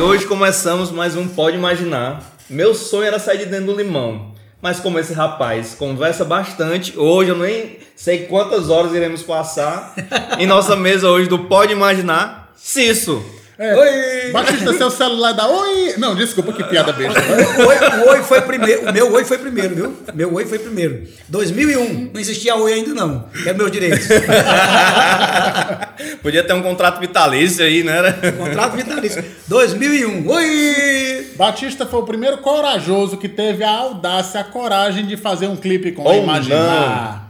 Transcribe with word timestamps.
E 0.00 0.02
hoje 0.02 0.24
começamos 0.24 0.90
mais 0.90 1.14
um 1.14 1.28
Pode 1.28 1.58
Imaginar. 1.58 2.22
Meu 2.48 2.74
sonho 2.74 3.04
era 3.04 3.18
sair 3.18 3.36
de 3.36 3.44
dentro 3.44 3.66
do 3.66 3.76
limão. 3.76 4.32
Mas 4.62 4.80
como 4.80 4.98
esse 4.98 5.12
rapaz 5.12 5.74
conversa 5.74 6.24
bastante, 6.24 6.98
hoje 6.98 7.28
eu 7.28 7.36
nem 7.36 7.76
sei 7.94 8.20
quantas 8.20 8.70
horas 8.70 8.94
iremos 8.94 9.22
passar 9.22 9.94
em 10.38 10.46
nossa 10.46 10.74
mesa 10.74 11.10
hoje 11.10 11.28
do 11.28 11.40
Pode 11.40 11.74
Imaginar. 11.74 12.50
Cisso. 12.56 13.22
É. 13.60 13.76
Oi! 13.76 14.32
Batista, 14.32 14.72
seu 14.72 14.90
celular 14.90 15.34
dá 15.34 15.46
oi! 15.46 15.92
Não, 15.98 16.14
desculpa, 16.14 16.50
que 16.50 16.64
piada 16.64 16.94
besta. 16.94 17.20
O 17.60 17.66
oi, 17.66 17.76
o 17.76 18.08
oi 18.12 18.22
foi 18.22 18.40
primeiro. 18.40 18.88
O 18.88 18.92
meu 18.92 19.12
oi 19.12 19.22
foi 19.22 19.36
primeiro, 19.36 19.74
viu? 19.74 19.94
Meu 20.14 20.32
oi 20.32 20.46
foi 20.46 20.58
primeiro. 20.58 21.06
2001. 21.28 22.10
Não 22.10 22.18
existia 22.18 22.56
oi 22.56 22.72
ainda, 22.72 22.94
não. 22.94 23.26
Quero 23.44 23.58
meus 23.58 23.70
direitos. 23.70 24.08
Podia 26.22 26.42
ter 26.42 26.54
um 26.54 26.62
contrato 26.62 27.00
vitalício 27.00 27.62
aí, 27.62 27.82
né? 27.82 28.00
Contrato 28.38 28.76
vitalício. 28.76 29.22
2001. 29.46 30.26
Oi! 30.26 31.26
Batista 31.36 31.84
foi 31.84 32.00
o 32.00 32.04
primeiro 32.04 32.38
corajoso 32.38 33.18
que 33.18 33.28
teve 33.28 33.62
a 33.62 33.70
audácia, 33.70 34.40
a 34.40 34.44
coragem 34.44 35.04
de 35.04 35.18
fazer 35.18 35.48
um 35.48 35.56
clipe 35.56 35.92
com 35.92 36.02
Ou 36.02 36.22
Imaginar. 36.22 37.28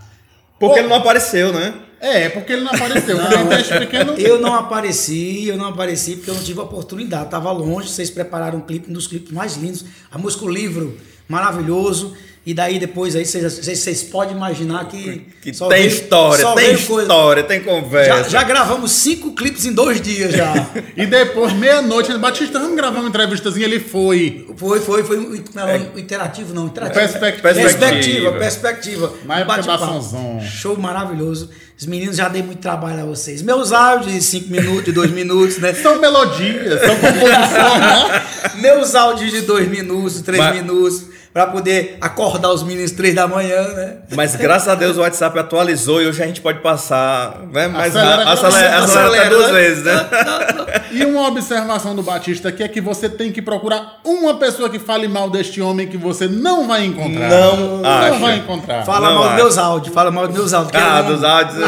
Porque 0.61 0.79
ele 0.79 0.89
não 0.89 0.97
apareceu, 0.97 1.53
né? 1.53 1.75
É, 2.01 2.29
porque 2.31 2.53
ele 2.55 2.63
não 2.63 2.73
apareceu. 2.73 3.19
Esse 3.61 3.79
pequeno... 3.79 4.15
Eu 4.15 4.41
não 4.41 4.55
apareci, 4.55 5.47
eu 5.47 5.57
não 5.57 5.67
apareci 5.67 6.17
porque 6.17 6.31
eu 6.31 6.35
não 6.35 6.43
tive 6.43 6.59
oportunidade. 6.61 7.29
Tava 7.31 7.53
longe, 7.53 7.89
vocês 7.89 8.09
prepararam 8.11 8.59
um 8.59 8.63
clipe, 8.63 8.91
um 8.91 8.95
dos 8.95 9.07
clipes 9.07 9.31
mais 9.33 9.57
lindos. 9.57 9.85
A 10.11 10.17
música 10.17 10.45
O 10.45 10.49
Livro, 10.49 10.97
maravilhoso. 11.29 12.15
E 12.45 12.55
daí 12.55 12.79
depois 12.79 13.15
aí 13.15 13.27
vocês, 13.27 13.59
vocês, 13.59 14.03
podem 14.05 14.35
imaginar 14.35 14.89
que. 14.89 15.27
Que 15.43 15.53
só 15.53 15.69
tem 15.69 15.83
veio- 15.83 15.93
história, 15.93 16.43
só 16.43 16.55
tem 16.55 16.75
veio 16.75 16.87
coisa. 16.87 17.03
história, 17.03 17.43
tem 17.43 17.61
conversa. 17.63 18.23
Já, 18.25 18.29
já 18.31 18.43
gravamos 18.45 18.93
cinco 18.93 19.35
clipes 19.35 19.67
em 19.67 19.75
dois 19.75 20.01
dias 20.01 20.33
já. 20.33 20.55
E 20.97 21.05
depois, 21.05 21.53
meia-noite, 21.53 22.17
Batista, 22.17 22.59
vamos 22.59 22.77
gravar 22.77 23.01
uma 23.01 23.11
entrevistazinha, 23.11 23.67
ele 23.67 23.79
foi. 23.79 24.47
Foi, 24.57 24.81
foi, 24.81 25.05
foi. 25.05 25.19
um- 25.19 25.45
Não, 25.55 25.67
um 25.95 25.99
interativo, 25.99 26.55
não. 26.55 26.65
Interativo. 26.67 26.99
Perspectiva. 26.99 27.43
Perspectiva, 27.53 28.33
perspectiva. 28.33 29.07
Época 29.07 29.45
Bate-papo. 29.45 29.67
da 29.67 29.87
Sonzon. 29.93 30.41
Show 30.41 30.79
maravilhoso. 30.79 31.51
Os 31.81 31.87
meninos 31.87 32.17
já 32.17 32.29
dei 32.29 32.43
muito 32.43 32.59
trabalho 32.59 33.01
a 33.01 33.07
vocês. 33.07 33.41
Meus 33.41 33.73
áudios 33.73 34.13
de 34.13 34.21
5 34.21 34.51
minutos, 34.51 34.85
de 34.85 34.93
2 34.93 35.13
minutos, 35.13 35.57
né? 35.57 35.73
São 35.73 35.99
melodias, 35.99 36.79
são 36.79 36.95
composições, 36.97 37.81
né? 37.81 38.23
Meus 38.57 38.95
áudios 38.95 39.31
de 39.33 39.41
2 39.41 39.67
minutos, 39.67 40.21
3 40.21 40.45
Mas- 40.45 40.57
minutos, 40.57 41.05
pra 41.33 41.47
poder 41.47 41.97
acordar 42.01 42.51
os 42.53 42.63
meninos 42.65 42.91
3 42.91 43.15
da 43.15 43.29
manhã, 43.29 43.63
né? 43.75 43.97
Mas 44.17 44.35
graças 44.35 44.69
a 44.69 44.75
Deus 44.75 44.97
o 44.97 45.01
WhatsApp 45.01 45.39
atualizou 45.39 46.03
e 46.03 46.07
hoje 46.09 46.21
a 46.23 46.27
gente 46.27 46.41
pode 46.41 46.59
passar 46.61 47.39
né, 47.53 47.69
mais 47.69 47.95
Acelera- 47.95 48.25
rápido. 48.25 48.47
Acelera, 48.47 48.79
acelera 48.79 49.31
duas 49.31 49.47
né? 49.47 49.53
vezes, 49.53 49.85
né? 49.85 50.07
E 50.93 51.05
uma 51.05 51.29
observação 51.29 51.95
do 51.95 52.03
Batista 52.03 52.49
aqui 52.49 52.65
é 52.65 52.69
que 52.69 52.81
você 52.81 53.09
tem 53.09 53.31
que 53.31 53.41
procurar 53.41 54.01
uma 54.05 54.35
pessoa 54.35 54.69
que 54.69 54.81
fale 54.81 55.07
mal 55.07 55.31
deste 55.31 55.61
homem 55.63 55.87
que 55.87 55.97
você 55.97 56.27
não 56.27 56.67
vai 56.67 56.85
encontrar. 56.85 57.29
Não 57.29 57.79
não 57.79 57.89
acha. 57.89 58.19
vai 58.19 58.37
encontrar. 58.39 58.85
Fala 58.85 59.09
Não 59.09 59.15
mal 59.15 59.23
acho. 59.25 59.35
dos 59.37 59.43
meus 59.45 59.59
áudios, 59.59 59.95
fala 59.95 60.11
mal 60.11 60.27
dos 60.27 60.37
meus 60.37 60.53
áudios. 60.53 60.83
Ah, 60.83 61.03
dos 61.03 61.23
áudios. 61.23 61.59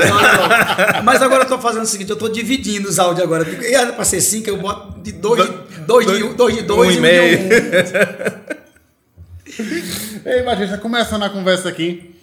Mas 1.04 1.22
agora 1.22 1.44
eu 1.44 1.48
tô 1.48 1.56
fazendo 1.58 1.84
o 1.84 1.86
seguinte, 1.86 2.10
eu 2.10 2.16
tô 2.16 2.28
dividindo 2.28 2.88
os 2.88 2.98
áudios 2.98 3.24
agora. 3.24 3.46
E 3.48 3.72
era 3.72 3.92
pra 3.92 4.04
ser 4.04 4.20
5, 4.20 4.50
eu 4.50 4.56
boto 4.56 5.00
de 5.00 5.12
2 5.12 5.44
de 5.46 5.52
2 5.86 6.06
de 6.06 6.22
1 6.24 6.34
dois 6.34 6.54
de 6.56 6.62
dois 6.62 6.88
um 6.90 6.92
e 6.92 7.00
meio. 7.00 7.38
de 7.38 7.44
um. 7.44 8.52
Ei, 10.24 10.42
Batista, 10.42 10.78
começando 10.78 11.22
a 11.24 11.30
conversa 11.30 11.68
aqui. 11.68 12.14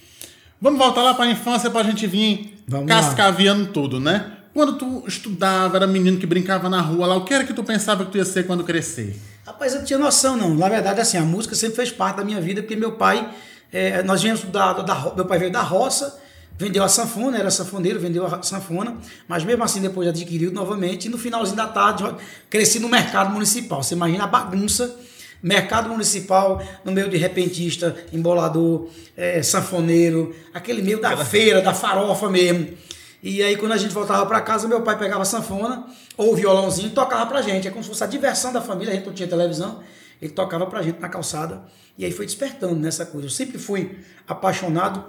Vamos 0.62 0.80
voltar 0.80 1.04
lá 1.04 1.14
para 1.14 1.26
a 1.26 1.32
infância 1.32 1.70
para 1.70 1.82
a 1.82 1.84
gente 1.84 2.06
vir 2.08 2.62
Vamos 2.68 2.90
lá. 2.90 3.02
cascaviando 3.02 3.68
tudo, 3.68 4.00
né? 4.00 4.34
Quando 4.54 4.74
tu 4.78 5.04
estudava, 5.08 5.78
era 5.78 5.88
menino 5.88 6.18
que 6.18 6.26
brincava 6.26 6.70
na 6.70 6.82
rua 6.82 7.06
lá, 7.08 7.16
o 7.16 7.24
que 7.24 7.34
era 7.34 7.44
que 7.44 7.54
tu 7.54 7.64
pensava 7.64 8.04
que 8.06 8.12
tu 8.12 8.18
ia 8.18 8.26
ser 8.26 8.46
quando 8.46 8.64
crescer? 8.64 9.16
Rapaz, 9.46 9.74
eu 9.74 9.80
não 9.80 9.86
tinha 9.86 10.00
noção, 10.00 10.36
não. 10.36 10.54
Na 10.56 10.68
verdade, 10.68 11.00
assim, 11.00 11.18
a 11.18 11.22
música 11.22 11.56
sempre 11.56 11.76
fez 11.78 11.92
parte 11.92 12.18
da 12.18 12.26
minha 12.26 12.42
vida, 12.42 12.62
porque 12.62 12.76
meu 12.76 12.94
pai, 12.94 13.30
eh, 13.72 14.02
nós 14.04 14.22
viemos 14.22 14.42
da, 14.44 14.74
da 14.74 14.94
ro- 14.94 15.16
meu 15.16 15.26
pai 15.26 15.40
veio 15.40 15.52
da 15.52 15.62
roça, 15.62 16.20
vendeu 16.58 16.84
a 16.84 16.90
sanfona, 16.90 17.38
era 17.38 17.50
sanfoneiro, 17.52 18.00
vendeu 18.00 18.26
a 18.26 18.42
sanfona, 18.44 18.98
mas 19.28 19.44
mesmo 19.46 19.64
assim 19.64 19.82
depois 19.82 20.08
adquiriu 20.10 20.52
novamente, 20.52 21.06
e 21.06 21.10
no 21.10 21.18
finalzinho 21.18 21.56
da 21.56 21.68
tarde 21.68 22.04
cresci 22.50 22.80
no 22.80 22.90
mercado 22.90 23.30
municipal. 23.32 23.82
Você 23.82 23.94
imagina 23.94 24.26
a 24.26 24.28
bagunça, 24.28 24.94
mercado 25.42 25.90
municipal, 25.90 26.62
no 26.84 26.92
meio 26.92 27.10
de 27.10 27.18
repentista, 27.18 27.96
embolador, 28.12 28.90
eh, 29.16 29.42
sanfoneiro, 29.42 30.36
aquele 30.54 30.82
meio 30.82 31.02
da 31.02 31.16
feira, 31.18 31.62
da 31.62 31.74
farofa 31.74 32.30
mesmo. 32.30 32.78
E 33.22 33.44
aí, 33.44 33.58
quando 33.58 33.74
a 33.74 33.78
gente 33.78 33.94
voltava 33.94 34.26
para 34.26 34.40
casa, 34.42 34.68
meu 34.68 34.82
pai 34.82 34.98
pegava 34.98 35.26
sanfona 35.26 35.86
ou 36.16 36.36
violãozinho 36.36 36.88
e 36.88 36.92
tocava 36.92 37.26
pra 37.26 37.42
gente. 37.42 37.68
É 37.68 37.72
como 37.72 37.84
se 37.84 37.90
fosse 37.90 38.04
a 38.04 38.08
diversão 38.08 38.54
da 38.54 38.62
família, 38.62 38.94
a 38.94 38.96
gente 38.96 39.06
não 39.06 39.14
tinha 39.14 39.28
televisão, 39.28 39.82
ele 40.22 40.32
tocava 40.32 40.66
pra 40.68 40.82
gente 40.82 41.00
na 41.00 41.10
calçada. 41.10 41.64
E 41.98 42.06
aí 42.06 42.12
foi 42.12 42.26
despertando 42.26 42.76
nessa 42.76 43.06
coisa. 43.06 43.28
Eu 43.28 43.32
sempre 43.32 43.58
fui 43.58 44.00
apaixonado 44.26 45.04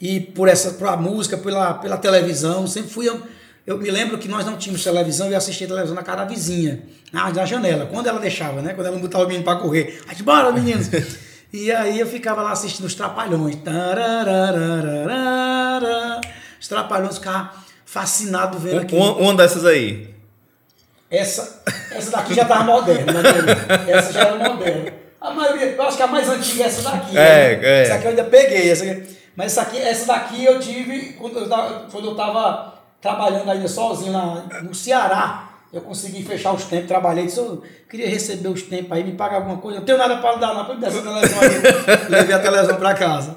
e 0.00 0.20
por 0.20 0.48
essa 0.48 0.72
por 0.72 0.96
música, 1.00 1.36
pela, 1.38 1.74
pela 1.74 1.96
televisão, 1.96 2.66
sempre 2.66 2.90
fui. 2.90 3.08
Eu, 3.68 3.76
me 3.76 3.90
lembro 3.90 4.16
que 4.16 4.28
nós 4.28 4.46
não 4.46 4.56
tínhamos 4.56 4.82
televisão 4.82 5.28
e 5.28 5.32
eu 5.32 5.36
assistia 5.36 5.66
televisão 5.66 5.94
na 5.94 6.02
casa 6.02 6.20
da 6.20 6.24
vizinha, 6.24 6.82
na, 7.12 7.30
na 7.30 7.44
janela, 7.44 7.84
quando 7.84 8.06
ela 8.06 8.18
deixava, 8.18 8.62
né? 8.62 8.72
Quando 8.72 8.86
ela 8.86 8.96
não 8.96 9.02
botava 9.02 9.24
o 9.24 9.26
menino 9.26 9.44
para 9.44 9.58
correr. 9.58 10.00
Aí, 10.08 10.16
bora, 10.22 10.50
meninos! 10.50 10.88
E 11.50 11.72
aí 11.72 11.98
eu 11.98 12.06
ficava 12.06 12.42
lá 12.42 12.52
assistindo 12.52 12.84
os 12.84 12.94
Trapalhões. 12.94 13.56
Os 16.60 16.68
Trapalhões 16.68 17.16
ficava 17.16 17.52
fascinado 17.86 18.58
vendo 18.58 18.80
aquilo. 18.80 19.00
Uma, 19.00 19.16
uma 19.16 19.34
dessas 19.34 19.64
aí. 19.64 20.14
Essa, 21.10 21.62
essa 21.90 22.10
daqui 22.10 22.34
já 22.34 22.44
tava 22.44 22.64
moderna, 22.64 23.14
né? 23.14 23.30
Essa 23.88 24.12
já 24.12 24.20
era 24.26 24.36
moderna. 24.46 24.92
A 25.18 25.30
maioria, 25.30 25.68
eu 25.68 25.82
acho 25.84 25.96
que 25.96 26.02
a 26.02 26.06
mais 26.06 26.28
antiga 26.28 26.64
é 26.64 26.66
essa 26.66 26.82
daqui. 26.82 27.16
É, 27.16 27.56
né? 27.56 27.60
é. 27.62 27.82
Essa 27.84 27.94
aqui 27.94 28.04
eu 28.04 28.10
ainda 28.10 28.24
peguei. 28.24 28.70
Essa 28.70 28.84
aqui. 28.84 29.18
Mas 29.34 29.52
essa, 29.52 29.62
aqui, 29.62 29.78
essa 29.78 30.06
daqui 30.06 30.44
eu 30.44 30.60
tive 30.60 31.14
quando 31.14 31.38
eu 31.38 31.48
tava, 31.48 31.86
quando 31.90 32.08
eu 32.08 32.14
tava 32.14 32.77
trabalhando 33.00 33.50
ainda 33.50 33.68
sozinho 33.68 34.12
lá 34.12 34.46
no 34.62 34.74
Ceará. 34.74 35.44
Eu 35.70 35.82
consegui 35.82 36.22
fechar 36.22 36.54
os 36.54 36.64
tempos, 36.64 36.88
trabalhei, 36.88 37.26
disse, 37.26 37.36
eu 37.36 37.62
queria 37.90 38.08
receber 38.08 38.48
os 38.48 38.62
tempos 38.62 38.90
aí, 38.90 39.04
me 39.04 39.12
paga 39.12 39.36
alguma 39.36 39.58
coisa. 39.58 39.76
Eu 39.76 39.80
não 39.80 39.86
tenho 39.86 39.98
nada 39.98 40.16
para 40.16 40.36
dar, 40.36 40.54
não, 40.54 40.64
para 40.64 40.74
me 40.74 40.80
dar 40.80 40.86
essa 40.86 41.02
televisão 41.02 41.40
aí. 41.40 42.08
Levei 42.08 42.34
a 42.34 42.38
televisão 42.38 42.76
para 42.76 42.94
casa. 42.94 43.36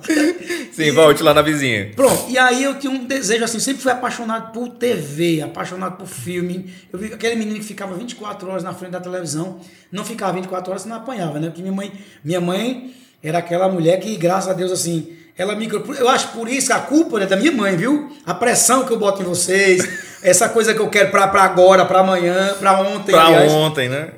Sim, 0.72 0.92
volte 0.92 1.22
lá 1.22 1.34
na 1.34 1.42
vizinha. 1.42 1.92
Pronto, 1.94 2.30
e 2.30 2.38
aí 2.38 2.64
eu 2.64 2.80
tinha 2.80 2.90
um 2.90 3.04
desejo 3.04 3.44
assim, 3.44 3.60
sempre 3.60 3.82
fui 3.82 3.92
apaixonado 3.92 4.54
por 4.54 4.70
TV, 4.70 5.42
apaixonado 5.42 5.98
por 5.98 6.08
filme. 6.08 6.74
Eu 6.94 7.00
vi 7.00 7.14
aquele 7.14 7.36
menino 7.36 7.60
que 7.60 7.66
ficava 7.66 7.94
24 7.96 8.50
horas 8.50 8.64
na 8.64 8.74
frente 8.74 8.92
da 8.92 9.02
televisão, 9.02 9.60
não 9.92 10.06
ficava 10.06 10.32
24 10.32 10.72
horas, 10.72 10.84
senão 10.84 10.96
apanhava, 10.96 11.38
né? 11.38 11.48
Porque 11.48 11.62
minha 11.62 11.74
mãe, 11.74 11.92
minha 12.24 12.40
mãe 12.40 12.96
era 13.22 13.40
aquela 13.40 13.68
mulher 13.68 14.00
que, 14.00 14.16
graças 14.16 14.50
a 14.50 14.54
Deus, 14.54 14.72
assim, 14.72 15.18
ela 15.38 15.56
me. 15.56 15.68
Eu 15.68 16.10
acho 16.10 16.30
por 16.30 16.48
isso 16.48 16.74
a 16.74 16.80
culpa 16.80 17.22
é 17.22 17.26
da 17.26 17.36
minha 17.36 17.52
mãe, 17.52 17.76
viu? 17.76 18.12
A 18.26 18.34
pressão 18.34 18.86
que 18.86 18.92
eu 18.92 19.00
boto 19.00 19.22
em 19.22 19.26
vocês, 19.26 19.88
essa 20.22 20.50
coisa 20.50 20.74
que 20.74 20.80
eu 20.80 20.90
quero 20.90 21.12
pra, 21.12 21.28
pra 21.28 21.44
agora, 21.44 21.86
pra 21.86 22.00
amanhã, 22.00 22.56
pra 22.60 22.80
ontem. 22.80 23.12
Pra 23.12 23.26
aliás. 23.26 23.52
ontem, 23.52 23.90
né? 23.90 24.12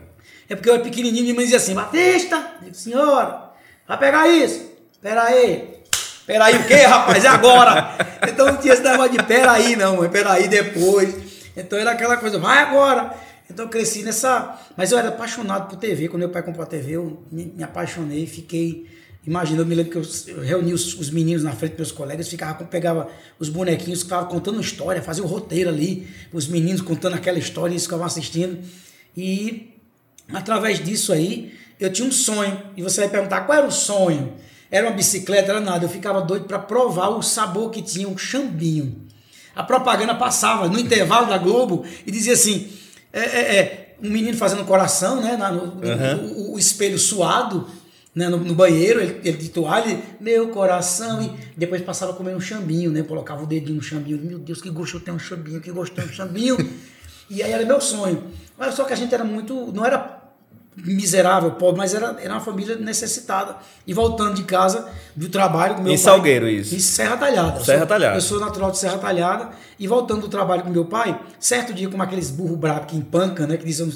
É 0.50 0.56
porque 0.56 0.70
eu 0.70 0.74
era 0.76 0.84
pequenininho 0.84 1.22
e 1.22 1.24
minha 1.24 1.36
mãe 1.36 1.46
dizia 1.46 1.58
assim, 1.58 1.74
Batista, 1.74 2.44
digo, 2.62 2.76
senhora, 2.76 3.52
vai 3.88 3.98
pegar 3.98 4.28
isso. 4.28 4.72
Pera 5.02 5.24
aí. 5.24 5.82
Pera 6.26 6.46
aí 6.46 6.58
o 6.58 6.64
quê, 6.64 6.76
rapaz? 6.76 7.24
É 7.24 7.28
agora. 7.28 7.98
Então 8.26 8.46
não 8.46 8.56
tinha 8.56 8.74
esse 8.74 8.82
negócio 8.82 9.12
de 9.12 9.22
pera 9.24 9.52
aí, 9.52 9.76
não, 9.76 9.98
mãe. 9.98 10.10
Pera 10.10 10.32
aí 10.32 10.48
depois. 10.48 11.14
Então 11.58 11.78
era 11.78 11.92
aquela 11.92 12.16
coisa, 12.16 12.40
vai 12.40 12.60
agora. 12.60 13.14
Então 13.50 13.66
eu 13.66 13.70
cresci 13.70 14.02
nessa... 14.02 14.58
Mas 14.78 14.94
eu 14.94 14.98
era 14.98 15.10
apaixonado 15.10 15.68
por 15.68 15.78
TV. 15.78 16.08
Quando 16.08 16.22
meu 16.22 16.30
pai 16.30 16.42
comprou 16.42 16.64
a 16.64 16.66
TV, 16.66 16.94
eu 16.94 17.22
me, 17.30 17.54
me 17.56 17.64
apaixonei, 17.64 18.26
fiquei... 18.26 18.88
Imagina, 19.26 19.62
eu 19.62 19.66
me 19.66 19.74
lembro 19.74 19.92
que 19.92 19.98
eu, 19.98 20.36
eu 20.36 20.42
reunia 20.44 20.76
os, 20.76 21.00
os 21.00 21.10
meninos 21.10 21.44
na 21.44 21.54
frente 21.54 21.72
dos 21.72 21.78
meus 21.80 21.92
colegas, 21.94 22.28
ficava, 22.28 22.64
pegava 22.66 23.10
os 23.40 23.48
bonequinhos, 23.48 24.04
ficava 24.04 24.26
contando 24.26 24.60
história, 24.60 25.02
fazia 25.02 25.24
o 25.24 25.28
roteiro 25.28 25.70
ali, 25.70 26.08
os 26.34 26.46
meninos 26.48 26.82
contando 26.82 27.14
aquela 27.16 27.40
história 27.40 27.72
eles 27.74 27.84
ficavam 27.84 28.06
assistindo. 28.06 28.60
E 29.16 29.70
através 30.34 30.84
disso 30.84 31.14
aí, 31.14 31.54
eu 31.80 31.92
tinha 31.92 32.08
um 32.08 32.12
sonho. 32.12 32.62
E 32.76 32.82
você 32.84 33.02
vai 33.02 33.10
perguntar 33.10 33.42
qual 33.42 33.58
era 33.58 33.68
o 33.68 33.72
sonho? 33.72 34.34
Era 34.70 34.88
uma 34.88 34.96
bicicleta, 34.96 35.52
era 35.52 35.62
nada. 35.62 35.86
Eu 35.86 35.90
ficava 35.90 36.20
doido 36.22 36.46
para 36.46 36.60
provar 36.60 37.10
o 37.10 37.22
sabor 37.22 37.70
que 37.70 37.82
tinha 37.82 38.08
um 38.10 38.18
chambinho. 38.18 39.04
A 39.56 39.64
propaganda 39.64 40.16
passava 40.16 40.68
no 40.68 40.80
intervalo 40.80 41.28
da 41.28 41.38
Globo 41.38 41.86
e 42.06 42.12
dizia 42.12 42.34
assim: 42.34 42.68
é, 43.14 43.20
é, 43.22 43.56
é, 43.56 43.96
um 44.02 44.10
menino 44.10 44.36
fazendo 44.36 44.66
coração, 44.66 45.22
né? 45.22 45.38
na- 45.38 45.52
no- 45.52 45.76
no- 45.76 46.34
o, 46.52 46.54
o 46.56 46.60
espelho 46.60 46.98
suado. 47.00 47.68
Né, 48.16 48.30
no, 48.30 48.38
no 48.38 48.54
banheiro, 48.54 49.02
ele, 49.02 49.22
ele 49.24 49.38
de 49.38 49.50
toalha, 49.50 50.00
meu 50.20 50.50
coração, 50.50 51.22
e 51.22 51.32
depois 51.58 51.82
passava 51.82 52.14
comendo 52.14 52.38
um 52.38 52.42
chambinho, 52.42 52.92
né? 52.92 53.02
Colocava 53.04 53.44
o 53.44 53.48
dedinho 53.48 53.76
no 53.78 53.82
chambinho, 53.82 54.20
meu 54.24 54.38
Deus, 54.40 54.62
que 54.62 54.70
gosto 54.70 54.98
eu 54.98 55.02
tenho 55.02 55.18
um 55.18 55.20
chambinho, 55.20 55.60
que 55.60 55.72
gosto 55.72 55.92
eu 55.92 55.96
tenho 55.96 56.10
um 56.10 56.14
chambinho. 56.14 56.58
E 57.30 57.42
aí 57.42 57.52
era 57.52 57.66
meu 57.66 57.80
sonho. 57.82 58.26
Mas 58.58 58.76
só 58.76 58.84
que 58.84 58.94
a 58.94 58.96
gente 58.96 59.12
era 59.16 59.24
muito. 59.24 59.72
Não 59.74 59.84
era 59.84 60.22
miserável, 60.76 61.52
pobre, 61.52 61.78
mas 61.78 61.94
era, 61.94 62.18
era 62.22 62.34
uma 62.34 62.42
família 62.42 62.76
necessitada. 62.76 63.56
E 63.88 63.94
voltando 63.94 64.36
de 64.36 64.44
casa, 64.44 64.88
do 65.16 65.30
trabalho 65.30 65.76
com 65.76 65.82
meu 65.82 65.94
Em 65.94 65.96
pai. 65.96 66.04
Salgueiro, 66.04 66.48
isso. 66.50 66.76
Em 66.76 66.80
Serra 66.80 67.18
Talhada. 67.18 67.60
Eu 67.60 67.66
Serra 67.66 67.80
sou- 67.80 67.88
Talhada. 67.88 68.18
Eu 68.18 68.22
sou 68.22 68.40
natural 68.40 68.72
de 68.72 68.78
Serra 68.78 68.98
Talhada. 68.98 69.50
E 69.80 69.88
voltando 69.88 70.22
do 70.22 70.28
trabalho 70.30 70.64
com 70.64 70.70
meu 70.70 70.86
pai, 70.86 71.20
certo 71.40 71.74
dia, 71.74 71.90
como 71.90 72.04
aqueles 72.04 72.30
burro 72.30 72.56
brabo 72.56 72.86
que 72.88 72.96
empanca, 72.98 73.48
né? 73.48 73.58
Que 73.58 73.66
dizem, 73.66 73.92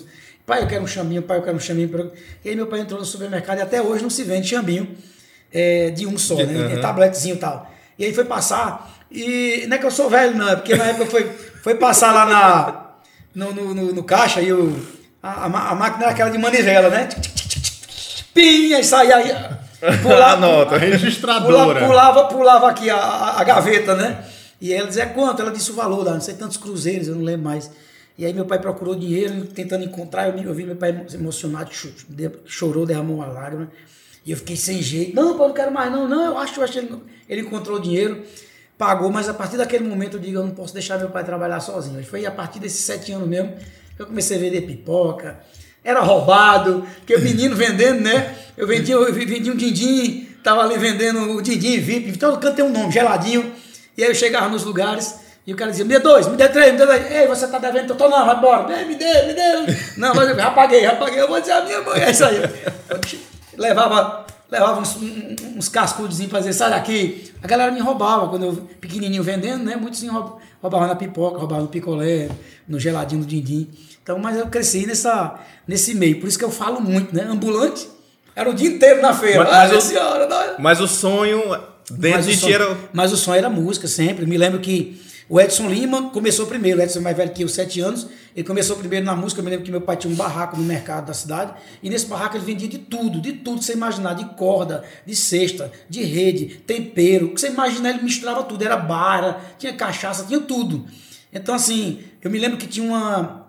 pai, 0.47 0.63
eu 0.63 0.67
quero 0.67 0.83
um 0.83 0.87
chambinho, 0.87 1.21
pai, 1.21 1.37
eu 1.37 1.43
quero 1.43 1.57
um 1.57 1.59
chambinho. 1.59 2.11
E 2.43 2.49
aí 2.49 2.55
meu 2.55 2.67
pai 2.67 2.79
entrou 2.79 2.97
no 2.99 3.05
supermercado 3.05 3.59
e 3.59 3.61
até 3.61 3.81
hoje 3.81 4.01
não 4.01 4.09
se 4.09 4.23
vende 4.23 4.47
chambinho 4.47 4.87
é, 5.53 5.89
de 5.91 6.07
um 6.07 6.17
só, 6.17 6.35
De- 6.35 6.45
né? 6.45 6.73
aham. 6.73 6.81
Tabletezinho 6.81 7.35
e 7.35 7.39
tal. 7.39 7.69
E 7.99 8.05
aí 8.05 8.13
foi 8.13 8.23
passar, 8.25 8.97
e 9.11 9.65
não 9.67 9.75
é 9.75 9.79
que 9.79 9.85
eu 9.85 9.91
sou 9.91 10.09
velho, 10.09 10.35
não, 10.37 10.47
é 10.49 10.55
porque 10.55 10.73
na 10.75 10.85
época 10.85 11.05
foi, 11.07 11.29
foi 11.61 11.75
passar 11.75 12.13
lá 12.13 12.25
na, 12.25 12.85
no, 13.35 13.53
no, 13.53 13.73
no- 13.75 13.93
no 13.93 14.03
caixa 14.03 14.39
e 14.41 14.53
o, 14.53 14.79
a, 15.21 15.45
a 15.45 15.71
a 15.71 15.75
máquina 15.75 16.03
era 16.05 16.11
aquela 16.13 16.29
de 16.29 16.37
manivela, 16.37 16.89
né? 16.89 17.09
Pim, 18.33 18.73
aí 18.73 18.83
saía 18.83 19.15
aí. 19.17 19.31
Pulava, 20.01 20.33
Anota. 20.37 20.77
Registradora. 20.77 21.79
Pulava, 21.81 21.87
pulava, 21.87 22.23
pulava 22.25 22.69
aqui 22.69 22.89
a, 22.89 22.95
a- 22.97 23.41
a 23.41 23.43
gaveta, 23.43 23.95
né? 23.95 24.23
E 24.61 24.73
ela 24.73 24.87
dizia 24.87 25.07
quanto? 25.07 25.41
Ela 25.41 25.51
disse 25.51 25.71
o 25.71 25.75
valor 25.75 26.03
lá, 26.05 26.13
não 26.13 26.21
sei 26.21 26.35
tantos 26.35 26.57
cruzeiros, 26.57 27.07
eu 27.07 27.15
não 27.15 27.23
lembro 27.23 27.43
mais. 27.45 27.69
E 28.17 28.25
aí 28.25 28.33
meu 28.33 28.45
pai 28.45 28.59
procurou 28.59 28.95
dinheiro, 28.95 29.45
tentando 29.45 29.83
encontrar, 29.83 30.27
eu, 30.27 30.43
eu 30.43 30.53
vi 30.53 30.65
meu 30.65 30.75
pai 30.75 31.05
emocionado, 31.13 31.69
chorou, 32.45 32.85
derramou 32.85 33.17
uma 33.17 33.27
lágrima. 33.27 33.71
E 34.25 34.31
eu 34.31 34.37
fiquei 34.37 34.55
sem 34.55 34.81
jeito. 34.81 35.15
Não, 35.15 35.31
eu 35.31 35.37
não 35.37 35.53
quero 35.53 35.71
mais, 35.71 35.91
não, 35.91 36.07
não, 36.07 36.25
eu 36.25 36.37
acho, 36.37 36.59
eu 36.59 36.63
acho 36.63 36.73
que 36.73 36.79
ele, 36.79 37.01
ele 37.29 37.41
encontrou 37.41 37.79
dinheiro, 37.79 38.23
pagou, 38.77 39.11
mas 39.11 39.29
a 39.29 39.33
partir 39.33 39.57
daquele 39.57 39.87
momento 39.87 40.17
eu 40.17 40.19
digo, 40.19 40.39
eu 40.39 40.43
não 40.43 40.51
posso 40.51 40.73
deixar 40.73 40.97
meu 40.97 41.09
pai 41.09 41.23
trabalhar 41.23 41.59
sozinho. 41.59 42.03
Foi 42.03 42.25
a 42.25 42.31
partir 42.31 42.59
desses 42.59 42.79
sete 42.79 43.11
anos 43.11 43.27
mesmo 43.27 43.55
que 43.95 44.01
eu 44.01 44.07
comecei 44.07 44.37
a 44.37 44.39
vender 44.39 44.61
pipoca, 44.61 45.39
era 45.83 46.01
roubado, 46.01 46.85
porque 46.97 47.15
o 47.15 47.21
menino 47.21 47.55
vendendo, 47.55 48.01
né? 48.01 48.35
Eu 48.57 48.67
vendia, 48.67 48.95
eu 48.95 49.13
vendia 49.13 49.53
um 49.53 49.55
din-din, 49.55 50.27
tava 50.43 50.61
ali 50.61 50.77
vendendo 50.77 51.35
o 51.35 51.41
din-din 51.41 51.79
VIP, 51.79 52.09
então 52.09 52.37
canto 52.39 52.55
tem 52.55 52.65
um 52.65 52.71
nome, 52.71 52.91
geladinho. 52.91 53.53
E 53.97 54.03
aí 54.03 54.09
eu 54.09 54.15
chegava 54.15 54.49
nos 54.49 54.63
lugares 54.63 55.26
e 55.47 55.53
o 55.53 55.55
cara 55.55 55.71
dizia, 55.71 55.85
me 55.85 55.93
dê 55.93 55.99
dois, 55.99 56.27
me 56.27 56.35
dê 56.35 56.49
três, 56.49 56.73
me 56.73 56.77
dê 56.77 56.85
dois. 56.85 57.09
Ei, 57.11 57.25
você 57.25 57.47
tá 57.47 57.57
devendo, 57.57 57.91
eu 57.91 57.95
tô 57.95 58.09
não, 58.09 58.25
vai 58.25 58.35
embora. 58.37 58.67
Me 58.85 58.95
dê, 58.95 59.21
me 59.23 59.33
dê. 59.33 59.75
Não, 59.97 60.13
mas 60.13 60.29
eu 60.29 60.35
já 60.35 60.51
paguei, 60.51 60.81
já 60.81 60.95
paguei, 60.97 61.21
eu 61.21 61.27
vou 61.27 61.39
dizer 61.39 61.53
a 61.53 61.63
minha 61.63 61.81
mãe, 61.81 62.01
é 62.01 62.11
isso 62.11 62.25
aí. 62.25 62.35
Eu 62.89 62.99
levava, 63.57 64.25
levava 64.51 64.81
uns, 64.81 64.97
uns 65.55 65.69
cascudozinhos 65.69 66.29
pra 66.29 66.39
dizer, 66.39 66.53
sai 66.53 66.69
daqui. 66.71 67.31
A 67.41 67.47
galera 67.47 67.71
me 67.71 67.79
roubava, 67.79 68.27
quando 68.27 68.45
eu 68.45 68.53
pequenininho 68.81 69.23
vendendo, 69.23 69.63
né? 69.63 69.75
Muitos 69.75 70.01
me 70.03 70.09
roub- 70.09 70.37
roubavam 70.61 70.87
na 70.87 70.95
pipoca, 70.95 71.37
roubavam 71.37 71.63
no 71.63 71.69
picolé, 71.69 72.29
no 72.67 72.79
geladinho 72.79 73.21
do 73.21 73.27
din-din. 73.27 73.69
Então, 74.03 74.19
mas 74.19 74.37
eu 74.37 74.47
cresci 74.47 74.85
nessa, 74.85 75.35
nesse 75.67 75.93
meio, 75.95 76.19
por 76.19 76.27
isso 76.27 76.37
que 76.37 76.45
eu 76.45 76.51
falo 76.51 76.79
muito, 76.81 77.15
né? 77.15 77.23
Ambulante, 77.29 77.87
era 78.35 78.49
o 78.49 78.53
dia 78.53 78.69
inteiro 78.69 79.01
na 79.01 79.13
feira. 79.13 79.43
Mas- 79.43 79.49
Mas, 79.49 79.71
mas 79.71 79.83
o- 79.83 79.87
senhora. 79.87 80.55
Mas 80.59 80.81
o 80.81 80.87
sonho 80.87 81.41
dentro 81.89 82.17
Mas 82.17 82.25
de 82.25 82.37
ti 82.37 82.51
era. 82.53 82.77
mas 82.93 83.13
o 83.13 83.17
sonho 83.17 83.37
era 83.37 83.49
música 83.49 83.87
sempre. 83.87 84.25
Me 84.25 84.37
lembro 84.37 84.59
que 84.59 85.01
o 85.29 85.41
Edson 85.41 85.67
Lima 85.67 86.09
começou 86.09 86.45
primeiro. 86.47 86.79
O 86.79 86.81
Edson 86.81 86.99
é 86.99 87.01
mais 87.01 87.17
velho 87.17 87.31
que 87.31 87.43
eu, 87.43 87.49
sete 87.49 87.81
anos. 87.81 88.07
Ele 88.35 88.47
começou 88.47 88.77
primeiro 88.77 89.05
na 89.05 89.15
música. 89.15 89.41
Eu 89.41 89.43
me 89.43 89.49
lembro 89.49 89.65
que 89.65 89.71
meu 89.71 89.81
pai 89.81 89.97
tinha 89.97 90.11
um 90.11 90.15
barraco 90.15 90.55
no 90.55 90.63
mercado 90.63 91.07
da 91.07 91.13
cidade. 91.13 91.53
E 91.83 91.89
nesse 91.89 92.05
barraco 92.05 92.37
ele 92.37 92.45
vendia 92.45 92.67
de 92.67 92.77
tudo, 92.77 93.19
de 93.19 93.33
tudo 93.33 93.59
que 93.59 93.65
você 93.65 93.73
imaginar. 93.73 94.13
De 94.13 94.25
corda, 94.35 94.83
de 95.05 95.15
cesta, 95.15 95.71
de 95.89 96.03
rede, 96.03 96.61
tempero. 96.65 97.27
O 97.27 97.33
que 97.33 97.41
você 97.41 97.49
imaginar, 97.49 97.89
ele 97.89 98.03
misturava 98.03 98.43
tudo. 98.43 98.63
Era 98.63 98.77
bara, 98.77 99.41
tinha 99.57 99.73
cachaça, 99.73 100.25
tinha 100.25 100.39
tudo. 100.39 100.85
Então, 101.33 101.53
assim, 101.53 101.99
eu 102.21 102.31
me 102.31 102.39
lembro 102.39 102.57
que 102.57 102.67
tinha 102.67 102.87
uma 102.87 103.47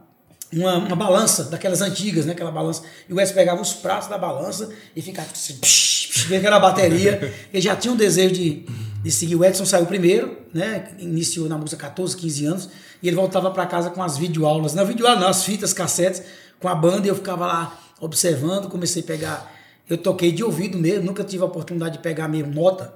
uma, 0.52 0.78
uma 0.78 0.96
balança 0.96 1.44
daquelas 1.44 1.82
antigas, 1.82 2.26
né? 2.26 2.32
Aquela 2.32 2.50
balança. 2.50 2.82
E 3.08 3.12
o 3.12 3.20
Edson 3.20 3.34
pegava 3.34 3.60
os 3.60 3.74
pratos 3.74 4.08
da 4.08 4.16
balança 4.16 4.70
e 4.96 5.02
ficava 5.02 5.28
assim, 5.30 5.54
psh, 5.56 6.06
psh, 6.06 6.22
vendo 6.24 6.40
aquela 6.40 6.58
bateria. 6.58 7.34
Ele 7.52 7.62
já 7.62 7.76
tinha 7.76 7.92
um 7.92 7.96
desejo 7.96 8.34
de, 8.34 8.66
de 9.02 9.10
seguir. 9.10 9.36
O 9.36 9.44
Edson 9.44 9.64
saiu 9.64 9.86
primeiro, 9.86 10.36
né? 10.52 10.88
Iniciou 10.98 11.48
na 11.48 11.56
música 11.58 11.82
14, 11.88 12.16
15 12.16 12.46
anos. 12.46 12.68
E 13.02 13.08
ele 13.08 13.16
voltava 13.16 13.50
para 13.50 13.64
casa 13.66 13.90
com 13.90 14.02
as 14.02 14.16
videoaulas. 14.18 14.74
Não, 14.74 14.84
videoaulas 14.84 15.20
não, 15.20 15.28
as 15.28 15.44
fitas, 15.44 15.72
cassetes 15.72 16.22
com 16.60 16.68
a 16.68 16.74
banda. 16.74 17.06
E 17.06 17.10
eu 17.10 17.14
ficava 17.14 17.46
lá 17.46 17.78
observando, 18.00 18.68
comecei 18.68 19.02
a 19.02 19.06
pegar. 19.06 19.52
Eu 19.88 19.96
toquei 19.96 20.32
de 20.32 20.44
ouvido 20.44 20.76
mesmo, 20.78 21.04
nunca 21.06 21.24
tive 21.24 21.42
a 21.42 21.46
oportunidade 21.46 21.96
de 21.96 22.02
pegar 22.02 22.28
mesmo 22.28 22.52
nota, 22.52 22.92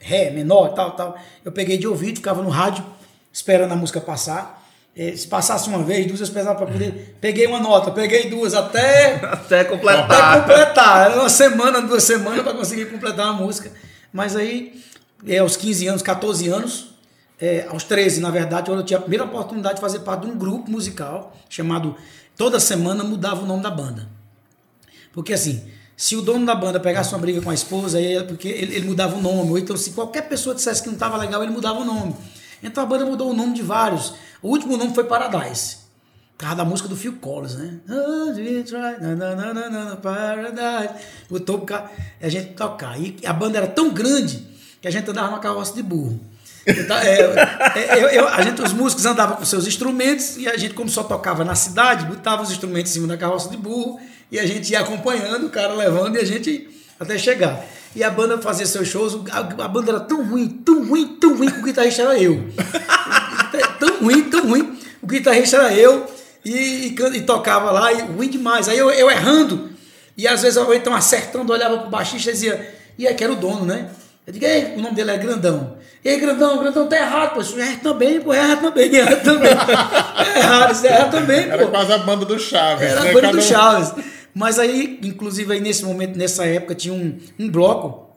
ré, 0.00 0.30
menor, 0.30 0.74
tal, 0.74 0.92
tal. 0.96 1.16
Eu 1.44 1.52
peguei 1.52 1.78
de 1.78 1.86
ouvido, 1.86 2.16
ficava 2.16 2.42
no 2.42 2.48
rádio, 2.50 2.84
esperando 3.32 3.72
a 3.72 3.76
música 3.76 4.00
passar. 4.00 4.62
Eh, 4.96 5.16
Se 5.16 5.26
passasse 5.28 5.68
uma 5.68 5.82
vez, 5.82 6.06
duas, 6.06 6.20
eu 6.20 6.24
esperava 6.24 6.56
para 6.56 6.66
poder. 6.66 7.16
Peguei 7.20 7.46
uma 7.46 7.60
nota, 7.60 7.90
peguei 7.90 8.28
duas, 8.30 8.52
até, 8.54 9.14
Até 9.16 9.60
até 9.60 9.64
completar. 9.64 10.40
completar. 10.40 11.10
Era 11.10 11.20
uma 11.20 11.28
semana, 11.28 11.80
duas 11.82 12.02
semanas 12.02 12.42
para 12.42 12.54
conseguir 12.54 12.86
completar 12.86 13.28
a 13.28 13.32
música. 13.32 13.70
Mas 14.12 14.34
aí, 14.36 14.82
eh, 15.26 15.38
aos 15.38 15.56
15 15.56 15.86
anos, 15.88 16.02
14 16.02 16.48
anos, 16.48 16.94
eh, 17.40 17.66
aos 17.70 17.84
13, 17.84 18.20
na 18.20 18.30
verdade, 18.30 18.70
quando 18.70 18.80
eu 18.80 18.84
tinha 18.86 18.98
a 18.98 19.02
primeira 19.02 19.24
oportunidade 19.24 19.76
de 19.76 19.80
fazer 19.80 20.00
parte 20.00 20.22
de 20.26 20.30
um 20.32 20.36
grupo 20.38 20.70
musical 20.70 21.34
chamado. 21.48 21.94
Toda 22.36 22.58
semana 22.58 23.04
mudava 23.04 23.42
o 23.42 23.46
nome 23.46 23.62
da 23.62 23.70
banda. 23.70 24.08
Porque 25.12 25.32
assim, 25.32 25.62
se 25.96 26.16
o 26.16 26.22
dono 26.22 26.44
da 26.44 26.54
banda 26.54 26.80
pegasse 26.80 27.12
uma 27.14 27.20
briga 27.20 27.40
com 27.40 27.50
a 27.50 27.54
esposa, 27.54 27.98
aí 27.98 28.14
era 28.14 28.24
porque 28.24 28.48
ele, 28.48 28.74
ele 28.74 28.86
mudava 28.88 29.16
o 29.16 29.22
nome. 29.22 29.50
Ou 29.50 29.58
então, 29.58 29.76
se 29.76 29.90
qualquer 29.90 30.22
pessoa 30.28 30.54
dissesse 30.54 30.82
que 30.82 30.88
não 30.88 30.94
estava 30.94 31.16
legal, 31.16 31.42
ele 31.42 31.52
mudava 31.52 31.78
o 31.80 31.84
nome. 31.84 32.14
Então 32.62 32.82
a 32.82 32.86
banda 32.86 33.04
mudou 33.06 33.30
o 33.30 33.34
nome 33.34 33.54
de 33.54 33.62
vários. 33.62 34.14
O 34.42 34.48
último 34.48 34.76
nome 34.76 34.92
foi 34.94 35.04
Paradise. 35.04 35.76
Causa 36.36 36.56
da 36.56 36.64
música 36.64 36.88
do 36.88 36.96
Phil 36.96 37.12
Collins, 37.20 37.54
né? 37.54 37.78
Paradise. 40.02 40.94
Botou 41.30 41.60
ca- 41.60 41.88
a 42.20 42.28
gente 42.28 42.54
tocar. 42.54 43.00
E 43.00 43.16
a 43.24 43.32
banda 43.32 43.58
era 43.58 43.68
tão 43.68 43.90
grande 43.90 44.44
que 44.84 44.88
a 44.88 44.90
gente 44.90 45.10
andava 45.10 45.28
numa 45.28 45.38
carroça 45.38 45.72
de 45.72 45.82
burro. 45.82 46.20
Então, 46.66 46.94
é, 46.98 47.18
é, 47.74 48.02
eu- 48.04 48.08
eu- 48.10 48.28
a 48.28 48.42
gente, 48.42 48.60
os 48.60 48.70
músicos 48.74 49.06
andavam 49.06 49.36
com 49.36 49.44
seus 49.46 49.66
instrumentos 49.66 50.36
e 50.36 50.46
a 50.46 50.58
gente, 50.58 50.74
como 50.74 50.90
só 50.90 51.02
tocava 51.02 51.42
na 51.42 51.54
cidade, 51.54 52.04
botava 52.04 52.42
os 52.42 52.50
instrumentos 52.50 52.90
em 52.90 52.94
cima 52.96 53.06
da 53.06 53.16
carroça 53.16 53.48
de 53.48 53.56
burro 53.56 53.98
e 54.30 54.38
a 54.38 54.44
gente 54.46 54.70
ia 54.70 54.80
acompanhando, 54.80 55.46
o 55.46 55.48
cara 55.48 55.72
levando 55.72 56.16
e 56.16 56.18
a 56.20 56.24
gente 56.26 56.68
até 57.00 57.16
chegar. 57.16 57.64
E 57.96 58.04
a 58.04 58.10
banda 58.10 58.36
fazia 58.42 58.66
seus 58.66 58.86
shows, 58.86 59.18
a, 59.32 59.38
a 59.38 59.68
banda 59.68 59.90
era 59.92 60.00
tão 60.00 60.22
ruim, 60.22 60.48
tão 60.48 60.86
ruim, 60.86 61.16
tão 61.18 61.34
ruim 61.34 61.50
que 61.50 61.60
o 61.60 61.62
guitarrista 61.62 62.02
era 62.02 62.18
eu. 62.18 62.46
tão 63.80 64.00
ruim, 64.00 64.24
tão 64.24 64.46
ruim. 64.46 64.78
O 65.00 65.06
guitarrista 65.06 65.56
era 65.56 65.72
eu 65.72 66.06
e, 66.44 66.52
e 66.88 66.94
e 67.16 67.20
tocava 67.22 67.70
lá, 67.70 67.90
e 67.90 68.02
ruim 68.02 68.28
demais. 68.28 68.68
Aí 68.68 68.76
eu, 68.76 68.90
eu 68.90 69.10
errando, 69.10 69.70
e 70.14 70.28
às 70.28 70.42
vezes 70.42 70.58
eu 70.58 70.74
então 70.74 70.94
acertando, 70.94 71.54
olhava 71.54 71.78
pro 71.78 71.88
baixista 71.88 72.28
e 72.28 72.32
dizia, 72.34 72.74
e 72.98 73.06
aí 73.08 73.14
que 73.14 73.24
era 73.24 73.32
o 73.32 73.36
dono, 73.36 73.64
né? 73.64 73.88
Eu 74.26 74.32
digo, 74.32 74.44
ei, 74.46 74.74
o 74.76 74.80
nome 74.80 74.94
dele 74.94 75.10
é 75.10 75.18
Grandão. 75.18 75.76
E 76.02 76.08
aí, 76.08 76.18
Grandão, 76.18 76.58
Grandão, 76.58 76.86
tá 76.88 76.96
errado, 76.96 77.34
pô. 77.34 77.40
Isso 77.42 77.58
erra 77.58 77.78
também, 77.82 78.20
pô, 78.20 78.32
erra 78.32 78.56
também, 78.56 78.96
erra 78.96 79.16
também. 79.16 79.50
É 79.50 80.38
errado, 80.38 80.72
isso 80.72 80.86
erra 80.86 81.08
também, 81.10 81.40
Era 81.50 81.64
pô. 81.64 81.70
quase 81.70 81.92
a 81.92 81.98
banda 81.98 82.24
do 82.24 82.38
Chaves. 82.38 82.88
Era 82.88 83.00
né? 83.02 83.10
a 83.10 83.12
banda 83.12 83.20
Cada 83.26 83.32
do 83.32 83.38
um- 83.38 83.46
Chaves. 83.46 84.04
Mas 84.34 84.58
aí, 84.58 84.98
inclusive, 85.02 85.52
aí 85.52 85.60
nesse 85.60 85.84
momento, 85.84 86.16
nessa 86.18 86.44
época, 86.46 86.74
tinha 86.74 86.92
um, 86.94 87.18
um 87.38 87.48
bloco 87.50 88.16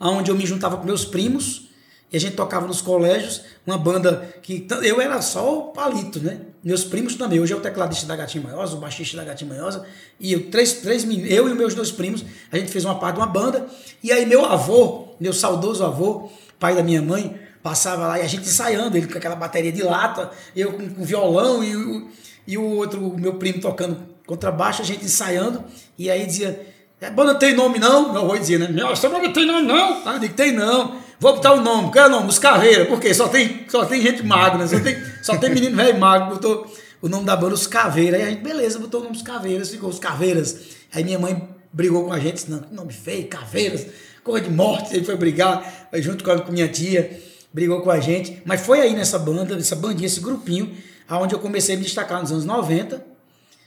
onde 0.00 0.30
eu 0.30 0.36
me 0.36 0.46
juntava 0.46 0.76
com 0.76 0.84
meus 0.86 1.04
primos 1.04 1.68
e 2.12 2.16
a 2.16 2.20
gente 2.20 2.36
tocava 2.36 2.66
nos 2.66 2.80
colégios, 2.80 3.42
uma 3.66 3.76
banda 3.76 4.28
que 4.42 4.66
eu 4.82 5.00
era 5.00 5.20
só 5.20 5.58
o 5.58 5.62
palito, 5.72 6.20
né? 6.20 6.38
Meus 6.62 6.84
primos 6.84 7.14
também. 7.16 7.40
Hoje 7.40 7.52
é 7.52 7.56
o 7.56 7.60
tecladista 7.60 8.06
da 8.06 8.14
Gatinha 8.14 8.44
Manhosa, 8.44 8.76
o 8.76 8.78
baixista 8.80 9.16
da 9.16 9.24
Gatinha 9.24 9.52
Manhosa, 9.52 9.84
e 10.20 10.32
eu, 10.32 10.48
três, 10.50 10.74
três, 10.74 11.04
eu 11.04 11.48
e 11.48 11.54
meus 11.54 11.74
dois 11.74 11.90
primos, 11.90 12.24
a 12.52 12.56
gente 12.56 12.70
fez 12.70 12.84
uma 12.84 12.94
parte 12.98 13.16
de 13.16 13.20
uma 13.20 13.26
banda, 13.26 13.66
e 14.02 14.12
aí 14.12 14.24
meu 14.26 14.44
avô, 14.44 15.03
meu 15.20 15.32
saudoso 15.32 15.84
avô, 15.84 16.30
pai 16.58 16.74
da 16.74 16.82
minha 16.82 17.02
mãe, 17.02 17.38
passava 17.62 18.06
lá 18.06 18.18
e 18.18 18.22
a 18.22 18.26
gente 18.26 18.44
ensaiando, 18.48 18.96
ele 18.96 19.06
com 19.06 19.16
aquela 19.16 19.36
bateria 19.36 19.72
de 19.72 19.82
lata, 19.82 20.30
eu 20.54 20.72
com, 20.72 20.88
com 20.88 21.04
violão 21.04 21.64
e 21.64 21.76
o, 21.76 22.08
e 22.46 22.58
o 22.58 22.64
outro, 22.64 23.08
o 23.08 23.18
meu 23.18 23.34
primo 23.34 23.60
tocando 23.60 23.98
contrabaixo, 24.26 24.82
a 24.82 24.84
gente 24.84 25.04
ensaiando, 25.04 25.64
e 25.98 26.10
aí 26.10 26.26
dizia, 26.26 26.66
a 27.00 27.10
banda 27.10 27.32
não 27.32 27.38
tem 27.38 27.54
nome 27.54 27.78
não? 27.78 28.12
Meu 28.12 28.22
avô 28.22 28.36
dizia, 28.36 28.58
né? 28.58 28.68
Nossa, 28.68 29.08
banda 29.08 29.32
tem 29.32 29.46
nome 29.46 29.66
não? 29.66 30.02
Ah, 30.06 30.14
eu 30.14 30.18
digo, 30.18 30.34
tem 30.34 30.52
não. 30.52 30.96
Vou 31.20 31.34
botar 31.34 31.52
o 31.52 31.60
nome. 31.60 31.92
Qual 31.92 32.04
é 32.04 32.08
o 32.08 32.10
nome? 32.10 32.28
Os 32.28 32.38
Caveiras. 32.38 32.88
Por 32.88 33.00
quê? 33.00 33.12
Só 33.12 33.28
tem, 33.28 33.66
só 33.68 33.84
tem 33.84 34.00
gente 34.00 34.22
magra, 34.22 34.58
né? 34.58 34.66
Só 34.66 34.80
tem, 34.80 34.96
só 35.22 35.36
tem 35.36 35.50
menino 35.50 35.76
velho 35.76 35.98
magro. 35.98 36.30
Botou 36.34 36.66
o 37.00 37.08
nome 37.08 37.24
da 37.24 37.36
banda 37.36 37.54
Os 37.54 37.66
Caveiras. 37.66 38.20
Aí 38.20 38.26
a 38.26 38.30
gente, 38.30 38.42
beleza, 38.42 38.78
botou 38.78 39.00
o 39.00 39.04
nome 39.04 39.16
Os 39.16 39.22
Caveiras, 39.22 39.68
ficou 39.68 39.90
Os 39.90 39.98
Caveiras. 39.98 40.56
Aí 40.92 41.04
minha 41.04 41.18
mãe 41.18 41.48
brigou 41.72 42.04
com 42.04 42.12
a 42.12 42.18
gente, 42.20 42.48
não, 42.50 42.62
nome 42.70 42.92
feio, 42.92 43.26
Caveiras, 43.26 43.86
coisa 44.24 44.48
de 44.48 44.52
morte. 44.52 44.96
Ele 44.96 45.04
foi 45.04 45.16
brigar 45.16 45.88
aí 45.92 46.02
junto 46.02 46.24
com 46.24 46.30
a 46.32 46.50
minha 46.50 46.66
tia, 46.66 47.20
brigou 47.52 47.82
com 47.82 47.90
a 47.90 48.00
gente. 48.00 48.42
Mas 48.44 48.62
foi 48.62 48.80
aí 48.80 48.94
nessa 48.94 49.18
banda, 49.18 49.54
nessa 49.54 49.76
bandinha, 49.76 50.06
esse 50.06 50.20
grupinho, 50.20 50.74
aonde 51.08 51.34
eu 51.34 51.38
comecei 51.38 51.76
a 51.76 51.78
me 51.78 51.84
destacar 51.84 52.20
nos 52.20 52.32
anos 52.32 52.44
90, 52.44 53.04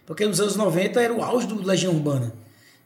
porque 0.06 0.26
nos 0.26 0.42
anos 0.42 0.56
90 0.56 1.02
era 1.02 1.14
o 1.14 1.24
auge 1.24 1.48
do 1.48 1.64
Legião 1.64 1.94
Urbana. 1.94 2.34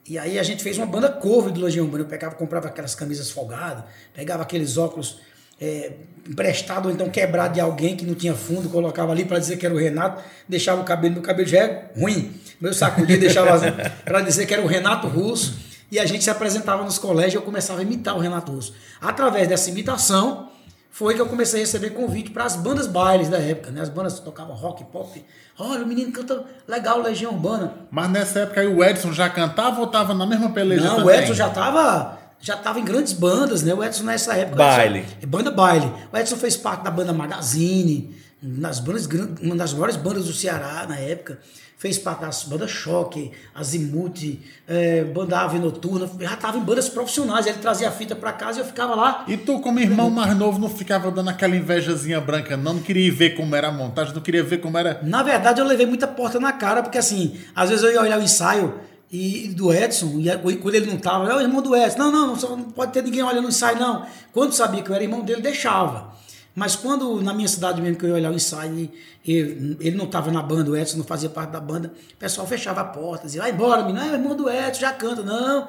E 0.08 0.18
aí 0.20 0.38
a 0.38 0.44
gente 0.44 0.62
fez 0.62 0.78
uma 0.78 0.86
banda 0.86 1.10
cover 1.10 1.52
do 1.52 1.62
Legião 1.62 1.86
Urbana. 1.86 2.04
Eu 2.04 2.08
pegava, 2.08 2.36
comprava 2.36 2.68
aquelas 2.68 2.94
camisas 2.94 3.32
folgadas, 3.32 3.84
pegava 4.14 4.44
aqueles 4.44 4.78
óculos 4.78 5.20
é, 5.62 5.92
emprestado 6.28 6.88
ou 6.88 6.92
então 6.92 7.08
quebrado 7.10 7.54
de 7.54 7.60
alguém 7.60 7.96
que 7.96 8.04
não 8.04 8.16
tinha 8.16 8.34
fundo, 8.34 8.68
colocava 8.68 9.12
ali 9.12 9.26
para 9.26 9.38
dizer 9.38 9.58
que 9.58 9.66
era 9.66 9.76
o 9.76 9.78
Renato, 9.78 10.24
deixava 10.50 10.82
o 10.82 10.84
cabelo, 10.84 11.14
meu 11.14 11.24
cabelo 11.24 11.48
já 11.48 11.60
é 11.60 11.92
ruim, 11.96 12.34
meu 12.60 12.74
sacudia 12.74 13.18
deixava 13.18 13.72
para 14.04 14.22
dizer 14.22 14.48
que 14.48 14.54
era 14.54 14.64
o 14.64 14.68
Renato 14.68 15.08
Russo. 15.08 15.71
E 15.92 16.00
a 16.00 16.06
gente 16.06 16.24
se 16.24 16.30
apresentava 16.30 16.84
nos 16.84 16.98
colégios 16.98 17.34
e 17.34 17.38
eu 17.38 17.42
começava 17.42 17.80
a 17.80 17.84
imitar 17.84 18.16
o 18.16 18.20
Renato 18.20 18.54
Russo. 18.54 18.74
Através 19.02 19.48
dessa 19.48 19.70
imitação, 19.70 20.48
foi 20.90 21.16
que 21.16 21.22
eu 21.22 21.26
comecei 21.26 21.60
a 21.60 21.64
receber 21.64 21.90
convite 21.92 22.32
para 22.32 22.46
as 22.46 22.56
bandas 22.56 22.88
bailes 22.88 23.28
da 23.28 23.38
época, 23.38 23.72
né? 23.72 23.82
As 23.82 23.90
bandas 23.90 24.20
tocavam 24.20 24.56
rock, 24.56 24.84
pop. 24.86 25.26
Olha, 25.60 25.84
o 25.84 25.88
menino 25.88 26.12
canta 26.12 26.44
legal, 26.68 27.02
Legião 27.02 27.34
Urbana. 27.34 27.74
Mas 27.90 28.10
nessa 28.10 28.40
época 28.40 28.62
aí 28.62 28.68
o 28.68 28.84
Edson 28.84 29.12
já 29.12 29.30
cantava 29.30 29.82
ou 29.82 29.88
tava 29.88 30.14
na 30.14 30.26
mesma 30.26 30.50
peleja 30.52 30.86
Não, 30.86 30.96
também? 30.98 31.18
o 31.18 31.20
Edson 31.20 31.34
já 31.34 31.50
tava, 31.50 32.18
já 32.40 32.56
tava 32.56 32.80
em 32.80 32.86
grandes 32.86 33.14
bandas, 33.14 33.62
né? 33.62 33.74
O 33.74 33.84
Edson 33.84 34.04
nessa 34.04 34.34
época... 34.36 34.58
Baile. 34.58 35.06
É 35.22 35.26
banda 35.26 35.52
baile. 35.52 35.92
O 36.12 36.18
Edson 36.18 36.38
fez 36.38 36.56
parte 36.56 36.84
da 36.84 36.92
banda 36.92 37.12
Magazine, 37.12 38.16
nas 38.42 38.80
bandas, 38.80 39.08
uma 39.42 39.56
das 39.56 39.74
maiores 39.74 39.96
bandas 39.96 40.26
do 40.26 40.34
Ceará 40.34 40.86
na 40.88 40.98
época. 40.98 41.40
Fez 41.82 41.98
parte 41.98 42.22
das 42.22 42.44
bandas 42.44 42.70
Choque, 42.70 43.32
Azimuth, 43.56 44.40
é, 44.68 45.04
banda 45.04 45.40
Ave 45.40 45.58
Noturna. 45.58 46.08
Já 46.20 46.36
tava 46.36 46.60
em 46.60 46.62
bandas 46.62 46.88
profissionais. 46.88 47.48
Ele 47.48 47.58
trazia 47.58 47.90
a 47.90 47.92
fita 47.92 48.16
pra 48.16 48.32
casa 48.32 48.60
e 48.60 48.62
eu 48.62 48.66
ficava 48.68 48.94
lá. 48.94 49.26
E 49.28 49.36
tu, 49.36 49.60
como 49.62 49.80
irmão 49.80 50.08
mais 50.08 50.38
novo, 50.38 50.60
não 50.60 50.70
ficava 50.70 51.10
dando 51.10 51.32
aquela 51.32 51.56
invejazinha 51.56 52.22
branca, 52.22 52.56
não? 52.56 52.76
Não 52.76 52.82
queria 52.84 53.12
ver 53.12 53.32
como 53.32 53.56
era 53.56 53.70
a 53.70 53.72
montagem, 53.72 54.14
não 54.14 54.22
queria 54.22 54.44
ver 54.44 54.60
como 54.60 54.78
era. 54.78 55.00
Na 55.02 55.24
verdade, 55.24 55.60
eu 55.60 55.66
levei 55.66 55.88
muita 55.88 56.06
porta 56.06 56.40
na 56.40 56.52
cara, 56.52 56.84
porque 56.84 57.00
assim, 57.00 57.36
às 57.56 57.72
vezes 57.72 57.84
eu 57.84 57.92
ia 57.92 58.02
olhar 58.02 58.20
o 58.20 58.22
ensaio 58.22 58.76
e, 59.12 59.48
do 59.48 59.74
Edson, 59.74 60.20
e 60.20 60.56
quando 60.58 60.76
ele 60.76 60.86
não 60.86 60.98
tava, 61.00 61.26
eu, 61.32 61.42
irmão 61.42 61.64
do 61.64 61.76
Edson, 61.76 61.98
não, 61.98 62.12
não, 62.12 62.36
só 62.36 62.56
não 62.56 62.66
pode 62.66 62.94
ter 62.94 63.02
ninguém 63.02 63.24
olhando 63.24 63.46
o 63.46 63.50
ensaio, 63.50 63.80
não. 63.80 64.06
Quando 64.32 64.54
sabia 64.54 64.84
que 64.84 64.90
eu 64.92 64.94
era 64.94 65.04
irmão 65.04 65.22
dele, 65.22 65.42
deixava. 65.42 66.12
Mas 66.54 66.76
quando 66.76 67.22
na 67.22 67.34
minha 67.34 67.48
cidade 67.48 67.82
mesmo 67.82 67.98
que 67.98 68.06
eu 68.06 68.10
ia 68.10 68.16
olhar 68.16 68.32
o 68.32 68.36
ensaio 68.36 68.74
e, 68.76 68.92
e 69.26 69.78
ele 69.80 69.96
não 69.96 70.06
estava 70.06 70.32
na 70.32 70.42
banda, 70.42 70.70
o 70.70 70.76
Edson 70.76 70.98
não 70.98 71.06
fazia 71.06 71.30
parte 71.30 71.52
da 71.52 71.60
banda, 71.60 71.92
o 72.14 72.18
pessoal 72.18 72.46
fechava 72.46 72.82
a 72.82 72.86
porta, 72.86 73.26
dizia, 73.26 73.42
vai 73.42 73.52
embora, 73.52 73.84
menino, 73.84 74.04
é 74.04 74.14
irmão 74.14 74.36
do 74.36 74.50
Edson, 74.50 74.82
já 74.82 74.92
canta, 74.92 75.24
não. 75.24 75.68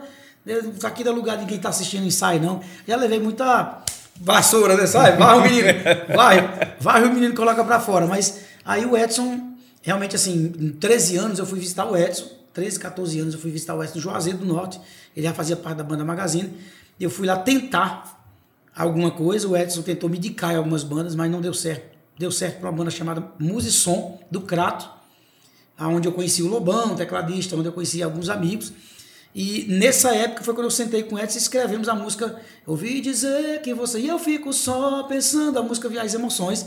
Aqui 0.82 1.04
não 1.04 1.12
é 1.12 1.14
lugar 1.14 1.36
de 1.36 1.42
ninguém 1.42 1.58
tá 1.58 1.68
assistindo 1.68 2.02
o 2.02 2.06
ensaio, 2.06 2.42
não. 2.42 2.60
Já 2.86 2.96
levei 2.96 3.20
muita 3.20 3.82
vassoura, 4.20 4.76
né? 4.76 4.86
Sai, 4.86 5.16
vai 5.16 5.38
o 5.38 5.42
menino, 5.42 5.68
vai, 6.14 6.76
vai 6.80 7.04
o 7.04 7.14
menino 7.14 7.34
coloca 7.34 7.62
pra 7.62 7.78
fora. 7.78 8.06
Mas 8.06 8.40
aí 8.64 8.84
o 8.84 8.96
Edson, 8.96 9.54
realmente 9.82 10.16
assim, 10.16 10.52
em 10.58 10.70
13 10.70 11.16
anos 11.16 11.38
eu 11.38 11.46
fui 11.46 11.60
visitar 11.60 11.84
o 11.84 11.96
Edson, 11.96 12.26
13, 12.52 12.80
14 12.80 13.20
anos 13.20 13.34
eu 13.34 13.40
fui 13.40 13.52
visitar 13.52 13.74
o 13.76 13.82
Edson 13.82 13.96
no 13.96 14.00
Juazeiro 14.00 14.38
do 14.38 14.46
Norte, 14.46 14.80
ele 15.16 15.26
já 15.26 15.32
fazia 15.32 15.54
parte 15.54 15.78
da 15.78 15.84
banda 15.84 16.04
Magazine, 16.04 16.52
eu 16.98 17.08
fui 17.08 17.26
lá 17.26 17.36
tentar 17.36 18.21
alguma 18.74 19.10
coisa, 19.10 19.48
o 19.48 19.56
Edson 19.56 19.82
tentou 19.82 20.08
me 20.08 20.18
indicar 20.18 20.52
em 20.52 20.56
algumas 20.56 20.82
bandas, 20.82 21.14
mas 21.14 21.30
não 21.30 21.40
deu 21.40 21.54
certo. 21.54 21.96
Deu 22.18 22.30
certo 22.30 22.60
para 22.60 22.68
uma 22.70 22.76
banda 22.76 22.90
chamada 22.90 23.32
Musisom, 23.38 24.20
do 24.30 24.42
Crato, 24.42 24.88
onde 25.78 26.06
eu 26.06 26.12
conheci 26.12 26.42
o 26.42 26.48
Lobão, 26.48 26.94
tecladista, 26.94 27.56
onde 27.56 27.68
eu 27.68 27.72
conheci 27.72 28.02
alguns 28.02 28.28
amigos. 28.28 28.72
E 29.34 29.66
nessa 29.68 30.14
época 30.14 30.44
foi 30.44 30.54
quando 30.54 30.66
eu 30.66 30.70
sentei 30.70 31.02
com 31.02 31.16
o 31.16 31.18
Edson 31.18 31.38
e 31.38 31.40
escrevemos 31.40 31.88
a 31.88 31.94
música 31.94 32.38
Ouvi 32.66 33.00
dizer 33.00 33.62
que 33.62 33.72
você... 33.74 33.98
E 33.98 34.08
eu 34.08 34.18
fico 34.18 34.52
só 34.52 35.02
pensando, 35.04 35.58
a 35.58 35.62
música 35.62 35.88
Viais 35.88 36.14
Emoções, 36.14 36.66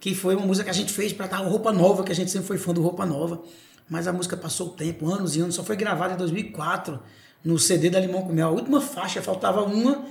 que 0.00 0.14
foi 0.14 0.34
uma 0.34 0.46
música 0.46 0.64
que 0.64 0.70
a 0.70 0.74
gente 0.74 0.92
fez 0.92 1.12
para 1.12 1.26
dar 1.26 1.38
Roupa 1.38 1.72
Nova, 1.72 2.02
que 2.02 2.10
a 2.10 2.14
gente 2.14 2.30
sempre 2.30 2.46
foi 2.46 2.58
fã 2.58 2.72
do 2.72 2.82
Roupa 2.82 3.06
Nova. 3.06 3.42
Mas 3.88 4.08
a 4.08 4.12
música 4.12 4.36
passou 4.36 4.68
o 4.68 4.70
tempo, 4.70 5.08
anos 5.08 5.36
e 5.36 5.40
anos, 5.40 5.54
só 5.54 5.62
foi 5.62 5.76
gravada 5.76 6.14
em 6.14 6.16
2004, 6.16 6.98
no 7.44 7.58
CD 7.58 7.90
da 7.90 8.00
Limão 8.00 8.22
com 8.22 8.32
Mel. 8.32 8.48
A 8.48 8.50
última 8.50 8.80
faixa, 8.80 9.22
faltava 9.22 9.62
uma, 9.62 10.04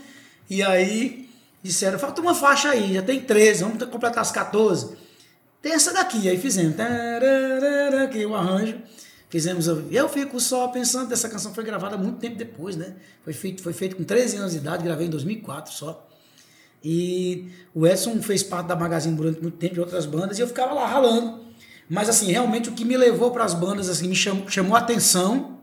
e 0.50 0.64
aí 0.64 1.25
disseram, 1.66 1.98
falta 1.98 2.22
uma 2.22 2.36
faixa 2.36 2.70
aí, 2.70 2.94
já 2.94 3.02
tem 3.02 3.20
13, 3.20 3.64
vamos 3.64 3.84
completar 3.86 4.20
as 4.20 4.32
14. 4.32 4.96
Tem 5.62 5.74
essa 5.74 5.92
daqui, 5.92 6.30
aí 6.30 6.38
fizemos, 6.38 6.76
que 8.12 8.22
é 8.22 8.26
o 8.28 8.36
arranjo, 8.36 8.78
fizemos, 9.30 9.68
eu 9.68 10.08
fico 10.08 10.40
só 10.40 10.68
pensando, 10.68 11.12
essa 11.12 11.28
canção 11.28 11.54
foi 11.54 11.64
gravada 11.64 11.98
muito 11.98 12.20
tempo 12.20 12.38
depois, 12.38 12.76
né? 12.76 12.96
Foi 13.24 13.34
feito, 13.34 13.64
foi 13.64 13.74
feito 13.74 13.96
com 13.96 14.04
13 14.04 14.38
anos 14.38 14.52
de 14.52 14.60
idade, 14.60 14.84
gravei 14.84 15.08
em 15.08 15.10
2004 15.10 15.74
só. 15.74 16.08
E 16.84 17.50
o 17.74 17.88
Edson 17.88 18.22
fez 18.22 18.44
parte 18.44 18.68
da 18.68 18.76
Magazine 18.76 19.16
durante 19.16 19.42
muito 19.42 19.58
tempo, 19.58 19.74
de 19.74 19.80
outras 19.80 20.06
bandas, 20.06 20.38
e 20.38 20.42
eu 20.42 20.48
ficava 20.48 20.72
lá 20.72 20.86
ralando. 20.86 21.44
Mas 21.90 22.10
assim, 22.10 22.32
realmente 22.32 22.70
o 22.70 22.74
que 22.74 22.86
me 22.86 22.96
levou 22.96 23.32
para 23.32 23.44
as 23.44 23.56
bandas, 23.56 23.90
assim, 23.90 24.08
me 24.08 24.16
chamou, 24.16 24.48
chamou 24.48 24.76
a 24.76 24.80
atenção 24.80 25.60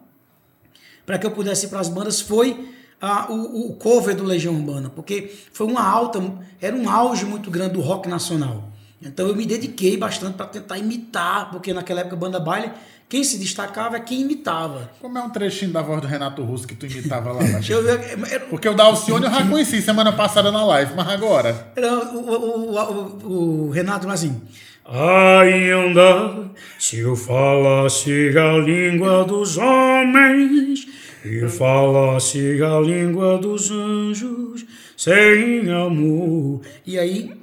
para 1.06 1.16
que 1.18 1.26
eu 1.26 1.30
pudesse 1.30 1.66
ir 1.66 1.68
para 1.68 1.78
as 1.78 1.88
bandas 1.88 2.20
foi 2.20 2.72
ah, 3.02 3.26
o, 3.28 3.70
o 3.70 3.74
cover 3.74 4.14
do 4.16 4.24
Legião 4.24 4.54
Urbana, 4.54 4.88
porque 4.88 5.30
foi 5.52 5.66
uma 5.66 5.82
alta, 5.86 6.22
era 6.60 6.74
um 6.74 6.88
auge 6.88 7.24
muito 7.26 7.50
grande 7.50 7.74
do 7.74 7.80
rock 7.82 8.08
nacional. 8.08 8.70
Então 9.04 9.26
eu 9.26 9.34
me 9.34 9.44
dediquei 9.44 9.96
bastante 9.96 10.34
para 10.36 10.46
tentar 10.46 10.78
imitar, 10.78 11.50
porque 11.50 11.74
naquela 11.74 12.00
época 12.02 12.14
banda 12.14 12.38
baile, 12.38 12.70
quem 13.08 13.24
se 13.24 13.36
destacava 13.36 13.96
é 13.96 14.00
quem 14.00 14.20
imitava. 14.20 14.88
Como 15.00 15.18
é 15.18 15.22
um 15.22 15.28
trechinho 15.28 15.72
da 15.72 15.82
voz 15.82 16.00
do 16.00 16.06
Renato 16.06 16.42
Russo 16.44 16.66
que 16.68 16.74
tu 16.76 16.86
imitava 16.86 17.32
lá? 17.32 17.42
Deixa 17.42 17.72
eu 17.74 17.82
ver. 17.82 18.40
Porque 18.48 18.68
o 18.68 18.74
da 18.74 18.84
Alcione 18.84 19.26
eu 19.26 19.30
já 19.32 19.44
conheci 19.46 19.82
semana 19.82 20.12
passada 20.12 20.50
na 20.52 20.64
live, 20.64 20.94
mas 20.96 21.08
agora. 21.08 21.72
Era 21.76 21.92
o, 21.92 22.16
o, 22.16 22.70
o, 22.70 23.26
o- 23.26 23.66
o 23.66 23.70
Renato 23.70 24.08
assim. 24.08 24.40
Ainda 24.86 26.50
se 26.78 26.98
eu 27.00 27.14
falasse 27.16 28.36
a 28.38 28.52
língua 28.58 29.24
dos 29.24 29.56
homens 29.58 30.86
e 31.24 31.48
falasse 31.48 32.60
a 32.62 32.80
língua 32.80 33.38
dos 33.38 33.70
anjos 33.70 34.64
sem 34.96 35.70
amor, 35.70 36.60
E 36.86 36.98
aí. 36.98 37.32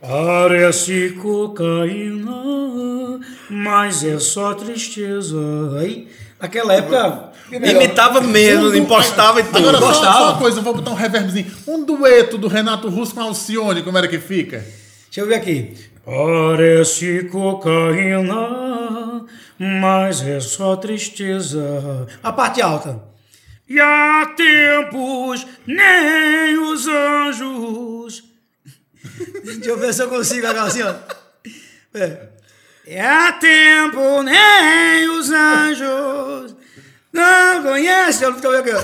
parece 0.00 1.10
cocaína, 1.20 2.40
mas 3.50 4.04
é 4.04 4.18
só 4.18 4.54
tristeza. 4.54 5.36
aí 5.78 6.08
naquela 6.40 6.74
época. 6.74 7.30
Imitava 7.52 8.20
mesmo, 8.20 8.66
Um 8.66 8.70
du- 8.70 8.76
impostava 8.76 9.40
e 9.40 9.44
tudo. 9.44 9.58
Agora, 9.58 9.78
só, 9.78 9.86
Gostava. 9.88 10.12
só 10.18 10.24
uma 10.30 10.38
coisa, 10.38 10.58
eu 10.60 10.62
vou 10.62 10.72
botar 10.74 10.90
um 10.92 10.94
reverbzinho. 10.94 11.46
Um 11.66 11.84
dueto 11.84 12.38
do 12.38 12.46
Renato 12.46 12.88
Russo 12.88 13.12
com 13.14 13.20
a 13.20 13.24
Alcione, 13.24 13.82
como 13.82 13.98
era 13.98 14.06
que 14.06 14.18
fica? 14.20 14.58
Deixa 15.06 15.20
eu 15.20 15.26
ver 15.26 15.34
aqui. 15.34 15.74
Parece 16.04 17.24
cocaína, 17.24 18.99
mas 19.62 20.22
é 20.22 20.40
só 20.40 20.74
tristeza. 20.74 22.08
A 22.22 22.32
parte 22.32 22.62
alta. 22.62 22.98
E 23.68 23.78
há 23.78 24.24
tempos 24.34 25.46
nem 25.66 26.58
os 26.58 26.88
anjos. 26.88 28.24
Deixa 29.44 29.68
eu 29.68 29.78
ver 29.78 29.92
se 29.92 30.02
eu 30.02 30.08
consigo 30.08 30.46
agora 30.46 30.66
assim, 30.66 30.80
ó. 30.82 30.94
É. 31.92 32.28
E 32.86 32.98
há 32.98 33.32
tempo 33.32 34.22
nem 34.22 35.10
os 35.10 35.30
anjos. 35.30 36.56
Não 37.12 37.62
conhece, 37.62 38.24
eu 38.24 38.30
não 38.30 38.50
aqui, 38.60 38.70
ó. 38.72 38.82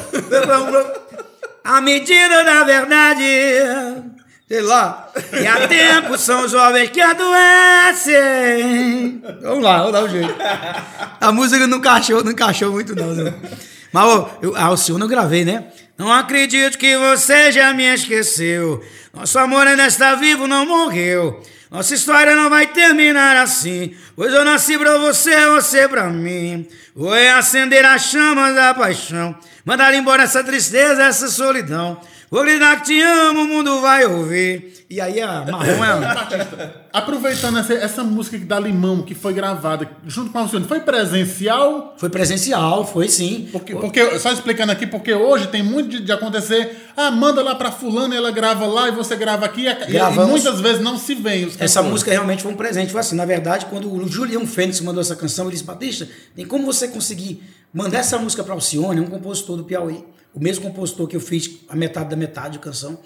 A 1.64 1.80
medida 1.80 2.45
da 2.45 2.64
verdade. 2.64 3.25
Sei 4.49 4.62
lá. 4.62 5.11
E 5.33 5.45
há 5.45 5.67
tempos 5.67 6.21
são 6.21 6.49
jovens 6.49 6.91
que 6.91 7.00
adoecem. 7.00 8.15
Vamos 9.43 9.65
lá, 9.65 9.79
vamos 9.79 9.93
dar 9.93 10.05
um 10.05 10.09
jeito. 10.09 10.35
A 11.21 11.33
música 11.33 11.67
não 11.67 11.79
encaixou, 11.79 12.23
não 12.23 12.31
encaixou 12.31 12.71
muito, 12.71 12.95
não. 12.95 13.12
Zé. 13.12 13.35
Mas 13.93 14.05
ó, 14.05 14.38
eu, 14.41 14.55
a 14.55 14.62
Alcione 14.67 15.03
eu 15.03 15.09
gravei, 15.09 15.45
né? 15.45 15.65
Não 15.99 16.12
acredito 16.12 16.79
que 16.79 16.97
você 16.97 17.50
já 17.50 17.75
me 17.75 17.93
esqueceu. 17.93 18.85
Nosso 19.12 19.37
amor 19.38 19.67
ainda 19.67 19.87
está 19.87 20.15
vivo, 20.15 20.47
não 20.47 20.65
morreu. 20.65 21.43
Nossa 21.69 21.95
história 21.95 22.37
não 22.37 22.49
vai 22.49 22.69
terminar 22.69 23.37
assim. 23.38 23.97
Pois 24.15 24.33
eu 24.33 24.45
nasci 24.45 24.79
pra 24.79 24.97
você, 24.99 25.49
você 25.49 25.88
pra 25.88 26.05
mim. 26.09 26.69
Vou 26.95 27.12
acender 27.12 27.85
as 27.85 28.05
chamas 28.05 28.55
da 28.55 28.73
paixão. 28.75 29.37
Mandar 29.65 29.93
embora 29.93 30.23
essa 30.23 30.45
tristeza, 30.45 31.03
essa 31.03 31.29
solidão. 31.29 32.00
Vou 32.30 32.42
gritar 32.42 32.80
que 32.80 32.87
te 32.87 33.00
amo, 33.00 33.42
o 33.42 33.49
mundo 33.49 33.80
vai 33.80 34.04
ouvir. 34.04 34.85
E 34.90 35.00
aí 35.00 35.21
a 35.21 35.45
Marrom 35.45 35.85
é. 35.85 36.71
Aproveitando 36.92 37.59
essa, 37.59 37.75
essa 37.75 38.04
música 38.04 38.38
da 38.38 38.59
Limão, 38.59 39.02
que 39.02 39.14
foi 39.14 39.33
gravada 39.33 39.88
junto 40.06 40.30
com 40.30 40.38
a 40.38 40.42
Alcione, 40.42 40.64
foi 40.66 40.80
presencial? 40.80 41.95
Foi 41.99 42.09
presencial, 42.09 42.87
foi 42.87 43.09
sim. 43.09 43.49
Porque, 43.52 43.75
porque, 43.75 44.18
só 44.18 44.33
explicando 44.33 44.73
aqui, 44.73 44.87
porque 44.87 45.12
hoje 45.12 45.49
tem 45.49 45.62
muito 45.62 45.88
de, 45.90 46.00
de 46.00 46.12
acontecer. 46.12 46.90
Ah, 46.97 47.11
manda 47.11 47.42
lá 47.42 47.54
pra 47.54 47.71
fulano, 47.71 48.14
ela 48.14 48.30
grava 48.30 48.66
lá 48.66 48.88
e 48.88 48.92
você 48.92 49.14
grava 49.14 49.45
aqui. 49.45 49.66
E, 49.66 49.97
e 49.97 50.26
muitas 50.26 50.61
vezes 50.61 50.80
não 50.80 50.97
se 50.97 51.14
vê 51.14 51.45
os 51.45 51.61
Essa 51.61 51.83
música 51.83 52.11
realmente 52.11 52.42
foi 52.42 52.52
um 52.52 52.56
presente. 52.56 52.90
Foi 52.90 53.00
assim, 53.00 53.16
na 53.16 53.25
verdade, 53.25 53.66
quando 53.66 53.92
o 53.92 54.09
Julião 54.09 54.47
Fênix 54.47 54.80
mandou 54.80 55.00
essa 55.00 55.14
canção, 55.14 55.47
ele 55.47 55.52
disse, 55.52 55.64
Batista, 55.64 56.09
tem 56.35 56.47
como 56.47 56.64
você 56.64 56.88
conseguir 56.88 57.42
mandar 57.73 57.99
essa 57.99 58.18
música 58.18 58.42
para 58.42 58.54
Alcione, 58.54 59.00
um 59.00 59.06
compositor 59.06 59.56
do 59.56 59.64
Piauí, 59.64 60.02
o 60.37 60.43
mesmo 60.43 60.64
compositor 60.64 61.09
que 61.09 61.16
eu 61.16 61.21
fiz 61.21 61.59
a 61.69 61.75
metade 61.75 62.11
da 62.11 62.16
metade 62.16 62.52
de 62.52 62.59
canção. 62.59 63.00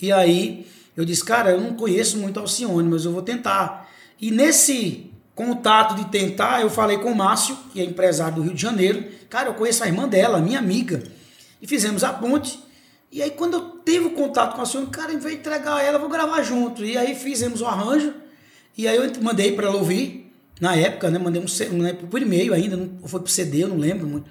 E 0.00 0.12
aí 0.12 0.66
eu 0.96 1.04
disse, 1.04 1.24
cara, 1.24 1.50
eu 1.50 1.60
não 1.60 1.74
conheço 1.74 2.16
muito 2.16 2.38
Alcione, 2.38 2.88
mas 2.88 3.04
eu 3.04 3.12
vou 3.12 3.22
tentar. 3.22 3.90
E 4.20 4.30
nesse 4.30 5.10
contato 5.34 5.96
de 5.96 6.06
tentar, 6.06 6.62
eu 6.62 6.70
falei 6.70 6.98
com 6.98 7.10
o 7.10 7.16
Márcio, 7.16 7.56
que 7.72 7.80
é 7.80 7.84
empresário 7.84 8.36
do 8.36 8.42
Rio 8.42 8.54
de 8.54 8.62
Janeiro. 8.62 9.04
Cara, 9.28 9.48
eu 9.48 9.54
conheço 9.54 9.82
a 9.82 9.88
irmã 9.88 10.08
dela, 10.08 10.40
minha 10.40 10.60
amiga. 10.60 11.02
E 11.60 11.66
fizemos 11.66 12.04
a 12.04 12.12
ponte. 12.12 12.58
E 13.10 13.20
aí, 13.20 13.30
quando 13.30 13.54
eu 13.54 13.80
tive 13.84 14.06
o 14.06 14.10
contato 14.10 14.52
com 14.52 14.58
a 14.58 14.60
Alcione, 14.60 14.86
cara, 14.86 15.12
em 15.12 15.18
vez 15.18 15.34
de 15.34 15.40
entregar 15.40 15.84
ela, 15.84 15.98
vou 15.98 16.08
gravar 16.08 16.42
junto. 16.42 16.84
E 16.84 16.96
aí 16.96 17.16
fizemos 17.16 17.60
o 17.60 17.66
arranjo. 17.66 18.14
E 18.78 18.86
aí 18.86 18.96
eu 18.96 19.10
mandei 19.22 19.52
para 19.52 19.66
ela 19.66 19.76
ouvir, 19.76 20.32
na 20.60 20.76
época, 20.76 21.10
né? 21.10 21.18
Mandei 21.18 21.42
um, 21.42 21.78
né, 21.78 21.92
por 21.92 22.22
e-mail 22.22 22.54
ainda, 22.54 22.76
não, 22.76 23.08
foi 23.08 23.20
pro 23.20 23.30
CD, 23.30 23.64
eu 23.64 23.68
não 23.68 23.76
lembro 23.76 24.06
muito. 24.06 24.30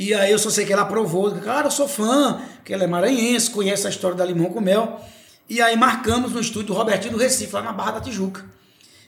E 0.00 0.14
aí 0.14 0.32
eu 0.32 0.38
só 0.38 0.48
sei 0.48 0.64
que 0.64 0.72
ela 0.72 0.80
aprovou. 0.80 1.30
Cara, 1.32 1.66
eu 1.66 1.70
sou 1.70 1.86
fã, 1.86 2.40
porque 2.56 2.72
ela 2.72 2.84
é 2.84 2.86
maranhense, 2.86 3.50
conhece 3.50 3.86
a 3.86 3.90
história 3.90 4.16
da 4.16 4.24
Limão 4.24 4.46
com 4.46 4.58
Mel. 4.58 4.98
E 5.46 5.60
aí 5.60 5.76
marcamos 5.76 6.32
no 6.32 6.40
estúdio 6.40 6.68
do 6.68 6.72
Robertinho 6.72 7.12
do 7.12 7.18
Recife, 7.18 7.52
lá 7.52 7.60
na 7.60 7.70
Barra 7.70 7.90
da 7.92 8.00
Tijuca. 8.00 8.42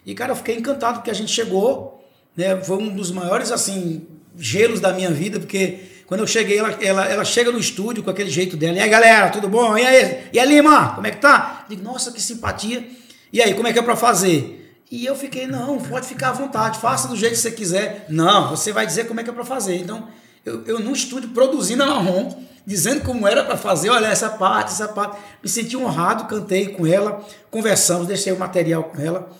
E, 0.04 0.14
cara, 0.14 0.32
eu 0.32 0.36
fiquei 0.36 0.54
encantado 0.54 0.98
porque 0.98 1.10
a 1.10 1.14
gente 1.14 1.32
chegou, 1.32 2.06
né? 2.36 2.62
Foi 2.62 2.76
um 2.76 2.94
dos 2.94 3.10
maiores, 3.10 3.50
assim, 3.50 4.06
gelos 4.36 4.80
da 4.80 4.92
minha 4.92 5.10
vida, 5.10 5.40
porque 5.40 5.78
quando 6.06 6.20
eu 6.20 6.26
cheguei, 6.26 6.58
ela, 6.58 6.72
ela, 6.82 7.08
ela 7.08 7.24
chega 7.24 7.50
no 7.50 7.58
estúdio 7.58 8.02
com 8.02 8.10
aquele 8.10 8.28
jeito 8.28 8.54
dela. 8.54 8.76
E 8.76 8.80
aí, 8.80 8.90
galera, 8.90 9.30
tudo 9.30 9.48
bom? 9.48 9.78
E 9.78 9.86
aí? 9.86 10.28
E 10.30 10.38
a 10.38 10.44
Lima, 10.44 10.94
como 10.94 11.06
é 11.06 11.10
que 11.10 11.22
tá? 11.22 11.64
Eu 11.70 11.74
digo, 11.74 11.88
nossa, 11.88 12.12
que 12.12 12.20
simpatia. 12.20 12.86
E 13.32 13.40
aí, 13.40 13.54
como 13.54 13.66
é 13.66 13.72
que 13.72 13.78
é 13.78 13.82
pra 13.82 13.96
fazer? 13.96 14.76
E 14.90 15.06
eu 15.06 15.16
fiquei, 15.16 15.46
não, 15.46 15.78
pode 15.78 16.06
ficar 16.06 16.28
à 16.28 16.32
vontade, 16.32 16.78
faça 16.78 17.08
do 17.08 17.16
jeito 17.16 17.32
que 17.32 17.40
você 17.40 17.50
quiser. 17.50 18.04
Não, 18.10 18.50
você 18.50 18.72
vai 18.72 18.84
dizer 18.84 19.06
como 19.06 19.20
é 19.20 19.24
que 19.24 19.30
é 19.30 19.32
pra 19.32 19.42
fazer. 19.42 19.76
Então, 19.76 20.06
eu, 20.44 20.64
eu 20.66 20.80
no 20.80 20.92
estúdio 20.92 21.30
produzindo 21.30 21.82
a 21.82 21.86
Marrom, 21.86 22.42
dizendo 22.66 23.02
como 23.02 23.26
era 23.26 23.44
para 23.44 23.56
fazer, 23.56 23.90
olha, 23.90 24.06
essa 24.06 24.30
parte, 24.30 24.72
essa 24.72 24.88
parte. 24.88 25.20
Me 25.42 25.48
senti 25.48 25.76
honrado, 25.76 26.24
cantei 26.24 26.68
com 26.68 26.86
ela, 26.86 27.24
conversamos, 27.50 28.06
deixei 28.06 28.32
o 28.32 28.38
material 28.38 28.84
com 28.84 29.00
ela. 29.00 29.30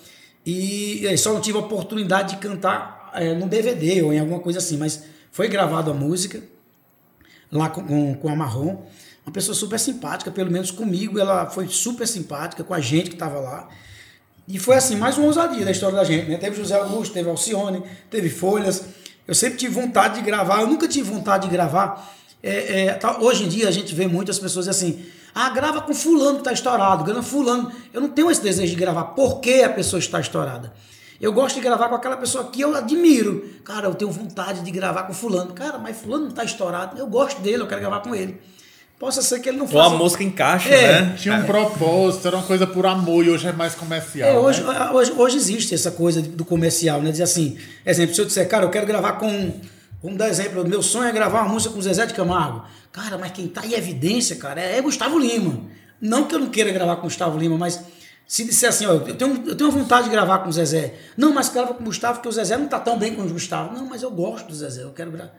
E, 0.45 1.07
só 1.17 1.33
não 1.33 1.41
tive 1.41 1.59
a 1.59 1.61
oportunidade 1.61 2.35
de 2.35 2.41
cantar 2.41 3.11
é, 3.15 3.35
no 3.35 3.49
DVD 3.49 4.03
ou 4.03 4.13
em 4.13 4.19
alguma 4.19 4.41
coisa 4.41 4.59
assim, 4.59 4.77
mas 4.77 5.05
foi 5.31 5.49
gravado 5.49 5.91
a 5.91 5.95
música 5.95 6.43
lá 7.51 7.69
com, 7.69 7.85
com, 7.85 8.15
com 8.15 8.29
a 8.29 8.35
Marrom. 8.35 8.83
Uma 9.25 9.33
pessoa 9.33 9.55
super 9.55 9.79
simpática, 9.79 10.33
pelo 10.33 10.51
menos 10.51 10.73
comigo, 10.73 11.19
ela 11.19 11.49
foi 11.49 11.69
super 11.69 12.09
simpática, 12.09 12.65
com 12.65 12.75
a 12.75 12.81
gente 12.81 13.09
que 13.09 13.15
estava 13.15 13.39
lá. 13.39 13.69
E 14.49 14.59
foi 14.59 14.75
assim, 14.75 14.97
mais 14.97 15.17
uma 15.17 15.27
ousadia 15.27 15.65
da 15.65 15.71
história 15.71 15.97
da 15.97 16.03
gente, 16.03 16.29
né? 16.29 16.37
Teve 16.37 16.57
José 16.57 16.75
Augusto, 16.75 17.15
teve 17.15 17.31
Alcione, 17.31 17.85
teve 18.11 18.29
Folhas. 18.29 18.85
Eu 19.27 19.35
sempre 19.35 19.59
tive 19.59 19.75
vontade 19.75 20.17
de 20.17 20.23
gravar, 20.23 20.61
eu 20.61 20.67
nunca 20.67 20.89
tive 20.89 21.11
vontade 21.11 21.47
de 21.47 21.53
gravar. 21.53 22.13
É, 22.43 22.87
é, 22.87 22.95
tá, 22.95 23.19
hoje 23.21 23.45
em 23.45 23.49
dia 23.49 23.69
a 23.69 23.71
gente 23.71 23.95
vê 23.95 24.07
muitas 24.07 24.39
pessoas 24.39 24.67
assim, 24.67 25.05
ah, 25.35 25.49
grava 25.51 25.81
com 25.81 25.95
fulano 25.95 26.35
que 26.35 26.41
está 26.41 26.53
estourado, 26.53 27.05
grava 27.05 27.23
fulano. 27.23 27.71
Eu 27.93 28.01
não 28.01 28.09
tenho 28.09 28.31
esse 28.31 28.43
desejo 28.43 28.71
de 28.75 28.81
gravar 28.81 29.05
porque 29.05 29.63
a 29.65 29.71
pessoa 29.71 30.01
está 30.01 30.21
estourada. 30.21 30.73
Eu 31.21 31.33
gosto 31.33 31.55
de 31.55 31.61
gravar 31.61 31.89
com 31.89 31.95
aquela 31.95 32.17
pessoa 32.17 32.51
que 32.51 32.61
eu 32.61 32.75
admiro. 32.75 33.49
Cara, 33.65 33.87
eu 33.87 33.95
tenho 33.95 34.11
vontade 34.11 34.61
de 34.61 34.71
gravar 34.73 35.05
com 35.05 35.15
fulano. 35.15 35.53
Cara, 35.53 35.79
mas 35.79 35.97
fulano 35.97 36.25
não 36.25 36.31
está 36.31 36.43
estourado. 36.43 36.99
Eu 36.99 37.07
gosto 37.07 37.41
dele, 37.41 37.63
eu 37.63 37.69
quero 37.69 37.81
gravar 37.81 38.01
com 38.01 38.13
ele. 38.13 38.41
Possa 39.03 39.21
ser 39.21 39.41
que 39.41 39.49
ele 39.49 39.59
não 39.59 39.67
faça. 39.67 39.79
Ou 39.79 39.83
a 39.97 39.99
música 39.99 40.23
encaixa, 40.23 40.69
É. 40.69 41.03
né? 41.03 41.17
Tinha 41.19 41.35
um 41.35 41.43
propósito, 41.43 42.29
era 42.29 42.37
uma 42.37 42.47
coisa 42.47 42.69
por 42.69 42.87
amor 42.87 43.27
e 43.27 43.31
hoje 43.31 43.49
é 43.49 43.53
mais 43.53 43.75
comercial. 43.75 44.31
É, 44.31 44.39
hoje, 44.39 44.63
né? 44.63 44.91
hoje, 44.93 45.13
hoje 45.17 45.37
existe 45.39 45.75
essa 45.75 45.91
coisa 45.91 46.23
do 46.23 46.45
comercial, 46.45 47.03
né? 47.03 47.11
Dizer 47.11 47.25
assim, 47.25 47.59
exemplo, 47.85 48.15
se 48.15 48.21
eu 48.21 48.25
disser, 48.27 48.49
cara, 48.49 48.65
eu 48.65 48.71
quero 48.71 48.87
gravar 48.87 49.15
com. 49.15 49.55
Vamos 50.01 50.19
dar 50.19 50.29
exemplo, 50.29 50.65
meu 50.65 50.81
sonho 50.85 51.09
é 51.09 51.13
gravar 51.13 51.41
uma 51.43 51.49
música 51.53 51.75
com 51.75 51.83
Zezé 51.83 52.07
de 52.07 52.15
Camargo. 52.15 52.63
Cara, 52.93 53.19
mas 53.19 53.33
quem 53.33 53.49
tá 53.49 53.67
em 53.67 53.73
evidência, 53.73 54.37
cara, 54.37 54.61
é 54.61 54.81
Gustavo 54.81 55.19
Lima. 55.19 55.63
Não 56.01 56.23
que 56.29 56.37
eu 56.37 56.39
não 56.39 56.47
queira 56.47 56.71
gravar 56.71 56.95
com 56.95 57.03
Gustavo 57.03 57.37
Lima, 57.37 57.59
mas 57.59 57.81
se 58.25 58.45
disser 58.45 58.69
assim, 58.69 58.87
ó, 58.87 58.93
eu 58.93 59.17
tenho, 59.17 59.43
eu 59.49 59.57
tenho 59.57 59.71
vontade 59.73 60.05
de 60.05 60.11
gravar 60.11 60.39
com 60.39 60.49
o 60.49 60.53
Zezé. 60.53 60.95
Não, 61.17 61.35
mas 61.35 61.49
grava 61.49 61.75
com 61.75 61.83
o 61.83 61.87
Gustavo, 61.87 62.19
porque 62.19 62.29
o 62.29 62.33
Zezé 62.33 62.57
não 62.57 62.69
tá 62.69 62.79
tão 62.79 62.97
bem 62.97 63.17
com 63.17 63.23
o 63.23 63.29
Gustavo. 63.29 63.75
Não, 63.75 63.85
mas 63.85 64.01
eu 64.05 64.13
gosto 64.13 64.47
do 64.47 64.55
Zezé, 64.55 64.85
eu 64.85 64.93
quero 64.93 65.11
gravar. 65.11 65.33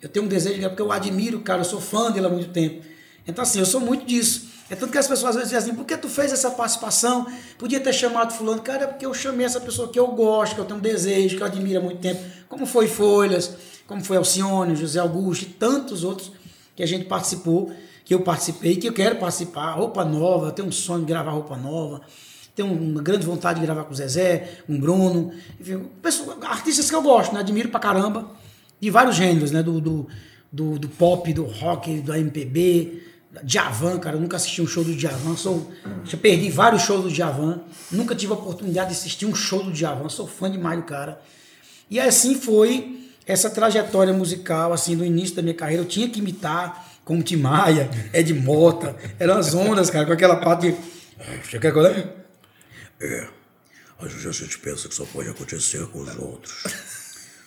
Eu 0.00 0.08
tenho 0.08 0.24
um 0.24 0.28
desejo 0.28 0.54
de 0.54 0.60
gravar, 0.60 0.74
porque 0.74 0.82
eu 0.82 0.90
admiro, 0.90 1.40
cara, 1.40 1.60
eu 1.60 1.64
sou 1.66 1.82
fã 1.82 2.10
dele 2.10 2.24
há 2.24 2.30
muito 2.30 2.48
tempo. 2.48 2.88
Então, 3.26 3.42
assim, 3.42 3.58
eu 3.58 3.66
sou 3.66 3.80
muito 3.80 4.04
disso. 4.04 4.50
É 4.70 4.76
tanto 4.76 4.92
que 4.92 4.98
as 4.98 5.08
pessoas 5.08 5.30
às 5.30 5.34
vezes 5.34 5.50
dizem 5.50 5.70
assim, 5.70 5.76
por 5.76 5.84
que 5.84 5.96
tu 5.96 6.08
fez 6.08 6.32
essa 6.32 6.48
participação? 6.48 7.26
Podia 7.58 7.80
ter 7.80 7.92
chamado 7.92 8.32
fulano. 8.32 8.62
Cara, 8.62 8.84
é 8.84 8.86
porque 8.86 9.04
eu 9.04 9.12
chamei 9.12 9.44
essa 9.44 9.60
pessoa 9.60 9.88
que 9.88 9.98
eu 9.98 10.06
gosto, 10.08 10.54
que 10.54 10.60
eu 10.60 10.64
tenho 10.64 10.78
um 10.78 10.82
desejo, 10.82 11.36
que 11.36 11.42
eu 11.42 11.46
admiro 11.46 11.80
há 11.80 11.82
muito 11.82 12.00
tempo. 12.00 12.22
Como 12.48 12.64
foi 12.64 12.86
Folhas, 12.86 13.52
como 13.88 14.04
foi 14.04 14.16
Alcione, 14.16 14.76
José 14.76 15.00
Augusto 15.00 15.42
e 15.42 15.46
tantos 15.46 16.04
outros 16.04 16.30
que 16.76 16.84
a 16.84 16.86
gente 16.86 17.06
participou, 17.06 17.72
que 18.04 18.14
eu 18.14 18.20
participei, 18.20 18.76
que 18.76 18.88
eu 18.88 18.92
quero 18.92 19.16
participar. 19.16 19.72
Roupa 19.72 20.04
nova, 20.04 20.46
eu 20.46 20.52
tenho 20.52 20.68
um 20.68 20.72
sonho 20.72 21.00
de 21.00 21.06
gravar 21.06 21.32
roupa 21.32 21.56
nova. 21.56 22.00
Tenho 22.54 22.72
uma 22.72 23.02
grande 23.02 23.26
vontade 23.26 23.58
de 23.58 23.66
gravar 23.66 23.84
com 23.84 23.92
o 23.92 23.96
Zezé, 23.96 24.60
com 24.68 24.74
o 24.74 24.78
Bruno. 24.78 25.32
Enfim, 25.60 25.84
pessoas, 26.00 26.36
artistas 26.42 26.88
que 26.88 26.94
eu 26.94 27.02
gosto, 27.02 27.34
né? 27.34 27.40
admiro 27.40 27.70
pra 27.70 27.80
caramba. 27.80 28.30
De 28.80 28.88
vários 28.88 29.16
gêneros, 29.16 29.50
né? 29.50 29.64
Do, 29.64 29.80
do, 29.80 30.08
do, 30.52 30.78
do 30.78 30.88
pop, 30.88 31.32
do 31.32 31.44
rock, 31.44 32.00
do 32.00 32.14
MPB, 32.14 33.09
Djavan, 33.44 33.98
cara, 33.98 34.16
eu 34.16 34.20
nunca 34.20 34.36
assisti 34.36 34.60
um 34.60 34.66
show 34.66 34.82
do 34.82 34.94
Djavan, 34.94 35.36
sou, 35.36 35.72
já 36.04 36.18
perdi 36.18 36.50
vários 36.50 36.82
shows 36.82 37.04
do 37.04 37.10
Djavan, 37.10 37.60
nunca 37.90 38.14
tive 38.14 38.32
a 38.32 38.34
oportunidade 38.34 38.90
de 38.90 38.96
assistir 38.96 39.24
um 39.24 39.34
show 39.34 39.62
do 39.62 39.70
Djavan, 39.70 40.08
sou 40.08 40.26
fã 40.26 40.50
demais 40.50 40.80
do 40.80 40.84
cara. 40.84 41.20
E 41.88 42.00
assim 42.00 42.34
foi 42.34 43.08
essa 43.24 43.48
trajetória 43.48 44.12
musical, 44.12 44.72
assim, 44.72 44.96
do 44.96 45.04
início 45.04 45.36
da 45.36 45.42
minha 45.42 45.54
carreira, 45.54 45.82
eu 45.82 45.86
tinha 45.86 46.08
que 46.08 46.18
imitar 46.18 46.88
como 47.04 47.22
Tim 47.22 47.36
Maia, 47.36 47.88
Ed 48.12 48.34
Mota, 48.34 48.96
eram 49.18 49.38
as 49.38 49.54
ondas, 49.54 49.90
cara, 49.90 50.06
com 50.06 50.12
aquela 50.12 50.36
parte 50.36 50.72
de... 50.72 50.76
Você 51.44 51.58
quer 51.60 51.72
lembre? 51.72 52.08
É. 53.00 53.28
Às 54.00 54.12
vezes 54.12 54.26
a 54.26 54.32
gente 54.32 54.58
pensa 54.58 54.88
que 54.88 54.94
só 54.94 55.04
pode 55.04 55.28
acontecer 55.28 55.86
com 55.88 56.00
os 56.00 56.16
outros. 56.16 56.64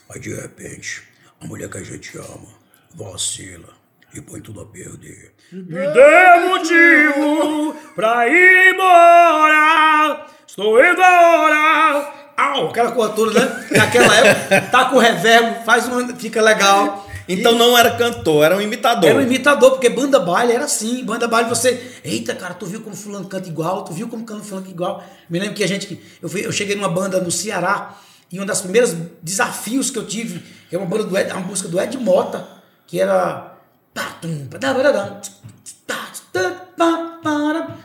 Aí 0.10 0.20
de 0.20 0.34
repente, 0.34 1.04
a 1.42 1.46
mulher 1.46 1.70
que 1.70 1.78
a 1.78 1.84
gente 1.84 2.18
ama 2.18 2.48
vacila 2.94 3.83
e 4.14 4.22
põe 4.22 4.42
tudo 4.42 4.62
a 4.62 4.66
perder. 4.66 5.34
Me 5.52 5.88
dê 5.88 6.48
motivo 6.48 7.76
pra 7.96 8.28
ir 8.28 8.74
embora. 8.74 10.26
Estou 10.48 10.80
indo 10.84 11.02
agora. 11.02 12.14
Au, 12.38 12.70
aquela 12.70 12.92
toda, 13.10 13.40
né? 13.40 13.68
Naquela 13.72 14.16
época, 14.16 14.62
tá 14.72 14.86
com 14.86 14.98
reverb, 14.98 15.64
faz 15.66 15.88
uma, 15.88 16.16
fica 16.16 16.42
legal. 16.42 17.08
Então 17.28 17.54
não 17.58 17.78
era 17.78 17.92
cantor, 17.92 18.44
era 18.44 18.56
um 18.58 18.62
imitador. 18.62 19.10
Era 19.10 19.20
um 19.20 19.22
imitador, 19.22 19.72
porque 19.72 19.88
banda 19.90 20.20
baile 20.20 20.52
era 20.54 20.66
assim. 20.66 21.06
Banda 21.06 21.28
baile 21.28 21.48
você. 21.48 22.00
Eita, 22.04 22.36
cara, 22.36 22.54
tu 22.54 22.66
viu 22.66 22.82
como 22.82 22.96
fulano 22.96 23.28
canta 23.28 23.48
igual, 23.48 23.84
tu 23.86 23.94
viu 23.94 24.08
como 24.10 24.26
canta 24.26 24.44
fulano 24.44 24.68
igual. 24.70 25.04
Me 25.30 25.40
lembro 25.40 25.56
que 25.56 25.64
a 25.64 25.68
gente. 25.68 26.02
Eu, 26.22 26.28
fui- 26.28 26.46
eu 26.46 26.52
cheguei 26.52 26.76
numa 26.76 26.90
banda 26.90 27.22
no 27.22 27.32
Ceará 27.32 27.96
e 28.32 28.42
um 28.42 28.46
dos 28.46 28.60
primeiros 28.62 28.94
desafios 29.22 29.90
que 29.90 29.98
eu 29.98 30.06
tive, 30.06 30.44
que 30.70 30.76
é 30.76 30.78
uma 30.78 30.88
banda 30.88 31.06
do 31.06 31.18
Ed, 31.18 31.32
uma 31.32 31.42
música 31.42 31.70
do 31.70 31.80
Ed 31.80 31.98
Mota, 31.98 32.46
que 32.86 33.00
era. 33.00 33.53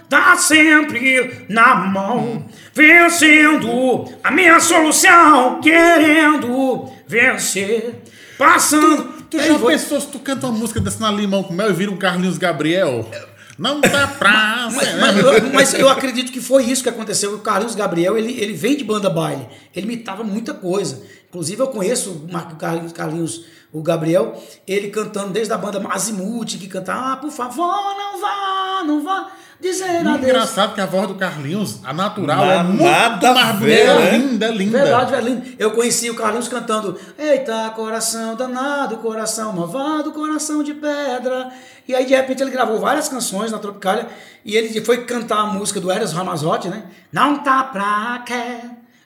Tá 0.09 0.37
sempre 0.37 1.45
na 1.49 1.75
mão, 1.75 2.47
vencendo 2.73 4.07
a 4.25 4.31
minha 4.31 4.59
solução, 4.59 5.61
querendo 5.61 6.91
vencer, 7.07 8.03
passando. 8.39 9.19
Tu 9.29 9.39
Aí 9.39 9.49
já 9.49 9.59
pensou 9.59 10.01
se 10.01 10.07
tu 10.07 10.19
canta 10.19 10.47
uma 10.47 10.59
música 10.59 10.81
dessa 10.81 11.01
na 11.01 11.11
Limão 11.11 11.43
com 11.43 11.53
Mel 11.53 11.69
e 11.69 11.75
vira 11.75 11.91
um 11.91 11.99
Carlinhos 11.99 12.39
Gabriel? 12.39 13.07
Não 13.59 13.81
tá 13.81 14.07
pra... 14.07 14.69
Mas, 14.73 14.95
mas 15.01 15.19
eu, 15.19 15.53
mas 15.53 15.75
eu 15.75 15.89
acredito 15.89 16.31
que 16.31 16.41
foi 16.41 16.65
isso 16.65 16.83
que 16.83 16.89
aconteceu. 16.89 17.35
O 17.35 17.41
Carlinhos 17.41 17.75
Gabriel, 17.75 18.17
ele, 18.17 18.33
ele 18.41 18.53
vem 18.53 18.77
de 18.77 18.85
banda 18.85 19.11
baile. 19.11 19.49
Ele 19.75 19.87
imitava 19.87 20.23
muita 20.23 20.55
coisa. 20.55 21.03
Inclusive, 21.29 21.61
eu 21.61 21.67
conheço 21.69 22.11
o 22.11 22.33
Mar- 22.33 22.57
Carlinhos, 22.57 22.93
Carlinhos, 22.93 23.45
o 23.73 23.83
Gabriel, 23.83 24.41
ele 24.67 24.89
cantando 24.89 25.31
desde 25.31 25.53
a 25.53 25.59
banda 25.59 25.79
Mazimuth, 25.81 26.57
que 26.59 26.69
cantava, 26.69 27.13
ah, 27.13 27.17
por 27.17 27.31
favor, 27.31 27.67
não 27.99 28.21
vá, 28.21 28.83
não 28.87 29.05
vá 29.05 29.31
dizer 29.61 29.87
Muito 29.89 30.09
adeus. 30.09 30.23
engraçado 30.29 30.75
que 30.75 30.81
a 30.81 30.87
voz 30.87 31.09
do 31.09 31.15
Carlinhos, 31.17 31.81
a 31.85 31.93
natural, 31.93 32.47
Na- 32.47 32.53
é 32.53 32.63
muito 32.63 32.83
nada 32.85 33.31
a 33.31 33.35
mais 33.35 33.59
ver, 33.59 33.87
né? 33.87 34.15
é 34.15 34.17
linda, 34.19 34.47
é 34.47 34.51
linda. 34.53 34.79
Verdade, 34.79 35.11
velho. 35.11 35.25
lindo. 35.29 35.47
Eu 35.59 35.71
conheci 35.73 36.09
o 36.11 36.15
Carlinhos 36.15 36.49
cantando 36.49 36.99
Eita, 37.19 37.71
coração 37.75 38.35
danado, 38.37 38.97
coração 38.99 39.53
malvado, 39.53 40.13
coração 40.13 40.63
de 40.63 40.75
pedra. 40.75 41.49
E 41.89 41.95
aí, 41.95 42.05
de 42.05 42.15
repente, 42.15 42.43
ele 42.43 42.51
gravou 42.51 42.79
várias 42.79 43.09
canções 43.09 43.51
na 43.51 43.59
Tropicália 43.59 44.07
e 44.45 44.55
ele 44.57 44.81
foi 44.85 45.05
cantar 45.05 45.39
a 45.39 45.47
música 45.47 45.81
do 45.81 45.91
Eros 45.91 46.13
Ramazotti, 46.13 46.69
né? 46.69 46.85
Não 47.13 47.39
tá 47.39 47.65
pra 47.65 48.23
quê, 48.27 48.61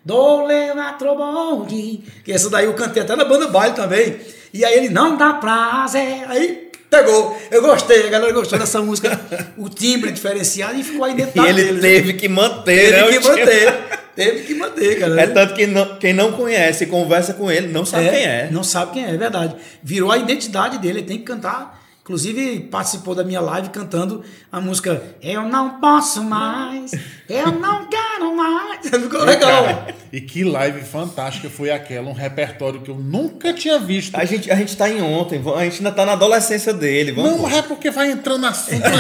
do 0.05 0.45
levatro 0.45 1.15
bonde. 1.15 2.03
Que 2.25 2.33
essa 2.33 2.51
daí 2.51 2.65
eu 2.67 2.75
cantei 2.75 3.03
até 3.03 3.15
na 3.17 3.25
banda 3.25 3.47
baile 3.49 3.75
também. 3.75 4.21
E 4.53 4.65
aí 4.65 4.75
ele, 4.77 4.89
não 4.91 5.17
dá 5.17 5.33
prazer. 5.35 6.25
Aí 6.29 6.62
pegou. 6.93 7.41
Eu 7.51 7.63
gostei, 7.63 8.07
a 8.07 8.11
galera 8.11 8.33
gostou 8.33 8.59
dessa 8.59 8.81
música. 8.83 9.19
O 9.57 9.69
timbre 9.69 10.13
diferenciado 10.13 10.79
e 10.79 10.83
ficou 10.85 11.05
aí 11.05 11.15
dentro 11.15 11.43
E 11.43 11.49
ele 11.49 11.63
dele, 11.65 11.73
né? 11.73 11.81
teve 11.81 12.13
que 12.13 12.29
manter, 12.29 12.93
né? 12.93 13.03
Teve 13.05 13.17
o 13.17 13.21
que 13.21 13.29
manter. 13.29 13.85
Teve 14.15 14.41
que 14.43 14.55
manter, 14.55 14.99
cara. 15.01 15.21
É 15.23 15.27
tanto 15.27 15.55
que 15.55 15.67
não- 15.67 15.97
quem 15.97 16.13
não 16.13 16.33
conhece 16.33 16.85
e 16.85 16.87
conversa 16.87 17.33
com 17.33 17.51
ele 17.51 17.69
não 17.69 17.85
sabe 17.87 18.11
quem 18.11 18.25
é. 18.25 18.49
Não 18.51 18.63
sabe 18.63 18.93
quem 18.93 19.07
é, 19.07 19.15
é 19.15 19.17
verdade. 19.17 19.57
Virou 19.83 20.13
a 20.13 20.19
identidade 20.19 20.77
dele, 20.79 20.99
ele 21.01 21.07
tem 21.07 21.17
que 21.19 21.25
cantar 21.25 21.82
Inclusive 22.05 22.59
participou 22.63 23.15
da 23.15 23.23
minha 23.23 23.41
live 23.41 23.69
cantando 23.69 24.25
a 24.51 24.61
música 24.61 25.01
Eu 25.23 25.43
não 25.43 25.79
posso 25.79 26.21
mais, 26.25 26.91
eu 27.29 27.53
não 27.53 27.87
quero 27.87 28.37
mais. 28.37 28.81
Ficou 28.91 29.25
legal. 29.25 29.63
Cara, 29.63 29.95
e 30.13 30.21
que 30.21 30.43
live 30.43 30.81
fantástica 30.81 31.49
foi 31.49 31.71
aquela, 31.71 32.11
um 32.11 32.13
repertório 32.13 32.81
que 32.81 32.91
eu 32.91 32.97
nunca 32.97 33.53
tinha 33.53 33.79
visto. 33.79 34.17
A 34.17 34.25
gente, 34.25 34.51
a 34.51 34.57
gente 34.57 34.77
tá 34.77 34.91
em 34.91 35.01
ontem, 35.01 35.41
a 35.57 35.63
gente 35.63 35.77
ainda 35.77 35.93
tá 35.93 36.05
na 36.05 36.15
adolescência 36.15 36.75
dele. 36.75 37.13
Vamos 37.13 37.41
Não, 37.41 37.49
é 37.49 37.63
porque 37.63 37.89
vai 37.89 38.11
entrando 38.11 38.47
assunto, 38.47 38.81
né? 38.81 38.97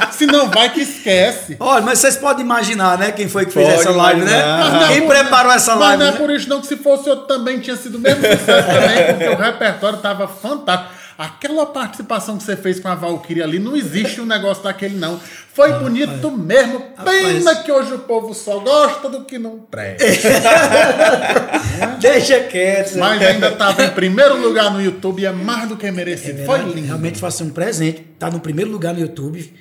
Aqui. 0.00 0.16
Se 0.16 0.24
não 0.24 0.48
vai 0.48 0.72
que 0.72 0.80
esquece. 0.80 1.58
Olha, 1.60 1.82
mas 1.82 1.98
vocês 1.98 2.16
podem 2.16 2.42
imaginar, 2.42 2.96
né? 2.96 3.12
Quem 3.12 3.28
foi 3.28 3.44
que 3.44 3.52
fez 3.52 3.68
Pode 3.68 3.80
essa 3.80 3.90
live, 3.90 4.22
né? 4.22 4.32
imaginar. 4.32 4.58
Mas 4.58 4.72
não 4.72 4.82
é 4.82 4.88
Quem 4.94 5.06
preparou 5.06 5.52
essa 5.52 5.76
Mas 5.76 5.80
live, 5.80 5.98
não 5.98 6.08
é 6.08 6.12
né? 6.12 6.16
por 6.16 6.30
isso 6.30 6.48
não 6.48 6.60
que 6.62 6.66
se 6.66 6.78
fosse 6.78 7.10
outro 7.10 7.26
também 7.26 7.60
tinha 7.60 7.76
sido 7.76 7.96
o 7.96 8.00
mesmo 8.00 8.22
sucesso 8.22 8.66
também, 8.66 9.14
porque 9.14 9.28
o 9.28 9.36
repertório 9.36 9.98
tava 9.98 10.26
fantástico. 10.26 10.99
Aquela 11.20 11.66
participação 11.66 12.38
que 12.38 12.44
você 12.44 12.56
fez 12.56 12.80
com 12.80 12.88
a 12.88 12.94
Valkyrie 12.94 13.42
ali, 13.42 13.58
não 13.58 13.76
existe 13.76 14.22
um 14.22 14.24
negócio 14.24 14.62
daquele 14.64 14.96
não. 14.96 15.20
Foi 15.52 15.70
bonito 15.74 16.30
mesmo. 16.30 16.80
Pena 17.04 17.56
que 17.56 17.70
hoje 17.70 17.92
o 17.92 17.98
povo 17.98 18.32
só 18.32 18.58
gosta 18.60 19.06
do 19.10 19.26
que 19.26 19.38
não 19.38 19.58
presta. 19.58 20.06
Deixa 22.00 22.40
quieto. 22.44 22.96
Mas 22.96 23.20
ainda 23.20 23.50
tava 23.50 23.84
em 23.84 23.90
primeiro 23.90 24.40
lugar 24.40 24.72
no 24.72 24.80
YouTube 24.80 25.20
e 25.20 25.26
é 25.26 25.30
mais 25.30 25.68
do 25.68 25.76
que 25.76 25.90
merecido. 25.90 26.42
Foi 26.46 26.60
lindo. 26.60 26.86
Realmente 26.86 27.18
foi 27.18 27.28
assim, 27.28 27.44
um 27.44 27.50
presente. 27.50 28.00
Tá 28.18 28.30
no 28.30 28.40
primeiro 28.40 28.70
lugar 28.70 28.94
no 28.94 29.00
YouTube. 29.00 29.52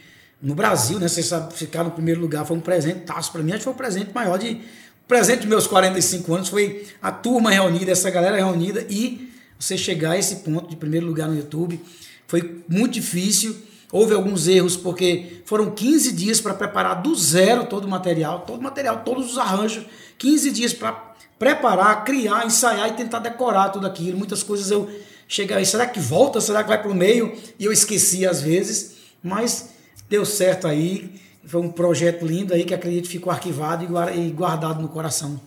No 0.42 0.56
Brasil, 0.56 0.98
né? 0.98 1.10
Você 1.10 1.22
sabe, 1.22 1.54
ficar 1.54 1.84
no 1.84 1.92
primeiro 1.92 2.22
lugar 2.22 2.46
foi 2.46 2.56
um 2.56 2.62
presente 2.62 3.02
taço 3.02 3.34
pra 3.34 3.44
mim. 3.44 3.52
Acho 3.52 3.58
que 3.58 3.64
foi 3.66 3.74
o 3.74 3.76
presente 3.76 4.12
maior 4.16 4.40
de. 4.40 4.52
O 4.52 5.10
presente 5.10 5.40
dos 5.40 5.50
meus 5.50 5.68
45 5.68 6.36
anos 6.36 6.48
foi 6.48 6.88
a 7.02 7.12
turma 7.12 7.52
reunida, 7.52 7.92
essa 7.92 8.10
galera 8.10 8.38
reunida 8.38 8.86
e 8.90 9.29
você 9.60 9.78
chegar 9.78 10.12
a 10.12 10.18
esse 10.18 10.38
ponto 10.38 10.70
de 10.70 10.76
primeiro 10.78 11.06
lugar 11.06 11.28
no 11.28 11.36
YouTube. 11.36 11.80
Foi 12.28 12.64
muito 12.68 12.94
difícil. 12.94 13.56
Houve 13.92 14.14
alguns 14.14 14.48
erros, 14.48 14.78
porque 14.78 15.42
foram 15.46 15.72
15 15.72 16.12
dias 16.14 16.40
para 16.40 16.54
preparar 16.54 17.02
do 17.02 17.14
zero 17.16 17.66
todo 17.66 17.86
o 17.86 17.88
material, 17.90 18.42
todo 18.42 18.60
o 18.60 18.64
material, 18.64 19.04
todos 19.04 19.32
os 19.32 19.38
arranjos. 19.38 19.84
15 20.18 20.52
dias 20.52 20.74
para 20.74 20.92
preparar, 21.40 22.04
criar, 22.06 22.46
ensaiar 22.46 22.90
e 22.90 22.94
tentar 22.94 23.20
decorar 23.20 23.70
tudo 23.70 23.88
aquilo. 23.88 24.18
Muitas 24.18 24.44
coisas 24.44 24.70
eu 24.70 24.90
cheguei, 25.28 25.66
será 25.66 25.88
que 25.88 26.00
volta? 26.00 26.40
Será 26.40 26.62
que 26.64 26.70
vai 26.70 26.82
para 26.82 26.92
o 26.92 26.96
meio? 26.96 27.36
E 27.58 27.66
eu 27.66 27.72
esqueci 27.72 28.28
às 28.28 28.42
vezes, 28.42 28.96
mas 29.24 29.70
deu 30.08 30.24
certo 30.26 30.68
aí. 30.68 31.20
Foi 31.46 31.60
um 31.62 31.72
projeto 31.72 32.26
lindo 32.28 32.54
aí 32.54 32.64
que 32.64 32.74
acredito 32.76 33.08
ficou 33.08 33.32
arquivado 33.32 33.84
e 33.84 33.88
guar- 33.88 34.16
e 34.16 34.30
guardado 34.30 34.82
no 34.84 34.88
coração. 34.90 35.40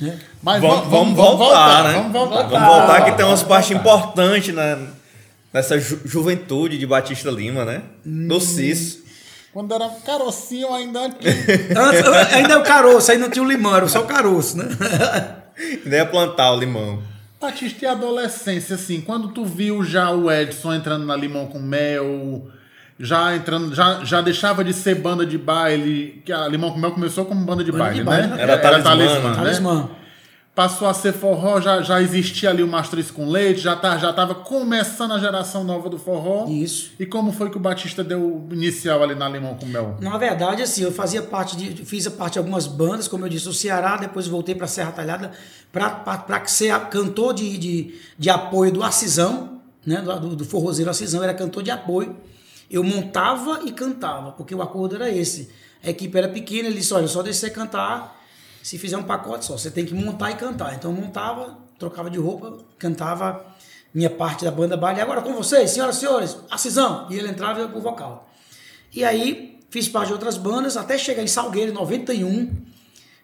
Né? 0.00 0.18
Mas 0.42 0.60
Vamos, 0.60 0.88
vamos 0.88 1.14
voltar, 1.14 1.84
né? 1.84 1.92
Vamos 1.94 2.12
voltar. 2.12 2.42
Vamos 2.48 2.66
voltar 2.68 3.04
que 3.04 3.12
tem 3.12 3.24
umas 3.24 3.42
partes 3.42 3.70
importantes 3.70 4.54
na, 4.54 4.78
nessa 5.52 5.78
ju- 5.78 6.00
juventude 6.04 6.76
de 6.78 6.86
Batista 6.86 7.30
Lima, 7.30 7.64
né? 7.64 7.82
Do 8.04 8.40
Cis. 8.40 9.02
Quando 9.52 9.72
era 9.72 9.88
carocinho 10.04 10.72
ainda 10.74 11.08
tinha. 11.10 11.32
Antes, 11.80 12.32
ainda 12.34 12.54
é 12.54 12.56
o 12.56 12.62
caroço, 12.64 13.12
aí 13.12 13.18
não 13.18 13.30
tinha 13.30 13.44
o 13.44 13.48
limão, 13.48 13.76
era 13.76 13.86
só 13.88 14.00
o 14.00 14.06
caroço, 14.06 14.56
né? 14.58 14.64
Ainda 15.84 15.96
ia 15.96 16.06
plantar 16.06 16.50
o 16.52 16.58
limão. 16.58 17.00
Batista 17.40 17.84
e 17.84 17.86
adolescência, 17.88 18.74
assim, 18.74 19.00
quando 19.00 19.28
tu 19.28 19.44
viu 19.44 19.84
já 19.84 20.10
o 20.10 20.28
Edson 20.32 20.74
entrando 20.74 21.06
na 21.06 21.14
Limão 21.14 21.46
com 21.46 21.60
Mel, 21.60 22.48
já 23.04 23.36
entrando, 23.36 23.74
já, 23.74 24.02
já 24.04 24.20
deixava 24.20 24.64
de 24.64 24.72
ser 24.72 24.96
banda 24.96 25.24
de 25.26 25.36
baile, 25.38 26.22
que 26.24 26.32
a 26.32 26.48
Limão 26.48 26.72
com 26.72 26.78
Mel 26.78 26.92
começou 26.92 27.24
como 27.24 27.44
banda 27.44 27.62
de 27.62 27.70
Banda 27.70 27.84
baile, 27.84 27.98
de 27.98 28.04
baile, 28.04 28.26
né? 28.28 28.36
né? 28.36 28.42
Era 28.42 28.58
talismã, 28.58 29.20
né? 29.20 29.34
Talismã. 29.36 29.90
Passou 30.54 30.86
a 30.86 30.94
ser 30.94 31.12
forró, 31.12 31.60
já, 31.60 31.82
já 31.82 32.00
existia 32.00 32.48
ali 32.48 32.62
o 32.62 32.68
Matriz 32.68 33.10
com 33.10 33.28
Leite, 33.28 33.60
já, 33.60 33.74
tá, 33.74 33.98
já 33.98 34.12
tava 34.12 34.36
começando 34.36 35.10
a 35.12 35.18
geração 35.18 35.64
nova 35.64 35.90
do 35.90 35.98
forró. 35.98 36.46
Isso. 36.48 36.92
E 36.96 37.04
como 37.04 37.32
foi 37.32 37.50
que 37.50 37.56
o 37.56 37.60
Batista 37.60 38.04
deu 38.04 38.20
o 38.20 38.48
inicial 38.54 39.02
ali 39.02 39.16
na 39.16 39.28
Limão 39.28 39.56
com 39.56 39.66
Mel? 39.66 39.96
Na 40.00 40.16
verdade, 40.16 40.62
assim, 40.62 40.84
eu 40.84 40.92
fazia 40.92 41.22
parte 41.22 41.56
de, 41.56 41.84
fiz 41.84 42.06
a 42.06 42.10
parte 42.12 42.34
de 42.34 42.38
algumas 42.38 42.68
bandas, 42.68 43.08
como 43.08 43.24
eu 43.24 43.28
disse, 43.28 43.48
o 43.48 43.52
Ceará, 43.52 43.96
depois 43.96 44.28
voltei 44.28 44.54
para 44.54 44.68
Serra 44.68 44.92
Talhada 44.92 45.32
para 45.72 46.46
ser 46.46 46.70
a- 46.70 46.78
cantor 46.78 47.34
de, 47.34 47.58
de, 47.58 47.94
de 48.16 48.30
apoio 48.30 48.70
do 48.70 48.84
Acisão, 48.84 49.60
né, 49.84 50.00
do, 50.02 50.36
do 50.36 50.44
forrozeiro 50.44 50.88
Acisão, 50.88 51.20
era 51.20 51.34
cantor 51.34 51.64
de 51.64 51.72
apoio. 51.72 52.14
Eu 52.70 52.82
montava 52.82 53.60
e 53.64 53.72
cantava, 53.72 54.32
porque 54.32 54.54
o 54.54 54.62
acordo 54.62 54.96
era 54.96 55.10
esse. 55.10 55.50
A 55.82 55.90
equipe 55.90 56.16
era 56.16 56.28
pequena, 56.28 56.68
ele 56.68 56.78
disse, 56.78 56.94
olha, 56.94 57.06
só 57.06 57.22
deixa 57.22 57.40
você 57.40 57.50
cantar 57.50 58.20
se 58.62 58.78
fizer 58.78 58.96
um 58.96 59.02
pacote 59.02 59.44
só, 59.44 59.58
você 59.58 59.70
tem 59.70 59.84
que 59.84 59.92
montar 59.92 60.30
e 60.30 60.36
cantar. 60.36 60.74
Então 60.74 60.90
eu 60.90 60.96
montava, 60.96 61.58
trocava 61.78 62.08
de 62.08 62.18
roupa, 62.18 62.58
cantava 62.78 63.44
minha 63.92 64.08
parte 64.08 64.42
da 64.42 64.50
banda 64.50 64.74
baile. 64.74 65.02
Agora 65.02 65.20
com 65.20 65.34
vocês, 65.34 65.70
senhoras 65.70 65.96
e 65.96 66.00
senhores, 66.00 66.38
Acisão. 66.50 67.06
E 67.10 67.16
ele 67.16 67.28
entrava 67.28 67.60
e 67.60 67.62
eu 67.62 67.68
com 67.68 67.78
o 67.78 67.82
vocal. 67.82 68.26
E 68.90 69.04
aí 69.04 69.60
fiz 69.68 69.86
parte 69.86 70.06
de 70.06 70.12
outras 70.14 70.38
bandas, 70.38 70.78
até 70.78 70.96
chegar 70.96 71.22
em 71.22 71.26
Salgueiro, 71.26 71.72
em 71.72 71.74
91. 71.74 72.56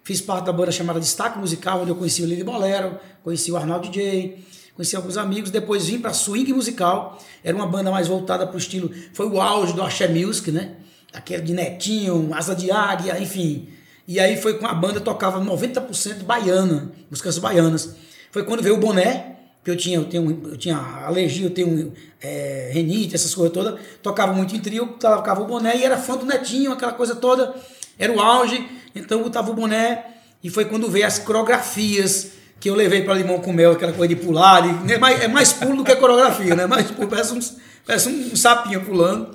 Fiz 0.04 0.20
parte 0.20 0.44
da 0.44 0.52
banda 0.52 0.70
chamada 0.70 1.00
Destaque 1.00 1.38
Musical, 1.38 1.80
onde 1.80 1.90
eu 1.90 1.96
conheci 1.96 2.22
o 2.22 2.26
Lili 2.26 2.44
Bolero, 2.44 3.00
conheci 3.24 3.50
o 3.50 3.56
Arnaldo 3.56 3.88
DJ, 3.88 4.44
conheci 4.80 4.96
alguns 4.96 5.18
amigos. 5.18 5.50
Depois 5.50 5.86
vim 5.86 5.98
para 5.98 6.12
Swing 6.14 6.52
Musical, 6.54 7.18
era 7.44 7.54
uma 7.54 7.66
banda 7.66 7.90
mais 7.90 8.08
voltada 8.08 8.46
para 8.46 8.54
o 8.54 8.58
estilo. 8.58 8.90
Foi 9.12 9.26
o 9.26 9.40
auge 9.40 9.74
do 9.74 9.82
Axé 9.82 10.08
Music, 10.08 10.50
né? 10.50 10.72
Aquele 11.12 11.42
de 11.42 11.52
Netinho, 11.52 12.30
Asa 12.32 12.54
de 12.54 12.70
Águia, 12.70 13.20
enfim. 13.20 13.68
E 14.08 14.18
aí 14.18 14.36
foi 14.40 14.54
com 14.54 14.66
a 14.66 14.72
banda, 14.72 15.00
tocava 15.00 15.38
90% 15.38 16.24
baiana, 16.24 16.90
músicas 17.10 17.38
baianas. 17.38 17.94
Foi 18.30 18.44
quando 18.44 18.62
veio 18.62 18.76
o 18.76 18.78
boné, 18.78 19.36
que 19.62 19.70
eu 19.70 19.76
tinha, 19.76 19.98
eu 19.98 20.04
tenho, 20.04 20.48
eu 20.50 20.56
tinha 20.56 20.76
alergia, 20.76 21.46
eu 21.46 21.50
tenho 21.50 21.92
é, 22.20 22.70
renite, 22.72 23.14
essas 23.14 23.34
coisas 23.34 23.52
todas. 23.52 23.78
Tocava 24.02 24.32
muito 24.32 24.56
em 24.56 24.60
trio, 24.60 24.86
tocava 24.98 25.42
o 25.42 25.46
boné 25.46 25.76
e 25.76 25.84
era 25.84 25.98
fã 25.98 26.16
do 26.16 26.24
Netinho, 26.24 26.72
aquela 26.72 26.92
coisa 26.92 27.14
toda. 27.14 27.54
Era 27.98 28.12
o 28.12 28.20
auge, 28.20 28.66
então 28.94 29.18
eu 29.18 29.24
botava 29.24 29.50
o 29.50 29.54
boné. 29.54 30.06
E 30.42 30.48
foi 30.48 30.64
quando 30.64 30.88
veio 30.88 31.06
as 31.06 31.18
coreografias 31.18 32.39
que 32.60 32.68
eu 32.68 32.74
levei 32.74 33.02
para 33.02 33.14
Limão 33.14 33.40
com 33.40 33.52
Mel, 33.52 33.72
aquela 33.72 33.92
coisa 33.92 34.14
de 34.14 34.20
pular. 34.20 34.60
de- 34.60 34.92
é, 34.92 34.98
mais, 34.98 35.20
é 35.22 35.28
mais 35.28 35.52
pulo 35.52 35.78
do 35.78 35.84
que 35.84 35.96
coreografia, 35.96 36.54
né? 36.54 36.66
Mais 36.66 36.90
pulo, 36.90 37.08
parece, 37.08 37.32
uns, 37.32 37.56
parece 37.86 38.08
um 38.08 38.36
sapinho 38.36 38.84
pulando. 38.84 39.34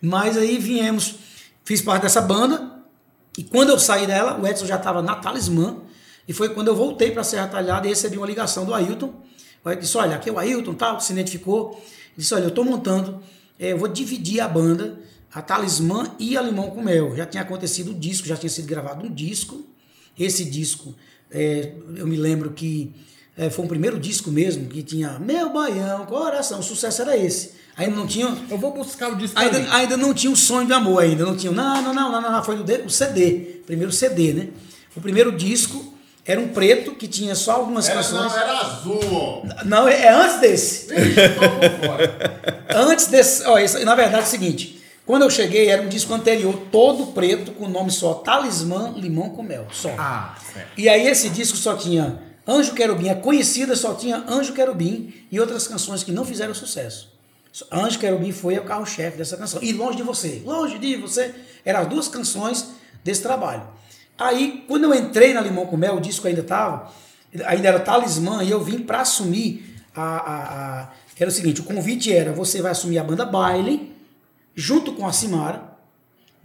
Mas 0.00 0.36
aí 0.36 0.58
viemos, 0.58 1.14
fiz 1.64 1.80
parte 1.80 2.02
dessa 2.02 2.20
banda. 2.20 2.70
E 3.38 3.42
quando 3.42 3.70
eu 3.70 3.78
saí 3.78 4.06
dela, 4.06 4.38
o 4.40 4.46
Edson 4.46 4.66
já 4.66 4.76
estava 4.76 5.00
na 5.02 5.14
Talismã. 5.16 5.78
E 6.28 6.32
foi 6.32 6.50
quando 6.50 6.68
eu 6.68 6.76
voltei 6.76 7.10
para 7.10 7.24
Serra 7.24 7.46
Talhada 7.46 7.86
e 7.86 7.90
recebi 7.90 8.18
uma 8.18 8.26
ligação 8.26 8.64
do 8.66 8.74
Ailton. 8.74 9.14
O 9.64 9.68
Ailton 9.68 9.82
disse: 9.82 9.96
Olha, 9.96 10.16
aqui 10.16 10.28
é 10.28 10.32
o 10.32 10.38
Ailton, 10.38 10.74
tal, 10.74 11.00
se 11.00 11.12
identificou. 11.12 11.70
Ele 11.72 11.82
disse: 12.18 12.34
Olha, 12.34 12.42
eu 12.44 12.48
estou 12.48 12.64
montando, 12.64 13.20
eh, 13.58 13.72
eu 13.72 13.78
vou 13.78 13.88
dividir 13.88 14.40
a 14.40 14.48
banda, 14.48 14.98
a 15.32 15.40
Talismã 15.40 16.10
e 16.18 16.36
a 16.36 16.42
Limão 16.42 16.70
com 16.70 16.82
Mel. 16.82 17.14
Já 17.16 17.24
tinha 17.26 17.42
acontecido 17.42 17.92
o 17.92 17.94
disco, 17.94 18.26
já 18.26 18.36
tinha 18.36 18.50
sido 18.50 18.66
gravado 18.66 19.04
um 19.06 19.10
disco. 19.12 19.64
Esse 20.18 20.44
disco, 20.44 20.94
eh, 21.30 21.72
eu 21.96 22.06
me 22.06 22.16
lembro 22.16 22.50
que 22.50 22.92
eh, 23.36 23.50
foi 23.50 23.64
o 23.64 23.68
primeiro 23.68 23.98
disco 23.98 24.30
mesmo, 24.30 24.66
que 24.68 24.82
tinha 24.82 25.18
Meu 25.18 25.52
Baião, 25.52 26.06
Coração, 26.06 26.60
o 26.60 26.62
sucesso 26.62 27.02
era 27.02 27.16
esse. 27.16 27.52
Ainda 27.76 27.94
não 27.94 28.06
tinha. 28.06 28.34
Eu 28.50 28.56
vou 28.56 28.72
buscar 28.72 29.12
o 29.12 29.16
disco. 29.16 29.38
Ainda, 29.38 29.58
ainda 29.74 29.96
não 29.98 30.14
tinha 30.14 30.32
o 30.32 30.36
sonho 30.36 30.66
de 30.66 30.72
amor, 30.72 31.02
ainda 31.02 31.24
não 31.26 31.36
tinha. 31.36 31.52
Não, 31.52 31.82
não, 31.82 31.92
não, 31.92 32.10
não, 32.10 32.20
não, 32.22 32.32
não, 32.32 32.42
foi 32.44 32.58
o, 32.58 32.64
de- 32.64 32.80
o 32.82 32.88
CD. 32.90 33.60
Primeiro 33.66 33.92
CD, 33.92 34.32
né? 34.32 34.48
O 34.96 35.00
primeiro 35.00 35.30
disco 35.32 35.92
era 36.24 36.40
um 36.40 36.48
preto 36.48 36.92
que 36.92 37.06
tinha 37.06 37.34
só 37.34 37.52
algumas 37.52 37.86
Era, 37.86 37.96
canções. 37.98 38.32
não, 38.32 38.38
era 38.38 38.60
azul. 38.60 39.42
Não, 39.66 39.86
é 39.88 40.04
é 40.06 40.10
antes 40.10 40.40
desse. 40.40 40.86
Antes 42.74 43.06
desse. 43.08 43.42
Ó, 43.44 43.58
isso, 43.58 43.82
na 43.84 43.94
verdade 43.94 44.22
é 44.22 44.26
o 44.26 44.30
seguinte. 44.30 44.75
Quando 45.06 45.22
eu 45.22 45.30
cheguei, 45.30 45.68
era 45.68 45.80
um 45.82 45.88
disco 45.88 46.12
anterior, 46.12 46.52
todo 46.72 47.12
preto, 47.12 47.52
com 47.52 47.66
o 47.66 47.68
nome 47.68 47.90
só 47.92 48.14
Talismã 48.14 48.92
Limão 48.96 49.30
com 49.30 49.42
Mel. 49.42 49.66
Só. 49.70 49.90
Ah, 49.96 50.34
certo. 50.52 50.68
E 50.76 50.88
aí 50.88 51.06
esse 51.06 51.30
disco 51.30 51.56
só 51.56 51.76
tinha 51.76 52.18
Anjo 52.46 52.74
Querubim, 52.74 53.08
a 53.08 53.14
conhecida 53.14 53.76
só 53.76 53.94
tinha 53.94 54.24
Anjo 54.28 54.52
Querubim 54.52 55.14
e 55.30 55.38
outras 55.38 55.66
canções 55.68 56.02
que 56.02 56.10
não 56.10 56.24
fizeram 56.24 56.52
sucesso. 56.54 57.14
Anjo 57.72 57.98
Querubim 57.98 58.32
foi 58.32 58.58
o 58.58 58.64
carro-chefe 58.64 59.16
dessa 59.16 59.36
canção. 59.36 59.62
E 59.62 59.72
Longe 59.72 59.96
de 59.96 60.02
Você, 60.02 60.42
Longe 60.44 60.78
de 60.78 60.96
Você, 60.96 61.32
eram 61.64 61.80
as 61.80 61.86
duas 61.88 62.08
canções 62.08 62.68
desse 63.02 63.22
trabalho. 63.22 63.62
Aí, 64.18 64.64
quando 64.68 64.84
eu 64.84 64.94
entrei 64.94 65.32
na 65.32 65.40
Limão 65.40 65.66
com 65.66 65.76
Mel, 65.76 65.96
o 65.96 66.00
disco 66.00 66.26
ainda 66.26 66.40
estava, 66.40 66.90
ainda 67.46 67.68
era 67.68 67.80
Talismã, 67.80 68.42
e 68.42 68.50
eu 68.50 68.62
vim 68.62 68.80
para 68.80 69.00
assumir 69.02 69.74
a, 69.94 70.02
a, 70.02 70.80
a- 70.82 70.88
Era 71.18 71.30
o 71.30 71.32
seguinte, 71.32 71.60
o 71.60 71.64
convite 71.64 72.12
era, 72.12 72.32
você 72.32 72.60
vai 72.60 72.72
assumir 72.72 72.98
a 72.98 73.04
banda 73.04 73.24
Baile, 73.24 73.95
junto 74.56 74.94
com 74.94 75.06
a 75.06 75.12
Simara, 75.12 75.76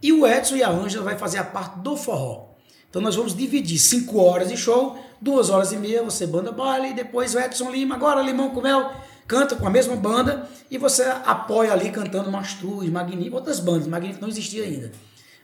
e 0.04 0.12
o 0.12 0.28
Edson 0.28 0.58
e 0.58 0.64
a 0.64 0.70
Ângela 0.70 1.06
vai 1.06 1.18
fazer 1.18 1.38
a 1.38 1.44
parte 1.44 1.80
do 1.80 1.96
forró. 1.96 2.50
Então 2.90 3.02
nós 3.02 3.16
vamos 3.16 3.34
dividir 3.34 3.80
cinco 3.80 4.20
horas 4.20 4.50
de 4.50 4.58
show, 4.58 5.00
duas 5.22 5.50
horas 5.50 5.72
e 5.72 5.78
meia 5.78 6.04
você 6.04 6.28
banda 6.28 6.52
baile, 6.52 6.90
e 6.90 6.94
depois 6.94 7.34
o 7.34 7.40
Edson 7.40 7.72
Lima, 7.72 7.96
agora 7.96 8.22
Limão 8.22 8.50
com 8.50 8.62
Mel, 8.62 8.92
canta 9.26 9.56
com 9.56 9.66
a 9.66 9.70
mesma 9.70 9.96
banda 9.96 10.46
e 10.70 10.78
você 10.78 11.04
apoia 11.04 11.72
ali 11.72 11.90
cantando 11.90 12.30
Mastruz, 12.30 12.90
Magnífico, 12.90 13.38
outras 13.38 13.62
bandas, 13.62 13.88
Magnífico 13.88 14.22
não 14.22 14.28
existia 14.28 14.64
ainda. 14.64 14.92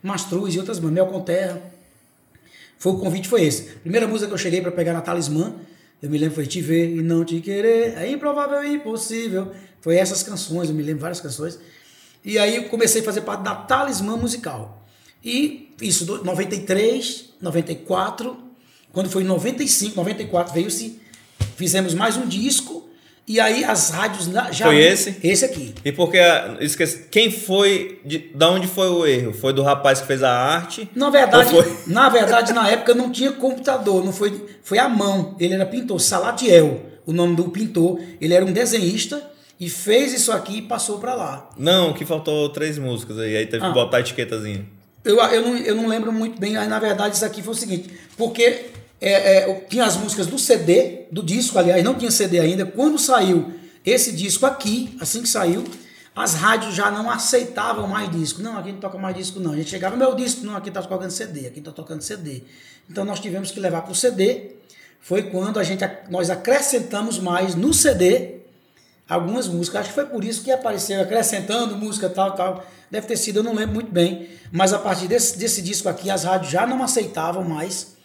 Mastruz 0.04 0.56
e 0.56 0.60
outras 0.60 0.78
bandas, 0.78 0.96
Mel 0.96 1.08
com 1.08 1.22
Terra. 1.22 1.62
Foi 2.78 2.92
o 2.92 2.98
convite 2.98 3.30
foi 3.30 3.44
esse. 3.44 3.64
Primeira 3.78 4.06
música 4.08 4.28
que 4.28 4.34
eu 4.34 4.38
cheguei 4.38 4.62
para 4.62 4.72
pegar 4.72 4.94
na 4.94 5.02
Talismã 5.02 5.56
Eu 6.02 6.10
me 6.10 6.18
lembro 6.18 6.36
foi 6.36 6.46
Te 6.46 6.62
Ver 6.62 6.96
e 6.96 7.02
Não 7.02 7.26
Te 7.26 7.40
Querer, 7.40 7.98
É 7.98 8.12
Improvável 8.12 8.64
e 8.64 8.76
Impossível. 8.76 9.52
Foi 9.80 9.96
essas 9.96 10.22
canções, 10.22 10.70
eu 10.70 10.76
me 10.76 10.84
lembro 10.84 11.02
várias 11.02 11.22
canções. 11.22 11.58
E 12.28 12.38
aí 12.38 12.62
comecei 12.66 13.00
a 13.02 13.06
fazer 13.06 13.22
parte 13.22 13.42
da 13.42 13.56
Talismã 13.56 14.18
Musical. 14.18 14.86
E 15.24 15.74
isso, 15.82 16.04
do- 16.04 16.26
93, 16.26 17.30
94, 17.42 18.38
quando 18.92 19.10
foi 19.10 19.24
em 19.24 19.26
95, 19.26 19.96
94 19.96 20.54
veio-se, 20.54 21.00
fizemos 21.56 21.94
mais 21.94 22.18
um 22.18 22.28
disco, 22.28 22.90
e 23.26 23.40
aí 23.40 23.64
as 23.64 23.92
rádios 23.92 24.26
já... 24.52 24.66
Foi 24.66 24.78
esse? 24.78 25.16
Esse 25.24 25.46
aqui. 25.46 25.74
E 25.86 25.92
porque, 25.94 26.18
esqueci, 26.60 27.06
quem 27.10 27.32
foi, 27.32 28.02
de, 28.04 28.18
da 28.36 28.50
onde 28.52 28.68
foi 28.68 28.90
o 28.90 29.06
erro? 29.06 29.32
Foi 29.32 29.54
do 29.54 29.64
rapaz 29.64 30.02
que 30.02 30.08
fez 30.08 30.22
a 30.22 30.30
arte? 30.30 30.90
Na 30.94 31.10
verdade, 31.10 31.52
na 31.88 32.10
verdade, 32.10 32.52
na 32.52 32.70
época 32.70 32.94
não 32.94 33.10
tinha 33.10 33.32
computador, 33.32 34.04
não 34.04 34.12
foi, 34.12 34.46
foi 34.62 34.80
à 34.80 34.90
mão. 34.90 35.34
Ele 35.40 35.54
era 35.54 35.66
pintor, 35.66 36.02
Salatiel, 36.02 36.82
o 37.06 37.14
nome 37.14 37.38
do 37.38 37.46
pintor. 37.46 38.02
Ele 38.20 38.34
era 38.34 38.44
um 38.44 38.52
desenhista 38.52 39.32
e 39.60 39.70
fez 39.70 40.14
isso 40.14 40.32
aqui 40.32 40.58
e 40.58 40.62
passou 40.62 41.00
para 41.00 41.14
lá. 41.16 41.50
Não, 41.58 41.94
que 41.94 42.06
faltou 42.06 42.50
três 42.50 42.78
músicas 42.78 43.18
aí, 43.20 43.36
aí 43.38 43.46
teve 43.46 43.64
Ah. 43.66 43.70
que 43.70 43.74
botar 43.74 43.98
a 43.98 44.00
etiquetazinha. 44.02 44.66
Eu, 45.04 45.18
eu, 45.20 45.42
não, 45.42 45.58
eu 45.58 45.76
não 45.76 45.88
lembro 45.88 46.12
muito 46.12 46.40
bem, 46.40 46.58
aí 46.58 46.68
na 46.68 46.80
verdade 46.80 47.16
isso 47.16 47.26
aqui 47.26 47.42
foi 47.42 47.54
o 47.54 47.58
seguinte, 47.58 47.90
porque 48.18 48.66
é, 49.00 49.38
é, 49.50 49.54
tinha 49.70 49.86
as 49.86 49.96
músicas 49.96 50.28
do 50.28 50.38
CD, 50.38 51.06
do 51.12 51.24
disco, 51.24 51.58
aliás, 51.58 51.84
não 51.84 51.94
tinha 51.96 52.12
CD 52.12 52.40
ainda. 52.40 52.66
Quando 52.66 52.98
saiu 53.00 53.54
esse 53.86 54.12
disco 54.12 54.46
aqui, 54.46 54.98
assim 55.00 55.22
que 55.22 55.30
saiu, 55.30 55.64
as 56.16 56.34
rádios 56.34 56.74
já 56.76 56.90
não 56.92 57.10
aceitavam 57.10 57.88
mais 57.88 58.10
disco. 58.12 58.42
Não, 58.42 58.58
aqui 58.58 58.72
não 58.72 58.80
toca 58.80 58.98
mais 58.98 59.16
disco, 59.16 59.40
não. 59.40 59.54
A 59.54 59.56
gente 59.56 59.70
chegava, 59.70 59.96
meu 59.96 60.16
disco, 60.16 60.44
não, 60.46 60.56
aqui 60.58 60.72
tá 60.72 60.82
tocando 60.82 61.12
CD, 61.12 61.46
aqui 61.48 61.62
tá 61.62 61.72
tocando 61.72 62.02
CD. 62.02 62.42
Então 62.90 63.06
nós 63.06 63.20
tivemos 63.20 63.52
que 63.52 63.60
levar 63.60 63.84
para 63.84 63.92
o 63.92 63.96
CD. 63.96 64.56
Foi 65.00 65.24
quando 65.24 65.60
a 65.60 65.64
gente, 65.64 65.88
nós 66.10 66.30
acrescentamos 66.32 67.20
mais 67.20 67.54
no 67.56 67.72
CD 67.74 68.37
algumas 69.08 69.48
músicas. 69.48 69.82
Acho 69.82 69.90
que 69.90 69.96
foi 69.96 70.06
por 70.06 70.24
isso 70.24 70.44
que 70.44 70.52
apareceu 70.52 71.02
acrescentando 71.02 71.78
música 71.78 72.10
tal, 72.10 72.34
tal. 72.34 72.66
Deve 72.90 73.08
ter 73.08 73.18
sido, 73.18 73.40
eu 73.40 73.44
não 73.44 73.54
lembro 73.54 73.76
muito 73.76 73.92
bem. 73.92 74.28
Mas 74.52 74.74
a 74.74 74.80
partir 74.80 75.08
desse, 75.08 75.38
desse 75.38 75.62
disco 75.62 75.90
aqui, 75.90 76.10
as 76.10 76.24
rádios 76.24 76.52
já 76.52 76.66
não 76.66 76.84
aceitavam 76.84 77.44
mais. 77.44 77.96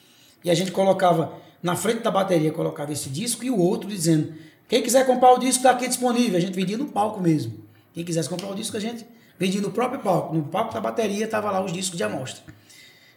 E 0.45 0.51
a 0.51 0.55
gente 0.55 0.71
colocava 0.71 1.33
na 1.63 1.77
frente 1.77 2.03
da 2.03 2.11
bateria, 2.11 2.51
colocava 2.51 2.93
esse 2.93 3.09
disco 3.09 3.45
e 3.45 3.51
o 3.51 3.59
outro 3.59 3.89
dizendo: 3.89 4.35
quem 4.69 4.83
quiser 4.83 5.07
comprar 5.07 5.33
o 5.33 5.39
disco 5.39 5.59
está 5.59 5.71
aqui 5.71 5.87
disponível. 5.87 6.37
A 6.37 6.41
gente 6.41 6.55
vendia 6.55 6.77
no 6.79 6.87
palco 6.87 7.21
mesmo. 7.21 7.53
Quem 7.93 8.05
quisesse 8.05 8.29
comprar 8.29 8.49
o 8.49 8.55
disco, 8.55 8.77
a 8.77 8.81
gente 8.81 9.07
vendia 9.39 9.61
no 9.61 9.71
próprio 9.71 10.01
palco. 10.01 10.35
No 10.35 10.45
palco 10.45 10.73
da 10.73 10.81
bateria 10.81 11.25
estava 11.25 11.51
lá 11.51 11.63
os 11.63 11.73
discos 11.73 11.97
de 11.97 12.03
amostra. 12.03 12.43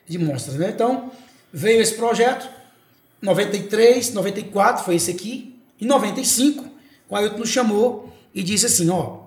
De 0.07 0.17
mostras, 0.17 0.57
né? 0.57 0.69
Então, 0.69 1.11
veio 1.51 1.81
esse 1.81 1.95
projeto. 1.95 2.47
93, 3.21 4.13
94 4.13 4.83
foi 4.83 4.95
esse 4.95 5.09
aqui. 5.09 5.59
Em 5.79 5.85
95, 5.85 6.74
o 7.09 7.15
Ailton 7.15 7.39
nos 7.39 7.49
chamou 7.49 8.13
e 8.33 8.43
disse 8.43 8.65
assim: 8.65 8.89
ó, 8.89 9.25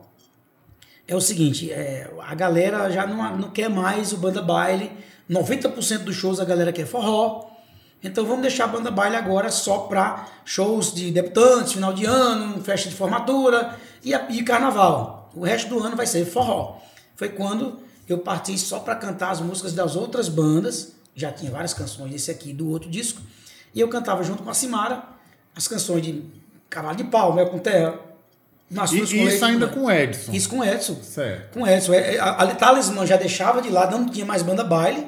é 1.07 1.14
o 1.17 1.21
seguinte, 1.21 1.71
é, 1.73 2.11
a 2.21 2.35
galera 2.35 2.91
já 2.91 3.07
não, 3.07 3.37
não 3.37 3.51
quer 3.51 3.71
mais 3.71 4.12
o 4.12 4.17
banda 4.17 4.43
baile. 4.43 4.91
90% 5.29 5.99
dos 6.05 6.17
shows 6.17 6.41
a 6.41 6.45
galera 6.45 6.73
quer 6.73 6.87
forró. 6.87 7.49
Então 8.03 8.25
vamos 8.25 8.43
deixar 8.43 8.64
a 8.64 8.69
banda 8.69 8.91
baile 8.91 9.17
agora 9.17 9.51
só 9.51 9.79
para 9.81 10.27
shows 10.45 10.95
de 10.95 11.11
debutantes, 11.11 11.73
final 11.73 11.93
de 11.93 12.05
ano, 12.05 12.62
festa 12.62 12.88
de 12.88 12.95
formatura 12.95 13.77
e, 14.05 14.12
e 14.14 14.43
carnaval. 14.43 15.31
O 15.35 15.45
resto 15.45 15.69
do 15.69 15.83
ano 15.83 15.97
vai 15.97 16.07
ser 16.07 16.25
forró. 16.25 16.79
Foi 17.17 17.29
quando 17.29 17.81
eu 18.09 18.19
parti 18.19 18.57
só 18.57 18.79
para 18.79 18.95
cantar 18.95 19.31
as 19.31 19.41
músicas 19.41 19.73
das 19.73 19.97
outras 19.97 20.29
bandas. 20.29 20.93
Já 21.14 21.33
tinha 21.33 21.51
várias 21.51 21.75
canções 21.75 22.12
desse 22.12 22.31
aqui 22.31 22.53
do 22.53 22.71
outro 22.71 22.88
disco. 22.88 23.21
E 23.75 23.81
eu 23.81 23.88
cantava 23.88 24.23
junto 24.23 24.43
com 24.43 24.51
a 24.51 24.55
Simara 24.55 25.03
as 25.55 25.67
canções 25.67 26.03
de 26.03 26.25
Cavalo 26.68 26.96
de 26.96 27.04
Pau, 27.04 27.33
Mel 27.33 27.46
com 27.48 27.59
Terra. 27.59 27.94
Nas 28.70 28.92
E, 28.92 28.98
Suas 28.98 29.11
e 29.12 29.22
isso 29.22 29.44
ainda 29.44 29.66
né? 29.66 29.72
com 29.72 29.85
o 29.85 29.90
Edson. 29.90 30.33
Isso 30.33 30.48
com 30.48 30.59
o 30.59 30.64
Edson. 30.64 30.96
Certo. 31.02 31.54
Com 31.59 31.66
Edson. 31.66 31.94
É, 31.94 32.16
é, 32.16 32.18
A, 32.20 32.31
a 32.31 32.54
Talismã 32.54 33.07
já 33.07 33.16
deixava 33.16 33.62
de 33.62 33.70
lado, 33.70 33.96
não 33.96 34.07
tinha 34.07 34.26
mais 34.26 34.42
banda 34.42 34.62
baile, 34.62 35.07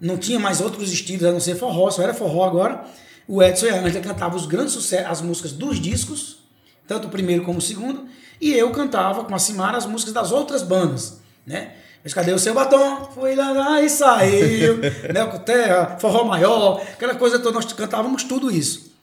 não 0.00 0.16
tinha 0.16 0.38
mais 0.40 0.60
outros 0.60 0.92
estilos 0.92 1.24
a 1.24 1.32
não 1.32 1.38
ser 1.40 1.54
forró, 1.54 1.90
só 1.90 2.02
era 2.02 2.12
forró 2.12 2.44
agora. 2.44 2.84
O 3.28 3.42
Edson 3.42 3.66
e 3.66 3.70
a 3.70 3.80
Ângela 3.80 4.02
cantavam 4.02 4.36
os 4.36 4.46
grandes 4.46 4.72
sucessos, 4.72 5.10
as 5.10 5.20
músicas 5.20 5.52
dos 5.52 5.80
discos, 5.80 6.38
tanto 6.86 7.06
o 7.08 7.10
primeiro 7.10 7.44
como 7.44 7.58
o 7.58 7.62
segundo, 7.62 8.06
e 8.40 8.52
eu 8.52 8.70
cantava 8.70 9.24
com 9.24 9.34
a 9.34 9.38
Simara 9.38 9.78
as 9.78 9.86
músicas 9.86 10.12
das 10.12 10.32
outras 10.32 10.62
bandas, 10.62 11.20
né? 11.46 11.72
Mas 12.04 12.14
cadê 12.14 12.32
o 12.32 12.38
seu 12.38 12.54
batom? 12.54 13.10
Foi 13.14 13.34
lá, 13.34 13.50
lá 13.50 13.82
e 13.82 13.90
saiu. 13.90 14.78
Mel 15.12 15.28
com 15.28 15.38
Terra, 15.38 15.96
Forró 15.98 16.22
Maior, 16.24 16.80
aquela 16.92 17.16
coisa 17.16 17.38
toda, 17.38 17.54
nós 17.54 17.72
cantávamos 17.72 18.22
tudo 18.22 18.48
isso. 18.48 18.95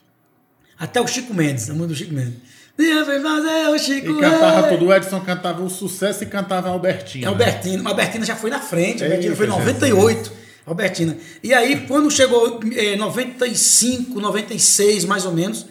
Até 0.78 1.00
o 1.00 1.06
Chico 1.06 1.32
Mendes, 1.32 1.70
a 1.70 1.72
música 1.72 1.88
do 1.88 1.94
Chico 1.94 2.14
Mendes. 2.14 2.34
Dia 2.76 3.04
foi 3.04 3.20
fazer 3.20 3.68
o 3.68 3.78
Chico 3.78 4.10
E 4.10 4.20
cantava 4.20 4.68
tudo. 4.68 4.86
O 4.86 4.94
Edson 4.94 5.20
cantava 5.20 5.62
o 5.62 5.70
sucesso 5.70 6.24
e 6.24 6.26
cantava 6.26 6.68
a 6.68 6.72
Albertina. 6.72 7.28
Albertina, 7.28 7.82
mas 7.82 7.92
Albertina 7.92 8.26
já 8.26 8.34
foi 8.34 8.50
na 8.50 8.60
frente, 8.60 9.02
Eita, 9.02 9.04
Albertina 9.04 9.36
foi 9.36 9.46
em 9.46 9.50
98, 9.50 10.32
Albertina. 10.66 11.16
E 11.42 11.54
aí, 11.54 11.86
quando 11.86 12.10
chegou 12.10 12.60
em 12.64 12.96
95, 12.96 14.20
96, 14.20 15.04
mais 15.04 15.24
ou 15.24 15.32
menos, 15.32 15.66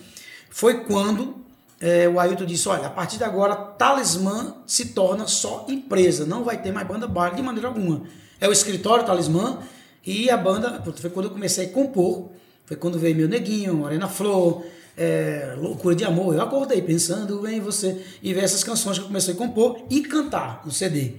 foi 0.50 0.86
quando 0.86 1.44
eh, 1.82 2.08
o 2.08 2.18
Ailton 2.18 2.46
disse, 2.46 2.70
olha, 2.70 2.88
a 2.88 2.90
partir 2.90 3.18
de 3.18 3.26
agora, 3.26 3.54
Talismã 3.54 4.56
se 4.66 4.86
torna 4.86 5.28
só 5.28 5.66
empresa, 5.68 6.26
não 6.26 6.46
vai 6.46 6.62
ter 6.62 6.72
mais 6.72 6.88
banda 6.88 7.06
baile 7.06 7.36
de 7.36 7.42
maneira 7.42 7.68
alguma. 7.68 8.04
É 8.40 8.48
o 8.48 8.54
escritório 8.54 9.06
Talismã 9.06 9.60
e 10.06 10.30
a 10.30 10.38
banda, 10.38 10.82
foi 10.96 11.10
quando 11.10 11.26
eu 11.26 11.32
comecei 11.32 11.66
a 11.66 11.70
compor, 11.70 12.30
foi 12.66 12.78
quando 12.78 12.98
veio 12.98 13.16
Meu 13.18 13.28
Neguinho, 13.28 13.74
Morena 13.74 14.08
Flor, 14.08 14.64
eh, 14.98 15.56
Loucura 15.58 15.96
de 15.96 16.04
Amor, 16.04 16.36
eu 16.36 16.42
acordei 16.42 16.82
pensando 16.82 17.48
em 17.48 17.60
você, 17.60 18.04
e 18.22 18.34
veio 18.34 18.44
essas 18.44 18.64
canções 18.64 18.98
que 18.98 19.04
eu 19.04 19.08
comecei 19.08 19.34
a 19.34 19.38
compor 19.38 19.86
e 19.90 20.02
cantar 20.02 20.62
no 20.66 20.72
CD. 20.72 21.14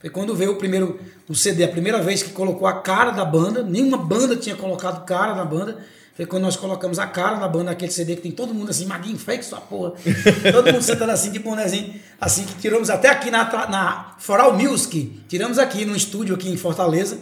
Foi 0.00 0.08
quando 0.08 0.34
veio 0.34 0.52
o 0.52 0.56
primeiro 0.56 0.98
o 1.28 1.34
CD, 1.34 1.62
a 1.62 1.68
primeira 1.68 2.02
vez 2.02 2.22
que 2.22 2.30
colocou 2.30 2.66
a 2.66 2.80
cara 2.80 3.10
da 3.10 3.24
banda. 3.24 3.62
Nenhuma 3.62 3.98
banda 3.98 4.34
tinha 4.34 4.56
colocado 4.56 5.04
cara 5.04 5.34
na 5.34 5.44
banda. 5.44 5.78
Foi 6.16 6.26
quando 6.26 6.42
nós 6.42 6.56
colocamos 6.56 6.98
a 6.98 7.06
cara 7.06 7.36
na 7.36 7.46
banda, 7.46 7.70
aquele 7.70 7.92
CD 7.92 8.16
que 8.16 8.22
tem 8.22 8.32
todo 8.32 8.52
mundo 8.52 8.70
assim, 8.70 8.86
maguinho 8.86 9.18
feio, 9.18 9.44
sua 9.44 9.60
porra. 9.60 9.92
todo 10.52 10.72
mundo 10.72 10.82
sentando 10.82 11.12
assim, 11.12 11.30
de 11.30 11.38
bonezinho, 11.38 11.94
assim, 12.20 12.44
que 12.44 12.54
tiramos 12.54 12.90
até 12.90 13.08
aqui 13.08 13.30
na, 13.30 13.44
na 13.68 14.16
Foral 14.18 14.56
Music. 14.56 15.20
Tiramos 15.28 15.58
aqui 15.58 15.84
no 15.84 15.94
estúdio 15.94 16.34
aqui 16.34 16.50
em 16.50 16.56
Fortaleza 16.56 17.18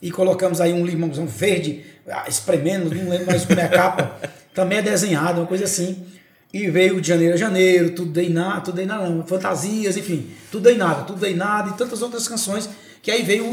e 0.00 0.10
colocamos 0.10 0.60
aí 0.60 0.72
um 0.72 0.86
limãozão 0.86 1.26
verde, 1.26 1.84
ah, 2.08 2.24
espremendo, 2.28 2.94
não 2.94 3.10
lembro 3.10 3.26
mais 3.26 3.44
como 3.44 3.60
é 3.60 3.64
a 3.64 3.68
capa. 3.68 4.20
Também 4.60 4.78
é 4.78 4.82
desenhado, 4.82 5.40
uma 5.40 5.46
coisa 5.46 5.64
assim. 5.64 6.04
E 6.52 6.68
veio 6.68 7.00
de 7.00 7.08
janeiro 7.08 7.32
a 7.34 7.36
janeiro, 7.36 7.90
tudo 7.92 8.10
dei 8.10 8.28
nada, 8.28 8.60
tudo 8.60 8.74
dei 8.74 8.84
nada, 8.84 9.08
não, 9.08 9.24
fantasias, 9.24 9.96
enfim, 9.96 10.26
tudo 10.52 10.64
dei 10.64 10.76
nada, 10.76 11.04
tudo 11.04 11.18
dei 11.18 11.34
nada 11.34 11.70
e 11.70 11.72
tantas 11.74 12.02
outras 12.02 12.28
canções. 12.28 12.68
Que 13.02 13.10
aí 13.10 13.22
veio 13.22 13.44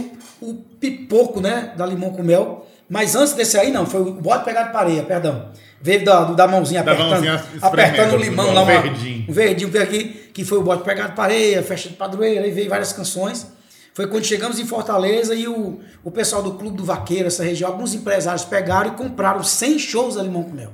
o, 0.41 0.49
o 0.49 0.53
pipoco, 0.79 1.39
né, 1.39 1.71
da 1.77 1.85
Limão 1.85 2.09
com 2.09 2.21
Mel. 2.23 2.67
Mas 2.89 3.15
antes 3.15 3.33
desse 3.33 3.57
aí, 3.57 3.71
não, 3.71 3.85
foi 3.85 4.01
o 4.01 4.13
Bode 4.15 4.43
Pegado 4.43 4.71
de 4.71 4.77
Areia, 4.77 5.03
perdão. 5.03 5.49
Veio 5.81 6.03
da, 6.03 6.23
da 6.25 6.47
mãozinha 6.47 6.83
Da 6.83 6.91
apertando, 6.91 7.11
mãozinha 7.11 7.43
apertando 7.61 8.13
o 8.13 8.17
limão 8.17 8.49
um 8.49 8.53
lá, 8.53 8.63
uma- 8.63 8.81
verdinho. 8.81 9.25
um 9.29 9.31
verdinho 9.33 9.69
veio 9.69 9.83
aqui, 9.85 10.03
que 10.33 10.43
foi 10.43 10.57
o 10.57 10.63
Bode 10.63 10.83
Pegado 10.83 11.13
de 11.13 11.21
Areia, 11.21 11.63
Festa 11.63 11.87
de 11.89 11.95
Padroeira, 11.95 12.43
aí 12.43 12.51
veio 12.51 12.69
várias 12.69 12.91
canções. 12.91 13.47
Foi 13.93 14.07
quando 14.07 14.25
chegamos 14.25 14.59
em 14.59 14.65
Fortaleza 14.65 15.33
e 15.35 15.47
o, 15.47 15.79
o 16.03 16.11
pessoal 16.11 16.41
do 16.43 16.53
Clube 16.55 16.75
do 16.77 16.83
Vaqueiro, 16.83 17.27
essa 17.27 17.43
região, 17.43 17.69
alguns 17.71 17.93
empresários 17.93 18.43
pegaram 18.43 18.89
e 18.89 18.95
compraram 18.95 19.43
100 19.43 19.79
shows 19.79 20.15
da 20.15 20.23
Limão 20.23 20.43
com 20.43 20.51
Mel. 20.55 20.71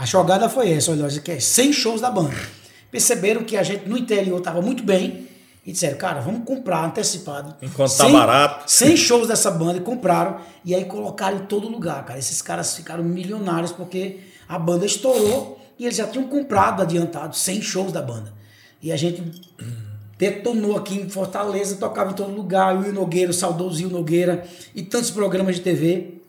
A 0.00 0.06
jogada 0.06 0.48
foi 0.48 0.72
essa, 0.72 0.92
olha, 0.92 1.06
que 1.20 1.30
é 1.30 1.38
100 1.38 1.74
shows 1.74 2.00
da 2.00 2.10
banda. 2.10 2.34
Perceberam 2.90 3.44
que 3.44 3.54
a 3.54 3.62
gente 3.62 3.86
no 3.86 3.98
interior 3.98 4.38
estava 4.38 4.62
muito 4.62 4.82
bem 4.82 5.28
e 5.64 5.72
disseram, 5.72 5.98
cara, 5.98 6.22
vamos 6.22 6.46
comprar 6.46 6.86
antecipado. 6.86 7.54
Enquanto 7.60 7.94
tá 7.94 8.08
barato. 8.08 8.64
100 8.66 8.96
shows 8.96 9.28
dessa 9.28 9.50
banda 9.50 9.76
e 9.76 9.82
compraram 9.82 10.38
e 10.64 10.74
aí 10.74 10.86
colocaram 10.86 11.36
em 11.36 11.44
todo 11.44 11.68
lugar, 11.68 12.02
cara. 12.06 12.18
Esses 12.18 12.40
caras 12.40 12.74
ficaram 12.74 13.04
milionários 13.04 13.72
porque 13.72 14.20
a 14.48 14.58
banda 14.58 14.86
estourou 14.86 15.60
e 15.78 15.84
eles 15.84 15.98
já 15.98 16.06
tinham 16.06 16.26
comprado 16.28 16.80
adiantado 16.80 17.36
100 17.36 17.60
shows 17.60 17.92
da 17.92 18.00
banda. 18.00 18.32
E 18.82 18.90
a 18.90 18.96
gente 18.96 19.22
detonou 20.16 20.78
aqui 20.78 20.94
em 20.94 21.10
Fortaleza, 21.10 21.76
tocava 21.76 22.12
em 22.12 22.14
todo 22.14 22.34
lugar, 22.34 22.74
o 22.74 22.80
Will 22.80 22.94
Nogueira, 22.94 23.32
o 23.32 23.34
saudoso 23.34 23.82
Will 23.82 23.90
Nogueira 23.90 24.46
e 24.74 24.82
tantos 24.82 25.10
programas 25.10 25.56
de 25.56 25.60
TV. 25.60 26.19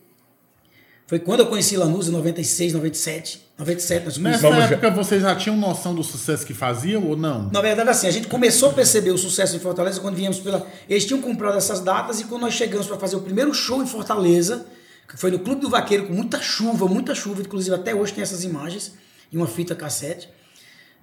Foi 1.12 1.20
quando 1.20 1.42
eu 1.42 1.48
conheci 1.48 1.76
Lanús 1.76 2.08
em 2.08 2.12
96, 2.12 2.72
97. 2.72 3.42
97 3.58 4.06
nós 4.06 4.18
Nessa 4.18 4.48
conhecemos. 4.48 4.72
época 4.72 4.92
vocês 4.92 5.22
já 5.22 5.36
tinham 5.36 5.58
noção 5.58 5.94
do 5.94 6.06
sucesso 6.06 6.46
que 6.46 6.54
faziam 6.54 7.06
ou 7.06 7.18
não? 7.18 7.50
Na 7.52 7.60
verdade, 7.60 7.90
assim, 7.90 8.08
a 8.08 8.12
gente 8.12 8.30
começou 8.30 8.70
a 8.70 8.72
perceber 8.72 9.12
o 9.12 9.18
sucesso 9.18 9.54
em 9.54 9.60
Fortaleza 9.60 10.00
quando 10.00 10.16
viemos 10.16 10.40
pela. 10.40 10.66
Eles 10.88 11.04
tinham 11.04 11.22
comprado 11.22 11.58
essas 11.58 11.82
datas 11.82 12.22
e 12.22 12.24
quando 12.24 12.44
nós 12.44 12.54
chegamos 12.54 12.88
para 12.88 12.98
fazer 12.98 13.18
o 13.18 13.20
primeiro 13.20 13.54
show 13.54 13.84
em 13.84 13.86
Fortaleza, 13.86 14.66
que 15.06 15.18
foi 15.18 15.32
no 15.32 15.40
Clube 15.40 15.60
do 15.60 15.70
Vaqueiro, 15.70 16.08
com 16.08 16.14
muita 16.14 16.42
chuva, 16.42 16.88
muita 16.88 17.14
chuva, 17.14 17.42
inclusive 17.42 17.76
até 17.76 17.94
hoje 17.94 18.14
tem 18.14 18.22
essas 18.22 18.46
imagens 18.46 18.94
e 19.30 19.36
uma 19.36 19.48
fita 19.48 19.76
cassete. 19.76 20.30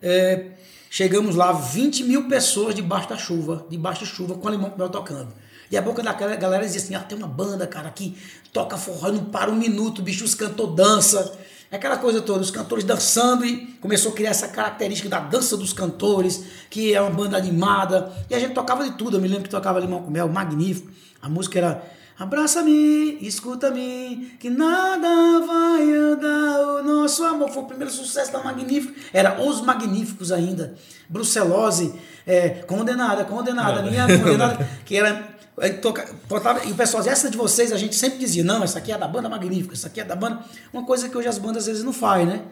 É, 0.01 0.53
chegamos 0.89 1.37
lá, 1.37 1.53
20 1.53 2.05
mil 2.05 2.27
pessoas 2.31 2.75
debaixo 2.75 3.11
da 3.11 3.19
chuva, 3.19 3.67
debaixo 3.69 4.07
de 4.07 4.11
chuva, 4.11 4.37
com 4.37 4.49
a 4.49 4.53
Limão 4.53 4.71
com 4.71 4.79
Mel 4.79 4.89
tocando. 4.89 5.35
E 5.71 5.77
a 5.77 5.83
boca 5.83 6.03
daquela 6.03 6.35
galera 6.37 6.65
dizia 6.65 6.81
assim: 6.81 6.95
ah, 6.95 7.01
tem 7.01 7.17
uma 7.17 7.27
banda, 7.27 7.67
cara, 7.67 7.91
que 7.91 8.17
toca 8.53 8.77
forró, 8.77 9.13
não 9.13 9.25
para 9.27 9.51
um 9.51 9.55
minuto, 9.57 10.03
bicho, 10.03 10.25
os 10.25 10.35
cantor 10.35 10.75
dança. 10.75 11.39
Aquela 11.71 11.99
coisa 11.99 12.23
toda, 12.23 12.41
os 12.41 12.51
cantores 12.51 12.83
dançando 12.83 13.45
e 13.45 13.67
começou 13.81 14.13
a 14.13 14.15
criar 14.15 14.31
essa 14.31 14.49
característica 14.49 15.07
da 15.07 15.21
dança 15.21 15.55
dos 15.55 15.75
cantores, 15.75 16.45
que 16.71 16.95
é 16.95 17.01
uma 17.01 17.11
banda 17.11 17.37
animada. 17.37 18.11
E 18.31 18.35
a 18.35 18.39
gente 18.39 18.55
tocava 18.55 18.85
de 18.85 18.93
tudo. 18.93 19.19
Eu 19.19 19.21
me 19.21 19.29
lembro 19.29 19.45
que 19.45 19.51
tocava 19.51 19.79
Limão 19.79 20.03
com 20.03 20.11
Mel, 20.11 20.29
magnífico. 20.29 20.91
A 21.21 21.29
música 21.29 21.59
era 21.59 21.83
Abraça-me, 22.19 23.17
escuta-me, 23.21 24.33
que 24.41 24.51
nada 24.51 25.47
vai 25.47 25.95
andar 25.95 26.61
o 26.61 26.83
nosso 26.83 27.23
amor. 27.25 27.49
Foi 27.51 27.63
o 27.63 27.67
primeiro 27.67 27.93
sucesso 27.93 28.33
da 28.33 28.43
Magnífico. 28.43 28.93
Era 29.13 29.41
Os 29.41 29.61
Magníficos 29.61 30.33
ainda. 30.33 30.75
Brucelose, 31.09 31.95
é, 32.27 32.49
condenada, 32.67 33.25
condenada, 33.25 33.83
minha 33.83 34.05
condenada, 34.19 34.69
que 34.85 34.97
era 34.97 35.38
E 35.61 36.71
o 36.73 36.75
pessoal 36.75 37.01
dizia, 37.01 37.13
essa 37.13 37.31
de 37.31 37.37
vocês, 37.37 37.73
a 37.73 37.77
gente 37.77 37.97
sempre 37.97 38.19
dizia, 38.19 38.45
não, 38.45 38.63
essa 38.63 38.79
aqui 38.79 38.93
é 38.93 38.99
da 38.99 39.09
banda 39.09 39.29
magnífica, 39.29 39.75
essa 39.75 39.89
aqui 39.89 40.01
é 40.01 40.05
da 40.05 40.15
banda. 40.15 40.41
Uma 40.73 40.85
coisa 40.85 41.09
que 41.09 41.17
hoje 41.17 41.29
as 41.29 41.39
bandas 41.39 41.65
às 41.65 41.67
vezes 41.67 41.85
não 41.85 41.93
fazem, 41.93 42.27
né? 42.27 42.43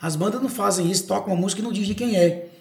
As 0.00 0.16
bandas 0.16 0.40
não 0.40 0.48
fazem 0.48 0.90
isso, 0.90 1.06
tocam 1.06 1.32
uma 1.32 1.40
música 1.40 1.60
e 1.60 1.64
não 1.64 1.72
dizem 1.72 1.94
quem 1.94 2.16
é. 2.16 2.51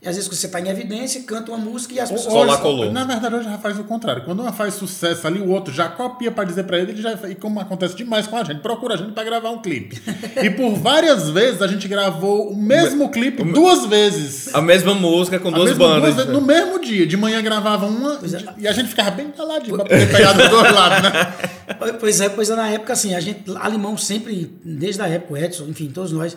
E 0.00 0.08
às 0.08 0.14
vezes 0.14 0.30
você 0.30 0.46
está 0.46 0.60
em 0.60 0.68
evidência, 0.68 1.20
canta 1.24 1.50
uma 1.50 1.58
música 1.58 1.92
e 1.92 1.98
as 1.98 2.08
pessoas. 2.08 2.32
Só 2.32 2.44
lá 2.44 2.58
colou. 2.58 2.92
Na 2.92 3.02
verdade, 3.04 3.34
hoje 3.34 3.46
já 3.46 3.58
faz 3.58 3.80
o 3.80 3.84
contrário. 3.84 4.24
Quando 4.24 4.40
uma 4.40 4.52
faz 4.52 4.74
sucesso 4.74 5.26
ali, 5.26 5.40
o 5.40 5.48
outro 5.48 5.74
já 5.74 5.88
copia 5.88 6.30
para 6.30 6.44
dizer 6.44 6.62
para 6.64 6.78
ele, 6.78 6.92
ele 6.92 7.02
já, 7.02 7.18
e 7.28 7.34
como 7.34 7.58
acontece 7.58 7.96
demais 7.96 8.28
com 8.28 8.36
a 8.36 8.44
gente, 8.44 8.60
procura 8.60 8.94
a 8.94 8.96
gente 8.96 9.10
para 9.10 9.24
gravar 9.24 9.50
um 9.50 9.60
clipe. 9.60 10.00
e 10.40 10.50
por 10.50 10.76
várias 10.76 11.30
vezes 11.30 11.60
a 11.62 11.66
gente 11.66 11.88
gravou 11.88 12.48
o 12.48 12.56
mesmo 12.56 13.08
clipe 13.10 13.42
duas 13.42 13.86
vezes. 13.86 14.54
A 14.54 14.62
mesma 14.62 14.94
música 14.94 15.40
com 15.40 15.48
A 15.48 15.50
duas 15.50 15.76
bandas. 15.76 16.14
duas 16.14 16.14
vezes, 16.14 16.32
no 16.32 16.40
mesmo 16.40 16.80
dia. 16.80 17.04
De 17.04 17.16
manhã 17.16 17.42
gravava 17.42 17.86
uma 17.86 18.20
é. 18.22 18.54
e 18.56 18.68
a 18.68 18.72
gente 18.72 18.90
ficava 18.90 19.10
bem 19.10 19.32
caladinho 19.32 19.74
pra 19.74 19.84
poder 19.84 20.12
pegar 20.12 20.32
dos 20.32 20.48
dois 20.48 20.72
lados, 20.72 21.02
né? 21.02 21.34
Pois 22.00 22.20
é, 22.20 22.28
pois 22.30 22.48
é, 22.48 22.56
na 22.56 22.68
época, 22.70 22.94
assim, 22.94 23.14
a 23.14 23.20
gente, 23.20 23.44
a 23.60 23.68
Limão 23.68 23.96
sempre, 23.98 24.50
desde 24.64 25.02
a 25.02 25.06
época, 25.06 25.34
o 25.34 25.36
Edson, 25.36 25.64
enfim, 25.68 25.90
todos 25.92 26.12
nós, 26.12 26.34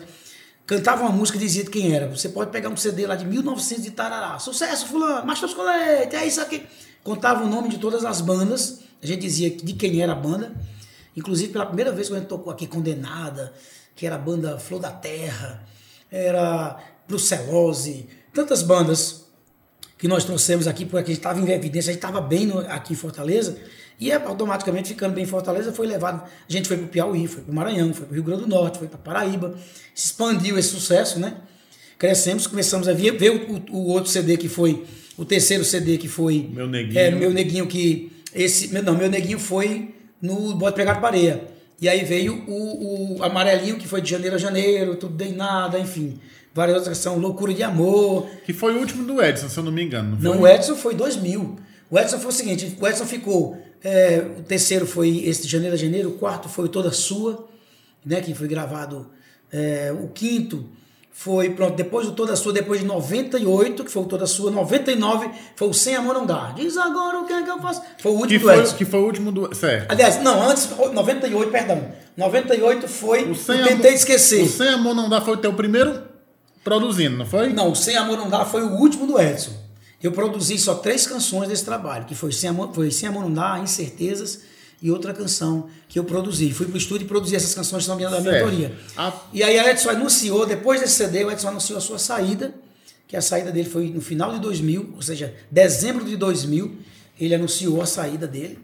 cantava 0.76 1.02
uma 1.02 1.12
música 1.12 1.36
e 1.36 1.40
dizia 1.40 1.64
de 1.64 1.70
quem 1.70 1.94
era. 1.94 2.08
Você 2.08 2.30
pode 2.30 2.50
pegar 2.50 2.70
um 2.70 2.76
CD 2.76 3.06
lá 3.06 3.14
de 3.14 3.26
1900 3.26 3.84
de 3.84 3.90
Tarará, 3.90 4.38
sucesso, 4.38 4.86
fulano, 4.86 5.26
Mastros 5.26 5.52
Colete, 5.52 6.16
é 6.16 6.26
isso 6.26 6.40
aqui. 6.40 6.62
Contava 7.04 7.44
o 7.44 7.46
nome 7.48 7.68
de 7.68 7.76
todas 7.78 8.04
as 8.06 8.20
bandas, 8.22 8.80
a 9.02 9.06
gente 9.06 9.20
dizia 9.20 9.50
de 9.50 9.72
quem 9.74 10.00
era 10.00 10.12
a 10.12 10.14
banda. 10.14 10.52
Inclusive, 11.14 11.52
pela 11.52 11.66
primeira 11.66 11.92
vez 11.92 12.08
que 12.08 12.14
a 12.14 12.18
gente 12.18 12.28
tocou 12.28 12.50
aqui 12.50 12.66
Condenada, 12.66 13.52
que 13.94 14.06
era 14.06 14.14
a 14.14 14.18
banda 14.18 14.58
Flor 14.58 14.80
da 14.80 14.90
Terra, 14.90 15.62
era 16.10 16.78
Brucelose, 17.06 18.08
tantas 18.32 18.62
bandas 18.62 19.26
que 19.98 20.08
nós 20.08 20.24
trouxemos 20.24 20.66
aqui, 20.66 20.86
porque 20.86 21.04
a 21.04 21.14
gente 21.14 21.18
estava 21.18 21.38
em 21.38 21.50
evidência, 21.50 21.90
a 21.90 21.92
gente 21.92 22.02
estava 22.02 22.20
bem 22.20 22.46
no- 22.46 22.60
aqui 22.60 22.94
em 22.94 22.96
Fortaleza, 22.96 23.58
e 23.98 24.10
é, 24.10 24.14
automaticamente, 24.14 24.88
ficando 24.88 25.14
bem 25.14 25.24
em 25.24 25.26
Fortaleza, 25.26 25.72
foi 25.72 25.86
levado. 25.86 26.22
A 26.48 26.52
gente 26.52 26.68
foi 26.68 26.76
para 26.76 26.86
o 26.86 26.88
Piauí, 26.88 27.26
foi 27.26 27.42
para 27.42 27.52
o 27.52 27.54
Maranhão, 27.54 27.92
foi 27.94 28.06
para 28.06 28.12
o 28.12 28.14
Rio 28.14 28.24
Grande 28.24 28.42
do 28.42 28.48
Norte, 28.48 28.78
foi 28.78 28.88
para 28.88 28.98
Paraíba, 28.98 29.54
se 29.94 30.06
expandiu 30.06 30.58
esse 30.58 30.68
sucesso, 30.68 31.18
né? 31.18 31.34
Crescemos, 31.98 32.46
começamos 32.46 32.88
a 32.88 32.92
ver, 32.92 33.16
ver 33.16 33.30
o, 33.30 33.62
o 33.76 33.88
outro 33.88 34.10
CD 34.10 34.36
que 34.36 34.48
foi, 34.48 34.84
o 35.16 35.24
terceiro 35.24 35.64
CD 35.64 35.98
que 35.98 36.08
foi. 36.08 36.50
Meu 36.52 36.66
Neguinho. 36.66 36.98
É, 36.98 37.10
meu 37.10 37.32
neguinho 37.32 37.66
que. 37.66 38.10
Esse, 38.34 38.72
não, 38.72 38.96
meu 38.96 39.08
neguinho 39.10 39.38
foi 39.38 39.94
no 40.20 40.54
Bode 40.54 40.74
Pegado 40.74 41.00
Pareia. 41.00 41.44
E 41.80 41.88
aí 41.88 42.04
veio 42.04 42.44
o, 42.46 43.18
o 43.18 43.24
amarelinho, 43.24 43.76
que 43.76 43.88
foi 43.88 44.00
de 44.00 44.08
janeiro 44.10 44.36
a 44.36 44.38
janeiro, 44.38 44.96
tudo 44.96 45.14
dei 45.14 45.32
nada, 45.32 45.78
enfim. 45.78 46.18
Várias 46.54 46.76
outras 46.76 46.98
são 46.98 47.18
Loucura 47.18 47.52
de 47.52 47.62
Amor, 47.62 48.28
Que 48.44 48.52
foi 48.52 48.74
o 48.76 48.78
último 48.78 49.04
do 49.04 49.22
Edson, 49.22 49.48
se 49.48 49.58
eu 49.58 49.64
não 49.64 49.72
me 49.72 49.82
engano. 49.82 50.16
não, 50.20 50.34
foi? 50.34 50.42
o 50.42 50.46
Edson 50.46 50.76
foi 50.76 50.94
2000. 50.94 51.56
O 51.90 51.98
Edson 51.98 52.18
foi 52.18 52.28
o 52.28 52.32
seguinte, 52.32 52.76
o 52.80 52.86
Edson 52.86 53.04
ficou, 53.04 53.58
é, 53.84 54.24
o 54.38 54.42
terceiro 54.42 54.86
foi 54.86 55.24
esse 55.26 55.42
de 55.42 55.48
janeiro 55.48 55.74
a 55.74 55.78
janeiro, 55.78 56.10
o 56.10 56.12
quarto 56.12 56.48
foi 56.48 56.68
Toda 56.68 56.90
Sua, 56.92 57.46
né, 58.04 58.20
que 58.20 58.34
foi 58.34 58.48
gravado, 58.48 59.06
é, 59.52 59.92
o 59.98 60.08
quinto 60.08 60.64
foi, 61.14 61.50
pronto, 61.50 61.76
depois 61.76 62.06
do 62.06 62.12
Toda 62.12 62.34
Sua, 62.36 62.52
depois 62.54 62.80
de 62.80 62.86
98, 62.86 63.84
que 63.84 63.90
foi 63.90 64.02
o 64.02 64.06
Toda 64.06 64.26
Sua, 64.26 64.50
99 64.50 65.28
foi 65.56 65.68
o 65.68 65.74
Sem 65.74 65.94
Amor 65.94 66.14
Não 66.14 66.24
Dá. 66.24 66.52
Diz 66.56 66.76
agora 66.78 67.18
o 67.20 67.26
que 67.26 67.32
é 67.34 67.42
que 67.42 67.50
eu 67.50 67.60
faço. 67.60 67.82
Foi 67.98 68.12
o 68.12 68.14
último 68.14 68.28
Que 68.28 68.38
do 68.38 68.44
foi, 68.50 68.58
Edson. 68.60 68.76
que 68.76 68.84
foi 68.86 69.00
o 69.00 69.04
último 69.04 69.30
do. 69.30 69.54
Certo. 69.54 69.90
Aliás, 69.92 70.22
não, 70.22 70.42
antes, 70.48 70.68
98, 70.70 71.50
perdão. 71.52 71.92
98 72.16 72.88
foi 72.88 73.24
O 73.24 73.32
o 73.32 73.34
Sem 73.34 73.58
Tentei 73.58 73.74
Amor- 73.74 73.86
Esquecer. 73.92 74.42
O 74.42 74.48
Sem 74.48 74.68
Amor 74.68 74.94
Não 74.94 75.08
Dá 75.08 75.20
foi 75.20 75.34
o 75.34 75.36
teu 75.36 75.52
primeiro 75.52 76.02
produzindo, 76.64 77.16
não 77.18 77.26
foi? 77.26 77.52
Não, 77.52 77.70
o 77.70 77.76
Sem 77.76 77.94
Amor 77.96 78.16
Não 78.16 78.30
Dá 78.30 78.44
foi 78.46 78.62
o 78.62 78.70
último 78.78 79.06
do 79.06 79.20
Edson. 79.20 79.52
Eu 80.02 80.12
produzi 80.12 80.58
só 80.58 80.74
três 80.74 81.06
canções 81.06 81.48
desse 81.48 81.64
trabalho, 81.64 82.04
que 82.06 82.14
foi 82.14 82.32
Sem 82.32 82.50
Amor, 82.50 82.72
foi 82.74 82.90
Sem 82.90 83.08
Amor 83.08 83.22
Não 83.24 83.32
Dá, 83.32 83.58
Incertezas 83.60 84.40
e 84.82 84.90
outra 84.90 85.12
canção 85.14 85.68
que 85.88 85.98
eu 85.98 86.04
produzi. 86.04 86.50
Fui 86.52 86.66
pro 86.66 86.76
estúdio 86.76 87.04
e 87.04 87.08
produzi 87.08 87.36
essas 87.36 87.54
canções 87.54 87.86
também 87.86 88.08
da 88.10 88.20
minha 88.20 88.42
autoria. 88.42 88.76
A- 88.96 89.12
E 89.32 89.42
aí 89.42 89.58
a 89.58 89.70
Edson 89.70 89.90
anunciou, 89.90 90.44
depois 90.44 90.80
desse 90.80 90.94
CD, 90.94 91.24
o 91.24 91.30
Edson 91.30 91.48
anunciou 91.48 91.78
a 91.78 91.80
sua 91.80 91.98
saída, 91.98 92.52
que 93.06 93.16
a 93.16 93.22
saída 93.22 93.52
dele 93.52 93.68
foi 93.68 93.90
no 93.90 94.00
final 94.00 94.32
de 94.32 94.40
2000, 94.40 94.90
ou 94.96 95.02
seja, 95.02 95.32
dezembro 95.50 96.04
de 96.04 96.16
2000, 96.16 96.76
ele 97.20 97.34
anunciou 97.34 97.80
a 97.80 97.86
saída 97.86 98.26
dele. 98.26 98.58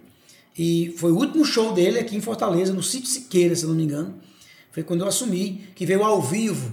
E 0.59 0.93
foi 0.97 1.13
o 1.13 1.17
último 1.17 1.45
show 1.45 1.73
dele 1.73 2.01
aqui 2.01 2.17
em 2.17 2.21
Fortaleza, 2.21 2.73
no 2.73 2.83
Sítio 2.83 3.09
Siqueira, 3.11 3.55
se 3.55 3.63
eu 3.63 3.69
não 3.69 3.77
me 3.77 3.85
engano. 3.85 4.15
Foi 4.73 4.83
quando 4.83 5.03
eu 5.03 5.07
assumi, 5.07 5.69
que 5.77 5.87
veio 5.87 6.03
ao 6.03 6.21
vivo, 6.21 6.73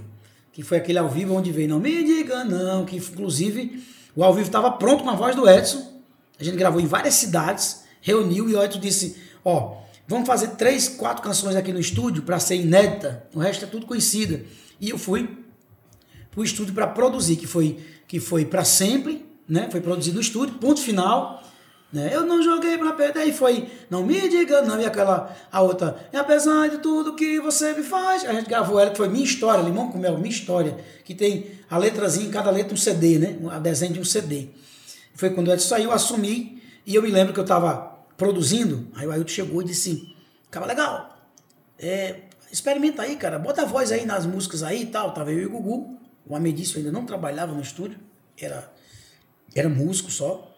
que 0.52 0.64
foi 0.64 0.78
aquele 0.78 0.98
ao 0.98 1.08
vivo 1.10 1.36
onde 1.36 1.52
veio 1.52 1.70
Não 1.70 1.80
Me 1.80 2.04
Diga 2.04 2.44
Não, 2.44 2.84
que 2.86 2.96
inclusive 2.98 3.84
o 4.16 4.24
ao 4.24 4.34
vivo 4.34 4.48
estava 4.48 4.72
pronto 4.72 5.04
com 5.04 5.10
a 5.10 5.16
voz 5.16 5.36
do 5.36 5.50
Edson. 5.50 5.94
A 6.40 6.44
gente 6.44 6.58
gravou 6.58 6.80
em 6.80 6.86
várias 6.86 7.16
cidades, 7.16 7.84
reuniu 8.02 8.50
e 8.50 8.56
o 8.56 8.64
Edson 8.64 8.80
disse: 8.80 9.18
Ó, 9.44 9.78
vamos 10.08 10.28
fazer 10.28 10.50
três, 10.50 10.88
quatro 10.88 11.22
canções 11.24 11.56
aqui 11.56 11.74
no 11.74 11.80
estúdio 11.80 12.24
para 12.24 12.40
ser 12.40 12.56
inédita, 12.56 13.28
o 13.34 13.40
resto 13.40 13.66
é 13.66 13.68
tudo 13.68 13.86
conhecida. 13.86 14.44
E 14.80 14.90
eu 14.90 14.98
fui 14.98 15.38
para 16.32 16.42
o 16.42 16.44
estúdio 16.44 16.74
para 16.74 16.88
produzir, 16.88 17.36
que 17.36 17.48
foi, 17.48 17.80
que 18.08 18.20
foi 18.20 18.46
para 18.46 18.64
sempre, 18.64 19.26
né? 19.48 19.70
Foi 19.72 19.82
produzido 19.82 20.16
no 20.16 20.22
estúdio, 20.22 20.56
ponto 20.56 20.82
final. 20.82 21.42
Né? 21.94 22.10
Eu 22.14 22.26
não 22.26 22.42
joguei 22.42 22.78
para 22.78 22.92
perder, 22.94 23.20
aí 23.20 23.34
foi, 23.34 23.70
não 23.90 24.04
me 24.04 24.28
diga 24.28 24.62
não, 24.62 24.82
e 24.82 24.86
aquela, 24.86 25.34
a 25.52 25.62
outra, 25.62 25.96
e 26.12 26.18
apesar 26.18 26.68
de 26.68 26.80
tudo 26.80 27.16
que 27.16 27.40
você 27.40 27.74
me 27.74 27.84
faz, 27.84 28.26
a 28.26 28.34
gente 28.34 28.50
gravou 28.50 28.80
ela, 28.80 28.92
que 28.92 28.98
foi 28.98 29.08
Minha 29.08 29.24
História, 29.24 29.64
Limão 29.64 29.92
com 29.92 29.98
Mel, 29.98 30.18
Minha 30.18 30.30
História, 30.30 30.78
que 31.06 31.16
tem 31.16 31.52
a 31.70 31.78
letrazinha, 31.78 32.28
em 32.28 32.32
cada 32.32 32.52
letra 32.52 32.74
um 32.74 32.78
CD, 32.78 33.18
né? 33.18 33.38
A 33.52 33.60
desenho 33.60 33.94
de 33.94 34.00
um 34.00 34.06
CD. 34.06 34.50
Foi 35.14 35.30
quando 35.30 35.52
Edson 35.54 35.68
saiu, 35.68 35.92
assumi, 35.92 36.62
e 36.86 36.96
eu 36.96 37.02
me 37.02 37.10
lembro 37.10 37.34
que 37.34 37.40
eu 37.40 37.44
estava 37.46 37.96
produzindo, 38.18 38.88
aí 38.96 39.08
o 39.08 39.12
Ailton 39.12 39.30
chegou 39.30 39.62
e 39.62 39.66
disse, 39.66 40.14
cara, 40.52 40.66
legal, 40.66 41.16
é, 41.80 42.22
experimenta 42.52 43.04
aí, 43.04 43.16
cara. 43.16 43.38
Bota 43.38 43.64
a 43.64 43.66
voz 43.66 43.92
aí 43.92 44.06
nas 44.06 44.26
músicas 44.26 44.64
aí 44.64 44.84
e 44.84 44.86
tal. 44.86 45.14
Tava 45.14 45.32
eu 45.32 45.40
e 45.40 45.46
o 45.46 45.50
Gugu. 45.50 46.00
O 46.26 46.36
Amedício 46.36 46.78
ainda 46.78 46.92
não 46.92 47.06
trabalhava 47.06 47.54
no 47.54 47.62
estúdio. 47.62 48.00
Era, 48.40 48.72
era 49.54 49.70
músico 49.70 50.10
só. 50.10 50.55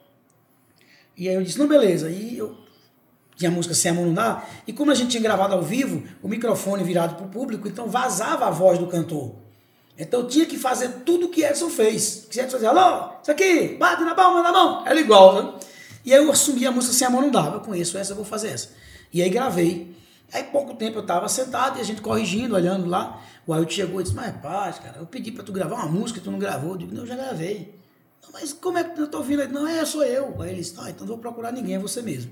E 1.17 1.27
aí 1.27 1.35
eu 1.35 1.41
disse, 1.41 1.57
não, 1.57 1.67
beleza. 1.67 2.07
Aí 2.07 2.37
eu 2.37 2.55
tinha 3.35 3.49
a 3.49 3.53
música 3.53 3.73
Sem 3.73 3.91
Amor 3.91 4.05
Não 4.05 4.13
Dá. 4.13 4.43
E 4.67 4.73
como 4.73 4.91
a 4.91 4.95
gente 4.95 5.11
tinha 5.11 5.23
gravado 5.23 5.53
ao 5.53 5.61
vivo, 5.61 6.03
o 6.21 6.27
microfone 6.27 6.83
virado 6.83 7.15
para 7.15 7.25
o 7.25 7.29
público, 7.29 7.67
então 7.67 7.87
vazava 7.87 8.47
a 8.47 8.51
voz 8.51 8.77
do 8.77 8.87
cantor. 8.87 9.35
Então 9.97 10.21
eu 10.21 10.27
tinha 10.27 10.45
que 10.45 10.57
fazer 10.57 10.89
tudo 11.05 11.25
o 11.25 11.29
que 11.29 11.43
Edson 11.43 11.69
fez. 11.69 12.27
Que 12.29 12.39
Edson 12.39 12.57
fazia, 12.57 12.69
alô, 12.69 13.13
isso 13.21 13.31
aqui, 13.31 13.75
bate 13.79 14.03
na 14.03 14.13
palma 14.13 14.43
da 14.43 14.51
mão. 14.51 14.85
Era 14.85 14.99
igual, 14.99 15.41
né? 15.41 15.53
E 16.05 16.13
aí 16.13 16.23
eu 16.23 16.31
assumi 16.31 16.65
a 16.65 16.71
música 16.71 16.93
Sem 16.93 17.07
Amor 17.07 17.21
Não 17.21 17.31
Dá. 17.31 17.51
Eu 17.53 17.61
conheço 17.61 17.97
essa, 17.97 18.11
eu 18.11 18.15
vou 18.15 18.25
fazer 18.25 18.49
essa. 18.49 18.69
E 19.11 19.21
aí 19.21 19.29
gravei. 19.29 19.95
Aí 20.31 20.43
pouco 20.43 20.75
tempo 20.75 20.99
eu 20.99 21.05
tava 21.05 21.27
sentado 21.29 21.77
e 21.77 21.81
a 21.81 21.83
gente 21.83 22.01
corrigindo, 22.01 22.53
olhando 22.53 22.87
lá. 22.87 23.21
O 23.45 23.53
Ailton 23.53 23.71
chegou 23.71 24.01
e 24.01 24.03
disse, 24.03 24.15
mas 24.15 24.35
paz, 24.37 24.77
cara, 24.77 24.97
eu 24.99 25.05
pedi 25.05 25.31
pra 25.31 25.43
tu 25.43 25.51
gravar 25.51 25.75
uma 25.77 25.87
música 25.87 26.19
e 26.19 26.21
tu 26.21 26.29
não 26.29 26.37
gravou. 26.37 26.71
Eu 26.71 26.77
digo, 26.77 26.93
não, 26.93 27.01
eu 27.03 27.07
já 27.07 27.15
gravei. 27.15 27.73
"Não, 28.31 28.39
mas 28.39 28.53
como 28.53 28.77
é 28.77 28.83
que 28.83 28.99
eu 29.01 29.07
tô 29.07 29.17
ouvindo? 29.17 29.41
Ele, 29.41 29.51
não, 29.53 29.67
é, 29.67 29.83
sou 29.85 30.03
eu. 30.03 30.35
Aí 30.41 30.49
ele 30.49 30.59
disse, 30.59 30.75
ah, 30.77 30.89
então 30.89 31.05
não 31.05 31.13
vou 31.13 31.17
procurar 31.17 31.51
ninguém, 31.51 31.75
é 31.75 31.79
você 31.79 32.01
mesmo. 32.01 32.31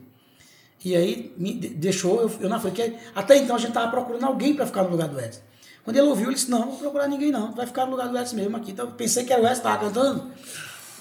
E 0.84 0.96
aí 0.96 1.34
me 1.38 1.54
de- 1.54 1.70
deixou, 1.70 2.22
eu, 2.22 2.32
eu 2.42 2.50
na 2.50 2.60
frente. 2.60 2.76
que 2.76 2.94
Até 3.16 3.38
então 3.38 3.56
a 3.56 3.60
gente 3.60 3.72
tava 3.74 3.90
procurando 3.90 4.24
alguém 4.26 4.54
para 4.54 4.66
ficar 4.68 4.84
no 4.84 4.90
lugar 4.90 5.08
do 5.08 5.20
Edson. 5.20 5.40
Quando 5.84 5.98
ele 5.98 6.08
ouviu, 6.08 6.28
ele 6.28 6.36
disse, 6.36 6.50
não, 6.50 6.60
não 6.60 6.70
vou 6.72 6.78
procurar 6.80 7.08
ninguém 7.08 7.32
não, 7.32 7.52
vai 7.54 7.66
ficar 7.66 7.86
no 7.86 7.92
lugar 7.92 8.10
do 8.10 8.18
Edson 8.18 8.36
mesmo 8.36 8.58
aqui. 8.58 8.72
Então 8.72 8.86
eu 8.86 8.92
pensei 8.92 9.24
que 9.24 9.32
era 9.34 9.42
o 9.42 9.46
Edson 9.46 9.56
que 9.58 9.62
tava 9.64 9.78
cantando. 9.86 10.32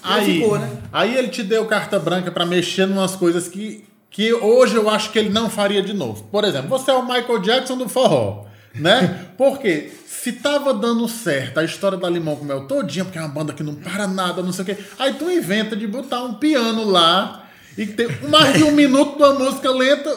Aí 0.03 0.39
ficou, 0.41 0.59
né? 0.59 0.69
aí 0.93 1.17
ele 1.17 1.29
te 1.29 1.41
deu 1.43 1.65
carta 1.65 1.97
branca 1.99 2.31
pra 2.31 2.45
mexer 2.45 2.87
em 2.87 2.91
umas 2.91 3.15
coisas 3.15 3.47
que, 3.47 3.83
que 4.11 4.31
hoje 4.33 4.75
eu 4.75 4.87
acho 4.89 5.11
que 5.11 5.17
ele 5.19 5.29
não 5.29 5.49
faria 5.49 5.81
de 5.81 5.93
novo. 5.93 6.23
Por 6.31 6.43
exemplo, 6.43 6.69
você 6.69 6.91
é 6.91 6.93
o 6.93 7.01
Michael 7.03 7.39
Jackson 7.39 7.75
do 7.77 7.89
forró, 7.89 8.45
né? 8.75 9.27
Porque 9.37 9.91
se 10.25 10.31
tava 10.31 10.73
dando 10.73 11.07
certo 11.07 11.59
a 11.59 11.63
história 11.63 11.99
da 11.99 12.09
Limão 12.09 12.35
com 12.35 12.45
Mel 12.45 12.61
todinha, 12.61 13.05
porque 13.05 13.19
é 13.19 13.21
uma 13.21 13.27
banda 13.27 13.53
que 13.53 13.61
não 13.61 13.75
para 13.75 14.07
nada, 14.07 14.41
não 14.41 14.51
sei 14.51 14.63
o 14.63 14.65
quê, 14.65 14.77
aí 14.97 15.13
tu 15.13 15.29
inventa 15.29 15.75
de 15.75 15.85
botar 15.85 16.23
um 16.23 16.33
piano 16.33 16.83
lá 16.83 17.47
e 17.77 17.85
ter 17.85 18.27
mais 18.27 18.55
de 18.55 18.63
um 18.63 18.71
minuto 18.73 19.17
de 19.17 19.21
uma 19.21 19.33
música 19.35 19.69
lenta 19.69 20.09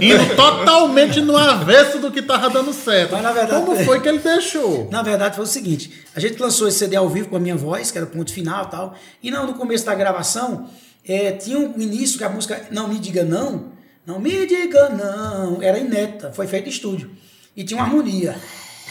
indo 0.00 0.34
totalmente 0.34 1.20
no 1.20 1.36
avesso 1.36 2.00
do 2.00 2.10
que 2.10 2.20
tava 2.20 2.50
dando 2.50 2.72
certo. 2.72 3.12
Mas, 3.12 3.22
na 3.22 3.30
verdade, 3.30 3.64
Como 3.64 3.84
foi 3.84 4.00
que 4.00 4.08
ele 4.08 4.18
deixou? 4.18 4.88
Na 4.90 5.02
verdade, 5.02 5.36
foi 5.36 5.44
o 5.44 5.48
seguinte: 5.48 6.04
a 6.16 6.18
gente 6.18 6.42
lançou 6.42 6.66
esse 6.66 6.78
CD 6.78 6.96
ao 6.96 7.08
vivo 7.08 7.28
com 7.28 7.36
a 7.36 7.40
minha 7.40 7.54
voz, 7.54 7.92
que 7.92 7.98
era 7.98 8.06
o 8.08 8.10
ponto 8.10 8.32
final 8.32 8.64
e 8.64 8.70
tal. 8.72 8.98
E 9.22 9.30
não, 9.30 9.46
no 9.46 9.54
começo 9.54 9.86
da 9.86 9.94
gravação, 9.94 10.68
é, 11.06 11.30
tinha 11.30 11.60
um 11.60 11.80
início 11.80 12.18
que 12.18 12.24
a 12.24 12.28
música 12.28 12.60
Não 12.72 12.88
Me 12.88 12.98
Diga 12.98 13.22
Não, 13.22 13.66
Não 14.04 14.18
Me 14.18 14.44
Diga 14.48 14.88
Não, 14.88 15.62
era 15.62 15.78
inédita, 15.78 16.32
foi 16.32 16.48
feita 16.48 16.68
em 16.68 16.72
estúdio. 16.72 17.08
E 17.56 17.62
tinha 17.62 17.78
uma 17.78 17.86
harmonia. 17.86 18.34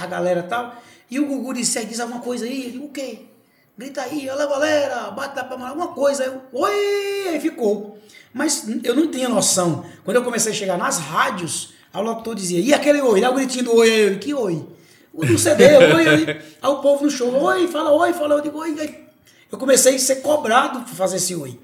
A 0.03 0.07
galera 0.07 0.43
tal. 0.43 0.75
E 1.09 1.19
o 1.19 1.25
Gugu 1.25 1.53
disse, 1.53 1.83
diz 1.85 1.99
alguma 1.99 2.21
coisa 2.21 2.45
aí? 2.45 2.79
O 2.81 2.89
quê? 2.89 3.19
Grita 3.77 4.01
aí, 4.01 4.29
olha 4.29 4.45
galera, 4.45 5.11
bate 5.11 5.35
na 5.35 5.43
palma, 5.43 5.69
alguma 5.69 5.89
coisa. 5.89 6.23
Aí 6.23 6.29
eu, 6.29 6.41
oi, 6.53 7.29
aí 7.29 7.39
ficou. 7.39 7.97
Mas 8.33 8.65
eu 8.83 8.95
não 8.95 9.09
tinha 9.09 9.27
noção. 9.27 9.85
Quando 10.03 10.17
eu 10.17 10.23
comecei 10.23 10.51
a 10.51 10.55
chegar 10.55 10.77
nas 10.77 10.99
rádios, 10.99 11.73
o 11.93 12.01
locutor 12.01 12.35
dizia, 12.35 12.59
e 12.59 12.73
aquele 12.73 13.01
oi? 13.01 13.19
Dá 13.19 13.29
o 13.29 13.33
gritinho 13.33 13.65
do 13.65 13.75
oi. 13.75 13.89
Eu, 13.89 14.19
que 14.19 14.33
oi? 14.33 14.65
O 15.13 15.25
do 15.25 15.37
CD, 15.37 15.65
oi, 15.77 16.07
oi. 16.07 16.41
Aí 16.61 16.69
o 16.69 16.77
povo 16.77 17.03
no 17.03 17.09
show, 17.11 17.33
oi, 17.33 17.67
fala 17.67 17.91
oi, 17.91 18.13
fala, 18.13 18.35
eu 18.35 18.41
digo 18.41 18.57
oi. 18.59 18.75
Aí 18.79 19.07
eu 19.51 19.57
comecei 19.57 19.95
a 19.95 19.99
ser 19.99 20.17
cobrado 20.17 20.81
por 20.81 20.95
fazer 20.95 21.17
esse 21.17 21.35
oi. 21.35 21.59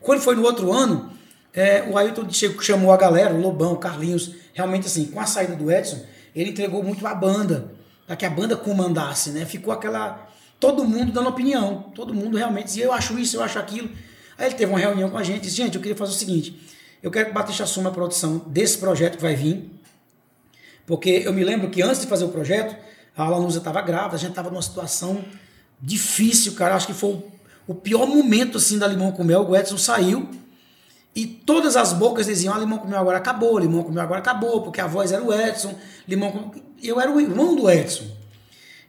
Quando 0.00 0.20
foi 0.20 0.36
no 0.36 0.42
outro 0.42 0.72
ano, 0.72 1.10
é, 1.52 1.82
o 1.90 1.98
Ailton 1.98 2.28
chamou 2.30 2.92
a 2.92 2.96
galera, 2.96 3.34
o 3.34 3.40
Lobão, 3.40 3.72
o 3.72 3.76
Carlinhos, 3.76 4.34
realmente 4.52 4.86
assim, 4.86 5.06
com 5.06 5.20
a 5.20 5.26
saída 5.26 5.56
do 5.56 5.70
Edson, 5.70 6.04
ele 6.34 6.50
entregou 6.50 6.82
muito 6.82 7.06
a 7.06 7.14
banda, 7.14 7.72
para 8.06 8.16
que 8.16 8.24
a 8.24 8.30
banda 8.30 8.56
comandasse, 8.56 9.30
né? 9.30 9.44
Ficou 9.44 9.72
aquela. 9.72 10.28
Todo 10.58 10.84
mundo 10.84 11.12
dando 11.12 11.28
opinião, 11.28 11.90
todo 11.94 12.14
mundo 12.14 12.36
realmente 12.36 12.66
dizia, 12.66 12.84
eu 12.84 12.92
acho 12.92 13.18
isso, 13.18 13.36
eu 13.36 13.42
acho 13.42 13.58
aquilo. 13.58 13.90
Aí 14.38 14.46
ele 14.46 14.54
teve 14.54 14.72
uma 14.72 14.78
reunião 14.78 15.10
com 15.10 15.18
a 15.18 15.22
gente 15.22 15.38
e 15.38 15.40
disse, 15.42 15.56
gente, 15.56 15.76
eu 15.76 15.80
queria 15.80 15.96
fazer 15.96 16.12
o 16.12 16.14
seguinte, 16.14 16.58
eu 17.02 17.10
quero 17.10 17.26
que 17.26 17.30
o 17.32 17.34
Batista 17.34 17.64
assuma 17.64 17.90
a 17.90 17.92
produção 17.92 18.38
desse 18.46 18.78
projeto 18.78 19.16
que 19.16 19.22
vai 19.22 19.36
vir, 19.36 19.70
porque 20.86 21.22
eu 21.24 21.32
me 21.32 21.44
lembro 21.44 21.70
que 21.70 21.82
antes 21.82 22.00
de 22.00 22.06
fazer 22.06 22.24
o 22.24 22.28
projeto, 22.28 22.76
a 23.16 23.24
Alanusa 23.24 23.58
estava 23.58 23.80
grávida, 23.82 24.16
a 24.16 24.18
gente 24.18 24.30
estava 24.30 24.50
numa 24.50 24.62
situação 24.62 25.24
difícil, 25.80 26.54
cara. 26.54 26.74
Acho 26.74 26.86
que 26.86 26.94
foi 26.94 27.10
o, 27.10 27.22
o 27.68 27.74
pior 27.74 28.06
momento 28.06 28.58
assim 28.58 28.78
da 28.78 28.86
Limão 28.86 29.12
com 29.12 29.22
Mel. 29.22 29.48
O 29.48 29.56
Edson 29.56 29.78
saiu 29.78 30.28
e 31.14 31.26
todas 31.26 31.76
as 31.76 31.92
bocas 31.92 32.26
diziam: 32.26 32.54
ah, 32.54 32.58
Limão 32.58 32.78
com 32.78 32.88
Mel 32.88 32.98
agora 33.00 33.18
acabou, 33.18 33.58
Limão 33.58 33.82
com 33.82 33.92
Mel 33.92 34.02
agora 34.02 34.20
acabou, 34.20 34.62
porque 34.62 34.80
a 34.80 34.86
voz 34.86 35.12
era 35.12 35.22
o 35.22 35.32
Edson, 35.32 35.74
Limão 36.08 36.32
com... 36.32 36.50
Eu 36.82 37.00
era 37.00 37.10
o 37.10 37.20
irmão 37.20 37.54
do 37.54 37.70
Edson. 37.70 38.04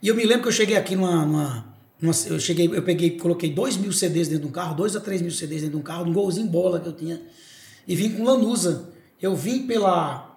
E 0.02 0.08
eu 0.08 0.16
me 0.16 0.24
lembro 0.26 0.44
que 0.44 0.48
eu 0.50 0.52
cheguei 0.52 0.76
aqui 0.76 0.96
numa. 0.96 1.26
numa, 1.26 1.66
numa- 2.00 2.14
eu 2.28 2.40
cheguei, 2.40 2.68
eu 2.68 2.84
peguei, 2.84 3.12
coloquei 3.18 3.50
dois 3.52 3.78
mil 3.78 3.92
CDs 3.92 4.28
dentro 4.28 4.44
de 4.44 4.50
um 4.50 4.52
carro, 4.52 4.76
dois 4.76 4.96
a 4.96 5.00
três 5.00 5.22
mil 5.22 5.32
CDs 5.32 5.62
dentro 5.62 5.78
de 5.78 5.82
um 5.82 5.84
carro, 5.84 6.06
um 6.06 6.14
golzinho 6.14 6.48
bola 6.48 6.80
que 6.80 6.88
eu 6.88 6.94
tinha, 6.94 7.22
e 7.88 7.96
vim 7.96 8.10
com 8.12 8.24
Lanusa. 8.24 8.90
Eu 9.22 9.36
vim 9.36 9.66
pela. 9.66 10.36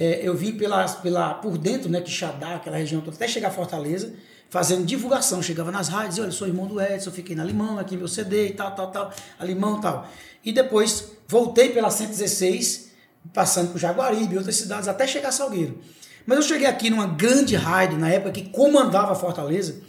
É, 0.00 0.20
eu 0.22 0.34
vim 0.34 0.52
pela, 0.52 0.88
pela, 0.88 1.34
por 1.34 1.58
dentro, 1.58 1.90
né, 1.90 2.00
Quixadá, 2.00 2.54
aquela 2.54 2.76
região 2.76 3.00
toda, 3.00 3.16
até 3.16 3.26
chegar 3.26 3.48
a 3.48 3.50
Fortaleza, 3.50 4.14
fazendo 4.50 4.84
divulgação. 4.84 5.42
Chegava 5.42 5.70
nas 5.70 5.88
rádios, 5.88 6.10
dizia, 6.10 6.24
olha, 6.24 6.32
sou 6.32 6.46
irmão 6.46 6.66
do 6.66 6.80
Edson, 6.80 7.10
fiquei 7.10 7.36
na 7.36 7.44
Limão, 7.44 7.78
aqui 7.78 7.96
meu 7.96 8.08
CD 8.08 8.48
e 8.48 8.52
tal, 8.52 8.74
tal, 8.74 8.90
tal, 8.90 9.12
a 9.38 9.44
Limão 9.44 9.80
tal. 9.80 10.08
E 10.44 10.52
depois 10.52 11.12
voltei 11.26 11.70
pela 11.70 11.90
116, 11.90 12.90
passando 13.32 13.72
por 13.72 13.78
Jaguaribe 13.78 14.34
e 14.34 14.38
outras 14.38 14.56
cidades, 14.56 14.88
até 14.88 15.06
chegar 15.06 15.28
a 15.28 15.32
Salgueiro. 15.32 15.78
Mas 16.24 16.38
eu 16.38 16.42
cheguei 16.42 16.66
aqui 16.66 16.90
numa 16.90 17.06
grande 17.06 17.56
rádio, 17.56 17.98
na 17.98 18.10
época 18.10 18.32
que 18.32 18.48
comandava 18.50 19.12
a 19.12 19.14
Fortaleza, 19.14 19.80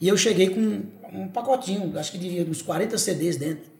e 0.00 0.08
eu 0.08 0.16
cheguei 0.16 0.50
com 0.50 0.82
um 1.12 1.28
pacotinho, 1.28 1.98
acho 1.98 2.12
que 2.12 2.18
devia 2.18 2.44
uns 2.44 2.62
40 2.62 2.96
CDs 2.96 3.36
dentro. 3.36 3.70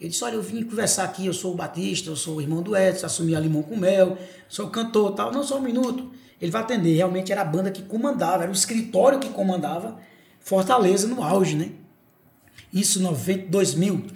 Ele 0.00 0.10
disse, 0.10 0.24
olha, 0.24 0.34
eu 0.34 0.42
vim 0.42 0.64
conversar 0.64 1.04
aqui, 1.04 1.26
eu 1.26 1.32
sou 1.32 1.52
o 1.52 1.54
Batista, 1.54 2.10
eu 2.10 2.16
sou 2.16 2.36
o 2.36 2.40
irmão 2.40 2.60
do 2.60 2.76
Edson, 2.76 3.06
assumi 3.06 3.36
a 3.36 3.40
Limão 3.40 3.62
com 3.62 3.76
Mel, 3.76 4.18
sou 4.48 4.68
cantor 4.68 5.12
tal. 5.12 5.30
Não, 5.30 5.44
só 5.44 5.58
um 5.58 5.60
minuto. 5.60 6.10
Ele 6.42 6.50
vai 6.50 6.62
atender. 6.62 6.96
Realmente 6.96 7.30
era 7.30 7.42
a 7.42 7.44
banda 7.44 7.70
que 7.70 7.82
comandava, 7.82 8.42
era 8.42 8.50
o 8.50 8.54
escritório 8.54 9.20
que 9.20 9.28
comandava 9.28 10.00
Fortaleza 10.40 11.06
no 11.06 11.22
auge, 11.22 11.54
né? 11.54 11.70
Isso 12.72 12.98
em 12.98 13.02
90, 13.02 13.46
2000, 13.48 14.06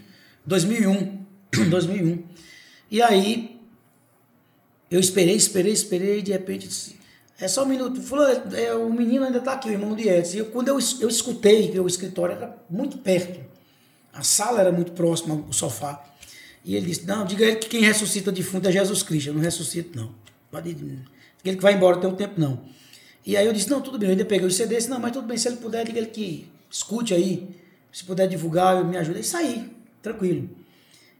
2001, 0.45 1.19
2001. 1.71 2.25
E 2.91 3.01
aí, 3.01 3.61
eu 4.91 4.99
esperei, 4.99 5.37
esperei, 5.37 5.73
esperei, 5.73 6.19
e 6.19 6.23
de 6.23 6.33
repente 6.33 6.67
disse, 6.67 6.97
é 7.39 7.47
só 7.47 7.63
um 7.63 7.67
minuto. 7.67 8.03
Falou, 8.03 8.27
é, 8.27 8.75
o 8.75 8.93
menino 8.93 9.25
ainda 9.25 9.39
está 9.39 9.53
aqui, 9.53 9.69
o 9.69 9.73
irmão 9.73 9.95
de 9.95 10.09
Edson. 10.09 10.35
E 10.35 10.39
eu, 10.39 10.47
quando 10.47 10.67
eu, 10.67 10.79
eu 11.01 11.09
escutei 11.09 11.71
que 11.71 11.79
o 11.79 11.87
escritório 11.87 12.35
era 12.35 12.57
muito 12.69 12.99
perto, 12.99 13.39
a 14.13 14.25
sala 14.25 14.61
era 14.61 14.73
muito 14.73 14.93
próxima 14.93 15.35
ao 15.35 15.53
sofá. 15.53 16.05
E 16.65 16.75
ele 16.75 16.87
disse: 16.87 17.07
Não, 17.07 17.25
diga 17.25 17.45
ele 17.45 17.57
que 17.57 17.69
quem 17.69 17.83
ressuscita 17.83 18.33
defunto 18.33 18.69
é 18.69 18.73
Jesus 18.73 19.05
Cristo. 19.05 19.29
Eu 19.29 19.35
não 19.35 19.43
ressuscito, 19.43 19.97
não. 19.97 20.13
Pode 20.51 20.75
diga 20.75 21.16
ele 21.51 21.57
que 21.57 21.63
vai 21.63 21.75
embora 21.75 21.97
tem 21.99 22.09
um 22.09 22.15
tempo, 22.15 22.41
não. 22.41 22.59
E 23.25 23.37
aí 23.37 23.47
eu 23.47 23.53
disse: 23.53 23.71
Não, 23.71 23.81
tudo 23.81 23.99
bem. 23.99 24.09
Eu 24.09 24.13
ainda 24.13 24.25
peguei 24.25 24.47
os 24.47 24.55
CDs. 24.57 24.87
Não, 24.89 24.99
mas 25.01 25.13
tudo 25.13 25.27
bem. 25.27 25.37
Se 25.37 25.49
ele 25.49 25.57
puder, 25.57 25.85
diga 25.85 25.99
ele 25.99 26.07
que 26.09 26.49
escute 26.71 27.13
aí. 27.15 27.49
Se 27.93 28.05
puder 28.05 28.29
divulgar, 28.29 28.85
me 28.85 28.97
ajuda. 28.97 29.19
E 29.19 29.25
saí, 29.25 29.71
tranquilo. 30.03 30.49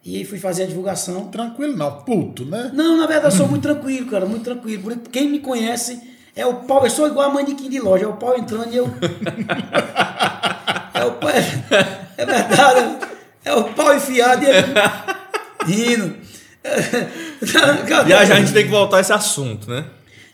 E 0.05 0.17
aí 0.19 0.25
fui 0.25 0.39
fazer 0.39 0.65
a 0.65 0.67
divulgação. 0.67 1.29
Tranquilo 1.29 1.77
não, 1.77 2.03
puto, 2.05 2.45
né? 2.45 2.71
Não, 2.75 2.97
na 2.97 3.07
verdade, 3.07 3.35
eu 3.35 3.39
sou 3.39 3.49
muito 3.49 3.63
tranquilo, 3.69 4.07
cara, 4.11 4.25
muito 4.27 4.45
tranquilo. 4.45 4.83
Por- 4.83 4.97
Quem 5.11 5.29
me 5.29 5.41
conhece 5.41 6.01
é 6.37 6.47
o 6.47 6.55
pau. 6.65 6.85
Eu 6.85 6.91
sou 6.91 7.07
igual 7.09 7.31
a 7.31 7.35
manequim 7.35 7.69
de 7.69 7.81
loja, 7.81 8.05
é 8.05 8.09
o 8.09 8.13
pau 8.17 8.37
entrando 8.39 8.73
e 8.73 8.77
eu. 8.77 8.87
É 10.95 11.05
o 11.05 11.13
pau. 11.13 11.31
É 11.31 12.25
verdade, 12.25 13.07
é 13.45 13.53
o 13.53 13.65
pau 13.75 13.95
enfiado 13.95 14.45
e 14.45 14.49
ele 14.49 14.67
rindo. 15.67 16.17
Já 18.09 18.21
a 18.21 18.25
gente 18.25 18.53
tem 18.53 18.65
que 18.65 18.71
voltar 18.71 18.97
a 18.97 19.01
esse 19.01 19.13
assunto, 19.13 19.69
né? 19.71 19.85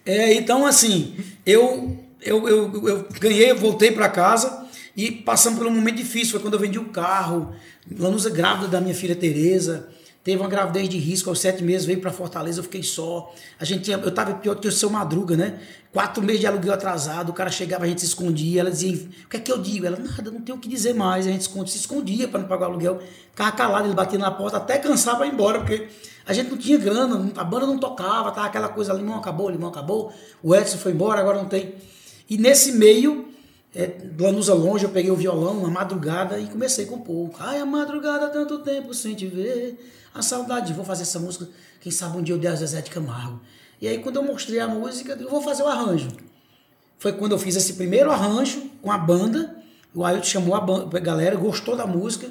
É, 0.04 0.34
então 0.34 0.66
assim, 0.66 1.14
eu, 1.46 1.98
eu, 2.20 2.48
eu, 2.48 2.88
eu 2.88 3.08
ganhei, 3.20 3.52
voltei 3.52 3.92
para 3.92 4.08
casa 4.08 4.66
e 4.96 5.10
passamos 5.10 5.58
por 5.58 5.66
um 5.66 5.74
momento 5.74 5.96
difícil. 5.96 6.32
Foi 6.32 6.40
quando 6.40 6.54
eu 6.54 6.60
vendi 6.60 6.78
o 6.78 6.86
carro, 6.86 7.54
Lanusa 7.98 8.30
grávida 8.30 8.68
da 8.68 8.80
minha 8.80 8.94
filha 8.94 9.14
Tereza. 9.14 9.88
Teve 10.24 10.40
uma 10.40 10.48
gravidez 10.48 10.88
de 10.88 10.98
risco 10.98 11.28
aos 11.30 11.40
sete 11.40 11.64
meses, 11.64 11.84
veio 11.84 12.00
para 12.00 12.12
Fortaleza, 12.12 12.60
eu 12.60 12.62
fiquei 12.62 12.82
só. 12.82 13.34
A 13.58 13.64
gente 13.64 13.82
tinha, 13.82 13.96
eu 13.96 14.10
tava 14.12 14.34
pior 14.34 14.54
que 14.54 14.68
o 14.68 14.72
seu 14.72 14.88
Madruga, 14.88 15.36
né? 15.36 15.58
Quatro 15.92 16.22
meses 16.22 16.40
de 16.40 16.46
aluguel 16.46 16.72
atrasado, 16.72 17.30
o 17.30 17.32
cara 17.32 17.50
chegava, 17.50 17.84
a 17.84 17.88
gente 17.88 18.02
se 18.02 18.06
escondia. 18.06 18.60
Ela 18.60 18.70
dizia, 18.70 18.94
o 19.24 19.28
que 19.28 19.36
é 19.36 19.40
que 19.40 19.50
eu 19.50 19.58
digo? 19.58 19.84
Ela, 19.84 19.98
nada, 19.98 20.30
não 20.30 20.40
tenho 20.40 20.56
o 20.56 20.60
que 20.60 20.68
dizer 20.68 20.94
mais. 20.94 21.26
A 21.26 21.30
gente 21.30 21.42
se 21.42 21.76
escondia 21.76 22.28
para 22.28 22.38
não 22.38 22.46
pagar 22.46 22.68
o 22.68 22.70
aluguel. 22.70 23.02
Ficava 23.30 23.50
calado, 23.50 23.88
ele 23.88 23.94
batia 23.94 24.18
na 24.18 24.30
porta 24.30 24.58
até 24.58 24.78
cansar 24.78 25.16
para 25.16 25.26
ir 25.26 25.32
embora, 25.32 25.58
porque 25.58 25.88
a 26.24 26.32
gente 26.32 26.50
não 26.50 26.56
tinha 26.56 26.78
grana, 26.78 27.32
a 27.36 27.42
banda 27.42 27.66
não 27.66 27.78
tocava, 27.78 28.30
tava 28.30 28.46
aquela 28.46 28.68
coisa, 28.68 28.92
limão 28.92 29.18
acabou, 29.18 29.50
limão 29.50 29.70
acabou. 29.70 30.12
O 30.40 30.54
Edson 30.54 30.78
foi 30.78 30.92
embora, 30.92 31.20
agora 31.20 31.38
não 31.38 31.46
tem. 31.46 31.74
E 32.30 32.38
nesse 32.38 32.72
meio, 32.72 33.31
é, 33.74 33.90
Lanusa 34.18 34.54
longe, 34.54 34.84
eu 34.84 34.90
peguei 34.90 35.10
o 35.10 35.16
violão 35.16 35.60
na 35.62 35.68
madrugada 35.68 36.38
e 36.38 36.46
comecei 36.46 36.84
a 36.84 36.88
compor. 36.88 37.30
Ai, 37.38 37.58
a 37.58 37.66
madrugada, 37.66 38.28
tanto 38.28 38.58
tempo 38.58 38.92
sem 38.92 39.14
te 39.14 39.26
ver. 39.26 39.78
A 40.14 40.20
saudade, 40.20 40.72
vou 40.74 40.84
fazer 40.84 41.02
essa 41.02 41.18
música, 41.18 41.48
quem 41.80 41.90
sabe 41.90 42.18
um 42.18 42.22
dia 42.22 42.34
eu 42.34 42.38
dei 42.38 42.50
a 42.50 42.54
Zezé 42.54 42.82
de 42.82 42.90
Camargo. 42.90 43.40
E 43.80 43.88
aí, 43.88 43.98
quando 43.98 44.16
eu 44.16 44.22
mostrei 44.22 44.60
a 44.60 44.68
música, 44.68 45.16
eu 45.18 45.28
vou 45.28 45.40
fazer 45.40 45.62
o 45.62 45.66
arranjo. 45.68 46.08
Foi 46.98 47.12
quando 47.14 47.32
eu 47.32 47.38
fiz 47.38 47.56
esse 47.56 47.72
primeiro 47.74 48.10
arranjo 48.10 48.62
com 48.80 48.92
a 48.92 48.98
banda. 48.98 49.56
O 49.94 50.04
Ailton 50.04 50.22
chamou 50.24 50.54
a, 50.54 50.60
ban- 50.60 50.88
a 50.92 50.98
galera, 51.00 51.34
gostou 51.36 51.74
da 51.74 51.86
música 51.86 52.28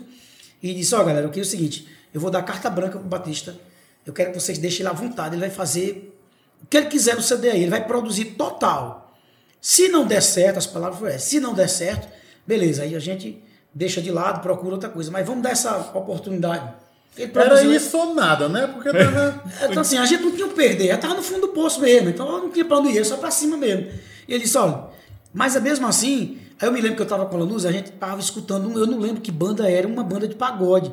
e 0.64 0.74
disse: 0.74 0.96
Ó, 0.96 1.04
galera, 1.04 1.26
eu 1.26 1.30
queria 1.30 1.44
o 1.44 1.46
seguinte: 1.46 1.88
eu 2.14 2.22
vou 2.22 2.30
dar 2.32 2.42
carta 2.44 2.70
branca 2.70 2.98
pro 2.98 3.08
Batista. 3.08 3.58
Eu 4.06 4.14
quero 4.14 4.32
que 4.32 4.40
vocês 4.40 4.58
deixem 4.58 4.82
ele 4.82 4.90
à 4.90 4.94
vontade. 4.94 5.36
Ele 5.36 5.42
vai 5.42 5.50
fazer 5.50 6.18
o 6.64 6.68
que 6.68 6.78
ele 6.78 6.86
quiser 6.88 7.16
no 7.16 7.22
CD 7.22 7.50
aí. 7.50 7.62
Ele 7.62 7.70
vai 7.70 7.86
produzir 7.86 8.26
total. 8.36 9.01
Se 9.62 9.88
não 9.88 10.08
der 10.08 10.22
certo, 10.22 10.58
as 10.58 10.66
palavras 10.66 11.00
foram 11.00 11.14
essas, 11.14 11.30
se 11.30 11.40
não 11.40 11.54
der 11.54 11.70
certo, 11.70 12.08
beleza, 12.48 12.82
aí 12.82 12.96
a 12.96 13.00
gente 13.00 13.42
deixa 13.74 14.02
de 14.02 14.12
lado, 14.12 14.42
procura 14.42 14.74
outra 14.74 14.90
coisa. 14.90 15.12
Mas 15.12 15.26
vamos 15.26 15.44
dar 15.44 15.52
essa 15.52 15.78
oportunidade. 15.94 16.74
Era 17.18 17.64
isso 17.64 17.98
ou 17.98 18.16
nada, 18.16 18.50
né? 18.50 18.68
Porque 18.68 18.90
tava. 18.90 19.44
então, 19.70 19.82
assim, 19.82 19.98
a 19.98 20.06
gente 20.06 20.24
não 20.24 20.32
tinha 20.32 20.46
o 20.46 20.50
que 20.50 20.56
perder, 20.56 20.88
já 20.88 20.98
tava 20.98 21.14
no 21.14 21.22
fundo 21.22 21.42
do 21.42 21.50
poço 21.50 21.82
mesmo, 21.82 22.10
então 22.10 22.28
eu 22.28 22.40
não 22.44 22.50
tinha 22.50 22.66
pra 22.66 22.78
onde 22.78 22.90
ir, 22.90 23.06
só 23.06 23.18
pra 23.18 23.30
cima 23.30 23.58
mesmo. 23.58 23.88
E 24.28 24.34
ele 24.34 24.44
disse: 24.44 24.58
olha, 24.58 24.86
mas 25.34 25.56
é 25.56 25.60
mesmo 25.60 25.86
assim, 25.86 26.40
aí 26.60 26.68
eu 26.68 26.72
me 26.72 26.80
lembro 26.80 26.96
que 26.96 27.02
eu 27.02 27.08
tava 27.08 27.26
com 27.26 27.36
a 27.36 27.40
Luz, 27.42 27.66
a 27.66 27.72
gente 27.72 27.92
tava 27.92 28.20
escutando, 28.20 28.80
eu 28.80 28.88
não 28.88 28.98
lembro 28.98 29.22
que 29.22 29.32
banda 29.32 29.70
era, 29.70 29.88
uma 29.88 30.04
banda 30.04 30.28
de 30.28 30.36
pagode. 30.36 30.92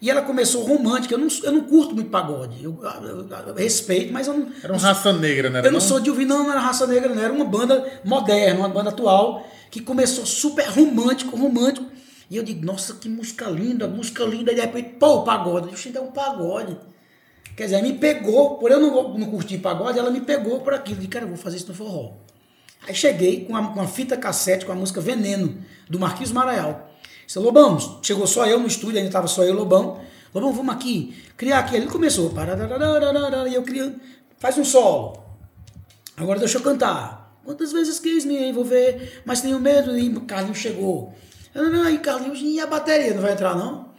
E 0.00 0.10
ela 0.10 0.22
começou 0.22 0.64
romântica, 0.64 1.14
eu 1.14 1.18
não, 1.18 1.28
eu 1.42 1.52
não 1.52 1.60
curto 1.62 1.94
muito 1.94 2.10
pagode, 2.10 2.62
eu, 2.62 2.78
eu- 2.82 3.28
eu- 3.48 3.54
respeito, 3.54 4.12
mas 4.12 4.26
eu 4.26 4.34
não. 4.36 4.48
Era 4.62 4.72
um 4.72 4.76
raça 4.76 5.12
negra, 5.12 5.48
né? 5.48 5.60
Eu 5.64 5.72
não 5.72 5.80
sou 5.80 5.98
de 6.00 6.10
ouvir, 6.10 6.26
não, 6.26 6.42
não 6.44 6.50
era 6.50 6.60
raça 6.60 6.86
negra, 6.86 7.14
não. 7.14 7.22
Era 7.22 7.32
uma 7.32 7.44
banda 7.44 8.00
moderna, 8.04 8.58
uma 8.60 8.68
banda 8.68 8.90
atual, 8.90 9.46
que 9.70 9.80
começou 9.80 10.26
super 10.26 10.66
romântico, 10.68 11.36
romântico. 11.36 11.86
E 12.30 12.36
eu 12.36 12.42
digo, 12.42 12.64
nossa, 12.66 12.94
que 12.94 13.08
música 13.08 13.46
linda, 13.46 13.86
música 13.86 14.24
linda. 14.24 14.50
E 14.52 14.54
de 14.54 14.60
repente, 14.60 14.96
pô, 14.98 15.22
pagode. 15.22 15.68
Eu 15.68 15.74
achei 15.74 15.92
é 15.94 16.00
um 16.00 16.10
pagode. 16.10 16.76
Quer 17.56 17.64
dizer, 17.64 17.82
me 17.82 17.92
pegou, 17.92 18.58
por 18.58 18.70
eu 18.70 18.80
não, 18.80 19.16
não 19.16 19.26
curtir 19.30 19.58
pagode, 19.58 19.98
ela 19.98 20.10
me 20.10 20.20
pegou 20.20 20.60
por 20.60 20.74
aquilo. 20.74 20.96
Eu 20.96 21.00
disse, 21.00 21.08
cara, 21.10 21.24
eu 21.24 21.28
vou 21.28 21.36
fazer 21.36 21.56
isso 21.58 21.68
no 21.68 21.74
forró. 21.74 22.14
Aí 22.86 22.94
cheguei 22.94 23.44
com 23.44 23.56
a, 23.56 23.68
com 23.72 23.80
a 23.80 23.86
fita 23.86 24.16
cassete 24.16 24.66
com 24.66 24.72
a 24.72 24.74
música 24.74 25.00
Veneno, 25.00 25.56
do 25.88 25.98
Marquinhos 26.00 26.32
Maraial. 26.32 26.90
Disse, 27.26 27.38
Lobão, 27.38 27.78
chegou 28.02 28.26
só 28.26 28.46
eu 28.46 28.58
no 28.58 28.66
estúdio, 28.66 28.96
ainda 28.96 29.08
estava 29.08 29.26
só 29.26 29.42
eu 29.42 29.50
e 29.50 29.56
Lobão. 29.56 30.00
Lobão, 30.34 30.52
vamos 30.52 30.74
aqui, 30.74 31.14
criar 31.36 31.60
aqui. 31.60 31.76
Ele 31.76 31.86
começou, 31.86 32.32
e 33.48 33.54
eu 33.54 33.62
criando, 33.62 34.00
faz 34.38 34.58
um 34.58 34.64
solo. 34.64 35.22
Agora 36.16 36.38
deixa 36.38 36.58
eu 36.58 36.62
cantar. 36.62 37.24
Quantas 37.44 37.72
vezes 37.72 38.00
quis 38.00 38.24
me 38.24 38.48
envolver, 38.48 39.22
mas 39.24 39.40
tenho 39.40 39.60
medo. 39.60 39.96
E 39.98 40.10
Carlinhos 40.20 40.58
chegou. 40.58 41.12
Não, 41.54 41.82
aí 41.82 41.98
Carlinhos, 41.98 42.40
e 42.40 42.58
a 42.58 42.66
bateria 42.66 43.14
não 43.14 43.22
vai 43.22 43.32
entrar, 43.32 43.54
não? 43.54 43.92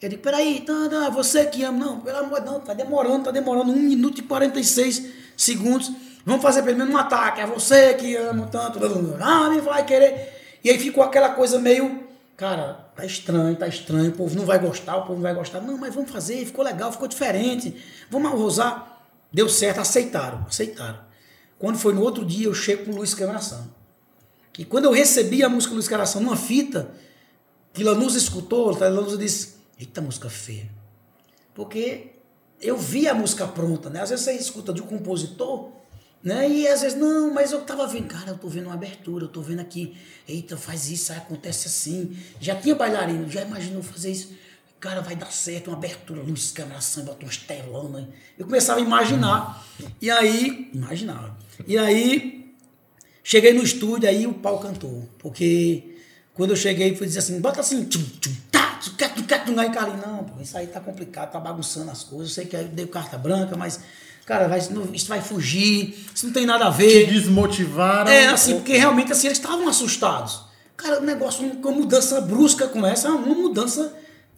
Eu 0.00 0.10
digo, 0.10 0.22
peraí, 0.22 0.60
tá, 0.60 0.88
tá, 0.88 1.08
você 1.10 1.46
que 1.46 1.64
ama. 1.64 1.84
Não, 1.84 2.00
pelo 2.00 2.18
amor 2.18 2.40
de 2.40 2.48
Deus, 2.48 2.64
tá 2.64 2.74
demorando, 2.74 3.24
tá 3.24 3.30
demorando. 3.30 3.72
1 3.72 3.76
minuto 3.76 4.20
e 4.20 4.22
46 4.22 5.06
segundos. 5.36 5.90
Vamos 6.24 6.42
fazer 6.42 6.62
pelo 6.62 6.76
menos 6.78 6.94
um 6.94 6.98
ataque. 6.98 7.40
É 7.40 7.46
você 7.46 7.94
que 7.94 8.14
amo 8.16 8.46
tanto. 8.46 8.78
Ah, 9.20 9.48
me 9.48 9.60
vai 9.60 9.84
querer. 9.84 10.58
E 10.62 10.70
aí 10.70 10.78
ficou 10.78 11.02
aquela 11.02 11.30
coisa 11.30 11.58
meio. 11.58 12.05
Cara, 12.36 12.90
tá 12.94 13.04
estranho, 13.04 13.56
tá 13.56 13.66
estranho. 13.66 14.10
O 14.10 14.14
povo 14.14 14.36
não 14.36 14.44
vai 14.44 14.58
gostar, 14.58 14.96
o 14.96 15.02
povo 15.02 15.14
não 15.14 15.22
vai 15.22 15.34
gostar. 15.34 15.60
Não, 15.60 15.78
mas 15.78 15.94
vamos 15.94 16.10
fazer. 16.10 16.44
Ficou 16.44 16.64
legal, 16.64 16.92
ficou 16.92 17.08
diferente. 17.08 17.82
Vamos 18.10 18.38
usar. 18.40 19.08
Deu 19.32 19.48
certo, 19.48 19.80
aceitaram, 19.80 20.44
aceitaram. 20.46 21.00
Quando 21.58 21.78
foi 21.78 21.94
no 21.94 22.02
outro 22.02 22.24
dia, 22.24 22.46
eu 22.46 22.54
chego 22.54 22.84
com 22.84 22.92
o 22.92 22.96
Luiz 22.96 23.14
Cameração. 23.14 23.66
E 24.58 24.64
quando 24.64 24.84
eu 24.84 24.92
recebi 24.92 25.42
a 25.42 25.48
música 25.48 25.74
Luiz 25.74 25.88
Cameração 25.88 26.20
numa 26.20 26.36
fita, 26.36 26.90
que 27.72 27.82
Lanús 27.82 28.14
escutou, 28.14 28.70
Lanús 28.78 29.18
disse: 29.18 29.56
Eita, 29.78 30.00
música 30.00 30.28
feia. 30.28 30.68
Porque 31.54 32.12
eu 32.60 32.76
vi 32.76 33.08
a 33.08 33.14
música 33.14 33.46
pronta, 33.46 33.88
né? 33.88 34.02
Às 34.02 34.10
vezes 34.10 34.24
você 34.24 34.32
escuta 34.32 34.72
de 34.72 34.82
um 34.82 34.86
compositor, 34.86 35.70
né? 36.22 36.48
E 36.48 36.66
às 36.66 36.80
vezes, 36.82 36.98
não, 36.98 37.32
mas 37.32 37.52
eu 37.52 37.60
tava 37.62 37.86
vendo, 37.86 38.06
cara, 38.06 38.30
eu 38.30 38.38
tô 38.38 38.48
vendo 38.48 38.66
uma 38.66 38.74
abertura, 38.74 39.24
eu 39.24 39.28
tô 39.28 39.40
vendo 39.40 39.60
aqui, 39.60 39.96
eita, 40.28 40.56
faz 40.56 40.90
isso, 40.90 41.12
aí 41.12 41.18
acontece 41.18 41.68
assim. 41.68 42.16
Já 42.40 42.54
tinha 42.56 42.74
bailarino, 42.74 43.30
já 43.30 43.42
imaginou 43.42 43.82
fazer 43.82 44.10
isso. 44.10 44.34
Cara, 44.78 45.00
vai 45.00 45.16
dar 45.16 45.32
certo, 45.32 45.68
uma 45.68 45.76
abertura, 45.76 46.20
luz, 46.20 46.52
câmera, 46.52 46.80
samba, 46.80 47.12
bota 47.12 47.26
uns 47.26 47.38
telões. 47.38 48.08
Eu 48.38 48.44
começava 48.44 48.78
a 48.78 48.82
imaginar. 48.82 49.66
E 50.00 50.10
aí, 50.10 50.70
imaginava. 50.74 51.36
E 51.66 51.78
aí, 51.78 52.54
cheguei 53.24 53.54
no 53.54 53.62
estúdio, 53.62 54.08
aí 54.08 54.26
o 54.26 54.34
pau 54.34 54.58
cantou. 54.58 55.08
Porque 55.18 55.96
quando 56.34 56.50
eu 56.50 56.56
cheguei, 56.56 56.94
foi 56.94 57.06
dizer 57.06 57.20
assim, 57.20 57.40
bota 57.40 57.60
assim, 57.60 57.84
tchum, 57.84 58.02
tchum, 58.20 58.34
tá, 58.50 58.78
tchum, 58.80 58.96
tchum, 58.96 59.22
tchum, 59.24 59.60
aí, 59.60 59.70
cara, 59.70 59.96
não, 59.96 60.24
pô, 60.24 60.42
isso 60.42 60.56
aí 60.58 60.66
tá 60.66 60.80
complicado, 60.80 61.32
tá 61.32 61.40
bagunçando 61.40 61.90
as 61.90 62.04
coisas. 62.04 62.28
Eu 62.28 62.34
sei 62.34 62.46
que 62.46 62.54
eu 62.54 62.68
dei 62.68 62.86
carta 62.86 63.16
branca, 63.16 63.56
mas 63.56 63.80
cara, 64.26 64.48
vai, 64.48 64.58
isso 64.58 65.08
vai 65.08 65.22
fugir, 65.22 66.04
isso 66.12 66.26
não 66.26 66.32
tem 66.32 66.44
nada 66.44 66.66
a 66.66 66.70
ver. 66.70 67.06
Te 67.06 67.12
desmotivaram. 67.12 68.10
É, 68.10 68.26
assim, 68.26 68.56
porque 68.56 68.76
realmente 68.76 69.12
assim, 69.12 69.28
eles 69.28 69.38
estavam 69.38 69.66
assustados. 69.68 70.44
Cara, 70.76 71.00
o 71.00 71.02
negócio, 71.02 71.48
uma 71.48 71.70
mudança 71.70 72.20
brusca 72.20 72.66
começa, 72.66 73.08
uma 73.08 73.34
mudança 73.34 73.94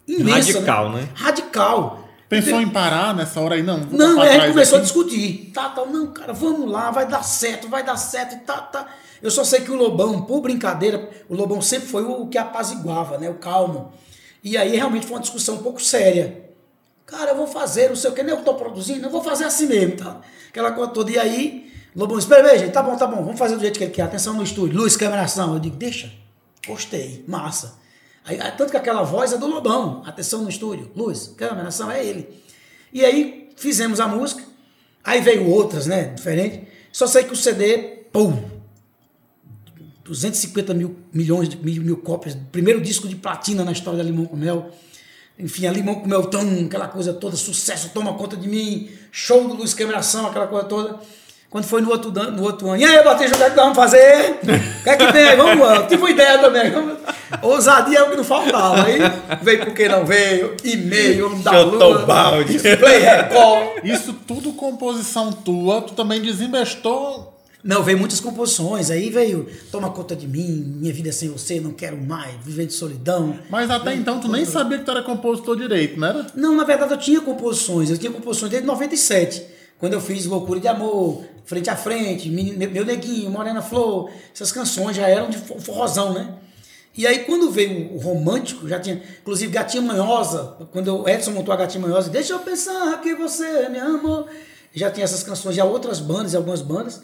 imensa. 0.07 0.53
Radical, 0.53 0.93
né? 0.93 1.01
né? 1.01 1.09
Radical. 1.15 2.09
Pensou 2.29 2.61
em 2.61 2.69
parar 2.69 3.15
nessa 3.15 3.41
hora 3.41 3.55
aí? 3.55 3.63
Não, 3.63 3.81
vou 3.81 3.99
Não, 3.99 4.23
é, 4.23 4.49
começou 4.49 4.79
a 4.79 4.83
discutir. 4.83 5.51
Tá, 5.55 5.71
tá, 5.71 5.85
não, 5.87 6.09
cara, 6.09 6.35
vamos 6.35 6.71
lá, 6.71 6.91
vai 6.91 7.09
dar 7.09 7.23
certo, 7.23 7.69
vai 7.69 7.83
dar 7.83 7.97
certo, 7.97 8.35
e 8.35 8.39
tá, 8.41 8.59
tá. 8.59 8.87
Eu 9.23 9.31
só 9.31 9.43
sei 9.43 9.63
que 9.63 9.71
o 9.71 9.75
Lobão, 9.75 10.23
por 10.23 10.43
brincadeira, 10.43 11.09
o 11.29 11.35
Lobão 11.35 11.63
sempre 11.63 11.89
foi 11.89 12.05
o 12.05 12.27
que 12.27 12.37
apaziguava, 12.37 13.17
né? 13.17 13.31
O 13.31 13.35
calmo. 13.35 13.93
E 14.45 14.57
aí 14.57 14.77
realmente 14.77 15.07
foi 15.07 15.17
uma 15.17 15.23
discussão 15.23 15.57
um 15.57 15.63
pouco 15.63 15.83
séria. 15.83 16.48
Cara, 17.09 17.31
eu 17.31 17.37
vou 17.37 17.47
fazer, 17.47 17.89
não 17.89 17.97
sei 17.97 18.11
o 18.11 18.13
que, 18.13 18.23
nem 18.23 18.35
eu 18.35 18.43
tô 18.43 18.53
produzindo, 18.53 19.07
eu 19.07 19.11
vou 19.11 19.25
fazer 19.25 19.45
assim 19.45 19.67
mesmo, 19.67 19.97
tá? 19.97 20.21
Aquela 20.51 20.73
coisa 20.73 20.93
toda. 20.93 21.11
E 21.11 21.19
aí, 21.19 21.73
Lobão, 21.97 22.19
espera 22.19 22.47
aí, 22.51 22.59
gente, 22.59 22.73
tá 22.73 22.83
bom, 22.83 22.95
tá 22.99 23.07
bom, 23.07 23.25
vamos 23.25 23.39
fazer 23.39 23.55
do 23.55 23.63
jeito 23.63 23.79
que 23.79 23.85
ele 23.85 23.93
quer. 23.93 24.03
Atenção 24.03 24.35
no 24.35 24.43
estúdio, 24.43 24.77
luz, 24.77 24.95
câmera, 24.95 25.23
ação. 25.23 25.55
Eu 25.55 25.59
digo, 25.59 25.75
deixa, 25.75 26.13
gostei, 26.67 27.25
massa. 27.27 27.79
Aí, 28.27 28.37
tanto 28.59 28.71
que 28.71 28.77
aquela 28.77 29.03
voz 29.05 29.33
é 29.33 29.39
do 29.39 29.47
Lobão, 29.47 30.03
atenção 30.05 30.43
no 30.43 30.51
estúdio, 30.51 30.93
luz, 30.95 31.33
câmera, 31.35 31.69
ação, 31.69 31.91
é 31.91 32.05
ele. 32.05 32.29
E 32.93 33.03
aí, 33.03 33.49
fizemos 33.57 34.01
a 34.01 34.07
música, 34.07 34.45
aí 35.03 35.23
veio 35.23 35.49
outras, 35.49 35.87
né, 35.87 36.13
diferente. 36.15 36.69
Só 36.93 37.07
sei 37.07 37.25
que 37.25 37.33
o 37.33 37.37
CD, 37.37 38.05
pum, 38.13 38.39
250 40.05 40.75
mil 40.75 40.95
milhões 41.11 41.49
de 41.49 41.57
mil, 41.57 41.83
mil 41.83 41.97
cópias, 41.97 42.37
primeiro 42.53 42.83
disco 42.83 43.09
de 43.09 43.17
platina 43.17 43.65
na 43.65 43.73
história 43.73 43.97
da 43.97 44.05
Limão 44.05 44.27
com 44.27 44.37
Mel. 44.37 44.71
Enfim, 45.39 45.67
a 45.67 45.73
Limão 45.73 45.97
com 45.97 46.09
Mel, 46.09 46.25
tão, 46.27 46.65
aquela 46.67 46.89
coisa 46.89 47.13
toda, 47.13 47.37
sucesso, 47.37 47.91
toma 47.95 48.15
conta 48.15 48.37
de 48.37 48.49
mim, 48.49 48.91
show 49.13 49.47
do 49.47 49.55
Luiz 49.55 49.73
Cameração, 49.73 50.27
aquela 50.27 50.49
coisa 50.49 50.67
toda. 50.67 50.99
Quando 51.49 51.65
foi 51.65 51.81
no 51.81 51.89
outro, 51.89 52.11
no 52.11 52.43
outro 52.43 52.69
ano, 52.69 52.83
e 52.83 52.85
aí, 52.85 53.03
Batista, 53.03 53.35
o 53.35 53.39
que 53.39 53.45
é 53.45 53.51
que 53.51 53.57
nós 53.57 53.65
vamos 53.65 53.79
fazer? 53.79 54.39
O 54.43 54.83
que 54.83 54.91
é 54.91 54.97
que 54.97 55.13
tem? 55.13 55.37
Vamos, 55.37 55.67
eu 55.67 55.87
tive 55.87 56.03
uma 56.03 56.11
ideia 56.11 56.39
também. 56.39 56.73
Ousadia 57.41 58.01
é 58.01 58.03
o 58.03 58.11
que 58.11 58.17
não 58.17 58.25
faltava. 58.25 58.85
Aí 58.85 58.99
veio 59.41 59.65
porque 59.65 59.89
não 59.89 60.05
veio, 60.05 60.55
e-mail, 60.63 61.27
homem 61.27 61.41
da 61.41 61.63
o 61.65 62.07
balde. 62.07 62.59
Play 62.59 62.99
Record. 62.99 63.83
Isso 63.83 64.13
tudo 64.27 64.53
composição 64.53 65.33
tua, 65.33 65.81
tu 65.81 65.95
também 65.95 66.21
desinvestou. 66.21 67.38
Não, 67.63 67.83
veio 67.83 67.99
muitas 67.99 68.21
composições, 68.21 68.89
aí 68.91 69.11
veio 69.11 69.49
Toma 69.73 69.91
Conta 69.91 70.15
de 70.15 70.29
Mim, 70.29 70.75
Minha 70.81 70.93
Vida 70.93 71.11
Sem 71.11 71.29
Você, 71.29 71.59
Não 71.61 71.73
Quero 71.73 71.97
Mais, 71.97 72.35
Viver 72.45 72.67
de 72.67 72.73
Solidão. 72.73 73.37
Mas 73.51 73.69
até 73.71 73.95
então 73.95 74.21
tu 74.21 74.29
nem 74.29 74.45
sabia 74.45 74.79
que 74.79 74.85
tu 74.85 74.91
era 74.93 75.03
compositor 75.03 75.57
direito, 75.57 75.99
não 75.99 76.07
era? 76.09 76.27
Não, 76.37 76.55
na 76.55 76.63
verdade 76.65 76.93
eu 76.93 76.99
tinha 76.99 77.21
composições, 77.21 77.91
eu 77.91 77.99
tinha 77.99 78.13
composições 78.13 78.51
desde 78.51 78.67
97, 78.67 79.45
quando 79.79 79.93
eu 79.95 80.01
fiz 80.01 80.25
Loucura 80.25 80.61
de 80.61 80.69
Amor, 80.69 81.25
Frente 81.45 81.69
a 81.69 81.75
Frente, 81.77 82.31
Meu 82.31 82.85
Neguinho, 82.85 83.31
Morena 83.31 83.61
Flor, 83.61 84.09
essas 84.33 84.53
canções 84.53 84.97
já 84.97 85.09
eram 85.09 85.29
de 85.29 85.39
fo- 85.39 85.59
forrozão, 85.59 86.13
né? 86.13 86.35
E 86.97 87.07
aí 87.07 87.21
quando 87.21 87.51
veio 87.51 87.93
o 87.93 87.99
romântico, 87.99 88.69
já 88.69 88.79
tinha, 88.79 89.03
inclusive 89.21 89.51
Gatinha 89.53 89.83
Manhosa, 89.83 90.57
quando 90.73 91.03
o 91.03 91.09
Edson 91.09 91.33
montou 91.33 91.53
a 91.53 91.57
Gatinha 91.57 91.81
Manhosa, 91.85 92.09
deixa 92.11 92.33
eu 92.35 92.39
pensar 92.41 93.01
que 93.01 93.15
você 93.17 93.69
me 93.69 93.79
amou, 93.79 94.27
já 94.75 94.91
tinha 94.91 95.05
essas 95.05 95.23
canções, 95.25 95.57
já 95.57 95.65
outras 95.65 95.99
bandas, 96.01 96.35
algumas 96.37 96.63
bandas. 96.63 97.03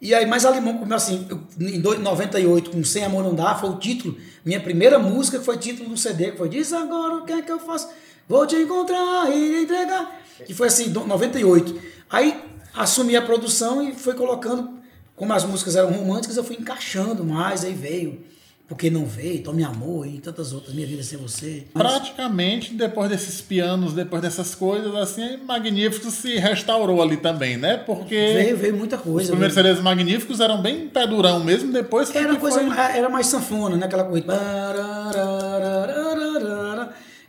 E 0.00 0.14
aí, 0.14 0.26
mais 0.26 0.44
a 0.44 0.50
Limão 0.50 0.76
comeu 0.78 0.96
assim, 0.96 1.26
em 1.58 1.80
dois- 1.80 1.98
98, 1.98 2.70
com 2.70 2.84
Sem 2.84 3.02
Amor 3.04 3.24
Não 3.24 3.34
Dá, 3.34 3.54
foi 3.54 3.70
o 3.70 3.76
título, 3.76 4.16
minha 4.44 4.60
primeira 4.60 4.98
música 4.98 5.40
foi 5.40 5.56
título 5.56 5.88
do 5.88 5.96
CD, 5.96 6.32
que 6.32 6.36
foi 6.38 6.48
Diz 6.48 6.72
agora 6.72 7.14
o 7.16 7.24
que 7.24 7.32
é 7.32 7.40
que 7.42 7.50
eu 7.50 7.58
faço, 7.58 7.88
vou 8.28 8.46
te 8.46 8.56
encontrar 8.56 9.30
e 9.30 9.62
entregar. 9.62 10.20
Que 10.44 10.52
foi 10.52 10.66
assim, 10.66 10.90
do- 10.90 11.06
98. 11.06 11.80
Aí 12.10 12.38
assumi 12.74 13.16
a 13.16 13.22
produção 13.22 13.82
e 13.82 13.94
foi 13.94 14.12
colocando, 14.14 14.68
como 15.16 15.32
as 15.32 15.44
músicas 15.44 15.76
eram 15.76 15.90
românticas, 15.90 16.36
eu 16.36 16.44
fui 16.44 16.56
encaixando 16.56 17.24
mais, 17.24 17.64
aí 17.64 17.72
veio. 17.72 18.20
Porque 18.68 18.90
não 18.90 19.04
veio, 19.06 19.44
Tome 19.44 19.62
Amor 19.62 20.08
e 20.08 20.18
tantas 20.18 20.52
outras, 20.52 20.74
Minha 20.74 20.88
Vida 20.88 21.00
Sem 21.00 21.16
Você. 21.18 21.64
Praticamente, 21.72 22.74
depois 22.74 23.08
desses 23.08 23.40
pianos, 23.40 23.92
depois 23.92 24.20
dessas 24.20 24.56
coisas, 24.56 24.92
assim, 24.96 25.36
Magníficos 25.36 26.14
se 26.14 26.36
restaurou 26.36 27.00
ali 27.00 27.16
também, 27.16 27.56
né? 27.56 27.76
Porque 27.76 28.14
Veio, 28.16 28.56
veio 28.56 28.76
muita 28.76 28.96
os 28.96 29.02
coisa. 29.02 29.30
primeiros 29.30 29.54
veio. 29.54 29.68
CDs 29.68 29.82
Magníficos 29.84 30.40
eram 30.40 30.60
bem 30.60 30.88
pé 30.88 31.06
durão 31.06 31.44
mesmo, 31.44 31.72
depois 31.72 32.10
foi 32.10 32.22
Era 32.22 32.34
que 32.34 32.40
coisa, 32.40 32.58
foi... 32.58 32.76
era 32.76 33.08
mais 33.08 33.28
sanfona, 33.28 33.76
né? 33.76 33.86
Aquela 33.86 34.02
coisa. 34.02 34.26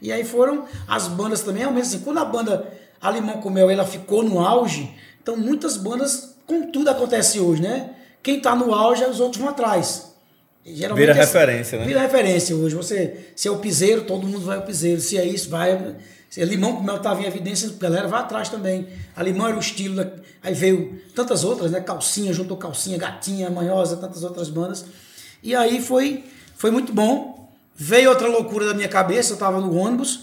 E 0.01 0.11
aí 0.11 0.23
foram 0.23 0.65
as 0.87 1.07
bandas 1.07 1.41
também, 1.41 1.63
ao 1.63 1.71
mesmo 1.71 1.87
assim, 1.87 1.99
quando 2.03 2.17
a 2.17 2.25
banda 2.25 2.67
Alimão 2.99 3.41
com 3.41 3.51
Mel 3.51 3.69
ela 3.69 3.85
ficou 3.85 4.23
no 4.23 4.39
auge, 4.39 4.91
então 5.21 5.37
muitas 5.37 5.77
bandas, 5.77 6.35
como 6.47 6.71
tudo 6.71 6.89
acontece 6.89 7.39
hoje, 7.39 7.61
né? 7.61 7.91
Quem 8.23 8.39
tá 8.39 8.55
no 8.55 8.73
auge, 8.73 9.03
os 9.05 9.19
outros 9.19 9.39
vão 9.39 9.49
atrás. 9.51 10.06
Geralmente 10.75 11.05
Vira 11.07 11.11
é- 11.17 11.21
referência, 11.21 11.79
né? 11.79 11.85
Vira 11.85 12.01
referência 12.01 12.55
hoje. 12.55 12.75
Você, 12.75 13.27
se 13.35 13.47
é 13.47 13.51
o 13.51 13.57
piseiro, 13.57 14.03
todo 14.03 14.27
mundo 14.27 14.41
vai 14.45 14.57
ao 14.57 14.63
piseiro. 14.63 14.99
Se 14.99 15.17
é 15.17 15.25
isso, 15.25 15.49
vai. 15.49 15.95
Se 16.29 16.41
é 16.41 16.45
limão 16.45 16.75
com 16.75 16.83
mel 16.83 16.97
estava 16.97 17.21
em 17.21 17.25
evidência, 17.25 17.69
a 17.69 17.81
galera 17.81 18.07
vai 18.07 18.19
atrás 18.19 18.49
também. 18.49 18.87
A 19.15 19.23
limão 19.23 19.47
era 19.47 19.55
o 19.55 19.59
estilo. 19.59 19.95
da- 19.95 20.11
Aí 20.43 20.53
veio 20.53 21.01
tantas 21.15 21.43
outras, 21.43 21.71
né? 21.71 21.79
Calcinha, 21.81 22.33
juntou 22.33 22.57
calcinha, 22.57 22.97
gatinha, 22.97 23.49
manhosa, 23.49 23.95
tantas 23.97 24.23
outras 24.23 24.49
bandas. 24.49 24.85
E 25.41 25.55
aí 25.55 25.81
foi, 25.81 26.23
foi 26.55 26.69
muito 26.71 26.91
bom. 26.93 27.49
Veio 27.75 28.09
outra 28.09 28.27
loucura 28.27 28.65
da 28.65 28.73
minha 28.73 28.87
cabeça, 28.89 29.31
eu 29.31 29.35
estava 29.35 29.61
no 29.61 29.75
ônibus, 29.75 30.21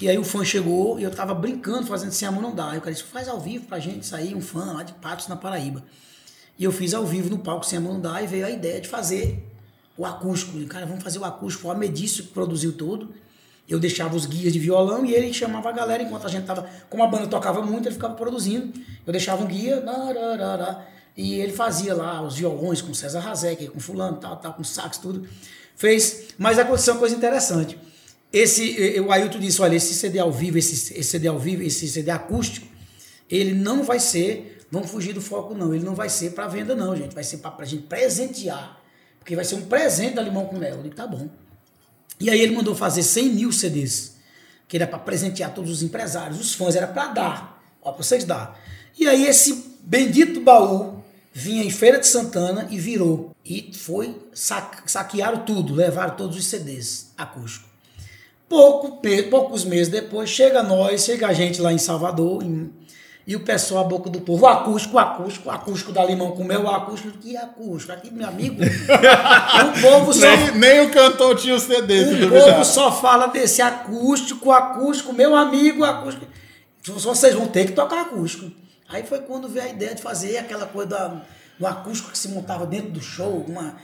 e 0.00 0.08
aí 0.08 0.18
o 0.18 0.24
fã 0.24 0.44
chegou 0.44 0.98
e 0.98 1.04
eu 1.04 1.10
estava 1.10 1.32
brincando, 1.34 1.86
fazendo 1.86 2.10
sem 2.10 2.26
amor 2.26 2.42
não 2.42 2.54
dá. 2.54 2.70
Aí 2.72 2.78
o 2.78 2.80
cara 2.80 2.92
disse, 2.92 3.04
faz 3.04 3.28
ao 3.28 3.38
vivo 3.40 3.64
pra 3.66 3.78
gente 3.78 4.04
sair, 4.04 4.34
um 4.34 4.40
fã 4.40 4.72
lá 4.72 4.82
de 4.82 4.92
Patos, 4.94 5.28
na 5.28 5.36
Paraíba. 5.36 5.82
E 6.58 6.64
eu 6.64 6.72
fiz 6.72 6.94
ao 6.94 7.06
vivo 7.06 7.30
no 7.30 7.38
palco 7.38 7.64
sem 7.64 7.78
amor 7.78 7.92
não 7.94 8.00
dá, 8.00 8.20
e 8.22 8.26
veio 8.26 8.44
a 8.44 8.50
ideia 8.50 8.80
de 8.80 8.88
fazer 8.88 9.42
o 9.96 10.04
acústico. 10.04 10.58
E, 10.58 10.66
cara, 10.66 10.86
vamos 10.86 11.02
fazer 11.02 11.18
o 11.18 11.24
acústico. 11.24 11.68
O 11.68 11.70
Amedício 11.70 12.24
que 12.24 12.30
produziu 12.30 12.72
tudo. 12.72 13.14
Eu 13.68 13.80
deixava 13.80 14.14
os 14.14 14.26
guias 14.26 14.52
de 14.52 14.58
violão 14.60 15.04
e 15.04 15.12
ele 15.12 15.32
chamava 15.32 15.70
a 15.70 15.72
galera 15.72 16.02
enquanto 16.02 16.26
a 16.26 16.30
gente 16.30 16.44
tava. 16.44 16.68
Como 16.88 17.02
a 17.02 17.06
banda 17.06 17.26
tocava 17.26 17.60
muito, 17.62 17.88
ele 17.88 17.94
ficava 17.94 18.14
produzindo. 18.14 18.72
Eu 19.04 19.12
deixava 19.12 19.42
um 19.42 19.46
guia, 19.46 19.82
e 21.16 21.34
ele 21.40 21.52
fazia 21.52 21.94
lá 21.94 22.22
os 22.22 22.36
violões 22.36 22.80
com 22.80 22.94
César 22.94 23.20
Razek, 23.20 23.68
com 23.68 23.80
fulano, 23.80 24.18
tal, 24.18 24.36
tal, 24.36 24.54
com 24.54 24.62
sax, 24.62 24.98
tudo. 24.98 25.26
Fez. 25.74 26.28
Mas 26.38 26.58
aconteceu 26.58 26.94
uma 26.94 27.00
coisa 27.00 27.16
interessante. 27.16 27.76
Esse, 28.32 29.00
o 29.00 29.10
Ailton 29.10 29.38
disse: 29.38 29.60
olha, 29.62 29.76
esse 29.76 29.94
CD 29.94 30.18
ao 30.18 30.30
vivo, 30.30 30.58
esse, 30.58 30.92
esse 30.92 31.10
CD 31.10 31.26
ao 31.26 31.38
vivo, 31.38 31.62
esse 31.62 31.88
CD 31.88 32.10
acústico, 32.10 32.66
ele 33.30 33.54
não 33.54 33.82
vai 33.82 33.98
ser, 33.98 34.66
vamos 34.70 34.90
fugir 34.90 35.12
do 35.12 35.20
foco 35.20 35.54
não, 35.54 35.74
ele 35.74 35.84
não 35.84 35.94
vai 35.94 36.08
ser 36.08 36.30
para 36.30 36.46
venda 36.46 36.74
não, 36.74 36.94
gente, 36.94 37.14
vai 37.14 37.24
ser 37.24 37.38
para 37.38 37.54
a 37.58 37.64
gente 37.64 37.84
presentear, 37.84 38.80
porque 39.26 39.34
vai 39.34 39.44
ser 39.44 39.56
um 39.56 39.62
presente 39.62 40.14
da 40.14 40.22
Limão 40.22 40.46
com 40.46 40.56
Mel. 40.56 40.76
Eu 40.76 40.82
digo, 40.84 40.94
tá 40.94 41.04
bom. 41.04 41.28
E 42.20 42.30
aí 42.30 42.40
ele 42.40 42.54
mandou 42.54 42.76
fazer 42.76 43.02
100 43.02 43.30
mil 43.30 43.50
CDs, 43.50 44.14
que 44.68 44.76
era 44.76 44.86
para 44.86 45.00
presentear 45.00 45.52
todos 45.52 45.68
os 45.68 45.82
empresários, 45.82 46.38
os 46.38 46.54
fãs, 46.54 46.76
era 46.76 46.86
para 46.86 47.08
dar, 47.08 47.62
ó, 47.82 47.90
para 47.90 48.04
vocês 48.04 48.22
dar. 48.22 48.56
E 48.96 49.04
aí 49.08 49.26
esse 49.26 49.74
bendito 49.82 50.40
baú 50.40 51.02
vinha 51.32 51.64
em 51.64 51.70
Feira 51.70 51.98
de 51.98 52.06
Santana 52.06 52.68
e 52.70 52.78
virou. 52.78 53.34
E 53.44 53.72
foi, 53.74 54.16
sa- 54.32 54.70
saquearam 54.86 55.44
tudo, 55.44 55.74
levaram 55.74 56.14
todos 56.14 56.36
os 56.36 56.46
CDs 56.46 57.08
acústicos. 57.18 57.68
Pouco, 58.48 59.02
poucos 59.28 59.64
meses 59.64 59.88
depois, 59.88 60.30
chega 60.30 60.62
nós, 60.62 61.04
chega 61.04 61.26
a 61.26 61.32
gente 61.32 61.60
lá 61.60 61.72
em 61.72 61.78
Salvador, 61.78 62.44
em, 62.44 62.70
E 63.26 63.34
o 63.34 63.40
pessoal, 63.40 63.84
a 63.84 63.88
boca 63.88 64.08
do 64.08 64.20
povo, 64.20 64.44
o 64.44 64.46
acústico, 64.46 64.94
o 64.96 64.98
acústico, 65.00 65.48
o 65.48 65.50
acústico 65.52 65.90
da 65.92 66.04
Limão 66.04 66.30
comeu, 66.30 66.62
o 66.62 66.68
acústico, 66.70 67.18
que 67.18 67.36
acústico? 67.36 67.92
Aqui, 67.92 68.08
meu 68.12 68.26
amigo. 68.28 68.62
o 68.62 69.80
povo 69.82 70.12
só. 70.12 70.20
Nem, 70.20 70.52
nem 70.58 70.80
o 70.86 70.90
cantor 70.92 71.34
tinha 71.36 71.54
o 71.56 71.58
CD, 71.60 72.02
O 72.04 72.10
duvidar. 72.20 72.52
povo 72.52 72.64
só 72.64 72.92
fala 72.92 73.26
desse 73.26 73.60
acústico, 73.60 74.52
acústico, 74.52 75.12
meu 75.12 75.34
amigo, 75.34 75.82
acústico. 75.82 76.24
Vocês 76.84 77.34
vão 77.34 77.48
ter 77.48 77.66
que 77.66 77.72
tocar 77.72 78.02
acústico. 78.02 78.48
Aí 78.88 79.02
foi 79.02 79.18
quando 79.22 79.48
veio 79.48 79.66
a 79.66 79.68
ideia 79.70 79.94
de 79.96 80.02
fazer 80.02 80.38
aquela 80.38 80.66
coisa 80.66 80.88
da- 80.90 81.22
do 81.58 81.66
acústico 81.66 82.12
que 82.12 82.18
se 82.18 82.28
montava 82.28 82.64
dentro 82.64 82.90
do 82.92 83.00
show, 83.00 83.44
uma, 83.48 83.74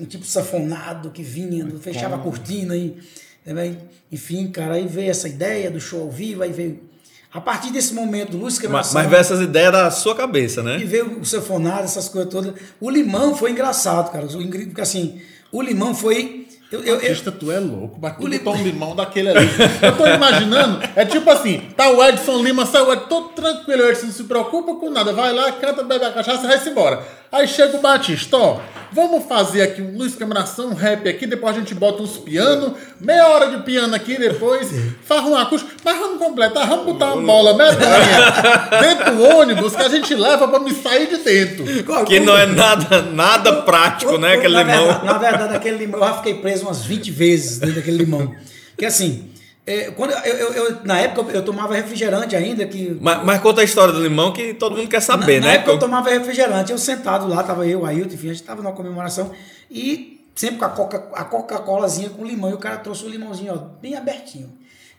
um 0.00 0.04
tipo 0.04 0.24
safonado 0.24 1.10
que 1.10 1.22
vinha, 1.22 1.64
fechava 1.80 2.16
a 2.16 2.18
cortina 2.18 2.74
e. 2.76 2.98
também, 3.44 3.78
Enfim, 4.10 4.48
cara, 4.50 4.74
aí 4.74 4.86
veio 4.88 5.10
essa 5.12 5.28
ideia 5.28 5.70
do 5.70 5.80
show 5.80 6.00
ao 6.02 6.10
vivo, 6.10 6.42
aí 6.42 6.50
veio. 6.50 6.92
A 7.34 7.40
partir 7.40 7.72
desse 7.72 7.92
momento 7.92 8.30
do 8.30 8.38
Luz 8.38 8.54
Mas, 8.54 8.58
Quebração. 8.60 8.94
mas 8.94 9.10
veio 9.10 9.20
essas 9.20 9.40
ideias 9.40 9.72
da 9.72 9.90
sua 9.90 10.14
cabeça, 10.14 10.60
E 10.60 10.64
né? 10.64 10.76
veio 10.78 11.18
o 11.20 11.24
sanfonado, 11.24 11.82
essas 11.82 12.08
coisas 12.08 12.30
todas. 12.30 12.54
O 12.80 12.88
limão 12.88 13.34
foi 13.34 13.50
engraçado, 13.50 14.12
cara. 14.12 14.24
O 14.26 14.48
Porque 14.48 14.80
assim, 14.80 15.20
o 15.50 15.60
limão 15.60 15.94
foi. 15.94 16.46
Eu, 16.70 16.80
eu, 16.80 16.94
eu- 16.94 17.00
Batista, 17.00 17.30
tu 17.32 17.50
é 17.52 17.58
louco, 17.58 17.98
mas 18.00 18.16
tu 18.16 18.24
O 18.26 18.30
botou 18.30 18.54
um 18.54 18.62
limão 18.62 18.96
daquele 18.96 19.28
ali. 19.30 19.48
Eu 19.82 19.96
tô 19.96 20.06
imaginando, 20.06 20.80
é 20.96 21.04
tipo 21.04 21.28
assim, 21.30 21.60
tá 21.76 21.88
o 21.90 22.02
Edson 22.04 22.42
Lima, 22.42 22.66
sai 22.66 22.82
o 22.82 22.92
Edson 22.92 23.06
todo 23.08 23.28
tranquilo, 23.28 23.82
o 23.84 23.88
Edson 23.88 24.06
não 24.06 24.12
se 24.12 24.24
preocupa 24.24 24.74
com 24.74 24.90
nada, 24.90 25.12
vai 25.12 25.32
lá, 25.32 25.52
canta, 25.52 25.82
bebe 25.84 26.04
a 26.04 26.10
cachaça 26.12 26.44
e 26.44 26.48
vai-se 26.48 26.70
embora. 26.70 27.00
Aí 27.34 27.48
chega 27.48 27.76
o 27.76 27.80
Batista, 27.80 28.36
ó, 28.36 28.60
vamos 28.92 29.24
fazer 29.24 29.62
aqui 29.62 29.82
um 29.82 29.98
Luiz 29.98 30.14
Cameração, 30.14 30.68
um 30.68 30.72
rap 30.72 31.08
aqui, 31.08 31.26
depois 31.26 31.56
a 31.56 31.58
gente 31.58 31.74
bota 31.74 32.00
uns 32.00 32.16
piano, 32.16 32.76
meia 33.00 33.26
hora 33.26 33.50
de 33.50 33.64
piano 33.64 33.92
aqui, 33.92 34.16
depois 34.16 34.70
faz 35.02 35.24
um 35.24 35.34
acústico, 35.36 35.72
mas 35.84 35.98
vamos 35.98 36.18
completar, 36.18 36.68
vamos 36.68 36.84
botar 36.84 37.12
uma 37.12 37.26
bola 37.26 37.54
medonha 37.54 38.80
dentro 38.80 39.16
do 39.16 39.24
ônibus 39.24 39.74
que 39.74 39.82
a 39.82 39.88
gente 39.88 40.14
leva 40.14 40.46
pra 40.46 40.60
me 40.60 40.72
sair 40.72 41.08
de 41.08 41.16
dentro. 41.16 41.64
Que 42.04 42.20
não 42.20 42.38
é 42.38 42.46
nada, 42.46 43.02
nada 43.02 43.62
prático, 43.62 44.16
né? 44.16 44.34
Aquele 44.34 44.54
na 44.54 44.62
limão. 44.62 44.84
Verdade, 44.84 45.04
na 45.04 45.18
verdade, 45.18 45.56
aquele 45.56 45.78
limão, 45.78 45.98
eu 45.98 46.06
já 46.06 46.14
fiquei 46.18 46.34
preso 46.34 46.66
umas 46.66 46.84
20 46.84 47.10
vezes 47.10 47.58
dentro 47.58 47.74
daquele 47.74 47.96
limão. 47.96 48.32
Porque 48.70 48.86
assim, 48.86 49.28
é, 49.66 49.90
quando 49.92 50.10
eu, 50.12 50.36
eu- 50.36 50.52
eu- 50.52 50.84
na 50.84 50.98
época 51.00 51.32
eu 51.32 51.42
tomava 51.44 51.74
refrigerante 51.74 52.36
ainda, 52.36 52.66
que. 52.66 52.96
Mas, 53.00 53.24
mas 53.24 53.40
conta 53.40 53.60
a 53.60 53.64
história 53.64 53.92
do 53.94 54.02
limão 54.02 54.32
que 54.32 54.52
todo 54.54 54.76
mundo 54.76 54.88
quer 54.88 55.00
saber, 55.00 55.40
na, 55.40 55.46
na 55.46 55.52
né? 55.52 55.58
época 55.58 55.72
eu 55.72 55.78
tomava 55.78 56.10
refrigerante, 56.10 56.70
eu 56.72 56.78
sentado 56.78 57.26
lá, 57.26 57.42
tava 57.42 57.66
eu, 57.66 57.84
Ailton, 57.86 58.14
enfim, 58.14 58.30
a 58.30 58.32
gente 58.34 58.44
tava 58.44 58.62
numa 58.62 58.74
comemoração 58.74 59.32
e 59.70 60.22
sempre 60.34 60.58
com 60.58 60.64
a 60.64 60.68
Coca- 60.70 61.08
a 61.14 61.24
Coca-Colazinha 61.24 62.10
com 62.10 62.24
limão, 62.24 62.50
e 62.50 62.54
o 62.54 62.58
cara 62.58 62.76
trouxe 62.78 63.04
o 63.04 63.08
limãozinho, 63.08 63.54
ó, 63.54 63.56
bem 63.80 63.94
abertinho. 63.96 64.52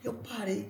Eu 0.04 0.14
parei. 0.14 0.66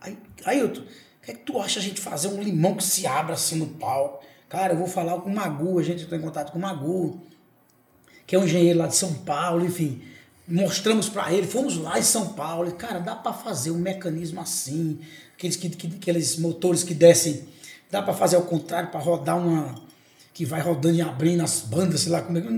Aí, 0.00 0.16
Ailton, 0.44 0.80
o 0.80 0.84
que 1.24 1.30
é 1.30 1.34
que 1.34 1.40
tu 1.40 1.60
acha 1.60 1.78
a 1.80 1.82
gente 1.82 2.00
fazer 2.00 2.28
um 2.28 2.42
limão 2.42 2.74
que 2.74 2.84
se 2.84 3.06
abra 3.06 3.34
assim 3.34 3.56
no 3.56 3.66
palco? 3.66 4.24
Cara, 4.48 4.72
eu 4.74 4.78
vou 4.78 4.86
falar 4.86 5.18
com 5.20 5.30
o 5.30 5.34
Magu, 5.34 5.78
a 5.78 5.82
gente 5.82 6.02
entrou 6.04 6.18
em 6.18 6.22
contato 6.22 6.52
com 6.52 6.58
o 6.58 6.62
Magu, 6.62 7.20
que 8.26 8.34
é 8.34 8.38
um 8.38 8.44
engenheiro 8.44 8.78
lá 8.78 8.86
de 8.86 8.96
São 8.96 9.12
Paulo, 9.14 9.64
enfim. 9.64 10.02
Mostramos 10.52 11.08
para 11.08 11.32
ele, 11.32 11.46
fomos 11.46 11.78
lá 11.78 11.98
em 11.98 12.02
São 12.02 12.28
Paulo, 12.28 12.68
e, 12.68 12.72
cara, 12.72 12.98
dá 12.98 13.14
para 13.14 13.32
fazer 13.32 13.70
um 13.70 13.78
mecanismo 13.78 14.38
assim, 14.40 14.98
aqueles, 15.36 15.56
que, 15.56 15.70
que- 15.70 15.86
aqueles 15.96 16.36
motores 16.38 16.82
que 16.84 16.92
descem, 16.92 17.44
dá 17.90 18.02
para 18.02 18.12
fazer 18.12 18.36
ao 18.36 18.42
contrário, 18.42 18.90
para 18.90 19.00
rodar 19.00 19.38
uma. 19.38 19.74
que 20.34 20.44
vai 20.44 20.60
rodando 20.60 20.94
e 20.96 21.00
abrindo 21.02 21.42
as 21.42 21.60
bandas, 21.60 22.00
sei 22.02 22.12
lá 22.12 22.20
como 22.20 22.36
é 22.36 22.40
que. 22.42 22.48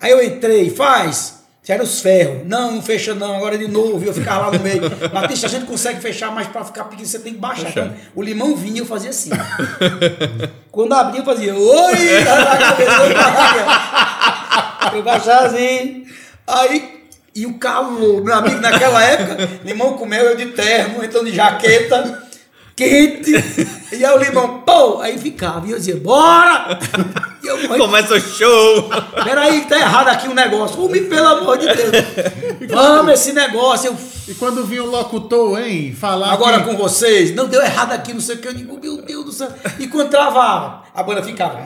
Aí 0.00 0.10
eu 0.10 0.22
entrei, 0.22 0.68
faz! 0.70 1.36
Era 1.68 1.82
os 1.82 2.00
ferros. 2.00 2.46
Não, 2.46 2.72
não 2.76 2.82
fecha 2.82 3.12
não, 3.12 3.34
agora 3.36 3.58
de 3.58 3.66
novo, 3.66 4.04
eu 4.04 4.14
ficava 4.14 4.46
lá 4.46 4.52
no 4.58 4.62
meio. 4.62 4.82
Batista, 5.12 5.46
a 5.48 5.50
gente 5.50 5.66
consegue 5.66 6.00
fechar, 6.00 6.30
mas 6.30 6.46
para 6.46 6.64
ficar 6.64 6.84
pequeno 6.84 7.08
você 7.08 7.18
tem 7.18 7.32
que 7.32 7.40
baixar. 7.40 7.70
Então, 7.70 7.92
o 8.14 8.22
limão 8.22 8.54
vinha, 8.54 8.80
eu 8.82 8.86
fazia 8.86 9.10
assim. 9.10 9.30
Quando 10.70 10.92
abria, 10.92 11.22
eu 11.22 11.24
fazia, 11.24 11.54
oi! 11.56 11.94
Baixava. 13.16 14.96
Eu 14.96 15.02
baixava 15.02 15.46
assim. 15.46 16.06
Aí, 16.46 17.04
e 17.34 17.44
o 17.44 17.58
calor, 17.58 18.24
meu 18.24 18.34
amigo, 18.34 18.60
naquela 18.60 19.02
época, 19.02 19.60
limão 19.64 19.94
comeu 19.94 20.24
eu 20.24 20.36
de 20.36 20.46
terno, 20.46 21.04
então 21.04 21.24
de 21.24 21.34
jaqueta, 21.34 22.25
quente, 22.76 23.32
e 23.90 24.04
aí 24.04 24.14
o 24.14 24.18
limão, 24.22 24.58
pô, 24.60 25.00
aí 25.00 25.16
ficava, 25.16 25.66
e 25.66 25.70
eu 25.70 25.78
dizia, 25.78 25.96
bora! 25.96 26.78
E 27.42 27.46
eu, 27.46 27.56
Começa 27.78 28.14
o 28.14 28.20
show. 28.20 28.90
peraí, 29.24 29.62
que 29.62 29.68
tá 29.68 29.78
errado 29.78 30.08
aqui 30.08 30.28
o 30.28 30.34
negócio. 30.34 30.84
Homem, 30.84 31.04
pelo 31.08 31.26
amor 31.26 31.56
de 31.56 31.66
Deus. 31.66 31.90
Vamos 32.70 33.14
esse 33.14 33.32
negócio. 33.32 33.88
Eu, 33.90 33.96
E 34.28 34.34
quando 34.34 34.64
vinha 34.66 34.82
o 34.82 34.90
locutor, 34.90 35.58
hein, 35.60 35.94
falar 35.98 36.32
agora 36.32 36.58
que- 36.60 36.64
com 36.68 36.76
vocês, 36.76 37.32
não 37.34 37.46
deu 37.46 37.62
errado 37.62 37.92
aqui, 37.92 38.12
não 38.12 38.20
sei 38.20 38.34
o 38.34 38.38
que. 38.40 38.48
Eu 38.48 38.52
digo, 38.54 38.78
meu 38.82 39.00
Deus 39.00 39.24
do 39.24 39.32
céu. 39.32 39.48
E 39.78 39.86
quando 39.86 40.10
travava, 40.10 40.82
a 40.92 41.02
banda 41.04 41.22
ficava. 41.22 41.60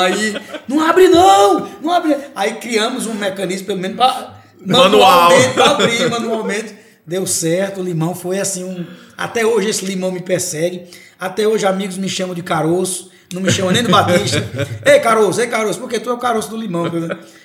Aí, 0.00 0.36
não 0.68 0.80
abre 0.88 1.08
não, 1.08 1.68
não 1.82 1.92
abre. 1.92 2.16
Aí 2.34 2.54
criamos 2.54 3.06
um 3.06 3.14
mecanismo, 3.14 3.66
pelo 3.66 3.80
menos, 3.80 3.96
para 3.96 4.34
Manual. 4.64 4.90
manualmente, 5.30 5.54
pra 5.54 5.70
abrir 5.70 6.10
manualmente. 6.10 6.85
Deu 7.06 7.24
certo, 7.26 7.80
o 7.80 7.84
limão 7.84 8.14
foi 8.14 8.40
assim 8.40 8.64
um. 8.64 8.84
Até 9.16 9.46
hoje 9.46 9.68
esse 9.68 9.84
limão 9.84 10.10
me 10.10 10.20
persegue. 10.20 10.88
Até 11.18 11.46
hoje 11.46 11.64
amigos 11.64 11.96
me 11.96 12.08
chamam 12.08 12.34
de 12.34 12.42
caroço. 12.42 13.12
Não 13.32 13.40
me 13.40 13.50
chamam 13.50 13.72
nem 13.72 13.82
do 13.82 13.90
Batista. 13.90 14.44
ei, 14.84 14.98
caroço, 14.98 15.40
ei, 15.40 15.46
caroço, 15.46 15.78
porque 15.78 16.00
tu 16.00 16.10
é 16.10 16.12
o 16.12 16.18
caroço 16.18 16.50
do 16.50 16.56
limão. 16.56 16.84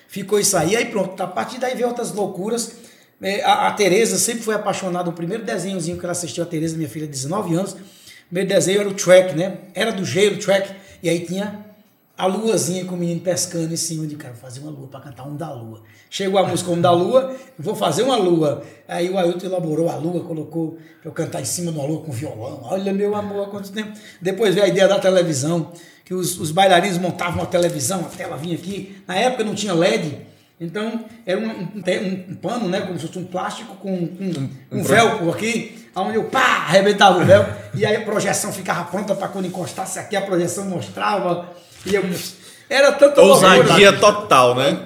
Ficou 0.07 0.39
isso 0.39 0.57
aí. 0.57 0.75
Aí 0.75 0.85
pronto, 0.85 1.21
a 1.21 1.27
partir 1.27 1.59
daí 1.59 1.75
veio 1.75 1.87
outras 1.87 2.11
loucuras. 2.11 2.71
É, 3.21 3.43
a, 3.43 3.67
a 3.67 3.71
Tereza 3.71 4.17
sempre 4.17 4.43
foi 4.43 4.55
apaixonada. 4.55 5.09
O 5.09 5.13
primeiro 5.13 5.43
desenhozinho 5.43 5.97
que 5.97 6.05
ela 6.05 6.11
assistiu, 6.11 6.43
a 6.43 6.47
Tereza, 6.47 6.75
minha 6.75 6.89
filha, 6.89 7.05
de 7.05 7.11
19 7.11 7.55
anos. 7.55 7.75
Primeiro 8.27 8.49
desenho 8.49 8.79
era 8.79 8.89
o 8.89 8.93
track, 8.93 9.35
né? 9.35 9.57
Era 9.75 9.91
do 9.91 10.03
gelo, 10.03 10.37
track. 10.37 10.73
E 11.03 11.09
aí 11.09 11.19
tinha 11.19 11.70
a 12.21 12.27
luazinha 12.27 12.85
com 12.85 12.93
o 12.93 12.97
menino 12.97 13.19
pescando 13.21 13.73
em 13.73 13.77
cima 13.77 14.05
de 14.05 14.15
cara, 14.15 14.33
vou 14.33 14.41
fazer 14.41 14.59
uma 14.59 14.69
lua 14.71 14.87
para 14.87 14.99
cantar 14.99 15.23
um 15.27 15.35
da 15.35 15.51
lua. 15.51 15.81
Chegou 16.09 16.39
a 16.39 16.45
música 16.47 16.69
um 16.69 16.79
da 16.79 16.91
lua, 16.91 17.35
vou 17.57 17.75
fazer 17.75 18.03
uma 18.03 18.15
lua. 18.15 18.63
Aí 18.87 19.09
o 19.09 19.17
Ailton 19.17 19.47
elaborou 19.47 19.89
a 19.89 19.95
lua, 19.95 20.23
colocou 20.23 20.77
para 21.01 21.09
eu 21.09 21.11
cantar 21.13 21.41
em 21.41 21.45
cima 21.45 21.71
de 21.71 21.77
uma 21.79 21.87
lua 21.87 22.01
com 22.01 22.11
violão. 22.11 22.59
Olha, 22.63 22.93
meu 22.93 23.15
amor, 23.15 23.47
há 23.47 23.49
quanto 23.49 23.71
tempo. 23.71 23.91
Depois 24.21 24.53
veio 24.53 24.65
a 24.67 24.69
ideia 24.69 24.87
da 24.87 24.99
televisão, 24.99 25.71
que 26.05 26.13
os, 26.13 26.39
os 26.39 26.51
bailarinos 26.51 26.97
montavam 26.99 27.39
uma 27.39 27.45
televisão, 27.47 28.01
a 28.01 28.15
tela 28.15 28.37
vinha 28.37 28.55
aqui. 28.55 29.01
Na 29.07 29.15
época 29.15 29.43
não 29.43 29.55
tinha 29.55 29.73
LED, 29.73 30.17
então 30.59 31.05
era 31.25 31.39
um, 31.39 31.45
um, 31.49 31.49
um- 31.51 32.31
um 32.31 32.35
pano, 32.35 32.69
né, 32.69 32.81
como 32.81 32.99
se 32.99 33.07
fosse 33.07 33.17
um 33.17 33.25
plástico 33.25 33.75
com, 33.77 34.05
com 34.07 34.49
um, 34.71 34.83
velcro 34.83 35.31
aqui, 35.31 35.87
onde 35.95 36.17
eu 36.17 36.25
pá, 36.25 36.65
arrebentava 36.67 37.19
o 37.19 37.25
velcro, 37.25 37.51
e 37.73 37.83
aí 37.85 37.95
a 37.95 38.01
projeção 38.01 38.51
ficava 38.53 38.83
pronta 38.83 39.15
para 39.15 39.27
quando 39.29 39.45
encostasse 39.47 39.97
aqui, 39.97 40.15
a 40.15 40.21
projeção 40.21 40.65
mostrava. 40.65 41.49
E 41.85 41.95
eu, 41.95 42.03
era 42.69 42.91
tanta 42.93 43.21
Ousadia 43.21 43.93
total, 43.93 44.55
né? 44.55 44.79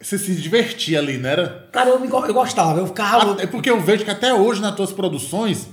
Você 0.00 0.16
se 0.16 0.34
divertia 0.36 1.00
ali, 1.00 1.18
não 1.18 1.28
era? 1.28 1.68
Cara, 1.72 1.90
eu, 1.90 1.98
me 1.98 2.08
eu 2.08 2.34
gostava, 2.34 2.78
eu 2.78 2.86
ficava. 2.86 3.42
É 3.42 3.46
porque 3.46 3.68
eu 3.68 3.80
vejo 3.80 4.04
que 4.04 4.10
até 4.10 4.32
hoje 4.32 4.60
nas 4.60 4.74
tuas 4.76 4.92
produções, 4.92 5.66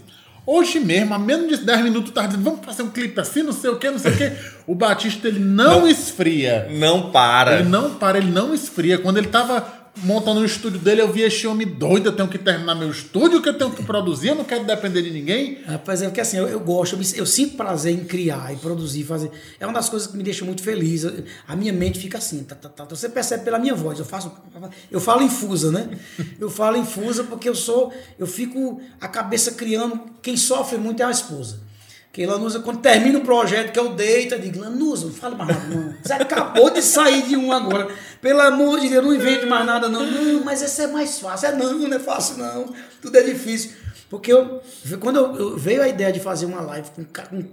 hoje 0.47 0.80
mesmo, 0.80 1.14
a 1.14 1.20
menos 1.20 1.60
de 1.60 1.64
10 1.64 1.82
minutos, 1.84 2.10
tu 2.10 2.14
tá 2.14 2.26
dizendo, 2.26 2.43
vamos 2.43 2.66
fazer 2.66 2.82
um 2.82 2.89
clipe 2.89 3.20
assim, 3.20 3.43
não 3.43 3.53
sei 3.53 3.70
o 3.70 3.78
que, 3.78 3.91
não 3.91 3.99
sei 3.99 4.12
o 4.12 4.18
que. 4.18 4.32
O 4.66 4.74
Batista, 4.74 5.28
ele 5.28 5.38
não, 5.38 5.88
esfria. 5.88 6.68
Não 6.72 7.12
para. 7.12 7.60
Ele 7.60 7.70
não 7.70 7.93
para, 7.93 8.18
ele 8.18 8.32
não 8.32 8.51
esfria. 8.51 8.97
Quando 8.97 9.18
ele 9.18 9.28
tava 9.28 9.64
montando 10.04 10.41
o 10.41 10.46
estúdio 10.46 10.80
dele, 10.80 11.02
eu 11.02 11.12
vi 11.12 11.22
esse 11.22 11.46
homem 11.48 11.66
doido, 11.68 12.08
eu 12.08 12.14
tenho 12.14 12.28
que 12.28 12.38
terminar 12.38 12.76
meu 12.76 12.89
estúdio, 12.89 13.41
que 13.41 13.50
eu 13.50 13.58
tenho 13.58 13.72
que 13.72 13.84
produzir, 13.84 14.30
eu 14.30 14.36
não 14.36 14.43
quero 14.43 14.64
depender 14.66 15.02
de 15.02 15.12
ninguém. 15.12 15.60
Rapaz, 15.66 16.02
é 16.02 16.06
porque 16.06 16.22
assim, 16.22 16.38
eu, 16.38 16.48
eu 16.48 16.60
gosto, 16.60 16.96
eu, 16.96 17.02
eu 17.16 17.26
sinto 17.26 17.56
prazer 17.56 17.93
em 17.93 18.04
criar, 18.04 18.54
em 18.54 18.58
produzir, 18.58 19.04
fazer. 19.04 19.32
É 19.60 19.66
uma 19.66 19.74
das 19.74 19.89
coisas 19.89 20.08
que 20.08 20.16
me 20.18 20.24
deixa 20.24 20.43
muito 20.46 20.62
feliz. 20.62 21.04
Eu- 21.04 21.24
A 21.48 21.56
minha 21.56 21.72
mente 21.74 22.00
fica 22.00 22.18
assim, 22.18 22.43
tá, 22.43 22.56
tá, 22.56 22.70
tá. 22.70 22.86
Você 22.86 23.08
percebe 23.10 23.43
pela 23.43 23.58
minha 23.60 23.76
voz, 23.76 23.98
eu 24.00 24.06
faço. 24.06 24.32
Eu 24.91 25.00
falo 25.00 25.22
infusa, 25.24 25.72
né? 25.72 25.89
Eu 26.39 26.50
falo 26.50 26.78
infusa 26.78 27.24
porque 27.24 27.48
eu 27.50 27.56
sou. 27.56 27.91
Eu 28.20 28.28
fico 28.28 28.82
a 29.00 29.08
cabeça 29.08 29.52
criando. 29.52 30.00
Quem 30.22 30.36
sofre 30.38 30.78
muito 30.78 31.02
é 31.02 31.06
a 31.06 31.12
esposa. 31.12 31.60
Porque 32.16 32.26
Lanusa, 32.26 32.61
quando 32.61 32.80
termina 32.80 33.20
o 33.20 33.24
projeto 33.24 33.74
que 33.74 33.78
eu 33.80 33.89
deito, 33.89 34.36
eu 34.36 34.39
digo, 34.39 34.57
Lanusa, 34.61 35.07
não 35.07 35.13
fale 35.13 35.36
mais 35.36 35.49
nada, 35.49 35.68
não. 35.68 35.93
Você 36.01 36.13
acabou 36.13 36.70
de 36.70 36.82
sair 36.82 37.24
de 37.24 37.36
um 37.36 37.51
agora. 37.51 37.89
Pelo 38.22 38.39
amor 38.39 38.80
de 38.80 38.88
Deus, 38.88 39.03
não 39.03 39.13
invente 39.13 39.45
mais 39.45 39.66
nada, 39.66 39.89
não. 39.89 40.05
Não, 40.09 40.41
mas 40.45 40.61
esse 40.61 40.82
é 40.82 40.88
mais 40.88 41.20
fácil. 41.20 41.49
É 41.49 41.51
não, 41.51 41.74
não 41.74 41.93
é 41.93 41.99
fácil, 41.99 42.38
não. 42.38 42.74
Tudo 43.01 43.18
é 43.18 43.22
difícil. 43.22 43.72
Porque 44.09 44.32
eu, 44.32 44.61
quando 45.01 45.18
eu, 45.18 45.36
eu- 45.36 45.57
veio 45.57 45.84
a 45.84 45.89
ideia 45.89 46.13
de 46.13 46.22
fazer 46.22 46.45
uma 46.45 46.61
live 46.61 46.88
com, 47.30 47.43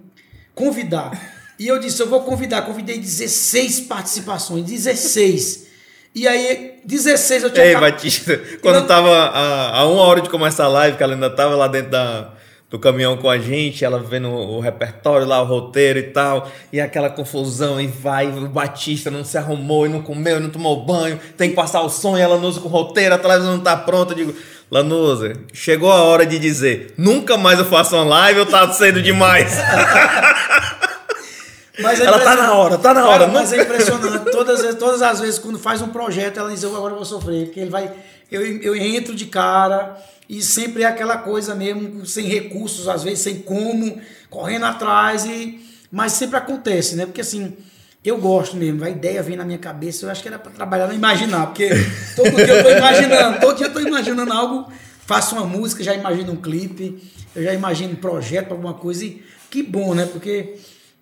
convidar, 0.54 1.10
e 1.58 1.66
eu 1.66 1.80
disse, 1.80 2.00
eu 2.00 2.06
vou 2.08 2.20
convidar, 2.22 2.62
convidei 2.62 2.98
16 3.00 3.80
participações, 3.80 4.64
16. 4.64 5.66
E 6.14 6.28
aí, 6.28 6.78
16 6.84 7.42
eu 7.42 7.50
tinha 7.50 7.66
Ei, 7.66 7.74
Batista, 7.74 8.40
quando 8.62 8.86
tava 8.86 9.10
a, 9.10 9.78
a 9.80 9.88
uma 9.88 10.02
hora 10.02 10.20
de 10.20 10.30
começar 10.30 10.66
a 10.66 10.68
live, 10.68 10.96
que 10.96 11.02
ela 11.02 11.14
ainda 11.14 11.30
tava 11.30 11.56
lá 11.56 11.66
dentro 11.66 11.90
da, 11.90 12.32
do 12.72 12.78
caminhão 12.78 13.18
com 13.18 13.28
a 13.28 13.36
gente, 13.38 13.84
ela 13.84 13.98
vendo 13.98 14.30
o, 14.30 14.58
repertório 14.58 15.26
lá, 15.26 15.42
o 15.42 15.44
roteiro 15.44 15.98
e 15.98 16.04
tal, 16.04 16.48
e 16.72 16.80
aquela 16.80 17.10
confusão, 17.10 17.78
e 17.78 17.86
vai, 17.86 18.26
o 18.26 18.48
Batista 18.48 19.10
não 19.10 19.22
se 19.22 19.36
arrumou, 19.36 19.84
e 19.84 19.90
não 19.90 20.00
comeu, 20.00 20.38
e 20.38 20.40
não 20.40 20.48
tomou 20.48 20.82
banho, 20.82 21.20
tem 21.36 21.50
que 21.50 21.54
passar 21.54 21.82
o 21.82 21.90
som, 21.90 22.16
e 22.16 22.22
ela 22.22 22.38
não 22.38 22.48
usa 22.48 22.60
com 22.60 22.68
o 22.68 22.70
roteiro, 22.70 23.14
a 23.14 23.18
televisão 23.18 23.52
não 23.58 23.60
tá 23.62 23.76
pronta, 23.76 24.12
eu 24.12 24.16
digo, 24.16 24.34
Lanusa, 24.70 25.34
chegou 25.52 25.92
a 25.92 26.02
hora 26.02 26.24
de 26.24 26.38
dizer, 26.38 26.94
nunca 26.96 27.36
mais 27.36 27.58
eu 27.58 27.66
faço 27.66 27.94
uma 27.94 28.04
live 28.04 28.40
ou 28.40 28.46
tá 28.46 28.66
cedo 28.72 29.02
demais? 29.02 29.52
Mas 31.78 32.00
é 32.00 32.04
Ela 32.04 32.20
tá 32.20 32.36
na 32.36 32.52
hora, 32.54 32.78
tá 32.78 32.92
na 32.94 33.00
Cara, 33.02 33.12
hora. 33.12 33.26
Mas 33.28 33.52
é 33.52 33.62
impressionante. 33.62 34.30
Todas, 34.30 34.62
as- 34.62 34.74
todas 34.74 35.00
as 35.00 35.20
vezes, 35.20 35.38
quando 35.38 35.58
faz 35.58 35.80
um 35.80 35.88
projeto, 35.88 36.38
ela 36.38 36.50
diz, 36.50 36.62
eu 36.62 36.76
agora 36.76 36.94
vou 36.94 37.04
sofrer. 37.04 37.46
Porque 37.46 37.60
ele 37.60 37.70
vai. 37.70 37.90
Eu, 38.32 38.44
eu 38.62 38.74
entro 38.76 39.14
de 39.14 39.26
cara 39.26 39.96
e 40.28 40.40
sempre 40.42 40.82
é 40.82 40.86
aquela 40.86 41.18
coisa 41.18 41.54
mesmo, 41.54 42.04
sem 42.06 42.26
recursos, 42.26 42.88
às 42.88 43.02
vezes, 43.04 43.20
sem 43.20 43.40
como, 43.40 44.00
correndo 44.30 44.64
atrás. 44.64 45.24
E, 45.26 45.60
mas 45.90 46.12
sempre 46.12 46.36
acontece, 46.36 46.96
né? 46.96 47.06
Porque 47.06 47.20
assim. 47.20 47.54
Eu 48.04 48.18
gosto 48.18 48.56
mesmo, 48.56 48.82
a 48.84 48.90
ideia 48.90 49.22
vem 49.22 49.36
na 49.36 49.44
minha 49.44 49.58
cabeça, 49.58 50.04
eu 50.06 50.10
acho 50.10 50.20
que 50.22 50.26
era 50.26 50.36
para 50.36 50.50
trabalhar 50.50 50.88
no 50.88 50.92
imaginar, 50.92 51.46
porque 51.46 51.68
todo 52.16 52.34
dia 52.34 52.48
eu 52.54 52.64
tô 52.64 52.70
imaginando, 52.70 53.38
todo 53.40 53.56
dia 53.58 53.66
eu 53.68 53.72
tô 53.72 53.78
imaginando 53.78 54.32
algo, 54.32 54.72
faço 55.06 55.36
uma 55.36 55.46
música, 55.46 55.84
já 55.84 55.94
imagino 55.94 56.32
um 56.32 56.36
clipe, 56.36 57.00
eu 57.32 57.44
já 57.44 57.54
imagino 57.54 57.92
um 57.92 57.94
projeto, 57.94 58.50
alguma 58.50 58.74
coisa, 58.74 59.04
e 59.04 59.22
que 59.48 59.62
bom, 59.62 59.94
né? 59.94 60.04
Porque 60.06 60.56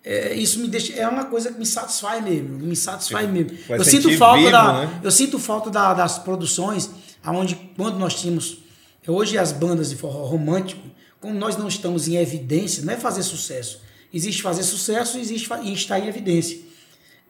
é, 0.05 0.35
isso 0.35 0.59
me 0.59 0.67
deixa. 0.67 0.93
É 0.93 1.07
uma 1.07 1.23
coisa 1.25 1.51
que 1.51 1.57
me 1.57 1.65
satisfaz 1.65 2.23
mesmo. 2.23 2.59
Me 2.59 2.75
satisfaz 2.75 3.27
mesmo. 3.27 3.49
Eu 3.69 3.83
sinto 3.83 4.11
falta 4.19 4.37
vivo, 4.39 4.51
da. 4.51 4.73
né? 4.85 4.99
Eu 5.03 5.09
sinto 5.09 5.39
falta 5.39 5.69
da- 5.71 5.93
das 5.95 6.19
produções, 6.19 6.87
aonde 7.23 7.55
quando 7.75 7.97
nós 7.97 8.15
tínhamos. 8.15 8.59
Hoje 9.07 9.37
as 9.37 9.51
bandas 9.51 9.89
de 9.89 9.95
forró 9.95 10.25
romântico, 10.25 10.81
como 11.19 11.33
nós 11.33 11.57
não 11.57 11.67
estamos 11.67 12.07
em 12.07 12.15
evidência, 12.17 12.83
não 12.83 12.93
é 12.93 12.97
fazer 12.97 13.23
sucesso. 13.23 13.81
Existe 14.13 14.41
fazer 14.41 14.63
sucesso 14.63 15.17
existe 15.17 15.49
e 15.63 15.73
estar 15.73 15.99
em 15.99 16.07
evidência. 16.07 16.59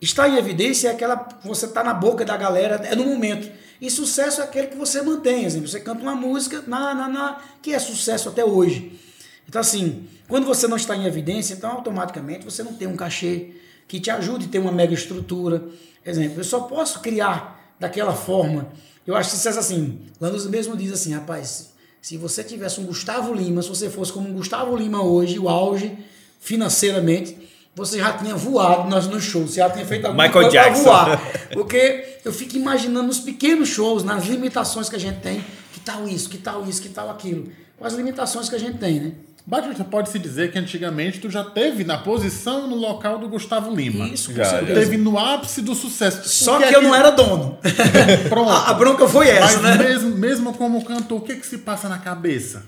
Estar 0.01 0.27
em 0.27 0.37
evidência 0.37 0.87
é 0.87 0.91
aquela. 0.91 1.29
Você 1.43 1.67
está 1.67 1.83
na 1.83 1.93
boca 1.93 2.25
da 2.25 2.35
galera, 2.35 2.75
é 2.87 2.95
no 2.95 3.05
momento. 3.05 3.51
E 3.79 3.89
sucesso 3.89 4.41
é 4.41 4.43
aquele 4.43 4.67
que 4.67 4.75
você 4.75 5.01
mantém. 5.01 5.45
Exemplo, 5.45 5.67
você 5.67 5.79
canta 5.79 6.01
uma 6.01 6.15
música 6.15 6.63
na, 6.65 6.95
na, 6.95 7.07
na, 7.07 7.41
que 7.61 7.73
é 7.73 7.79
sucesso 7.79 8.29
até 8.29 8.43
hoje. 8.43 8.99
Então, 9.47 9.61
assim, 9.61 10.07
quando 10.27 10.45
você 10.45 10.67
não 10.67 10.77
está 10.77 10.95
em 10.95 11.05
evidência, 11.05 11.53
então 11.53 11.69
automaticamente 11.71 12.45
você 12.45 12.63
não 12.63 12.73
tem 12.73 12.87
um 12.87 12.95
cachê 12.95 13.51
que 13.87 13.99
te 13.99 14.09
ajude 14.09 14.45
a 14.45 14.49
ter 14.49 14.59
uma 14.59 14.71
mega 14.71 14.93
estrutura. 14.93 15.63
Exemplo, 16.03 16.39
eu 16.39 16.43
só 16.43 16.61
posso 16.61 16.99
criar 17.01 17.75
daquela 17.79 18.13
forma. 18.13 18.71
Eu 19.05 19.15
acho 19.15 19.31
que 19.31 19.37
se 19.37 19.47
assim, 19.47 19.99
Lanús 20.19 20.45
mesmo 20.45 20.77
diz 20.77 20.91
assim, 20.91 21.13
rapaz, 21.13 21.71
se 22.01 22.17
você 22.17 22.43
tivesse 22.43 22.79
um 22.79 22.85
Gustavo 22.85 23.33
Lima, 23.33 23.61
se 23.61 23.69
você 23.69 23.89
fosse 23.89 24.11
como 24.11 24.29
um 24.29 24.33
Gustavo 24.33 24.75
Lima 24.75 25.03
hoje, 25.03 25.39
o 25.39 25.49
auge 25.49 25.97
financeiramente, 26.39 27.37
você 27.75 27.99
já 27.99 28.13
tinha 28.13 28.35
voado 28.35 28.89
nos, 28.89 29.07
nos 29.07 29.23
shows, 29.23 29.51
você 29.51 29.59
já 29.59 29.69
tinha 29.69 29.85
feito 29.85 30.05
alguma 30.05 30.25
Michael 30.25 30.43
coisa 30.43 30.57
Jackson. 30.57 30.83
voar. 30.83 31.21
Porque 31.53 32.19
eu 32.25 32.33
fico 32.33 32.55
imaginando 32.57 33.07
nos 33.07 33.19
pequenos 33.19 33.69
shows, 33.69 34.03
nas 34.03 34.25
limitações 34.25 34.89
que 34.89 34.95
a 34.95 34.99
gente 34.99 35.19
tem, 35.21 35.43
que 35.73 35.79
tal 35.79 36.07
isso, 36.07 36.29
que 36.29 36.37
tal 36.37 36.67
isso, 36.67 36.81
que 36.81 36.89
tal 36.89 37.09
aquilo. 37.09 37.49
Com 37.77 37.85
as 37.85 37.93
limitações 37.93 38.49
que 38.49 38.55
a 38.55 38.59
gente 38.59 38.77
tem, 38.77 38.99
né? 38.99 39.11
Batista, 39.45 39.83
pode-se 39.83 40.19
dizer 40.19 40.51
que 40.51 40.59
antigamente 40.59 41.19
tu 41.19 41.29
já 41.29 41.43
teve 41.43 41.83
na 41.83 41.97
posição 41.97 42.67
no 42.67 42.75
local 42.75 43.17
do 43.17 43.27
Gustavo 43.27 43.73
Lima. 43.73 44.07
Isso, 44.07 44.31
com 44.31 44.37
Já. 44.37 44.63
Teve 44.63 44.97
no 44.97 45.17
ápice 45.17 45.61
do 45.61 45.73
sucesso. 45.73 46.29
Só 46.29 46.59
que, 46.59 46.65
é 46.65 46.75
eu 46.75 46.81
não 46.81 46.93
era 46.93 47.09
dono. 47.09 47.57
Pronto. 48.29 48.49
a, 48.49 48.69
a 48.69 48.73
bronca 48.73 49.07
foi 49.07 49.29
essa, 49.29 49.59
Mas 49.59 49.77
né? 49.77 49.83
mesmo, 49.83 50.15
mesmo 50.15 50.53
como 50.53 50.83
cantor, 50.85 51.17
o 51.17 51.21
que 51.21 51.35
que 51.35 51.45
se 51.45 51.59
passa 51.59 51.89
na 51.89 51.97
cabeça? 51.97 52.65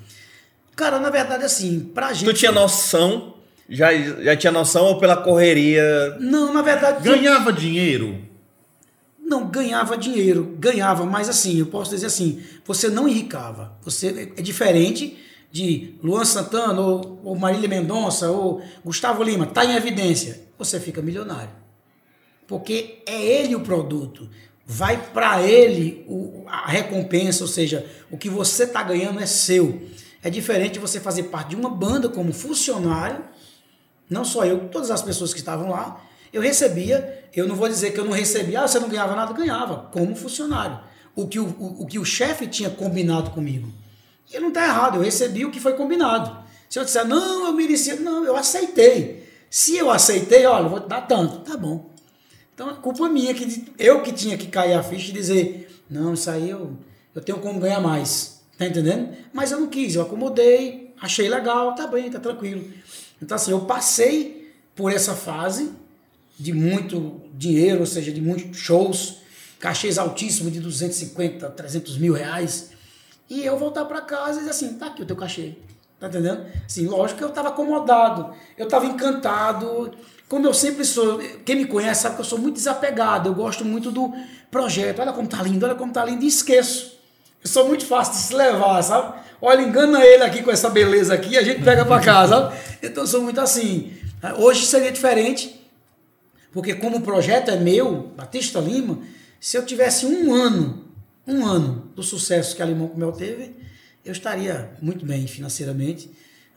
Cara, 0.76 1.00
na 1.00 1.12
verdade, 1.12 1.46
assim, 1.46 1.80
pra 1.94 2.12
gente. 2.12 2.26
Tu 2.26 2.34
tinha 2.34 2.52
noção? 2.52 3.36
Já, 3.70 3.94
já 3.94 4.36
tinha 4.36 4.52
noção 4.52 4.86
ou 4.86 5.00
pela 5.00 5.16
correria? 5.16 6.18
Não, 6.20 6.54
na 6.54 6.64
verdade. 6.64 7.04
Ganhava 7.04 7.54
dinheiro? 7.54 8.20
Não, 9.24 9.48
ganhava 9.48 9.98
dinheiro, 9.98 10.56
ganhava, 10.60 11.06
mas 11.06 11.30
assim, 11.30 11.58
eu 11.60 11.68
posso 11.68 11.92
dizer 11.92 12.08
assim, 12.08 12.42
você 12.66 12.90
não 12.90 13.08
enricava. 13.08 13.72
Você 13.84 14.32
é 14.36 14.42
diferente 14.42 15.18
de 15.54 15.94
Luan 16.04 16.26
Santana, 16.26 16.82
ou, 16.82 17.22
ou 17.24 17.36
Marília 17.38 17.70
Mendonça, 17.70 18.30
ou 18.32 18.60
Gustavo 18.84 19.22
Lima, 19.22 19.46
tá 19.46 19.64
em 19.64 19.76
evidência. 19.76 20.42
Você 20.58 20.80
fica 20.80 21.00
milionário. 21.00 21.52
Porque 22.48 23.04
é 23.06 23.22
ele 23.24 23.56
o 23.56 23.60
produto. 23.62 24.28
Vai 24.66 24.98
para 25.14 25.44
ele 25.44 26.04
o- 26.08 26.44
a 26.48 26.66
recompensa, 26.68 27.44
ou 27.44 27.48
seja, 27.48 27.86
o 28.10 28.18
que 28.18 28.30
você 28.30 28.66
tá 28.66 28.82
ganhando 28.82 29.20
é 29.20 29.28
seu. 29.28 29.84
É 30.24 30.30
diferente 30.30 30.80
você 30.80 31.00
fazer 31.00 31.24
parte 31.24 31.50
de 31.50 31.56
uma 31.56 31.70
banda 31.70 32.10
como 32.10 32.34
funcionário 32.34 33.24
não 34.10 34.26
só 34.26 34.46
eu, 34.46 34.68
todas 34.70 34.92
as 34.92 35.02
pessoas 35.02 35.34
que 35.34 35.40
estavam 35.40 35.70
lá, 35.70 36.02
eu 36.32 36.42
recebia, 36.42 37.24
eu 37.34 37.48
não 37.48 37.56
vou 37.56 37.68
dizer 37.68 37.92
que 37.94 38.00
eu 38.00 38.06
não 38.06 38.12
recebia, 38.12 38.62
ah, 38.62 38.68
você 38.68 38.80
não 38.80 38.90
ganhava 38.90 39.16
nada, 39.16 39.34
ganhava, 39.34 39.90
como 39.92 40.16
funcionário. 40.16 40.80
O 41.16 41.28
que 41.28 41.40
o, 41.40 41.46
o, 41.46 41.84
o 41.84 41.86
que 41.88 41.98
o 41.98 42.06
chefe 42.06 42.46
tinha 42.48 42.70
combinado 42.70 43.32
comigo. 43.32 43.72
E 44.34 44.40
não 44.40 44.48
está 44.50 44.66
errado, 44.66 44.96
eu 44.96 45.02
recebi 45.02 45.46
o 45.46 45.52
que 45.52 45.60
foi 45.60 45.74
combinado. 45.74 46.44
Se 46.68 46.80
eu 46.80 46.84
disser, 46.84 47.08
não, 47.08 47.46
eu 47.46 47.54
merecia, 47.54 47.96
não, 47.98 48.26
eu 48.26 48.36
aceitei. 48.36 49.30
Se 49.50 49.78
eu 49.78 49.92
aceitei, 49.92 50.46
olha, 50.48 50.68
vou 50.68 50.80
te 50.80 50.88
dar 50.88 51.02
tanto, 51.02 51.40
tá 51.42 51.56
bom. 51.56 51.92
Então 52.56 52.70
é 52.70 52.74
culpa 52.74 53.08
minha, 53.08 53.34
que 53.34 53.66
eu 53.78 54.02
que 54.02 54.12
tinha 54.12 54.36
que 54.36 54.48
cair 54.48 54.74
a 54.74 54.82
ficha 54.82 55.12
e 55.12 55.14
dizer, 55.14 55.84
não, 55.88 56.16
isso 56.16 56.30
aí 56.30 56.50
eu, 56.50 56.76
eu 57.14 57.22
tenho 57.22 57.38
como 57.38 57.60
ganhar 57.60 57.80
mais. 57.80 58.42
Tá 58.58 58.66
entendendo? 58.66 59.16
Mas 59.32 59.52
eu 59.52 59.60
não 59.60 59.68
quis, 59.68 59.94
eu 59.96 60.02
acomodei, 60.02 60.94
achei 61.00 61.30
legal, 61.30 61.76
tá 61.76 61.86
bem, 61.86 62.10
tá 62.10 62.20
tranquilo. 62.20 62.68
Então 63.22 63.36
assim, 63.36 63.52
eu 63.52 63.62
passei 63.62 64.52
por 64.76 64.92
essa 64.92 65.14
fase 65.14 65.72
de 66.40 66.52
muito 66.52 67.22
dinheiro, 67.36 67.82
ou 67.82 67.86
seja, 67.86 68.12
de 68.12 68.22
muitos 68.22 68.58
shows, 68.58 69.18
cachês 69.60 69.98
altíssimos 69.98 70.52
de 70.52 70.60
250, 70.60 71.50
300 71.52 71.98
mil 71.98 72.14
reais. 72.14 72.73
E 73.30 73.46
eu 73.46 73.58
voltar 73.58 73.86
para 73.86 74.02
casa 74.02 74.38
e 74.38 74.40
dizer 74.40 74.52
assim, 74.52 74.74
tá 74.74 74.88
aqui 74.88 75.02
o 75.02 75.06
teu 75.06 75.16
cachê. 75.16 75.54
Tá 76.00 76.08
entendendo? 76.08 76.46
Assim, 76.66 76.86
lógico 76.86 77.20
que 77.20 77.24
eu 77.24 77.30
estava 77.30 77.48
acomodado, 77.48 78.34
eu 78.58 78.66
estava 78.66 78.86
encantado. 78.86 79.92
Como 80.28 80.46
eu 80.46 80.54
sempre 80.54 80.84
sou, 80.84 81.20
quem 81.46 81.56
me 81.56 81.66
conhece 81.66 82.02
sabe 82.02 82.16
que 82.16 82.22
eu 82.22 82.26
sou 82.26 82.38
muito 82.38 82.56
desapegado, 82.56 83.30
eu 83.30 83.34
gosto 83.34 83.64
muito 83.64 83.90
do 83.90 84.12
projeto. 84.52 85.00
Olha 85.00 85.14
como 85.14 85.28
tá 85.28 85.42
lindo, 85.42 85.66
olha 85.66 85.76
como 85.76 85.94
tá 85.94 86.04
lindo, 86.04 86.24
e 86.24 86.28
esqueço. 86.28 87.00
Eu 87.42 87.50
sou 87.50 87.68
muito 87.68 87.86
fácil 87.86 88.14
de 88.14 88.20
se 88.20 88.36
levar, 88.36 88.82
sabe? 88.82 89.14
Olha, 89.42 89.62
engana 89.62 90.04
ele 90.06 90.24
aqui 90.24 90.42
com 90.42 90.52
essa 90.52 90.70
beleza 90.70 91.14
aqui, 91.14 91.38
a 91.38 91.44
gente 91.44 91.64
pega 91.64 91.86
para 91.86 92.02
casa? 92.02 92.54
Então 92.82 93.04
eu 93.04 93.08
sou 93.08 93.22
muito 93.22 93.40
assim. 93.40 93.94
Hoje 94.38 94.66
seria 94.66 94.92
diferente, 94.92 95.70
porque 96.52 96.76
como 96.76 96.98
o 96.98 97.02
projeto 97.02 97.50
é 97.50 97.58
meu, 97.58 98.12
Batista 98.16 98.60
Lima, 98.60 99.00
se 99.40 99.58
eu 99.58 99.66
tivesse 99.66 100.06
um 100.06 100.34
ano, 100.34 100.83
um 101.28 101.46
ano 101.46 101.92
do 101.96 102.04
sucesso 102.04 102.56
que 102.56 102.62
a 102.62 102.66
Limão 102.66 102.88
com 102.88 102.98
Mel 103.00 103.12
teve, 103.12 103.56
eu 104.06 104.12
estaria 104.12 104.70
muito 104.82 105.06
bem 105.06 105.26
financeiramente, 105.28 106.10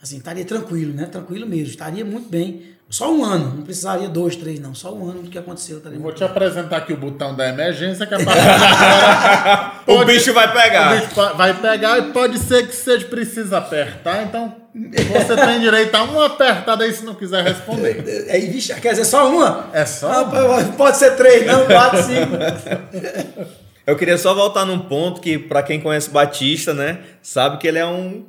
assim, 0.02 0.18
estaria 0.18 0.44
tranquilo, 0.44 0.92
né? 0.92 1.06
Tranquilo 1.06 1.46
mesmo, 1.46 1.68
estaria 1.68 2.04
muito 2.04 2.28
bem. 2.28 2.74
Só 2.88 3.12
um 3.12 3.24
ano, 3.24 3.52
não 3.56 3.62
precisaria 3.64 4.08
dois, 4.08 4.36
três, 4.36 4.60
não. 4.60 4.72
Só 4.72 4.94
um 4.94 5.08
ano 5.10 5.22
do 5.22 5.28
que 5.28 5.36
aconteceu. 5.36 5.82
Eu 5.84 6.00
Vou 6.00 6.12
te 6.12 6.22
apresentar 6.22 6.76
aqui 6.76 6.92
o 6.92 6.96
botão 6.96 7.34
da 7.34 7.48
emergência, 7.48 8.06
que 8.06 8.14
a 8.14 8.24
partir 8.24 8.40
de 8.42 8.48
agora 8.48 9.72
O 9.88 10.04
bicho 10.04 10.32
vai 10.32 10.52
pegar. 10.52 10.94
o 10.94 11.00
bicho 11.00 11.36
vai 11.36 11.60
pegar 11.60 11.98
e 11.98 12.12
pode 12.12 12.38
ser 12.38 12.64
que 12.68 12.74
seja 12.76 13.04
preciso 13.06 13.56
apertar. 13.56 14.22
Então, 14.22 14.54
você 14.72 15.34
tem 15.34 15.58
direito 15.58 15.92
a 15.96 16.04
uma 16.04 16.26
apertada 16.26 16.84
aí 16.84 16.92
se 16.92 17.04
não 17.04 17.16
quiser 17.16 17.42
responder. 17.42 18.04
É, 18.28 18.38
vixe, 18.38 18.72
quer 18.74 18.90
dizer, 18.90 19.04
só 19.04 19.28
uma? 19.32 19.68
É 19.72 19.84
só 19.84 20.22
Ah, 20.22 20.64
Pode 20.76 20.96
ser 20.96 21.16
três, 21.16 21.44
não, 21.44 21.66
quatro, 21.66 22.00
cinco. 22.04 22.36
Eu 23.86 23.96
queria 23.96 24.18
só 24.18 24.34
voltar 24.34 24.64
num 24.64 24.80
ponto 24.80 25.20
que, 25.20 25.38
pra 25.38 25.62
quem 25.62 25.80
conhece 25.80 26.10
Batista, 26.10 26.74
né, 26.74 26.98
sabe 27.22 27.58
que 27.58 27.68
ele 27.68 27.78
é 27.78 27.86
um, 27.86 28.24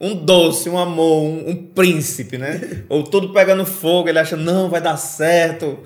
um 0.00 0.14
doce, 0.14 0.68
um 0.70 0.78
amor, 0.78 1.22
um, 1.22 1.50
um 1.50 1.56
príncipe, 1.56 2.38
né? 2.38 2.84
Ou 2.88 3.02
tudo 3.02 3.32
pegando 3.32 3.66
fogo, 3.66 4.08
ele 4.08 4.18
acha, 4.18 4.36
não, 4.36 4.70
vai 4.70 4.80
dar 4.80 4.96
certo. 4.96 5.80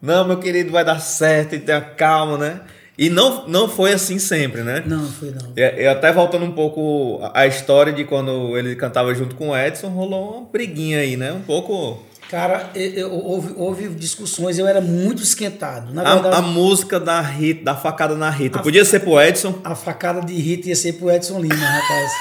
Não, 0.00 0.26
meu 0.26 0.38
querido, 0.38 0.70
vai 0.70 0.84
dar 0.84 1.00
certo, 1.00 1.54
e 1.54 1.58
tenha 1.58 1.80
calma, 1.80 2.36
né? 2.36 2.60
E 2.98 3.10
não, 3.10 3.46
não 3.48 3.68
foi 3.68 3.92
assim 3.92 4.18
sempre, 4.18 4.62
né? 4.62 4.82
Não, 4.86 5.06
foi 5.06 5.30
não. 5.30 5.52
E- 5.56 5.82
e 5.82 5.86
até 5.86 6.12
voltando 6.12 6.44
um 6.44 6.52
pouco 6.52 7.18
a 7.34 7.46
história 7.46 7.92
de 7.92 8.04
quando 8.04 8.56
ele 8.56 8.74
cantava 8.76 9.14
junto 9.14 9.34
com 9.36 9.50
o 9.50 9.56
Edson, 9.56 9.88
rolou 9.88 10.38
uma 10.38 10.46
briguinha 10.50 11.00
aí, 11.00 11.16
né? 11.16 11.32
Um 11.32 11.42
pouco. 11.42 12.02
Cara, 12.30 12.70
eu- 12.74 12.90
eu- 12.92 13.12
houve, 13.12 13.52
houve 13.56 13.88
discussões, 13.90 14.58
eu 14.58 14.66
era 14.66 14.80
muito 14.80 15.22
esquentado. 15.22 15.92
Na 15.94 16.02
A, 16.02 16.14
verdade, 16.14 16.36
a 16.36 16.42
música 16.42 16.98
da 16.98 17.20
Rita, 17.20 17.62
da 17.64 17.76
facada 17.76 18.16
na 18.16 18.28
Rita. 18.30 18.58
Podia 18.60 18.84
ser 18.84 19.00
pro 19.00 19.20
Edson. 19.20 19.60
a 19.62 19.74
facada 19.76 20.20
de 20.20 20.34
Rita 20.34 20.68
ia 20.68 20.76
ser 20.76 20.94
pro 20.94 21.10
Edson 21.10 21.38
Lima, 21.38 21.54
rapaz. 21.54 22.12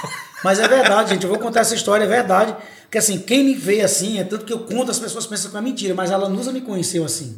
Mas 0.43 0.59
é 0.59 0.67
verdade, 0.67 1.09
gente. 1.09 1.23
Eu 1.23 1.29
vou 1.29 1.39
contar 1.39 1.61
essa 1.61 1.73
história, 1.73 2.03
é 2.03 2.07
verdade. 2.07 2.55
Porque 2.83 2.99
assim, 2.99 3.17
quem 3.17 3.43
me 3.43 3.55
vê 3.55 3.81
assim, 3.81 4.19
é 4.19 4.23
tanto 4.23 4.45
que 4.45 4.53
eu 4.53 4.59
conto, 4.59 4.91
as 4.91 4.99
pessoas 4.99 5.25
pensam 5.25 5.49
que 5.49 5.57
é 5.57 5.61
mentira, 5.61 5.95
mas 5.95 6.11
a 6.11 6.17
Lanusa 6.17 6.51
me 6.51 6.61
conheceu 6.61 7.03
assim. 7.03 7.37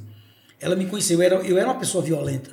Ela 0.59 0.75
me 0.75 0.85
conheceu, 0.87 1.19
eu 1.19 1.23
era, 1.25 1.35
eu 1.47 1.57
era 1.57 1.67
uma 1.67 1.75
pessoa 1.79 2.03
violenta. 2.03 2.49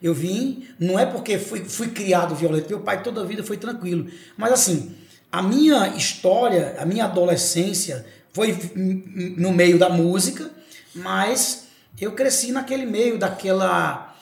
Eu 0.00 0.14
vim, 0.14 0.64
não 0.80 0.98
é 0.98 1.04
porque 1.04 1.38
fui, 1.38 1.60
fui 1.64 1.88
criado 1.88 2.34
violento, 2.34 2.68
meu 2.68 2.80
pai 2.80 3.02
toda 3.02 3.20
a 3.20 3.24
vida 3.24 3.42
foi 3.42 3.56
tranquilo. 3.58 4.06
Mas 4.36 4.52
assim, 4.52 4.92
a 5.30 5.42
minha 5.42 5.88
história, 5.88 6.76
a 6.78 6.86
minha 6.86 7.04
adolescência 7.04 8.06
foi 8.38 8.56
no 9.36 9.52
meio 9.52 9.80
da 9.80 9.88
música, 9.88 10.48
mas 10.94 11.64
eu 12.00 12.12
cresci 12.12 12.52
naquele 12.52 12.86
meio 12.86 13.18
daquela 13.18 14.14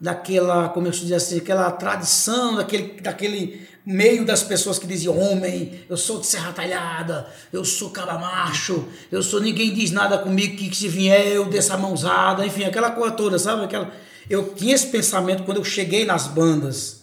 daquela, 0.00 0.70
como 0.70 0.88
eu 0.88 0.90
dizer 0.90 1.14
assim, 1.14 1.36
aquela 1.36 1.70
tradição, 1.70 2.56
daquele, 2.56 3.00
daquele 3.00 3.68
meio 3.86 4.24
das 4.24 4.42
pessoas 4.42 4.76
que 4.78 4.88
diziam 4.88 5.16
homem, 5.16 5.84
eu 5.88 5.96
sou 5.96 6.18
de 6.18 6.26
serra 6.26 6.52
talhada, 6.52 7.28
eu 7.52 7.64
sou 7.64 7.90
cara 7.90 8.18
macho, 8.18 8.88
eu 9.12 9.22
sou 9.22 9.40
ninguém 9.40 9.72
diz 9.72 9.92
nada 9.92 10.18
comigo 10.18 10.56
que, 10.56 10.68
que 10.68 10.76
se 10.76 10.88
vier 10.88 11.28
eu 11.28 11.44
dessa 11.44 11.76
mãozada, 11.76 12.44
enfim, 12.44 12.64
aquela 12.64 12.90
coisa 12.90 13.14
toda, 13.14 13.38
sabe? 13.38 13.66
Aquela, 13.66 13.92
eu 14.28 14.52
tinha 14.54 14.74
esse 14.74 14.86
pensamento 14.88 15.44
quando 15.44 15.58
eu 15.58 15.64
cheguei 15.64 16.04
nas 16.04 16.26
bandas. 16.26 17.02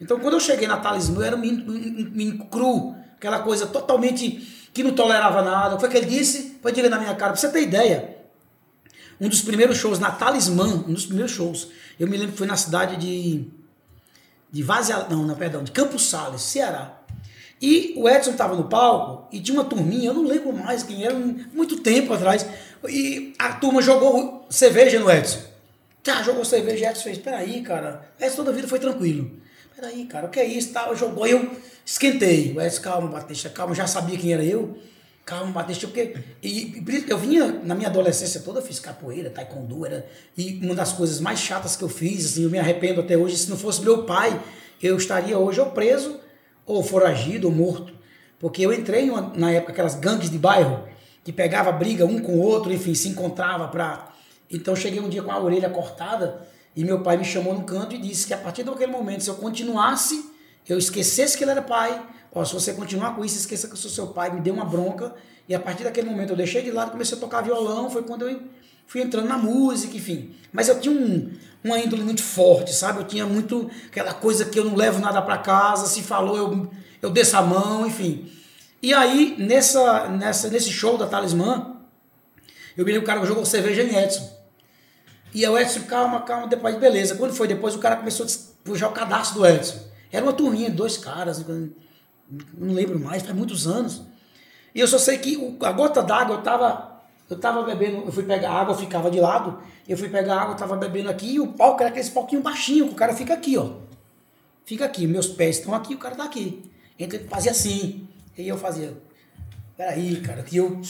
Então, 0.00 0.18
quando 0.18 0.34
eu 0.34 0.40
cheguei 0.40 0.66
na 0.66 0.78
Talismã, 0.78 1.20
eu 1.20 1.24
era 1.24 1.36
um 1.36 1.40
menino, 1.40 2.42
um 2.42 2.48
cru, 2.48 2.96
aquela 3.16 3.40
coisa 3.40 3.66
totalmente 3.66 4.59
que 4.72 4.82
não 4.82 4.92
tolerava 4.92 5.42
nada. 5.42 5.74
O 5.74 5.88
que 5.88 5.96
ele 5.96 6.06
disse? 6.06 6.58
Foi 6.62 6.72
dizer 6.72 6.88
na 6.88 6.98
minha 6.98 7.14
cara, 7.14 7.32
pra 7.32 7.40
você 7.40 7.48
ter 7.48 7.62
ideia. 7.62 8.16
Um 9.20 9.28
dos 9.28 9.42
primeiros 9.42 9.76
shows 9.76 9.98
na 9.98 10.10
Talismã, 10.10 10.66
um 10.66 10.92
dos 10.92 11.06
primeiros 11.06 11.32
shows, 11.32 11.68
eu 11.98 12.06
me 12.06 12.16
lembro 12.16 12.32
que 12.32 12.38
foi 12.38 12.46
na 12.46 12.56
cidade 12.56 12.96
de 12.96 13.46
de 14.52 14.62
Vazia, 14.62 15.06
não, 15.08 15.24
não, 15.24 15.34
perdão, 15.34 15.62
de 15.62 15.70
Campos 15.70 16.08
Sales, 16.08 16.42
Ceará. 16.42 16.96
E 17.62 17.92
o 17.96 18.08
Edson 18.08 18.30
estava 18.30 18.56
no 18.56 18.64
palco 18.64 19.28
e 19.30 19.40
tinha 19.40 19.56
uma 19.56 19.64
turminha, 19.64 20.08
eu 20.08 20.14
não 20.14 20.24
lembro 20.24 20.52
mais 20.52 20.82
quem 20.82 21.04
era, 21.04 21.14
muito 21.14 21.78
tempo 21.80 22.12
atrás. 22.12 22.46
E 22.88 23.34
a 23.38 23.52
turma 23.52 23.82
jogou 23.82 24.46
cerveja 24.48 24.98
no 24.98 25.10
Edson. 25.10 25.40
Tá, 26.02 26.22
jogou 26.22 26.44
cerveja, 26.44 26.90
Edson 26.90 27.02
fez, 27.02 27.18
peraí, 27.18 27.62
cara. 27.62 28.10
Edson 28.18 28.36
toda 28.36 28.50
a 28.50 28.54
vida 28.54 28.66
foi 28.66 28.78
tranquilo. 28.78 29.30
Peraí, 29.80 30.04
cara, 30.04 30.26
o 30.26 30.28
que 30.28 30.38
é 30.38 30.44
isso? 30.44 30.74
Tal, 30.74 30.94
jogou, 30.94 31.26
eu 31.26 31.52
esquentei. 31.86 32.52
O 32.54 32.60
Edson, 32.60 32.82
calma, 32.82 33.08
Batista, 33.08 33.48
calma, 33.48 33.74
já 33.74 33.86
sabia 33.86 34.18
quem 34.18 34.30
era 34.34 34.44
eu. 34.44 34.76
Calma, 35.24 35.52
Batista, 35.52 35.86
porque. 35.86 36.16
E, 36.42 36.84
eu 37.08 37.16
vinha, 37.16 37.46
na 37.64 37.74
minha 37.74 37.88
adolescência 37.88 38.42
toda, 38.42 38.58
eu 38.58 38.62
fiz 38.62 38.78
capoeira, 38.78 39.30
taekwondo, 39.30 39.86
era. 39.86 40.06
E 40.36 40.60
uma 40.62 40.74
das 40.74 40.92
coisas 40.92 41.18
mais 41.18 41.38
chatas 41.38 41.76
que 41.76 41.82
eu 41.82 41.88
fiz, 41.88 42.26
assim, 42.26 42.44
eu 42.44 42.50
me 42.50 42.58
arrependo 42.58 43.00
até 43.00 43.16
hoje, 43.16 43.38
se 43.38 43.48
não 43.48 43.56
fosse 43.56 43.80
meu 43.80 44.04
pai, 44.04 44.38
eu 44.82 44.98
estaria 44.98 45.38
hoje 45.38 45.58
ou 45.60 45.70
preso, 45.70 46.20
ou 46.66 46.82
foragido, 46.82 47.48
ou 47.48 47.54
morto. 47.54 47.94
Porque 48.38 48.60
eu 48.60 48.74
entrei 48.74 49.10
na 49.34 49.50
época 49.50 49.72
aquelas 49.72 49.94
gangues 49.94 50.28
de 50.28 50.36
bairro, 50.36 50.86
que 51.24 51.32
pegava 51.32 51.72
briga 51.72 52.04
um 52.04 52.20
com 52.20 52.32
o 52.32 52.42
outro, 52.42 52.70
enfim, 52.70 52.94
se 52.94 53.08
encontrava 53.08 53.66
pra. 53.68 54.12
Então 54.50 54.74
eu 54.74 54.76
cheguei 54.76 55.00
um 55.00 55.08
dia 55.08 55.22
com 55.22 55.32
a 55.32 55.40
orelha 55.40 55.70
cortada 55.70 56.46
e 56.76 56.84
meu 56.84 57.00
pai 57.00 57.16
me 57.16 57.24
chamou 57.24 57.54
no 57.54 57.64
canto 57.64 57.94
e 57.94 57.98
disse 57.98 58.26
que 58.26 58.34
a 58.34 58.38
partir 58.38 58.62
daquele 58.62 58.92
momento, 58.92 59.24
se 59.24 59.30
eu 59.30 59.34
continuasse, 59.34 60.30
eu 60.68 60.78
esquecesse 60.78 61.36
que 61.36 61.44
ele 61.44 61.50
era 61.50 61.62
pai, 61.62 62.00
Ó, 62.32 62.44
se 62.44 62.54
você 62.54 62.72
continuar 62.72 63.14
com 63.16 63.24
isso, 63.24 63.36
esqueça 63.36 63.66
que 63.66 63.72
eu 63.72 63.76
sou 63.76 63.90
seu 63.90 64.06
pai, 64.08 64.32
me 64.32 64.40
deu 64.40 64.54
uma 64.54 64.64
bronca. 64.64 65.14
E 65.48 65.54
a 65.54 65.58
partir 65.58 65.82
daquele 65.82 66.08
momento 66.08 66.30
eu 66.30 66.36
deixei 66.36 66.62
de 66.62 66.70
lado, 66.70 66.92
comecei 66.92 67.16
a 67.18 67.20
tocar 67.20 67.40
violão, 67.40 67.90
foi 67.90 68.02
quando 68.02 68.28
eu 68.28 68.40
fui 68.86 69.02
entrando 69.02 69.26
na 69.26 69.36
música, 69.36 69.96
enfim. 69.96 70.34
Mas 70.52 70.68
eu 70.68 70.80
tinha 70.80 70.94
um, 70.94 71.32
uma 71.62 71.78
índole 71.78 72.02
muito 72.02 72.22
forte, 72.22 72.72
sabe? 72.72 73.00
Eu 73.00 73.04
tinha 73.04 73.26
muito 73.26 73.68
aquela 73.86 74.14
coisa 74.14 74.44
que 74.44 74.58
eu 74.58 74.64
não 74.64 74.76
levo 74.76 75.00
nada 75.00 75.20
para 75.20 75.38
casa, 75.38 75.86
se 75.86 76.02
falou, 76.02 76.36
eu, 76.36 76.70
eu 77.02 77.10
desço 77.10 77.36
a 77.36 77.42
mão, 77.42 77.84
enfim. 77.84 78.30
E 78.80 78.94
aí, 78.94 79.34
nessa, 79.38 80.08
nessa, 80.08 80.48
nesse 80.48 80.70
show 80.70 80.96
da 80.96 81.06
Talismã, 81.06 81.76
eu 82.76 82.84
vi 82.84 82.96
o 82.96 83.02
cara 83.02 83.20
que 83.20 83.26
jogou 83.26 83.44
cerveja 83.44 83.82
em 83.82 83.94
Edson. 83.94 84.39
E 85.32 85.46
o 85.46 85.58
Edson, 85.58 85.82
calma, 85.82 86.22
calma, 86.22 86.46
depois, 86.46 86.76
beleza. 86.76 87.14
Quando 87.14 87.32
foi 87.32 87.46
depois, 87.46 87.74
o 87.74 87.78
cara 87.78 87.96
começou 87.96 88.26
a 88.26 88.28
puxar 88.64 88.88
o 88.88 88.92
cadastro 88.92 89.40
do 89.40 89.46
Edson. 89.46 89.78
Era 90.10 90.24
uma 90.24 90.32
turminha, 90.32 90.70
dois 90.70 90.96
caras 90.96 91.44
não 92.56 92.72
lembro 92.72 92.98
mais, 92.98 93.22
faz 93.22 93.34
muitos 93.34 93.66
anos. 93.66 94.02
E 94.74 94.80
eu 94.80 94.86
só 94.86 94.98
sei 94.98 95.18
que 95.18 95.56
a 95.62 95.72
gota 95.72 96.02
d'água 96.02 96.36
eu 96.36 96.42
tava, 96.42 97.00
eu 97.28 97.38
tava 97.38 97.62
bebendo, 97.64 98.04
eu 98.06 98.12
fui 98.12 98.22
pegar 98.22 98.52
água, 98.52 98.74
eu 98.74 98.78
ficava 98.78 99.10
de 99.10 99.20
lado, 99.20 99.60
eu 99.88 99.96
fui 99.96 100.08
pegar 100.08 100.40
água, 100.40 100.54
eu 100.54 100.56
tava 100.56 100.76
bebendo 100.76 101.10
aqui, 101.10 101.34
e 101.34 101.40
o 101.40 101.48
palco 101.48 101.82
era 101.82 101.90
aquele 101.90 102.08
palquinho 102.10 102.42
baixinho, 102.42 102.86
que 102.86 102.92
o 102.92 102.96
cara 102.96 103.14
fica 103.14 103.34
aqui, 103.34 103.56
ó. 103.56 103.72
Fica 104.64 104.84
aqui, 104.84 105.06
meus 105.06 105.26
pés 105.26 105.58
estão 105.58 105.74
aqui, 105.74 105.94
o 105.94 105.98
cara 105.98 106.14
tá 106.14 106.24
aqui. 106.24 106.70
Então 106.98 107.18
ele 107.18 107.28
fazia 107.28 107.50
assim, 107.50 108.08
e 108.36 108.46
eu 108.46 108.56
fazia, 108.56 108.96
peraí, 109.76 110.20
cara, 110.20 110.42
que 110.42 110.56
eu... 110.56 110.80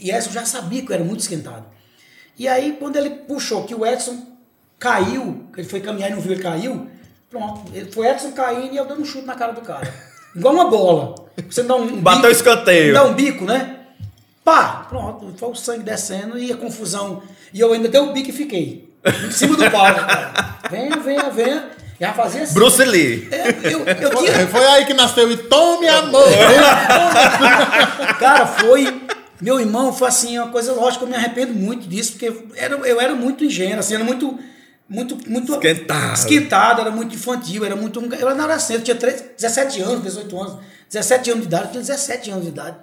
E 0.00 0.10
Edson 0.10 0.30
já 0.30 0.44
sabia 0.44 0.84
que 0.84 0.90
eu 0.90 0.94
era 0.94 1.04
muito 1.04 1.20
esquentado. 1.20 1.64
E 2.38 2.46
aí, 2.46 2.76
quando 2.78 2.96
ele 2.96 3.10
puxou 3.10 3.64
que 3.64 3.74
o 3.74 3.84
Edson 3.84 4.26
caiu, 4.78 5.46
que 5.54 5.60
ele 5.60 5.68
foi 5.68 5.80
caminhar 5.80 6.10
e 6.10 6.14
não 6.14 6.20
viu 6.20 6.32
ele 6.32 6.42
caiu, 6.42 6.86
pronto, 7.30 7.62
foi 7.92 8.08
Edson 8.08 8.32
caindo 8.32 8.74
e 8.74 8.76
eu 8.76 8.84
dando 8.84 9.02
um 9.02 9.04
chute 9.04 9.26
na 9.26 9.34
cara 9.34 9.52
do 9.52 9.62
cara. 9.62 9.92
Igual 10.34 10.54
uma 10.54 10.68
bola. 10.68 11.14
Você 11.48 11.62
dá 11.62 11.74
um. 11.74 12.00
Bateu 12.00 12.22
bico, 12.22 12.32
escanteio. 12.32 12.92
Dá 12.92 13.04
um 13.04 13.14
bico, 13.14 13.44
né? 13.44 13.76
Pá! 14.44 14.86
Pronto, 14.88 15.34
foi 15.36 15.48
o 15.48 15.54
sangue 15.54 15.82
descendo 15.82 16.38
e 16.38 16.52
a 16.52 16.56
confusão. 16.56 17.22
E 17.52 17.60
eu 17.60 17.72
ainda 17.72 17.88
dei 17.88 18.00
um 18.00 18.12
bico 18.12 18.28
e 18.28 18.32
fiquei. 18.32 18.94
Em 19.26 19.30
cima 19.30 19.56
do 19.56 19.70
palco, 19.70 20.00
cara. 20.00 20.58
Venha, 20.70 20.96
venha, 20.98 21.30
venha. 21.30 21.70
Já 21.98 22.12
fazia 22.12 22.42
assim. 22.42 22.54
Bruce 22.54 22.84
Lee. 22.84 23.28
É, 23.30 23.48
eu, 23.72 23.86
eu 23.86 24.12
Foi, 24.12 24.26
tinha... 24.26 24.46
foi 24.46 24.66
aí 24.66 24.84
que 24.84 24.92
nasceu 24.92 25.30
e 25.32 25.36
tome 25.38 25.88
amor. 25.88 26.28
Cara, 28.20 28.46
foi. 28.46 29.05
Meu 29.40 29.60
irmão, 29.60 29.92
foi 29.92 30.08
assim, 30.08 30.38
uma 30.38 30.50
coisa 30.50 30.72
lógica, 30.72 31.04
eu 31.04 31.08
me 31.08 31.14
arrependo 31.14 31.52
muito 31.52 31.86
disso, 31.86 32.12
porque 32.12 32.28
eu 32.28 32.48
era, 32.54 32.74
eu 32.76 33.00
era 33.00 33.14
muito 33.14 33.44
ingênuo, 33.44 33.80
assim, 33.80 33.94
era 33.94 34.04
muito 34.04 34.38
muito, 34.88 35.18
muito 35.28 35.52
esquentado. 35.52 36.14
esquentado, 36.14 36.80
era 36.80 36.90
muito 36.90 37.14
infantil, 37.14 37.64
era 37.64 37.74
muito. 37.74 38.00
Eu 38.00 38.28
era 38.28 38.30
adolescente, 38.30 38.78
eu 38.78 38.84
tinha 38.84 38.96
3, 38.96 39.24
17 39.36 39.82
anos, 39.82 40.02
18 40.04 40.40
anos, 40.40 40.58
17 40.88 41.30
anos 41.30 41.42
de 41.42 41.48
idade, 41.48 41.64
eu 41.64 41.70
tinha 41.72 41.82
17 41.82 42.30
anos 42.30 42.44
de 42.44 42.50
idade. 42.50 42.76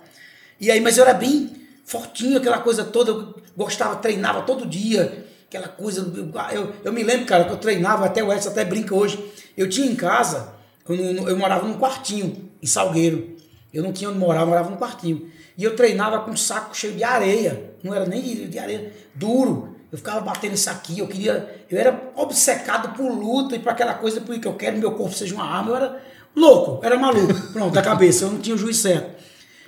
E 0.59 0.69
aí, 0.69 0.81
mas 0.81 0.97
eu 0.97 1.05
era 1.05 1.13
bem 1.13 1.55
fortinho, 1.85 2.37
aquela 2.37 2.59
coisa 2.59 2.83
toda, 2.83 3.11
eu 3.11 3.35
gostava, 3.55 3.95
treinava 3.95 4.41
todo 4.41 4.65
dia, 4.65 5.25
aquela 5.47 5.69
coisa. 5.69 6.01
Eu, 6.01 6.31
eu, 6.51 6.73
eu 6.83 6.93
me 6.93 7.03
lembro, 7.03 7.25
cara, 7.25 7.45
que 7.45 7.51
eu 7.51 7.57
treinava, 7.57 8.05
até 8.05 8.21
o 8.21 8.33
Edson 8.33 8.49
até 8.49 8.65
brinca 8.65 8.93
hoje. 8.93 9.23
Eu 9.55 9.69
tinha 9.69 9.87
em 9.87 9.95
casa, 9.95 10.53
eu, 10.87 10.95
eu 10.95 11.37
morava 11.37 11.65
num 11.65 11.77
quartinho, 11.77 12.49
em 12.61 12.67
Salgueiro. 12.67 13.33
Eu 13.73 13.81
não 13.81 13.93
tinha 13.93 14.09
onde 14.09 14.19
morar, 14.19 14.41
eu 14.41 14.47
morava 14.47 14.69
num 14.69 14.77
quartinho. 14.77 15.31
E 15.57 15.63
eu 15.63 15.75
treinava 15.75 16.19
com 16.19 16.31
um 16.31 16.37
saco 16.37 16.75
cheio 16.75 16.93
de 16.93 17.03
areia, 17.03 17.75
não 17.83 17.93
era 17.93 18.05
nem 18.05 18.21
de 18.47 18.59
areia, 18.59 18.91
duro. 19.13 19.75
Eu 19.91 19.97
ficava 19.97 20.21
batendo 20.21 20.55
isso 20.55 20.69
aqui, 20.69 20.99
eu 20.99 21.07
queria. 21.07 21.63
Eu 21.69 21.77
era 21.77 22.11
obcecado 22.15 22.95
por 22.97 23.11
luta 23.11 23.55
e 23.55 23.59
por 23.59 23.69
aquela 23.69 23.93
coisa 23.93 24.21
porque 24.21 24.47
eu 24.47 24.55
quero 24.55 24.75
que 24.75 24.79
meu 24.79 24.93
corpo 24.93 25.15
seja 25.15 25.35
uma 25.35 25.45
arma. 25.45 25.69
Eu 25.69 25.75
era 25.75 26.01
louco, 26.35 26.83
era 26.83 26.97
maluco. 26.97 27.33
Pronto, 27.53 27.73
da 27.73 27.81
cabeça, 27.81 28.25
eu 28.25 28.31
não 28.31 28.39
tinha 28.39 28.55
o 28.55 28.57
juiz 28.57 28.77
certo. 28.77 29.23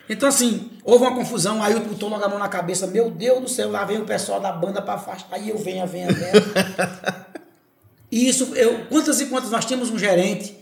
Então, 0.10 0.30
assim, 0.30 0.70
houve 0.84 1.04
uma 1.04 1.16
confusão, 1.16 1.64
aí 1.64 1.74
eu 1.74 1.80
botou 1.80 2.10
logo 2.10 2.24
a 2.24 2.30
mão 2.30 2.38
na 2.38 2.48
cabeça, 2.48 2.86
meu 2.86 3.10
Deus 3.10 3.42
do 3.42 3.50
céu, 3.50 3.72
lá 3.72 3.84
vem 3.86 3.98
o 3.98 4.06
pessoal 4.06 4.40
da 4.40 4.52
banda 4.52 4.82
para 4.82 4.94
afastar, 4.96 5.36
aí 5.36 5.50
eu 5.50 5.58
venho, 5.58 5.86
venho, 5.88 6.14
venho. 6.14 6.32
e 8.12 8.30
isso, 8.30 8.54
eu, 8.56 8.86
quantas 8.86 9.20
e 9.20 9.26
quantas, 9.26 9.50
nós 9.50 9.66
tínhamos 9.66 9.90
um 9.90 9.98
gerente, 9.98 10.56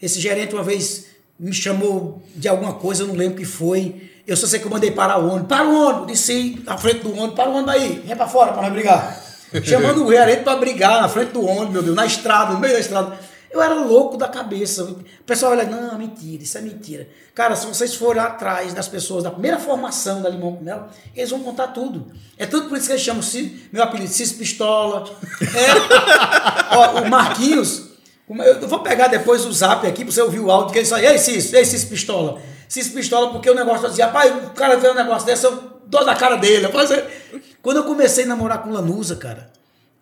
esse 0.00 0.20
gerente 0.20 0.54
uma 0.54 0.62
vez 0.62 1.06
me 1.38 1.52
chamou 1.52 2.22
de 2.36 2.46
alguma 2.46 2.74
coisa, 2.74 3.02
eu 3.02 3.06
não 3.06 3.14
lembro 3.14 3.36
o 3.36 3.38
que 3.38 3.46
foi, 3.46 4.09
eu 4.30 4.36
só 4.36 4.46
sei 4.46 4.60
que 4.60 4.66
eu 4.66 4.70
mandei 4.70 4.92
parar 4.92 5.18
o 5.18 5.28
ônibus. 5.28 5.48
Para 5.48 5.66
o 5.66 5.74
ônibus, 5.74 6.06
desci 6.06 6.62
na 6.64 6.78
frente 6.78 7.00
do 7.00 7.10
ônibus, 7.10 7.34
para 7.34 7.50
o 7.50 7.54
ônibus 7.54 7.74
aí, 7.74 8.00
vem 8.06 8.14
para 8.14 8.28
fora 8.28 8.52
para 8.52 8.62
nós 8.62 8.72
brigar. 8.72 9.20
Chamando 9.64 10.06
o 10.06 10.12
gerente 10.12 10.44
para 10.44 10.56
brigar 10.56 11.02
na 11.02 11.08
frente 11.08 11.32
do 11.32 11.44
ônibus, 11.44 11.72
meu 11.72 11.82
Deus, 11.82 11.96
na 11.96 12.06
estrada, 12.06 12.52
no 12.52 12.60
meio 12.60 12.74
da 12.74 12.78
estrada. 12.78 13.18
Eu 13.50 13.60
era 13.60 13.74
louco 13.74 14.16
da 14.16 14.28
cabeça. 14.28 14.84
O 14.84 15.24
pessoal 15.26 15.50
olha, 15.50 15.64
não, 15.64 15.98
mentira, 15.98 16.44
isso 16.44 16.56
é 16.56 16.60
mentira. 16.60 17.08
Cara, 17.34 17.56
se 17.56 17.66
vocês 17.66 17.92
forem 17.96 18.22
atrás 18.22 18.72
das 18.72 18.86
pessoas 18.86 19.24
da 19.24 19.32
primeira 19.32 19.58
formação 19.58 20.22
da 20.22 20.28
Limão 20.28 20.54
com 20.54 20.62
Mel, 20.62 20.86
eles 21.16 21.30
vão 21.30 21.40
contar 21.40 21.66
tudo. 21.68 22.12
É 22.38 22.46
tudo 22.46 22.68
por 22.68 22.78
isso 22.78 22.86
que 22.86 22.92
eles 22.92 23.02
chamam 23.02 23.24
meu 23.72 23.82
apelido 23.82 24.12
Cis 24.12 24.30
Pistola. 24.30 25.10
É, 25.42 26.70
ó, 26.76 27.02
o 27.02 27.10
Marquinhos, 27.10 27.88
eu 28.28 28.68
vou 28.68 28.78
pegar 28.78 29.08
depois 29.08 29.44
o 29.44 29.52
zap 29.52 29.84
aqui 29.84 30.04
para 30.04 30.12
você 30.12 30.22
ouvir 30.22 30.38
o 30.38 30.52
áudio 30.52 30.72
que 30.72 30.78
ele 30.78 30.86
só, 30.86 30.98
ei 30.98 31.18
Cis, 31.18 31.52
ei 31.52 31.64
Cis 31.64 31.84
Pistola. 31.84 32.40
Cis 32.70 32.88
Pistola, 32.88 33.32
porque 33.32 33.50
o 33.50 33.54
negócio 33.54 33.88
dizia, 33.88 34.06
pai, 34.06 34.30
o 34.46 34.50
cara 34.50 34.76
vê 34.76 34.88
um 34.88 34.94
negócio 34.94 35.26
desse, 35.26 35.44
eu 35.44 35.80
dou 35.86 36.04
na 36.04 36.14
cara 36.14 36.36
dele. 36.36 36.66
Eu 36.66 37.40
quando 37.60 37.78
eu 37.78 37.84
comecei 37.84 38.22
a 38.22 38.28
namorar 38.28 38.62
com 38.62 38.70
Lanusa, 38.70 39.16
cara, 39.16 39.50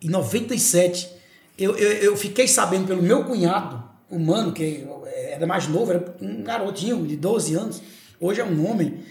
em 0.03 0.11
97, 0.11 1.09
eu, 1.57 1.75
eu, 1.79 1.93
eu 1.93 2.16
fiquei 2.16 2.47
sabendo 2.47 2.87
pelo 2.87 3.03
meu 3.03 3.25
cunhado, 3.25 3.83
o 4.11 4.19
mano, 4.19 4.53
que 4.53 4.87
era 5.31 5.47
mais 5.47 5.66
novo, 5.66 5.93
era 5.93 6.14
um 6.21 6.43
garotinho 6.43 7.07
de 7.07 7.16
12 7.16 7.55
anos, 7.55 7.83
hoje 8.21 8.43
é 8.43 8.45
um 8.45 8.71
homem, 8.71 9.03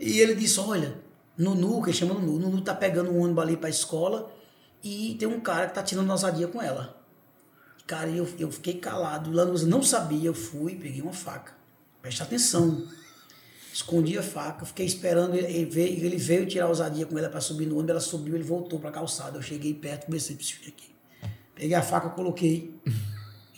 e 0.00 0.18
ele 0.18 0.34
disse, 0.34 0.58
olha, 0.58 0.92
Nunu, 1.38 1.80
que 1.84 1.92
chama 1.92 2.12
Nunu, 2.12 2.40
Nunu 2.40 2.60
tá 2.60 2.74
pegando 2.74 3.12
um 3.12 3.22
ônibus 3.22 3.44
ali 3.44 3.56
pra 3.56 3.70
escola 3.70 4.34
e 4.82 5.14
tem 5.16 5.28
um 5.28 5.38
cara 5.38 5.68
que 5.68 5.74
tá 5.74 5.82
tirando 5.84 6.10
ousadia 6.10 6.48
com 6.48 6.60
ela. 6.60 7.00
Cara, 7.86 8.08
eu, 8.10 8.28
eu 8.36 8.50
fiquei 8.50 8.74
calado, 8.74 9.30
Lanusa 9.30 9.64
não 9.64 9.80
sabia, 9.80 10.26
eu 10.26 10.34
fui, 10.34 10.74
peguei 10.74 11.00
uma 11.00 11.12
faca. 11.12 11.55
Preste 12.06 12.22
atenção. 12.22 12.86
Escondi 13.72 14.16
a 14.16 14.22
faca, 14.22 14.64
fiquei 14.64 14.86
esperando 14.86 15.34
ele, 15.34 15.64
veio, 15.64 16.06
ele 16.06 16.16
veio 16.16 16.46
tirar 16.46 16.66
a 16.66 16.68
ousadia 16.68 17.04
com 17.04 17.18
ela 17.18 17.28
para 17.28 17.40
subir 17.40 17.66
no 17.66 17.74
ônibus, 17.74 17.90
ela 17.90 18.00
subiu, 18.00 18.36
ele 18.36 18.44
voltou 18.44 18.78
para 18.78 18.90
a 18.90 18.92
calçada. 18.92 19.36
Eu 19.36 19.42
cheguei 19.42 19.74
perto, 19.74 20.06
comecei 20.06 20.36
a 20.36 20.68
aqui. 20.68 20.94
Peguei 21.52 21.74
a 21.74 21.82
faca, 21.82 22.10
coloquei 22.10 22.72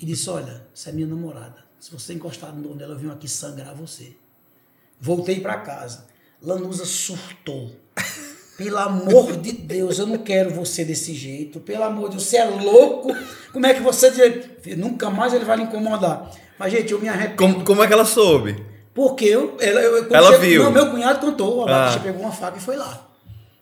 e 0.01 0.07
disse: 0.07 0.31
Olha, 0.31 0.67
essa 0.75 0.89
é 0.89 0.93
minha 0.95 1.07
namorada. 1.07 1.63
Se 1.79 1.93
você 1.93 2.15
encostar 2.15 2.55
no 2.55 2.63
dono 2.63 2.77
dela, 2.77 2.95
eu 2.95 2.99
venho 2.99 3.13
aqui 3.13 3.29
sangrar 3.29 3.75
você. 3.75 4.17
Voltei 4.99 5.41
para 5.41 5.59
casa. 5.59 6.07
Lanusa 6.41 6.87
surtou. 6.87 7.77
Pelo 8.57 8.79
amor 8.79 9.37
de 9.37 9.53
Deus, 9.53 9.99
eu 9.99 10.07
não 10.07 10.19
quero 10.19 10.55
você 10.55 10.87
desse 10.87 11.13
jeito. 11.13 11.61
Pelo 11.61 11.85
amor 11.85 12.09
de 12.09 12.17
Deus, 12.17 12.27
você 12.27 12.39
é 12.39 12.45
louco. 12.47 13.11
Como 13.53 13.67
é 13.67 13.75
que 13.75 13.81
você. 13.81 14.09
Nunca 14.75 15.11
mais 15.11 15.35
ele 15.35 15.45
vai 15.45 15.59
lhe 15.59 15.65
incomodar. 15.65 16.48
Mas, 16.59 16.73
gente, 16.73 16.93
eu 16.93 17.01
me 17.01 17.09
arrependo. 17.09 17.37
Como, 17.37 17.65
como 17.65 17.83
é 17.83 17.87
que 17.87 17.93
ela 17.93 18.05
soube? 18.05 18.57
Porque 18.95 19.25
eu. 19.27 19.57
Ela, 19.61 19.81
eu, 19.81 20.07
Ela 20.13 20.39
viu. 20.39 20.65
Não, 20.65 20.73
meu 20.73 20.91
cunhado 20.91 21.21
contou. 21.21 21.67
A 21.67 21.71
Ah. 21.71 21.79
Batista 21.85 22.01
pegou 22.01 22.23
uma 22.23 22.33
faca 22.33 22.59
e 22.59 22.61
foi 22.61 22.77
lá. 22.77 23.07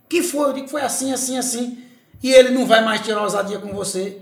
Que 0.09 0.23
foi? 0.23 0.49
Eu 0.49 0.53
digo, 0.55 0.69
foi 0.69 0.81
assim, 0.83 1.13
assim, 1.13 1.37
assim. 1.37 1.79
E 2.23 2.33
ele 2.33 2.51
não 2.51 2.65
vai 2.67 2.83
mais 2.85 3.01
tirar 3.03 3.23
ousadia 3.23 3.59
com 3.59 3.73
você. 3.75 4.17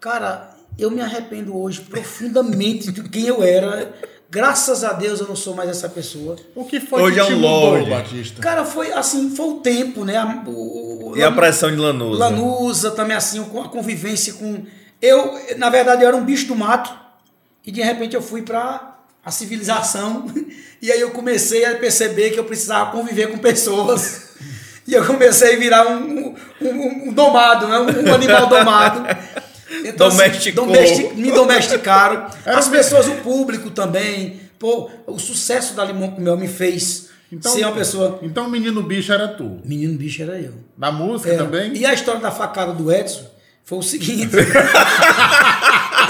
Cara, 0.00 0.50
eu 0.78 0.90
me 0.90 1.00
arrependo 1.00 1.56
hoje 1.56 1.80
profundamente 1.80 2.92
de 2.92 3.02
quem 3.08 3.26
eu 3.26 3.42
era. 3.42 3.92
Graças 4.30 4.82
a 4.82 4.92
Deus 4.94 5.20
eu 5.20 5.28
não 5.28 5.36
sou 5.36 5.54
mais 5.54 5.68
essa 5.70 5.88
pessoa. 5.88 6.36
O 6.54 6.64
que 6.64 6.80
foi 6.80 7.02
Hoje 7.02 7.14
que 7.14 7.20
é 7.20 7.24
um 7.34 7.38
lorde. 7.40 7.90
Batista? 7.90 8.40
Cara, 8.42 8.64
foi 8.64 8.90
assim, 8.92 9.30
foi 9.36 9.46
o 9.46 9.54
tempo, 9.60 10.04
né? 10.04 10.16
A- 10.16 10.42
o- 10.46 11.10
o- 11.10 11.16
E 11.16 11.22
a 11.22 11.30
pressão 11.30 11.70
de 11.70 11.76
Lanusa? 11.76 12.18
Lanusa 12.18 12.90
também 12.92 13.14
assim, 13.16 13.42
com 13.44 13.60
a 13.62 13.68
convivência 13.68 14.32
com. 14.34 14.64
Eu, 15.00 15.34
na 15.58 15.68
verdade, 15.68 16.02
eu 16.02 16.08
era 16.08 16.16
um 16.16 16.24
bicho 16.24 16.46
do 16.46 16.56
mato 16.56 16.90
e 17.66 17.70
de 17.72 17.80
repente 17.82 18.14
eu 18.16 18.22
fui 18.22 18.42
para 18.42 18.96
a 19.24 19.30
civilização 19.30 20.26
e 20.82 20.90
aí 20.90 21.00
eu 21.00 21.10
comecei 21.10 21.64
a 21.64 21.74
perceber 21.76 22.30
que 22.30 22.38
eu 22.40 22.44
precisava 22.44 22.90
conviver 22.90 23.28
com 23.30 23.38
pessoas 23.38 24.30
e 24.86 24.94
eu 24.94 25.04
comecei 25.06 25.54
a 25.54 25.58
virar 25.58 25.86
um, 25.88 26.34
um, 26.60 27.08
um 27.08 27.12
domado, 27.12 27.68
né? 27.68 27.78
um 27.78 28.14
animal 28.14 28.46
domado. 28.48 29.04
Então, 29.84 30.08
assim, 30.08 30.16
Domesticou. 30.18 30.66
domesti- 30.66 31.14
me 31.14 31.30
domesticaram. 31.32 32.26
As 32.44 32.68
pessoas, 32.68 33.06
o 33.08 33.12
público 33.16 33.70
também. 33.70 34.38
Pô, 34.58 34.90
o 35.06 35.18
sucesso 35.18 35.72
da 35.74 35.82
Limão 35.84 36.10
com 36.10 36.20
Mel 36.20 36.36
me 36.36 36.46
fez 36.46 37.08
ser 37.40 37.64
uma 37.64 37.72
pessoa. 37.72 38.18
Então 38.22 38.46
o 38.46 38.50
menino 38.50 38.82
bicho 38.82 39.10
era 39.12 39.26
tu. 39.28 39.60
Menino 39.64 39.96
bicho 39.96 40.22
era 40.22 40.38
eu. 40.38 40.52
Da 40.76 40.92
música 40.92 41.32
É, 41.32 41.36
também? 41.38 41.74
E 41.74 41.86
a 41.86 41.94
história 41.94 42.20
da 42.20 42.30
facada 42.30 42.72
do 42.74 42.92
Edson 42.92 43.24
foi 43.64 43.78
o 43.78 43.82
seguinte. 43.82 44.36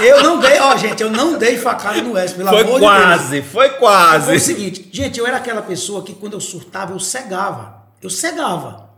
Eu 0.01 0.23
não 0.23 0.39
dei, 0.39 0.59
ó, 0.59 0.75
gente, 0.77 1.01
eu 1.03 1.09
não 1.11 1.37
dei 1.37 1.57
facada 1.57 2.01
no 2.01 2.17
Edson, 2.17 2.35
pelo 2.37 2.49
Foi 2.49 2.61
amor 2.61 2.73
de 2.79 2.85
quase, 2.85 3.29
Deus. 3.41 3.45
foi 3.51 3.67
Foi 3.69 3.75
o 3.75 3.79
quase. 3.79 4.39
seguinte, 4.39 4.89
gente, 4.91 5.19
eu 5.19 5.27
era 5.27 5.37
aquela 5.37 5.61
pessoa 5.61 6.03
que 6.03 6.13
quando 6.13 6.33
eu 6.33 6.41
surtava, 6.41 6.93
eu 6.93 6.99
cegava. 6.99 7.83
Eu 8.01 8.09
cegava. 8.09 8.89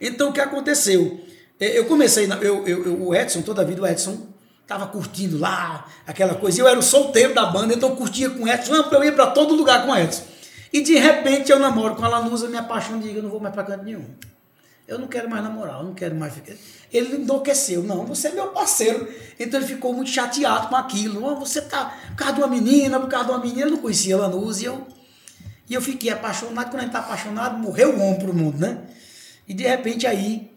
Então 0.00 0.30
o 0.30 0.32
que 0.32 0.40
aconteceu? 0.40 1.20
Eh, 1.60 1.78
Eu 1.78 1.84
comecei, 1.84 2.26
na- 2.26 2.36
eu, 2.36 2.66
eu, 2.66 2.84
eu- 2.86 3.06
o 3.08 3.14
Edson, 3.14 3.42
toda 3.42 3.62
a 3.62 3.64
vida 3.64 3.82
o 3.82 3.86
Edson 3.86 4.16
tava 4.66 4.86
curtindo 4.86 5.38
lá, 5.38 5.84
aquela 6.06 6.34
coisa. 6.34 6.60
Eu 6.60 6.66
era 6.68 6.78
o 6.78 6.82
solteiro 6.82 7.34
da 7.34 7.46
banda, 7.46 7.74
então 7.74 7.90
eu 7.90 7.96
curtia 7.96 8.30
com 8.30 8.44
o 8.44 8.48
Edson, 8.48 8.74
eu 8.74 9.04
ia 9.04 9.12
para 9.12 9.26
todo 9.26 9.54
lugar 9.54 9.84
com 9.84 9.92
o 9.92 9.96
Edson. 9.96 10.22
E 10.72 10.80
de 10.80 10.94
repente 10.96 11.50
eu 11.50 11.58
namoro 11.58 11.96
com 11.96 12.04
a 12.04 12.08
Lanusa, 12.08 12.48
me 12.48 12.56
apaixono 12.56 12.98
e 13.00 13.08
digo, 13.08 13.18
eu 13.18 13.22
não 13.24 13.30
vou 13.30 13.40
mais 13.40 13.52
para 13.54 13.64
canto 13.64 13.84
nenhum. 13.84 14.04
Eu 14.90 14.98
não 14.98 15.06
quero 15.06 15.30
mais 15.30 15.40
namorar, 15.44 15.78
eu 15.78 15.84
não 15.84 15.94
quero 15.94 16.16
mais 16.16 16.34
ficar. 16.34 16.52
Ele 16.92 17.14
enlouqueceu, 17.14 17.80
não, 17.80 18.04
você 18.04 18.26
é 18.26 18.32
meu 18.32 18.48
parceiro. 18.48 19.08
Então 19.38 19.60
ele 19.60 19.68
ficou 19.68 19.92
muito 19.94 20.10
chateado 20.10 20.66
com 20.66 20.74
aquilo. 20.74 21.28
"Ah, 21.30 21.34
você 21.34 21.62
tá 21.62 21.96
por 22.08 22.16
causa 22.16 22.34
de 22.34 22.40
uma 22.40 22.48
menina, 22.48 22.98
por 22.98 23.08
causa 23.08 23.26
de 23.26 23.30
uma 23.30 23.38
menina, 23.38 23.62
ele 23.62 23.70
não 23.70 23.78
conhecia 23.78 24.16
a 24.16 24.18
Lanusa 24.18 24.62
e 24.62 24.64
eu. 24.64 24.84
E 25.68 25.74
eu 25.74 25.80
fiquei 25.80 26.10
apaixonado, 26.10 26.70
quando 26.70 26.80
a 26.80 26.82
gente 26.82 26.90
tá 26.92 26.98
apaixonado, 26.98 27.56
morreu 27.56 27.90
o 27.90 28.00
homem 28.00 28.18
pro 28.18 28.34
mundo, 28.34 28.58
né? 28.58 28.78
E 29.46 29.54
de 29.54 29.62
repente 29.62 30.08
aí, 30.08 30.49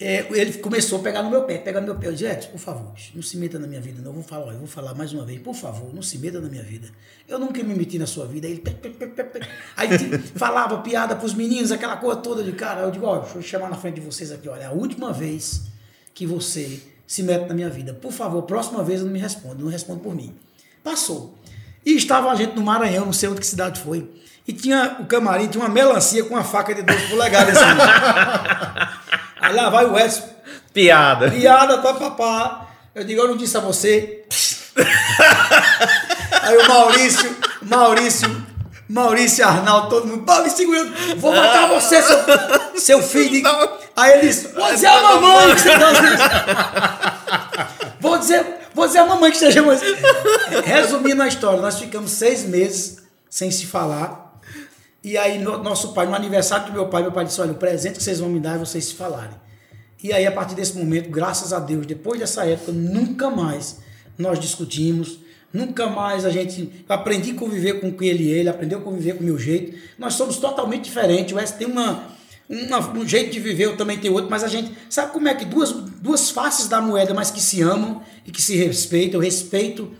é, 0.00 0.26
ele 0.32 0.54
começou 0.54 0.98
a 0.98 1.02
pegar 1.02 1.22
no 1.22 1.30
meu 1.30 1.42
pé, 1.44 1.58
pegar 1.58 1.80
no 1.80 1.86
meu 1.86 1.94
pé. 1.96 2.08
Eu 2.08 2.12
disse, 2.12 2.24
Edson, 2.26 2.50
por 2.50 2.58
favor, 2.58 2.92
não 3.14 3.22
se 3.22 3.36
meta 3.36 3.58
na 3.58 3.66
minha 3.66 3.80
vida, 3.80 4.00
não. 4.02 4.10
Eu 4.10 4.14
vou 4.14 4.22
falar, 4.22 4.46
ó, 4.46 4.52
eu 4.52 4.58
vou 4.58 4.66
falar 4.66 4.92
mais 4.94 5.12
uma 5.12 5.24
vez, 5.24 5.40
por 5.40 5.54
favor, 5.54 5.94
não 5.94 6.02
se 6.02 6.18
meta 6.18 6.40
na 6.40 6.48
minha 6.48 6.62
vida. 6.64 6.88
Eu 7.28 7.38
nunca 7.38 7.62
me 7.62 7.74
meti 7.74 7.98
na 7.98 8.06
sua 8.06 8.26
vida. 8.26 8.46
Aí 8.46 8.54
ele. 8.54 8.60
pe- 8.60 8.70
pe- 8.72 9.06
pe- 9.06 9.40
Aí 9.76 9.88
falava 10.34 10.78
piada 10.78 11.14
pros 11.14 11.32
meninos, 11.34 11.70
aquela 11.70 11.96
coisa 11.96 12.20
toda 12.20 12.42
de 12.42 12.52
cara. 12.52 12.80
Eu 12.82 12.90
digo, 12.90 13.06
ó, 13.06 13.18
deixa 13.20 13.38
eu 13.38 13.42
chamar 13.42 13.70
na 13.70 13.76
frente 13.76 13.94
de 13.96 14.00
vocês 14.00 14.32
aqui, 14.32 14.48
olha, 14.48 14.62
é 14.62 14.66
a 14.66 14.72
última 14.72 15.12
vez 15.12 15.62
que 16.12 16.26
você 16.26 16.80
se 17.06 17.22
mete 17.22 17.46
na 17.48 17.54
minha 17.54 17.70
vida. 17.70 17.94
Por 17.94 18.10
favor, 18.12 18.42
próxima 18.42 18.82
vez 18.82 19.00
eu 19.00 19.06
não 19.06 19.12
me 19.12 19.18
responda, 19.20 19.56
não 19.62 19.68
responda 19.70 20.00
por 20.00 20.14
mim. 20.14 20.34
Passou. 20.82 21.34
E 21.86 21.92
estava 21.96 22.30
a 22.30 22.34
gente 22.34 22.54
no 22.56 22.62
Maranhão, 22.62 23.04
não 23.06 23.12
sei 23.12 23.28
onde 23.28 23.40
que 23.40 23.46
cidade 23.46 23.78
foi. 23.80 24.10
E 24.48 24.52
tinha 24.52 24.96
o 25.00 25.06
camarim, 25.06 25.46
tinha 25.48 25.62
uma 25.62 25.70
melancia 25.70 26.24
com 26.24 26.34
uma 26.34 26.44
faca 26.44 26.74
de 26.74 26.82
12 26.82 27.08
polegadas 27.08 27.56
assim. 27.56 27.78
Aí 29.44 29.54
lá 29.54 29.68
vai 29.68 29.84
o 29.84 29.98
Edson, 29.98 30.22
Piada. 30.72 31.30
piada, 31.30 31.76
papapá. 31.78 32.66
Eu 32.94 33.04
digo, 33.04 33.20
eu 33.20 33.28
não 33.28 33.36
disse 33.36 33.54
a 33.58 33.60
você. 33.60 34.24
Aí 36.40 36.56
o 36.56 36.66
Maurício, 36.66 37.36
Maurício, 37.60 38.46
Maurício 38.88 39.46
Arnaldo, 39.46 39.90
todo 39.90 40.06
mundo, 40.06 40.24
"Pô, 40.24 40.42
me 40.42 40.48
segurando, 40.48 40.94
vou 41.18 41.34
matar 41.34 41.68
você, 41.68 42.00
seu, 42.00 42.18
seu 42.76 43.02
filho. 43.02 43.42
de-" 43.42 43.42
Aí 43.94 44.12
ele 44.12 44.28
disse, 44.28 44.48
vou 44.48 44.72
dizer 44.72 44.86
a 44.86 45.02
mamãe 45.02 45.54
que 45.54 45.60
você 45.60 45.70
tá... 45.78 45.92
Vou 48.00 48.18
dizer, 48.18 48.46
vou 48.74 48.86
dizer 48.86 49.00
a 49.00 49.06
mamãe 49.06 49.30
que 49.30 49.36
esteja... 49.36 49.62
Resumindo 50.64 51.22
a 51.22 51.28
história, 51.28 51.60
nós 51.60 51.78
ficamos 51.78 52.12
seis 52.12 52.44
meses 52.44 53.02
sem 53.28 53.50
se 53.50 53.66
falar. 53.66 54.23
E 55.04 55.18
aí, 55.18 55.38
no- 55.38 55.62
nosso 55.62 55.92
pai, 55.92 56.06
no 56.06 56.14
aniversário 56.14 56.66
do 56.66 56.72
meu 56.72 56.86
pai, 56.88 57.02
meu 57.02 57.12
pai 57.12 57.26
disse: 57.26 57.40
Olha, 57.40 57.52
o 57.52 57.56
presente 57.56 57.98
que 57.98 58.02
vocês 58.02 58.18
vão 58.20 58.28
me 58.30 58.40
dar 58.40 58.56
é 58.56 58.58
vocês 58.58 58.86
se 58.86 58.94
falarem. 58.94 59.36
E 60.02 60.12
aí, 60.12 60.26
a 60.26 60.32
partir 60.32 60.54
desse 60.54 60.76
momento, 60.76 61.10
graças 61.10 61.52
a 61.52 61.58
Deus, 61.58 61.86
depois 61.86 62.18
dessa 62.18 62.44
época, 62.46 62.72
nunca 62.72 63.30
mais 63.30 63.78
nós 64.18 64.38
discutimos, 64.38 65.18
nunca 65.52 65.86
mais 65.88 66.24
a 66.24 66.30
gente. 66.30 66.84
Aprendi 66.88 67.32
a 67.32 67.34
conviver 67.34 67.80
com 67.80 67.94
ele 68.02 68.24
e 68.24 68.30
ele, 68.30 68.48
aprendeu 68.48 68.78
a 68.78 68.82
conviver 68.82 69.14
com 69.16 69.22
o 69.22 69.26
meu 69.26 69.38
jeito. 69.38 69.76
Nós 69.98 70.14
somos 70.14 70.36
totalmente 70.38 70.84
diferentes. 70.84 71.34
O 71.34 71.38
S 71.38 71.52
tem 71.54 71.66
uma, 71.66 72.04
uma- 72.48 72.90
um 72.98 73.06
jeito 73.06 73.30
de 73.30 73.40
viver, 73.40 73.64
eu 73.64 73.76
também 73.76 73.98
tenho 73.98 74.14
outro, 74.14 74.30
mas 74.30 74.42
a 74.42 74.48
gente. 74.48 74.72
Sabe 74.88 75.12
como 75.12 75.28
é 75.28 75.34
que 75.34 75.44
duas, 75.44 75.70
duas 75.72 76.30
faces 76.30 76.66
da 76.66 76.80
moeda, 76.80 77.12
mas 77.12 77.30
que 77.30 77.40
se 77.42 77.60
amam 77.60 78.02
e 78.26 78.30
que 78.30 78.40
se 78.40 78.56
respeitam? 78.56 79.20
Eu 79.20 79.24
respeito 79.24 79.90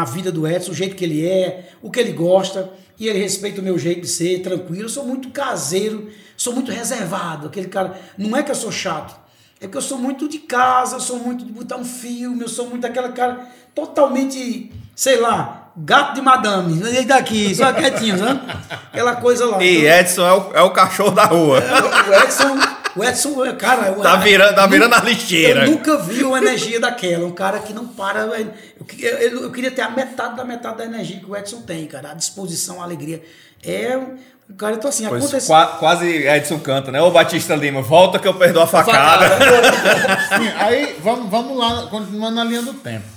a 0.00 0.04
vida 0.04 0.32
do 0.32 0.46
Edson, 0.46 0.72
o 0.72 0.74
jeito 0.74 0.96
que 0.96 1.04
ele 1.04 1.24
é, 1.24 1.70
o 1.80 1.90
que 1.90 2.00
ele 2.00 2.12
gosta, 2.12 2.70
e 2.98 3.06
ele 3.06 3.20
respeita 3.20 3.60
o 3.60 3.64
meu 3.64 3.78
jeito 3.78 4.00
de 4.00 4.08
ser, 4.08 4.42
tranquilo. 4.42 4.82
Eu 4.82 4.88
sou 4.88 5.04
muito 5.04 5.30
caseiro, 5.30 6.08
sou 6.36 6.52
muito 6.52 6.72
reservado, 6.72 7.46
aquele 7.46 7.68
cara. 7.68 8.00
Não 8.18 8.36
é 8.36 8.42
que 8.42 8.50
eu 8.50 8.54
sou 8.56 8.72
chato, 8.72 9.14
é 9.60 9.68
que 9.68 9.76
eu 9.76 9.82
sou 9.82 9.96
muito 9.96 10.28
de 10.28 10.38
casa, 10.38 10.96
eu 10.96 11.00
sou 11.00 11.18
muito 11.18 11.44
de 11.44 11.52
botar 11.52 11.76
um 11.76 11.84
filme, 11.84 12.42
eu 12.42 12.48
sou 12.48 12.68
muito 12.68 12.84
aquela 12.84 13.10
cara 13.10 13.48
totalmente, 13.72 14.72
sei 14.96 15.20
lá, 15.20 15.70
gato 15.76 16.14
de 16.14 16.22
madame, 16.22 16.80
e 16.82 17.04
daqui, 17.04 17.54
só 17.54 17.72
quietinho, 17.72 18.16
né? 18.16 18.40
Aquela 18.92 19.16
coisa 19.16 19.46
lá. 19.46 19.62
E 19.62 19.86
Edson 19.86 20.26
é 20.26 20.32
o, 20.32 20.52
é 20.54 20.62
o 20.62 20.70
cachorro 20.70 21.12
da 21.12 21.24
rua. 21.24 21.58
Então, 21.58 22.10
o 22.10 22.22
Edson, 22.22 22.83
o 22.96 23.04
Edson, 23.04 23.34
cara, 23.56 23.92
o- 23.92 24.02
Tá 24.02 24.16
virando, 24.16 24.54
tá 24.54 24.66
virando 24.66 24.94
a 24.94 25.00
lixeira. 25.00 25.64
eu 25.64 25.70
nunca 25.72 25.96
vi 25.98 26.22
uma 26.24 26.38
energia 26.38 26.78
daquela. 26.80 27.26
Um 27.26 27.32
cara 27.32 27.58
que 27.58 27.72
não 27.72 27.86
para. 27.88 28.20
Eu, 28.20 28.34
eu- 28.98 29.42
eu- 29.42 29.50
queria 29.52 29.70
ter 29.70 29.82
a 29.82 29.90
metade 29.90 30.36
da 30.36 30.44
metade 30.44 30.78
da 30.78 30.84
energia 30.84 31.18
que 31.20 31.30
o 31.30 31.36
Edson 31.36 31.62
tem, 31.62 31.86
cara. 31.86 32.10
A 32.12 32.14
disposição, 32.14 32.80
a 32.80 32.84
alegria. 32.84 33.22
É 33.66 33.96
um 33.96 34.16
cara, 34.58 34.74
então 34.76 34.90
assim, 34.90 35.06
Pois, 35.08 35.22
acontece. 35.24 35.46
qua- 35.46 35.66
quase 35.78 36.06
Edson 36.06 36.58
canta, 36.58 36.92
né? 36.92 37.00
Ô 37.00 37.10
Batista 37.10 37.54
Lima, 37.56 37.80
volta 37.80 38.18
que 38.18 38.28
eu 38.28 38.34
perdoo 38.34 38.62
a 38.62 38.66
facada. 38.66 39.26
Sim, 40.36 40.48
aí 40.58 40.96
vamos, 41.02 41.30
vamos 41.30 41.56
lá, 41.56 41.86
continuando 41.90 42.36
na 42.36 42.44
linha 42.44 42.62
do 42.62 42.74
tempo. 42.74 43.13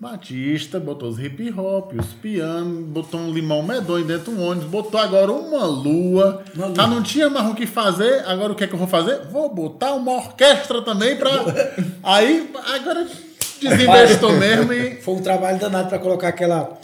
Batista 0.00 0.78
botou 0.78 1.08
os 1.08 1.18
hip 1.18 1.52
hop, 1.58 1.92
os 1.98 2.06
pianos, 2.06 2.86
botou 2.86 3.18
um 3.18 3.32
limão 3.32 3.64
medonho 3.64 4.04
dentro 4.04 4.30
do 4.30 4.40
ônibus, 4.40 4.68
botou 4.70 5.00
agora 5.00 5.32
uma 5.32 5.66
lua. 5.66 6.44
Uma 6.54 6.66
lua. 6.66 6.76
Já 6.76 6.86
não 6.86 7.02
tinha 7.02 7.28
mais 7.28 7.50
o 7.50 7.54
que 7.54 7.66
fazer, 7.66 8.22
agora 8.24 8.52
o 8.52 8.54
que 8.54 8.62
é 8.62 8.68
que 8.68 8.74
eu 8.74 8.78
vou 8.78 8.86
fazer? 8.86 9.22
Vou 9.32 9.52
botar 9.52 9.94
uma 9.94 10.12
orquestra 10.12 10.82
também 10.82 11.16
pra. 11.16 11.30
Aí, 12.04 12.48
agora 12.74 13.08
desinvestou 13.60 14.34
mesmo 14.34 14.72
e. 14.72 15.02
Foi 15.02 15.14
um 15.14 15.20
trabalho 15.20 15.58
danado 15.58 15.88
para 15.88 15.98
colocar 15.98 16.28
aquela. 16.28 16.78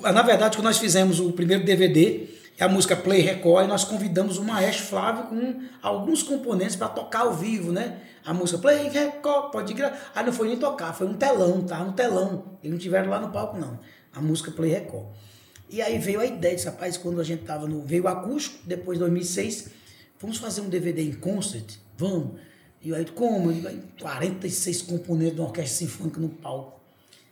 Na 0.00 0.22
verdade, 0.22 0.56
quando 0.56 0.66
nós 0.66 0.78
fizemos 0.78 1.18
o 1.18 1.32
primeiro 1.32 1.64
DVD, 1.64 2.28
é 2.60 2.64
a 2.64 2.68
música 2.68 2.94
Play 2.94 3.22
Record, 3.22 3.64
e 3.64 3.68
nós 3.68 3.84
convidamos 3.84 4.36
o 4.36 4.44
maestro 4.44 4.84
Flávio 4.84 5.24
com 5.24 5.62
alguns 5.80 6.22
componentes 6.22 6.76
para 6.76 6.88
tocar 6.88 7.20
ao 7.20 7.32
vivo, 7.32 7.72
né? 7.72 8.02
A 8.22 8.34
música 8.34 8.58
Play 8.58 8.90
Record, 8.90 9.50
pode 9.50 9.72
gravar. 9.72 9.98
Aí 10.14 10.26
não 10.26 10.32
foi 10.32 10.48
nem 10.48 10.58
tocar, 10.58 10.92
foi 10.92 11.06
um 11.06 11.14
telão, 11.14 11.62
tá? 11.62 11.82
No 11.82 11.94
telão. 11.94 12.58
Eles 12.62 12.72
não 12.72 12.78
tiveram 12.78 13.08
lá 13.08 13.18
no 13.18 13.30
palco, 13.30 13.56
não. 13.56 13.80
A 14.12 14.20
música 14.20 14.50
Play 14.50 14.72
Record. 14.72 15.06
E 15.70 15.80
aí 15.80 15.98
veio 15.98 16.20
a 16.20 16.26
ideia, 16.26 16.54
disse, 16.54 16.66
rapaz, 16.66 16.98
quando 16.98 17.18
a 17.18 17.24
gente 17.24 17.44
tava 17.44 17.66
no. 17.66 17.82
Veio 17.82 18.04
o 18.04 18.08
acústico, 18.08 18.58
depois 18.66 18.98
de 18.98 19.04
2006, 19.04 19.70
vamos 20.20 20.36
fazer 20.36 20.60
um 20.60 20.68
DVD 20.68 21.02
em 21.02 21.12
concert? 21.12 21.78
Vamos. 21.96 22.40
E 22.82 22.94
aí, 22.94 23.06
como? 23.06 23.50
Eu 23.50 23.54
digo, 23.54 23.68
aí, 23.68 23.82
46 23.98 24.82
componentes 24.82 25.34
de 25.34 25.40
uma 25.40 25.46
orquestra 25.46 25.78
sinfônica 25.78 26.20
no 26.20 26.28
palco. 26.28 26.78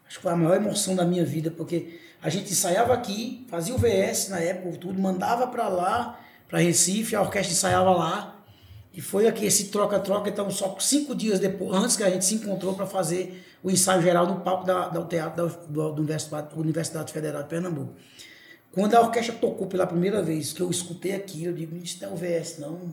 Acho 0.07 0.16
que 0.16 0.22
foi 0.22 0.33
a 0.33 0.37
maior 0.37 0.57
emoção 0.57 0.97
da 0.97 1.05
minha 1.05 1.24
vida, 1.24 1.51
porque 1.51 1.99
a 2.23 2.29
gente 2.29 2.51
ensaiava 2.53 2.93
aqui, 2.95 3.47
fazia 3.49 3.75
o 3.75 3.79
VS 3.79 4.29
na 4.29 4.41
época, 4.41 4.77
tudo, 4.79 5.01
mandava 5.01 5.47
para 5.47 5.69
lá, 5.69 6.19
para 6.49 6.59
Recife, 6.59 7.14
a 7.14 7.21
orquestra 7.23 7.53
ensaiava 7.53 7.91
lá. 7.91 8.35
E 8.93 9.01
foi 9.01 9.29
aqui 9.29 9.45
esse 9.47 9.66
troca-troca, 9.66 10.29
então 10.29 10.51
só 10.51 10.77
cinco 10.81 11.14
dias 11.14 11.39
depois, 11.39 11.73
antes 11.73 11.97
que 11.97 12.03
a 12.03 12.11
gente 12.11 12.25
se 12.25 12.35
encontrou 12.35 12.75
para 12.75 12.87
fazer 12.87 13.45
o 13.62 13.71
ensaio 13.71 14.03
geral 14.03 14.27
no 14.27 14.41
palco 14.41 14.64
da, 14.66 14.89
da- 14.89 14.99
do 15.01 15.07
teatro 15.07 15.47
da, 15.47 15.53
do- 15.53 15.66
da 15.95 16.01
Universidade, 16.01 16.49
Universidade 16.59 17.12
Federal 17.12 17.43
de 17.43 17.49
Pernambuco. 17.49 17.93
Quando 18.73 18.95
a 18.95 19.01
orquestra 19.01 19.35
tocou 19.37 19.66
pela 19.66 19.87
primeira 19.87 20.21
vez, 20.23 20.53
que 20.53 20.61
eu 20.61 20.71
escutei 20.71 21.14
aquilo, 21.14 21.47
eu 21.53 21.53
digo, 21.55 21.77
isso 21.77 21.99
não 22.03 22.11
é 22.11 22.12
o 22.12 22.16
VS, 22.16 22.59
não. 22.59 22.93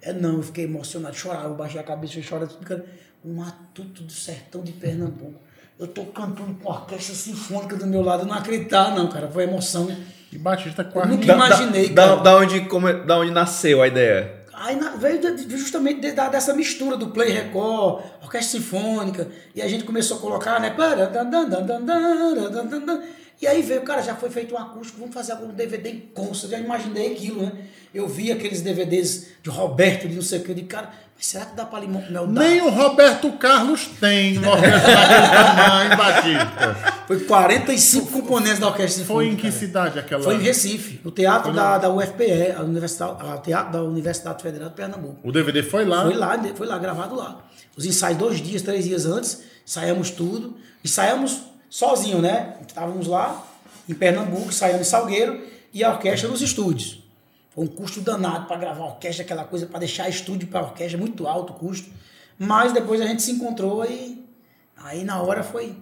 É 0.00 0.12
não, 0.12 0.34
eu 0.34 0.42
fiquei 0.42 0.64
emocionado, 0.64 1.14
chorava, 1.16 1.48
eu 1.48 1.54
baixei 1.54 1.80
a 1.80 1.84
cabeça 1.84 2.18
e 2.18 2.22
chorava, 2.22 2.52
tudo. 2.52 2.84
Um 3.24 3.34
matuto 3.34 4.02
do 4.02 4.12
sertão 4.12 4.62
de 4.62 4.72
Pernambuco. 4.72 5.34
Eu 5.82 5.88
tô 5.88 6.04
cantando 6.04 6.54
com 6.62 6.70
a 6.70 6.74
orquestra 6.76 7.12
sinfônica 7.12 7.74
do 7.74 7.88
meu 7.88 8.02
lado, 8.02 8.22
eu 8.22 8.26
não 8.26 8.36
acreditar, 8.36 8.94
não, 8.94 9.08
cara. 9.08 9.26
Foi 9.26 9.42
emoção. 9.42 9.90
E 10.30 10.38
Batista 10.38 10.82
Eu 10.82 10.92
quase. 10.92 11.08
nunca 11.10 11.26
Da- 11.26 11.34
imaginei, 11.34 11.88
da, 11.88 12.04
cara. 12.04 12.16
da, 12.18 12.22
da 12.22 12.36
onde, 12.36 12.60
come- 12.66 12.92
da 13.04 13.18
onde 13.18 13.32
nasceu 13.32 13.82
a 13.82 13.88
ideia? 13.88 14.32
Aí 14.52 14.76
na- 14.76 14.90
veio 14.90 15.18
de- 15.20 15.58
justamente 15.58 16.00
de- 16.00 16.12
da- 16.12 16.28
dessa 16.28 16.54
mistura 16.54 16.96
do 16.96 17.08
Play 17.08 17.30
Record, 17.32 18.04
Orquestra 18.22 18.60
Sinfônica, 18.60 19.26
e 19.56 19.60
a 19.60 19.66
gente 19.66 19.82
começou 19.82 20.18
a 20.18 20.20
colocar, 20.20 20.60
né? 20.60 20.70
E 23.42 23.46
aí 23.48 23.60
veio, 23.60 23.82
cara, 23.82 24.00
já 24.00 24.14
foi 24.14 24.30
feito 24.30 24.54
um 24.54 24.58
acústico, 24.58 25.00
vamos 25.00 25.12
fazer 25.12 25.32
algum 25.32 25.48
DVD 25.48 25.90
em 25.90 25.98
concert. 26.14 26.48
Já 26.48 26.60
imaginei 26.60 27.12
aquilo, 27.12 27.42
né? 27.42 27.52
Eu 27.92 28.06
vi 28.06 28.30
aqueles 28.30 28.62
DVDs 28.62 29.30
de 29.42 29.50
Roberto, 29.50 30.08
de 30.08 30.14
não 30.14 30.22
sei 30.22 30.38
o 30.38 30.44
que, 30.44 30.54
de 30.54 30.62
cara, 30.62 30.90
mas 31.16 31.26
será 31.26 31.46
que 31.46 31.56
dá 31.56 31.66
pra 31.66 31.80
limão 31.80 32.00
com 32.02 32.12
mel? 32.12 32.24
Dá? 32.28 32.40
Nem 32.40 32.60
o 32.62 32.70
Roberto 32.70 33.32
Carlos 33.32 33.88
tem 34.00 34.34
na 34.34 34.42
tá 34.42 34.52
orquestra 34.52 35.96
Batista. 35.98 36.94
Foi 37.08 37.18
45 37.18 38.12
componentes 38.12 38.60
da 38.60 38.68
orquestra 38.68 39.04
Foi 39.04 39.26
em 39.26 39.34
que 39.34 39.42
cara. 39.42 39.54
cidade 39.54 39.98
aquela? 39.98 40.22
Foi 40.22 40.36
em 40.36 40.40
Recife, 40.40 41.00
no 41.02 41.10
teatro 41.10 41.52
da, 41.52 41.78
da 41.78 41.92
UFPE, 41.92 42.52
a 42.56 42.62
Universidade, 42.62 43.26
a 43.28 43.38
teatro 43.38 43.72
da 43.72 43.82
Universidade 43.82 44.40
Federal 44.40 44.68
de 44.68 44.76
Pernambuco. 44.76 45.18
O 45.24 45.32
DVD 45.32 45.64
foi 45.64 45.84
lá? 45.84 46.04
Foi 46.04 46.14
lá, 46.14 46.40
foi 46.54 46.66
lá, 46.68 46.78
gravado 46.78 47.16
lá. 47.16 47.44
Os 47.76 47.84
ensaios 47.84 48.18
dois 48.18 48.40
dias, 48.40 48.62
três 48.62 48.84
dias 48.84 49.04
antes, 49.04 49.42
saímos 49.66 50.10
tudo, 50.10 50.56
e 50.84 50.86
saímos 50.88 51.51
sozinho, 51.76 52.20
né? 52.20 52.54
Estávamos 52.68 53.06
lá 53.06 53.46
em 53.88 53.94
Pernambuco, 53.94 54.48
ensaiando 54.48 54.82
em 54.82 54.84
Salgueiro, 54.84 55.40
e 55.72 55.82
a 55.82 55.90
orquestra 55.90 56.28
nos 56.28 56.42
estúdios. 56.42 57.02
Foi 57.54 57.64
um 57.64 57.66
custo 57.68 58.02
danado 58.02 58.46
para 58.46 58.58
gravar 58.58 58.82
a 58.84 58.86
orquestra, 58.88 59.24
aquela 59.24 59.44
coisa, 59.44 59.64
para 59.66 59.78
deixar 59.80 60.06
estúdio 60.08 60.48
para 60.48 60.60
a 60.60 60.64
orquestra, 60.64 60.98
muito 60.98 61.26
alto 61.26 61.54
o 61.54 61.56
custo. 61.56 61.88
Mas 62.38 62.72
depois 62.72 63.00
a 63.00 63.06
gente 63.06 63.22
se 63.22 63.30
encontrou 63.32 63.82
e 63.86 64.22
aí 64.76 65.02
na 65.02 65.20
hora 65.22 65.42
foi 65.42 65.74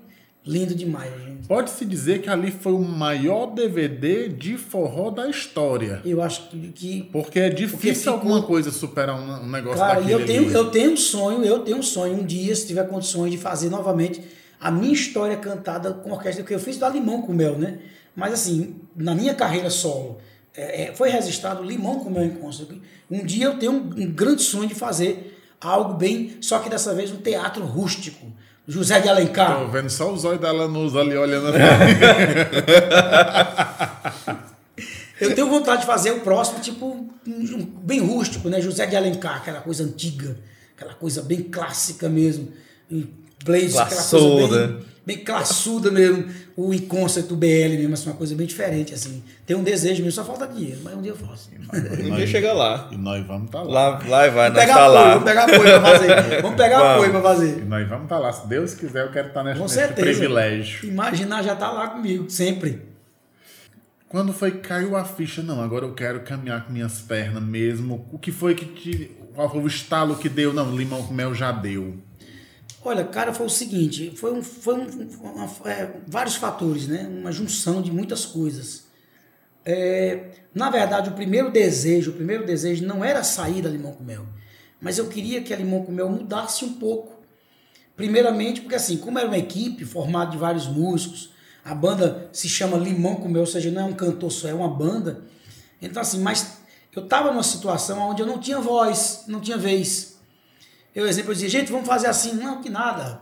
lindo 0.46 0.74
demais. 0.76 1.10
gente. 1.24 1.46
Pode-se 1.48 1.84
dizer 1.84 2.22
que 2.22 2.30
ali 2.30 2.50
foi 2.52 2.72
o 2.72 2.78
maior 2.80 3.46
DVD 3.46 4.28
de 4.28 4.56
forró 4.56 5.10
da 5.10 5.28
história. 5.28 6.00
Eu 6.04 6.22
acho 6.22 6.48
que- 6.48 6.68
que 6.72 7.02
Porque 7.12 7.38
é 7.40 7.50
difícil 7.50 7.94
ficou- 7.94 8.12
alguma 8.14 8.42
coisa 8.42 8.70
superar 8.70 9.16
um, 9.20 9.46
negócio 9.48 9.84
e 9.84 9.88
daquele 9.88 10.12
eu 10.12 10.24
tenho, 10.26 10.44
ali. 10.44 10.54
eu 10.54 10.70
tenho 10.70 10.92
um 10.92 10.96
sonho, 10.96 11.44
eu 11.44 11.58
tenho 11.60 11.78
um 11.78 11.82
sonho, 11.82 12.14
um 12.14 12.24
dia, 12.24 12.54
se 12.54 12.66
tiver 12.66 12.88
condições 12.88 13.30
de 13.32 13.38
fazer 13.38 13.68
novamente 13.70 14.22
a 14.60 14.70
minha 14.70 14.92
história 14.92 15.36
cantada 15.36 15.92
com 15.92 16.10
orquestra, 16.10 16.44
que 16.44 16.52
eu 16.52 16.60
fiz 16.60 16.76
da 16.76 16.88
Limão 16.88 17.22
com 17.22 17.32
Mel, 17.32 17.58
né? 17.58 17.78
Mas 18.14 18.34
assim, 18.34 18.76
na 18.94 19.14
minha 19.14 19.34
carreira 19.34 19.70
solo, 19.70 20.18
é, 20.54 20.82
é, 20.82 20.94
foi 20.94 21.08
registrado 21.08 21.62
Limão 21.62 22.00
com 22.00 22.10
Mel 22.10 22.24
em 22.24 22.30
Consta. 22.30 22.66
Um 23.10 23.24
dia 23.24 23.46
eu 23.46 23.58
tenho 23.58 23.72
um, 23.72 23.90
um 23.96 24.12
grande 24.12 24.42
sonho 24.42 24.68
de 24.68 24.74
fazer 24.74 25.40
algo 25.60 25.94
bem, 25.94 26.36
só 26.40 26.58
que 26.58 26.68
dessa 26.68 26.94
vez 26.94 27.10
um 27.10 27.16
teatro 27.16 27.64
rústico. 27.64 28.26
José 28.68 29.00
de 29.00 29.08
Alencar. 29.08 29.58
Tô 29.58 29.68
vendo 29.68 29.88
só 29.90 30.12
os 30.12 30.24
olhos 30.24 30.40
da 30.40 30.52
Lanusa 30.52 31.00
ali 31.00 31.16
olhando. 31.16 31.52
Eu 35.20 35.34
tenho 35.34 35.48
vontade 35.48 35.80
de 35.82 35.86
fazer 35.86 36.12
o 36.12 36.20
próximo, 36.20 36.60
tipo, 36.60 36.86
um 37.26 37.64
bem 37.82 38.00
rústico, 38.00 38.48
né? 38.48 38.60
José 38.60 38.86
de 38.86 38.96
Alencar, 38.96 39.36
aquela 39.36 39.60
coisa 39.60 39.82
antiga, 39.84 40.38
aquela 40.74 40.94
coisa 40.94 41.20
bem 41.20 41.42
clássica 41.42 42.08
mesmo. 42.08 42.48
Blaze, 43.44 43.78
aquela 43.78 43.86
coisa 43.86 43.94
Classuda. 43.94 44.66
bem, 44.66 44.76
bem 45.06 45.18
classuda 45.24 45.90
mesmo. 45.90 46.24
O 46.56 46.74
Inconcept 46.74 47.28
do 47.28 47.36
BL 47.36 47.46
mesmo, 47.78 47.94
assim, 47.94 48.10
uma 48.10 48.16
coisa 48.16 48.34
bem 48.34 48.46
diferente, 48.46 48.92
assim. 48.92 49.22
Tem 49.46 49.56
um 49.56 49.62
desejo 49.62 50.02
mesmo, 50.02 50.12
só 50.12 50.24
falta 50.24 50.46
dinheiro, 50.46 50.78
mas 50.84 50.92
um 50.94 51.00
dia 51.00 51.12
eu 51.12 51.16
faço. 51.16 51.48
Um 52.04 52.16
dia 52.16 52.26
chega 52.26 52.52
lá. 52.52 52.88
E 52.92 52.98
nós 52.98 53.26
vamos 53.26 53.46
estar 53.46 53.62
lá. 53.62 53.88
Lá, 53.90 54.02
lá 54.06 54.26
e 54.26 54.30
vai, 54.30 54.50
Vamos 54.50 54.56
nós 54.56 54.60
pegar 54.66 54.74
tá 54.74 54.84
apoio, 54.84 54.94
lá. 54.94 55.08
vamos 55.14 55.24
pegar 55.24 55.44
apoio 55.44 55.62
pra 55.62 55.80
fazer. 55.80 56.42
Vamos 56.42 56.56
pegar 56.56 56.78
Vamos. 56.78 56.92
apoio 56.94 57.10
pra 57.12 57.22
fazer. 57.22 57.58
E 57.58 57.64
nós 57.64 57.88
vamos 57.88 58.04
estar 58.04 58.18
lá. 58.18 58.32
Se 58.32 58.46
Deus 58.46 58.74
quiser, 58.74 59.04
eu 59.06 59.10
quero 59.10 59.28
estar 59.28 59.42
nesse, 59.42 59.56
Com 59.58 59.62
nesse 59.64 59.74
certeza. 59.76 60.02
privilégio. 60.06 60.86
Imaginar 60.88 61.42
já 61.42 61.56
tá 61.56 61.70
lá 61.70 61.88
comigo, 61.88 62.28
sempre. 62.28 62.82
Quando 64.08 64.32
foi 64.32 64.50
que 64.50 64.58
caiu 64.58 64.96
a 64.96 65.04
ficha? 65.04 65.42
Não, 65.42 65.62
agora 65.62 65.84
eu 65.86 65.94
quero 65.94 66.20
caminhar 66.20 66.66
com 66.66 66.72
minhas 66.72 67.00
pernas 67.00 67.42
mesmo. 67.42 68.06
O 68.12 68.18
que 68.18 68.32
foi 68.32 68.54
que 68.54 68.64
te. 68.66 69.10
Qual 69.34 69.48
foi 69.50 69.62
o 69.62 69.66
estalo 69.66 70.16
que 70.16 70.28
deu? 70.28 70.52
Não, 70.52 70.76
limão 70.76 71.02
com 71.04 71.14
mel 71.14 71.32
já 71.34 71.52
deu. 71.52 71.94
Olha, 72.82 73.04
cara, 73.04 73.34
foi 73.34 73.46
o 73.46 73.50
seguinte, 73.50 74.12
foi, 74.16 74.32
um, 74.32 74.42
foi 74.42 74.74
um, 74.74 74.86
uma- 75.20 75.70
é, 75.70 75.90
vários 76.06 76.36
fatores, 76.36 76.86
né? 76.88 77.06
Uma 77.08 77.30
junção 77.30 77.82
de 77.82 77.92
muitas 77.92 78.24
coisas. 78.24 78.84
É, 79.64 80.30
na 80.54 80.70
verdade, 80.70 81.10
o 81.10 81.14
primeiro 81.14 81.50
desejo, 81.50 82.12
o 82.12 82.14
primeiro 82.14 82.46
desejo 82.46 82.86
não 82.86 83.04
era 83.04 83.22
sair 83.24 83.62
da 83.62 83.68
Limão 83.68 83.92
com 83.92 84.04
Mel, 84.04 84.26
mas 84.80 84.98
eu 84.98 85.08
queria 85.08 85.42
que 85.42 85.52
a 85.52 85.56
Limão 85.56 85.84
com 85.84 85.92
Mel 85.92 86.08
mudasse 86.08 86.64
um 86.64 86.74
pouco. 86.74 87.20
Primeiramente, 87.96 88.62
porque 88.62 88.76
assim, 88.76 88.96
como 88.96 89.18
era 89.18 89.28
uma 89.28 89.38
equipe 89.38 89.84
formada 89.84 90.30
de 90.30 90.38
vários 90.38 90.66
músicos, 90.66 91.32
a 91.64 91.74
banda 91.74 92.30
se 92.32 92.48
chama 92.48 92.78
Limão 92.78 93.16
com 93.16 93.28
Mel, 93.28 93.42
ou 93.42 93.46
seja, 93.46 93.70
não 93.70 93.82
é 93.82 93.84
um 93.84 93.92
cantor 93.92 94.32
só, 94.32 94.48
é 94.48 94.54
uma 94.54 94.68
banda. 94.68 95.22
Então 95.82 96.00
assim, 96.00 96.20
mas 96.20 96.58
eu 96.94 97.04
estava 97.04 97.30
numa 97.30 97.42
situação 97.42 97.98
onde 98.10 98.22
eu 98.22 98.26
não 98.26 98.38
tinha 98.38 98.60
voz, 98.60 99.24
não 99.28 99.40
tinha 99.40 99.58
vez. 99.58 100.19
Eu, 100.94 101.06
exemplo, 101.06 101.30
eu 101.30 101.34
dizia, 101.34 101.48
gente, 101.48 101.70
vamos 101.70 101.86
fazer 101.86 102.06
assim. 102.08 102.34
Não, 102.34 102.60
que 102.60 102.68
nada. 102.70 103.20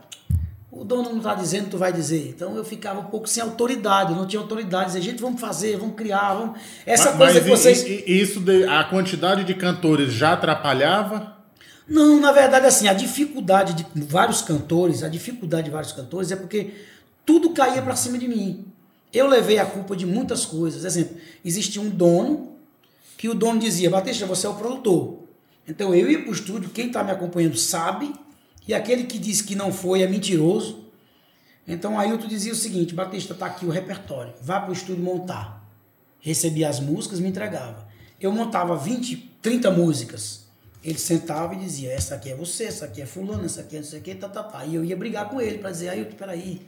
O 0.71 0.83
dono 0.83 1.09
não 1.09 1.17
está 1.17 1.33
dizendo, 1.33 1.69
tu 1.71 1.77
vai 1.77 1.91
dizer. 1.91 2.29
Então 2.29 2.55
eu 2.55 2.63
ficava 2.63 2.99
um 2.99 3.05
pouco 3.05 3.27
sem 3.27 3.41
autoridade, 3.41 4.13
não 4.13 4.25
tinha 4.27 4.39
autoridade. 4.39 4.87
Dizer, 4.87 5.01
gente, 5.01 5.21
vamos 5.21 5.41
fazer, 5.41 5.77
vamos 5.77 5.95
criar, 5.95 6.33
vamos. 6.35 6.59
Essa 6.85 7.09
Mas- 7.09 7.17
coisa 7.17 7.33
mas 7.33 7.43
que 7.43 7.49
vocês. 7.49 8.03
isso, 8.07 8.39
de- 8.39 8.65
a 8.65 8.83
quantidade 8.83 9.43
de 9.43 9.53
cantores 9.55 10.13
já 10.13 10.33
atrapalhava? 10.33 11.37
Não, 11.87 12.19
na 12.19 12.31
verdade, 12.31 12.67
assim, 12.67 12.87
a 12.87 12.93
dificuldade 12.93 13.73
de 13.73 13.85
vários 14.03 14.43
cantores, 14.43 15.01
a 15.01 15.07
dificuldade 15.09 15.63
de 15.65 15.71
vários 15.71 15.91
cantores 15.91 16.31
é 16.31 16.35
porque 16.35 16.71
tudo 17.25 17.49
caía 17.49 17.81
para 17.81 17.95
cima 17.95 18.17
de 18.19 18.27
mim. 18.27 18.65
Eu 19.11 19.27
levei 19.27 19.57
a 19.57 19.65
culpa 19.65 19.95
de 19.95 20.05
muitas 20.05 20.45
coisas. 20.45 20.85
Exemplo, 20.85 21.17
existia 21.43 21.81
um 21.81 21.89
dono 21.89 22.51
que 23.17 23.27
o 23.27 23.33
dono 23.33 23.59
dizia, 23.59 23.89
Batista, 23.89 24.27
você 24.27 24.45
é 24.45 24.49
o 24.49 24.53
produtor. 24.53 25.18
Então 25.69 25.93
eu 25.93 26.09
ia 26.09 26.19
para 26.19 26.31
o 26.31 26.33
estúdio, 26.33 26.69
quem 26.71 26.87
está 26.87 27.03
me 27.03 27.11
acompanhando 27.11 27.55
sabe, 27.55 28.11
e 28.67 28.73
aquele 28.73 29.03
que 29.03 29.19
disse 29.19 29.43
que 29.43 29.55
não 29.55 29.71
foi 29.71 30.01
é 30.01 30.07
mentiroso. 30.07 30.85
Então 31.67 31.93
tu 32.17 32.27
dizia 32.27 32.51
o 32.51 32.55
seguinte, 32.55 32.95
Batista, 32.95 33.35
tá 33.35 33.45
aqui 33.45 33.65
o 33.65 33.69
repertório, 33.69 34.33
vá 34.41 34.59
para 34.59 34.71
o 34.71 34.73
estúdio 34.73 35.03
montar. 35.03 35.63
Recebia 36.19 36.67
as 36.67 36.79
músicas, 36.79 37.19
me 37.19 37.29
entregava. 37.29 37.87
Eu 38.19 38.31
montava 38.31 38.75
20, 38.75 39.37
30 39.41 39.71
músicas. 39.71 40.47
Ele 40.83 40.97
sentava 40.97 41.53
e 41.53 41.59
dizia, 41.59 41.91
essa 41.91 42.15
aqui 42.15 42.31
é 42.31 42.35
você, 42.35 42.63
essa 42.63 42.85
aqui 42.85 43.01
é 43.01 43.05
fulano, 43.05 43.45
essa 43.45 43.61
aqui 43.61 43.75
é 43.75 43.79
não 43.79 43.85
sei 43.85 43.99
o 43.99 44.01
que, 44.01 44.15
tá, 44.15 44.27
tá, 44.27 44.41
tá. 44.41 44.65
E 44.65 44.75
eu 44.75 44.83
ia 44.83 44.95
brigar 44.95 45.29
com 45.29 45.39
ele 45.39 45.59
para 45.59 45.71
dizer, 45.71 45.89
aí, 45.89 46.03
peraí, 46.05 46.65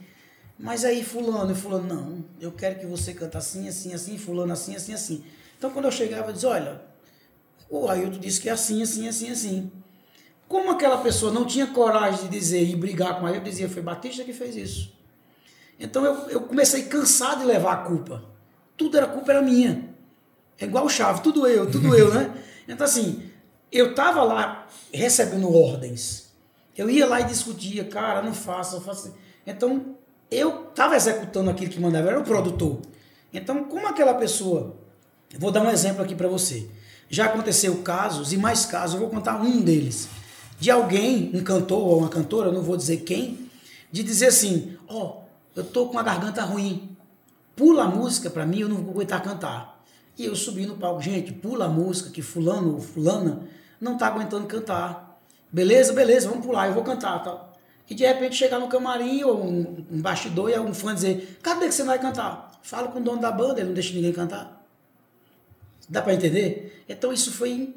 mas 0.58 0.84
aí 0.84 1.02
fulano, 1.02 1.50
e 1.50 1.54
fulano, 1.54 1.88
não, 1.88 2.24
eu 2.40 2.52
quero 2.52 2.78
que 2.78 2.86
você 2.86 3.14
cante 3.14 3.36
assim, 3.36 3.66
assim, 3.68 3.94
assim, 3.94 4.16
fulano 4.16 4.52
assim, 4.52 4.76
assim, 4.76 4.92
assim. 4.92 5.24
Então 5.58 5.70
quando 5.70 5.86
eu 5.86 5.92
chegava, 5.92 6.28
eu 6.28 6.34
dizia, 6.34 6.50
olha, 6.50 6.91
o 7.72 7.88
Ailton 7.88 8.18
disse 8.18 8.38
que 8.38 8.50
é 8.50 8.52
assim, 8.52 8.82
assim, 8.82 9.08
assim, 9.08 9.30
assim. 9.30 9.72
Como 10.46 10.70
aquela 10.70 10.98
pessoa 10.98 11.32
não 11.32 11.46
tinha 11.46 11.66
coragem 11.66 12.24
de 12.24 12.28
dizer 12.28 12.62
e 12.62 12.76
brigar 12.76 13.18
com 13.18 13.26
ele, 13.26 13.38
eu 13.38 13.42
dizia, 13.42 13.66
foi 13.66 13.80
Batista 13.80 14.22
que 14.22 14.34
fez 14.34 14.54
isso. 14.54 14.92
Então 15.80 16.04
eu, 16.04 16.28
eu 16.28 16.40
comecei 16.42 16.82
cansado 16.82 17.40
de 17.40 17.46
levar 17.46 17.72
a 17.72 17.76
culpa. 17.78 18.22
Tudo 18.76 18.98
era 18.98 19.06
culpa, 19.06 19.32
era 19.32 19.40
minha. 19.40 19.88
É 20.60 20.66
igual 20.66 20.84
o 20.84 20.90
chave, 20.90 21.22
tudo 21.22 21.46
eu, 21.46 21.70
tudo 21.70 21.96
eu, 21.96 22.12
né? 22.12 22.34
Então 22.68 22.84
assim, 22.84 23.28
eu 23.72 23.94
tava 23.94 24.22
lá 24.22 24.68
recebendo 24.92 25.52
ordens. 25.52 26.30
Eu 26.76 26.88
ia 26.88 27.06
lá 27.06 27.20
e 27.20 27.24
discutia, 27.24 27.84
cara, 27.84 28.22
não 28.22 28.34
faça, 28.34 28.80
faça. 28.80 29.14
Então, 29.46 29.96
eu 30.30 30.66
tava 30.74 30.94
executando 30.94 31.50
aquilo 31.50 31.72
que 31.72 31.80
mandava, 31.80 32.06
eu 32.06 32.10
era 32.10 32.20
o 32.20 32.24
produtor. 32.24 32.80
Então, 33.32 33.64
como 33.64 33.88
aquela 33.88 34.14
pessoa. 34.14 34.76
Vou 35.38 35.50
dar 35.50 35.62
um 35.62 35.70
exemplo 35.70 36.02
aqui 36.02 36.14
para 36.14 36.28
você. 36.28 36.70
Já 37.12 37.26
aconteceu 37.26 37.82
casos, 37.82 38.32
e 38.32 38.38
mais 38.38 38.64
casos, 38.64 38.94
eu 38.94 39.00
vou 39.02 39.10
contar 39.10 39.38
um 39.38 39.60
deles. 39.60 40.08
De 40.58 40.70
alguém, 40.70 41.30
um 41.34 41.44
cantor 41.44 41.86
ou 41.86 41.98
uma 41.98 42.08
cantora, 42.08 42.50
não 42.50 42.62
vou 42.62 42.74
dizer 42.74 43.02
quem, 43.02 43.50
de 43.92 44.02
dizer 44.02 44.28
assim: 44.28 44.78
Ó, 44.88 45.18
eu 45.54 45.62
tô 45.62 45.88
com 45.88 45.98
a 45.98 46.02
garganta 46.02 46.42
ruim, 46.42 46.96
pula 47.54 47.82
a 47.82 47.86
música 47.86 48.30
para 48.30 48.46
mim, 48.46 48.60
eu 48.60 48.68
não 48.68 48.76
vou 48.76 48.92
aguentar 48.92 49.22
cantar. 49.22 49.84
E 50.16 50.24
eu 50.24 50.34
subi 50.34 50.64
no 50.64 50.78
palco, 50.78 51.02
gente, 51.02 51.34
pula 51.34 51.66
a 51.66 51.68
música 51.68 52.08
que 52.08 52.22
fulano 52.22 52.76
ou 52.76 52.80
fulana 52.80 53.42
não 53.78 53.98
tá 53.98 54.06
aguentando 54.06 54.46
cantar. 54.46 55.20
Beleza, 55.52 55.92
beleza, 55.92 56.30
vamos 56.30 56.46
pular, 56.46 56.68
eu 56.68 56.72
vou 56.72 56.82
cantar, 56.82 57.22
tal. 57.22 57.52
E 57.90 57.94
de 57.94 58.06
repente 58.06 58.36
chegar 58.36 58.58
no 58.58 58.68
camarim 58.68 59.22
ou 59.22 59.44
um, 59.44 59.84
um 59.90 60.00
bastidor 60.00 60.48
e 60.48 60.54
algum 60.54 60.72
fã 60.72 60.94
dizer, 60.94 61.38
cadê 61.42 61.66
que 61.66 61.74
você 61.74 61.84
vai 61.84 61.98
cantar? 61.98 62.52
Fala 62.62 62.88
com 62.88 63.00
o 63.00 63.02
dono 63.02 63.20
da 63.20 63.30
banda, 63.30 63.60
ele 63.60 63.66
não 63.66 63.74
deixa 63.74 63.92
ninguém 63.92 64.14
cantar. 64.14 64.61
Dá 65.88 66.00
para 66.02 66.14
entender? 66.14 66.84
Então 66.88 67.12
isso 67.12 67.30
foi 67.32 67.74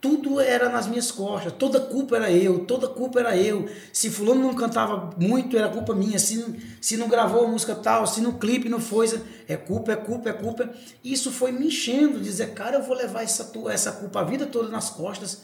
tudo 0.00 0.40
era 0.40 0.68
nas 0.68 0.86
minhas 0.86 1.10
costas, 1.10 1.52
toda 1.54 1.80
culpa 1.80 2.14
era 2.14 2.30
eu, 2.30 2.60
toda 2.60 2.86
culpa 2.86 3.18
era 3.18 3.36
eu. 3.36 3.68
Se 3.92 4.08
fulano 4.08 4.40
não 4.42 4.54
cantava 4.54 5.10
muito, 5.18 5.58
era 5.58 5.68
culpa 5.68 5.92
minha. 5.92 6.20
Se, 6.20 6.36
não- 6.36 6.54
se 6.80 6.96
não 6.96 7.08
gravou 7.08 7.44
a 7.44 7.48
música 7.48 7.74
tal, 7.74 8.06
se 8.06 8.20
no 8.20 8.34
clipe 8.34 8.68
não 8.68 8.78
foi, 8.80 9.08
é 9.48 9.56
culpa, 9.56 9.92
é 9.92 9.96
culpa, 9.96 10.28
é 10.30 10.32
culpa. 10.32 10.70
Isso 11.02 11.32
foi 11.32 11.50
me 11.50 11.66
enchendo, 11.66 12.20
dizer, 12.20 12.54
cara, 12.54 12.76
eu 12.76 12.82
vou 12.84 12.96
levar 12.96 13.24
essa, 13.24 13.50
essa 13.70 13.90
culpa 13.90 14.20
a 14.20 14.24
vida 14.24 14.46
toda 14.46 14.68
nas 14.68 14.88
costas. 14.88 15.42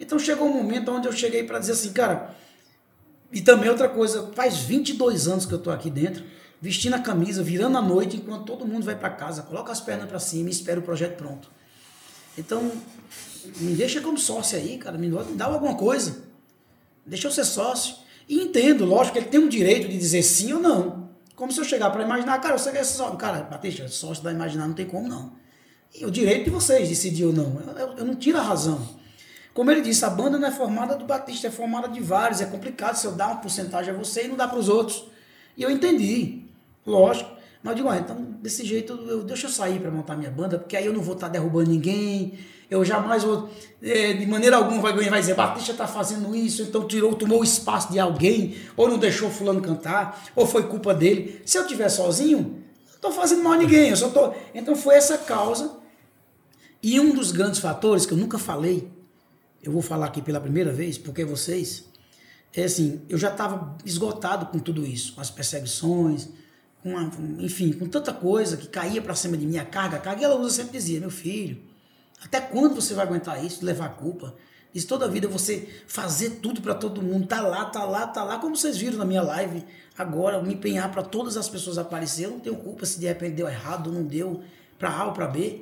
Então 0.00 0.18
chegou 0.18 0.48
um 0.48 0.54
momento 0.54 0.90
onde 0.90 1.06
eu 1.06 1.12
cheguei 1.12 1.44
para 1.44 1.60
dizer 1.60 1.72
assim, 1.72 1.92
cara, 1.92 2.34
e 3.32 3.40
também 3.40 3.70
outra 3.70 3.88
coisa, 3.88 4.30
faz 4.34 4.58
22 4.58 5.26
anos 5.26 5.46
que 5.46 5.52
eu 5.52 5.58
tô 5.58 5.70
aqui 5.70 5.88
dentro, 5.90 6.22
vestindo 6.62 6.94
a 6.94 6.98
camisa, 7.00 7.42
virando 7.42 7.76
a 7.76 7.82
noite, 7.82 8.16
enquanto 8.16 8.44
todo 8.46 8.64
mundo 8.66 8.84
vai 8.84 8.94
para 8.96 9.10
casa, 9.10 9.42
coloca 9.42 9.70
as 9.72 9.80
pernas 9.80 10.08
para 10.08 10.18
cima 10.20 10.48
e 10.48 10.52
espera 10.52 10.78
o 10.78 10.82
projeto 10.82 11.16
pronto. 11.16 11.50
Então, 12.38 12.70
me 13.56 13.74
deixa 13.74 14.00
como 14.00 14.16
sócio 14.16 14.56
aí, 14.56 14.78
cara, 14.78 14.96
me 14.96 15.10
dá- 15.34 15.46
alguma 15.46 15.74
coisa. 15.74 16.22
Deixa 17.04 17.26
eu 17.26 17.32
ser 17.32 17.44
sócio. 17.44 17.96
E 18.28 18.40
entendo, 18.40 18.84
lógico, 18.84 19.14
que 19.14 19.18
ele 19.18 19.28
tem 19.28 19.40
um 19.40 19.48
direito 19.48 19.88
de 19.88 19.98
dizer 19.98 20.22
sim 20.22 20.52
ou 20.52 20.60
não. 20.60 21.10
Como 21.34 21.50
se 21.50 21.58
eu 21.58 21.64
chegar 21.64 21.90
para 21.90 22.04
imaginar, 22.04 22.40
cara, 22.40 22.56
você 22.56 22.70
quer 22.70 22.84
ser 22.84 22.94
sócio? 22.98 23.16
Cara, 23.16 23.42
Batista, 23.42 23.88
sócio 23.88 24.22
da 24.22 24.30
imaginar 24.32 24.68
não 24.68 24.74
tem 24.74 24.86
como 24.86 25.08
não. 25.08 25.32
E 25.92 26.06
o 26.06 26.10
direito 26.10 26.44
de 26.44 26.50
vocês 26.50 26.88
decidir 26.88 27.24
ou 27.24 27.32
não. 27.32 27.60
Eu, 27.66 27.72
eu- 27.88 27.96
eu 27.98 28.04
não 28.04 28.14
tiro 28.14 28.38
a 28.38 28.42
razão. 28.42 28.80
Como 29.52 29.68
ele 29.70 29.80
disse, 29.82 30.04
a 30.04 30.08
banda 30.10 30.38
não 30.38 30.46
é 30.48 30.52
formada 30.52 30.94
do 30.94 31.04
Batista, 31.04 31.48
é 31.48 31.50
formada 31.50 31.88
de 31.88 32.00
vários. 32.00 32.40
É 32.40 32.46
complicado 32.46 32.94
se 32.94 33.04
eu 33.06 33.12
dar 33.12 33.26
uma 33.26 33.36
porcentagem 33.36 33.92
a 33.92 33.96
você 33.96 34.24
e 34.24 34.28
não 34.28 34.36
dar 34.36 34.46
para 34.48 34.58
os 34.58 34.68
outros. 34.68 35.04
E 35.56 35.62
eu 35.62 35.70
entendi, 35.70 36.41
lógico. 36.86 37.30
Mas 37.62 37.72
eu 37.72 37.76
digo, 37.76 37.88
ah, 37.88 37.98
então 37.98 38.16
desse 38.42 38.64
jeito, 38.64 38.92
eu, 38.92 39.22
deixa 39.22 39.46
eu 39.46 39.50
sair 39.50 39.78
para 39.78 39.90
montar 39.90 40.16
minha 40.16 40.30
banda, 40.30 40.58
porque 40.58 40.76
aí 40.76 40.84
eu 40.84 40.92
não 40.92 41.00
vou 41.00 41.14
estar 41.14 41.28
derrubando 41.28 41.70
ninguém. 41.70 42.38
Eu 42.68 42.84
jamais 42.84 43.22
vou, 43.22 43.50
eh, 43.82 44.14
de 44.14 44.26
maneira 44.26 44.56
alguma, 44.56 44.80
vai 44.80 44.92
vai 45.08 45.20
dizer, 45.20 45.34
Batista 45.34 45.72
está 45.72 45.86
fazendo 45.86 46.34
isso, 46.34 46.62
então 46.62 46.88
tirou, 46.88 47.14
tomou 47.14 47.40
o 47.40 47.44
espaço 47.44 47.92
de 47.92 48.00
alguém, 48.00 48.56
ou 48.76 48.88
não 48.88 48.98
deixou 48.98 49.30
fulano 49.30 49.60
cantar, 49.60 50.24
ou 50.34 50.46
foi 50.46 50.64
culpa 50.64 50.94
dele. 50.94 51.40
Se 51.44 51.58
eu 51.58 51.62
estiver 51.62 51.88
sozinho, 51.88 52.38
não 52.38 52.94
estou 52.94 53.12
fazendo 53.12 53.44
mal 53.44 53.52
a 53.52 53.56
ninguém. 53.58 53.90
Eu 53.90 53.96
só 53.96 54.08
tô... 54.08 54.32
Então 54.54 54.74
foi 54.74 54.94
essa 54.96 55.18
causa. 55.18 55.76
E 56.82 56.98
um 56.98 57.14
dos 57.14 57.30
grandes 57.30 57.60
fatores 57.60 58.04
que 58.04 58.12
eu 58.12 58.18
nunca 58.18 58.38
falei, 58.38 58.90
eu 59.62 59.70
vou 59.70 59.82
falar 59.82 60.06
aqui 60.06 60.20
pela 60.20 60.40
primeira 60.40 60.72
vez, 60.72 60.98
porque 60.98 61.24
vocês, 61.24 61.84
é 62.52 62.64
assim, 62.64 63.02
eu 63.08 63.16
já 63.16 63.30
estava 63.30 63.76
esgotado 63.84 64.46
com 64.46 64.58
tudo 64.58 64.84
isso, 64.84 65.14
com 65.14 65.20
as 65.20 65.30
perseguições, 65.30 66.28
com 66.82 66.96
a- 66.96 67.10
enfim, 67.38 67.72
com 67.72 67.86
tanta 67.86 68.12
coisa 68.12 68.56
que 68.56 68.66
caía 68.66 69.00
para 69.00 69.14
cima 69.14 69.36
de 69.36 69.46
mim, 69.46 69.56
a 69.58 69.64
carga, 69.64 69.96
a 69.96 70.00
carga, 70.00 70.22
e 70.22 70.24
ela 70.24 70.36
usa 70.36 70.56
sempre 70.56 70.72
dizia, 70.72 70.98
meu 71.00 71.10
filho, 71.10 71.58
até 72.24 72.40
quando 72.40 72.74
você 72.74 72.94
vai 72.94 73.06
aguentar 73.06 73.44
isso, 73.44 73.64
levar 73.64 73.86
a 73.86 73.90
culpa? 73.90 74.34
Isso 74.74 74.86
toda 74.88 75.04
a 75.04 75.08
vida 75.08 75.28
você 75.28 75.68
fazer 75.86 76.38
tudo 76.42 76.60
para 76.62 76.74
todo 76.74 77.02
mundo, 77.02 77.26
tá 77.26 77.40
lá, 77.42 77.66
tá 77.66 77.84
lá, 77.84 78.06
tá 78.06 78.24
lá, 78.24 78.38
como 78.38 78.56
vocês 78.56 78.78
viram 78.78 78.96
na 78.96 79.04
minha 79.04 79.22
live, 79.22 79.64
agora 79.98 80.42
me 80.42 80.54
empenhar 80.54 80.90
para 80.90 81.02
todas 81.02 81.36
as 81.36 81.48
pessoas 81.48 81.76
aparecer, 81.78 82.24
eu 82.24 82.30
não 82.30 82.40
tenho 82.40 82.56
culpa 82.56 82.86
se 82.86 82.98
de 82.98 83.06
repente 83.06 83.34
deu 83.34 83.46
errado, 83.48 83.92
não 83.92 84.02
deu 84.02 84.42
para 84.78 84.90
A 84.90 85.06
ou 85.06 85.12
para 85.12 85.26
B, 85.26 85.60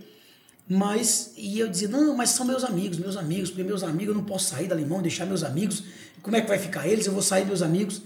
mas, 0.69 1.33
e 1.37 1.59
eu 1.59 1.69
dizia, 1.69 1.89
não, 1.89 2.17
mas 2.17 2.31
são 2.31 2.47
meus 2.47 2.63
amigos, 2.63 2.99
meus 2.99 3.17
amigos, 3.17 3.51
porque 3.51 3.65
meus 3.65 3.83
amigos, 3.83 4.09
eu 4.09 4.15
não 4.15 4.25
posso 4.25 4.51
sair 4.51 4.69
da 4.69 4.75
Limão, 4.77 5.03
deixar 5.03 5.27
meus 5.27 5.43
amigos, 5.43 5.83
como 6.23 6.37
é 6.37 6.41
que 6.41 6.49
vai 6.49 6.59
ficar 6.59 6.87
eles? 6.87 7.07
Eu 7.07 7.13
vou 7.13 7.23
sair 7.23 7.45
meus 7.45 7.63
amigos. 7.63 8.03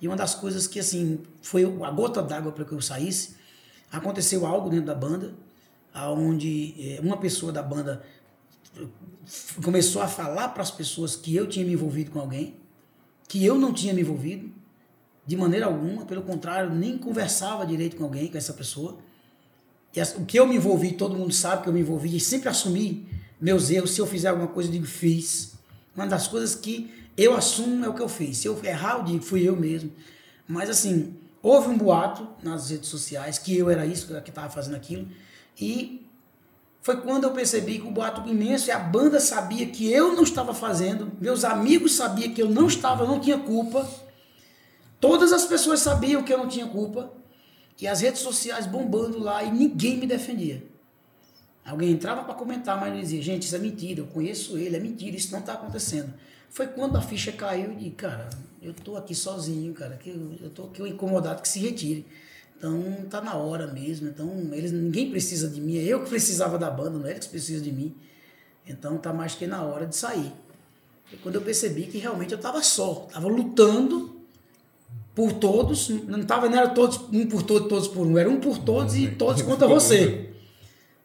E 0.00 0.08
uma 0.08 0.16
das 0.16 0.34
coisas 0.34 0.66
que, 0.66 0.78
assim, 0.78 1.20
foi 1.40 1.64
a 1.64 1.90
gota 1.90 2.22
d'água 2.22 2.52
para 2.52 2.64
que 2.64 2.72
eu 2.72 2.80
saísse, 2.80 3.36
aconteceu 3.90 4.44
algo 4.46 4.68
dentro 4.68 4.86
da 4.86 4.94
banda, 4.94 5.34
onde 5.94 6.74
eh, 6.78 7.00
uma 7.00 7.16
pessoa 7.16 7.52
da 7.52 7.62
banda 7.62 8.04
começou 9.62 10.02
a 10.02 10.08
falar 10.08 10.48
para 10.48 10.62
as 10.62 10.70
pessoas 10.70 11.14
que 11.14 11.34
eu 11.34 11.48
tinha 11.48 11.64
me 11.64 11.72
envolvido 11.72 12.10
com 12.10 12.18
alguém, 12.18 12.56
que 13.28 13.44
eu 13.44 13.56
não 13.56 13.72
tinha 13.72 13.94
me 13.94 14.00
envolvido, 14.00 14.50
de 15.26 15.36
maneira 15.36 15.66
alguma, 15.66 16.04
pelo 16.04 16.22
contrário, 16.22 16.70
nem 16.70 16.98
conversava 16.98 17.64
direito 17.64 17.96
com 17.96 18.04
alguém, 18.04 18.28
com 18.28 18.36
essa 18.36 18.52
pessoa. 18.52 18.98
E 19.94 20.02
o 20.18 20.24
que 20.26 20.38
eu 20.38 20.46
me 20.46 20.56
envolvi, 20.56 20.92
todo 20.92 21.16
mundo 21.16 21.32
sabe 21.32 21.62
que 21.62 21.68
eu 21.68 21.72
me 21.72 21.80
envolvi 21.80 22.16
e 22.16 22.20
sempre 22.20 22.48
assumi 22.48 23.08
meus 23.40 23.70
erros. 23.70 23.92
Se 23.92 24.00
eu 24.00 24.06
fizer 24.06 24.28
alguma 24.28 24.48
coisa, 24.48 24.68
eu 24.68 24.72
digo 24.72 24.86
fiz. 24.86 25.54
Uma 25.96 26.06
das 26.06 26.26
coisas 26.28 26.54
que 26.54 26.92
eu 27.16 27.34
assumo 27.34 27.84
é 27.84 27.88
o 27.88 27.94
que 27.94 28.02
eu 28.02 28.08
fiz. 28.08 28.38
Se 28.38 28.48
eu 28.48 28.58
errar, 28.64 28.98
eu 28.98 29.04
digo 29.04 29.22
fui 29.22 29.46
eu 29.46 29.56
mesmo. 29.56 29.92
Mas 30.46 30.68
assim, 30.68 31.14
houve 31.42 31.68
um 31.68 31.78
boato 31.78 32.28
nas 32.42 32.70
redes 32.70 32.88
sociais 32.88 33.38
que 33.38 33.56
eu 33.56 33.70
era 33.70 33.86
isso, 33.86 34.06
que 34.22 34.30
estava 34.30 34.50
fazendo 34.50 34.74
aquilo. 34.74 35.08
E 35.60 36.06
foi 36.82 37.00
quando 37.00 37.24
eu 37.24 37.30
percebi 37.30 37.78
que 37.78 37.86
o 37.86 37.90
boato 37.90 38.28
imenso 38.28 38.68
e 38.68 38.70
a 38.70 38.78
banda 38.78 39.20
sabia 39.20 39.66
que 39.66 39.90
eu 39.90 40.14
não 40.14 40.22
estava 40.22 40.52
fazendo, 40.52 41.12
meus 41.20 41.44
amigos 41.44 41.94
sabiam 41.94 42.34
que 42.34 42.42
eu 42.42 42.48
não 42.50 42.66
estava, 42.66 43.04
eu 43.04 43.08
não 43.08 43.20
tinha 43.20 43.38
culpa. 43.38 43.88
Todas 45.00 45.32
as 45.32 45.44
pessoas 45.44 45.80
sabiam 45.80 46.22
que 46.22 46.32
eu 46.32 46.38
não 46.38 46.48
tinha 46.48 46.66
culpa. 46.66 47.12
E 47.80 47.86
as 47.86 48.00
redes 48.00 48.22
sociais 48.22 48.66
bombando 48.66 49.18
lá 49.18 49.42
e 49.42 49.50
ninguém 49.50 49.98
me 49.98 50.06
defendia. 50.06 50.64
Alguém 51.64 51.90
entrava 51.90 52.22
para 52.22 52.34
comentar, 52.34 52.78
mas 52.78 52.98
dizia, 52.98 53.20
gente, 53.20 53.42
isso 53.42 53.56
é 53.56 53.58
mentira, 53.58 54.00
eu 54.00 54.06
conheço 54.06 54.56
ele, 54.56 54.76
é 54.76 54.80
mentira, 54.80 55.16
isso 55.16 55.32
não 55.32 55.40
está 55.40 55.54
acontecendo. 55.54 56.12
Foi 56.50 56.66
quando 56.68 56.96
a 56.96 57.00
ficha 57.00 57.32
caiu 57.32 57.72
e 57.72 57.76
disse, 57.76 57.90
cara, 57.90 58.30
eu 58.62 58.70
estou 58.70 58.96
aqui 58.96 59.14
sozinho, 59.14 59.74
cara, 59.74 59.96
que 59.96 60.10
eu, 60.10 60.36
eu 60.40 60.50
tô 60.50 60.64
aqui 60.64 60.82
incomodado 60.82 61.42
que 61.42 61.48
se 61.48 61.58
retire. 61.58 62.06
Então 62.56 63.04
tá 63.10 63.20
na 63.20 63.34
hora 63.34 63.66
mesmo. 63.66 64.08
Então 64.08 64.30
eles, 64.52 64.72
ninguém 64.72 65.10
precisa 65.10 65.48
de 65.48 65.60
mim, 65.60 65.76
é 65.76 65.82
eu 65.82 66.02
que 66.02 66.08
precisava 66.08 66.58
da 66.58 66.70
banda, 66.70 66.98
não 66.98 67.06
é 67.06 67.10
eles 67.10 67.24
que 67.24 67.30
precisam 67.30 67.62
de 67.62 67.72
mim. 67.72 67.94
Então 68.66 68.96
tá 68.96 69.12
mais 69.12 69.34
que 69.34 69.46
na 69.46 69.62
hora 69.62 69.86
de 69.86 69.96
sair. 69.96 70.32
Foi 71.04 71.18
quando 71.18 71.34
eu 71.34 71.42
percebi 71.42 71.86
que 71.86 71.98
realmente 71.98 72.32
eu 72.32 72.36
estava 72.36 72.62
só, 72.62 73.04
estava 73.08 73.28
lutando 73.28 74.14
por 75.14 75.32
todos, 75.32 75.90
não 75.90 76.24
tava, 76.24 76.48
não 76.48 76.56
era 76.56 76.70
todos, 76.70 77.00
um 77.12 77.26
por 77.26 77.42
todos, 77.42 77.68
todos 77.68 77.88
por 77.88 78.06
um, 78.06 78.18
era 78.18 78.28
um 78.28 78.40
por 78.40 78.58
todos 78.58 78.96
e 78.96 79.08
todos 79.08 79.42
contra 79.42 79.68
você. 79.68 80.30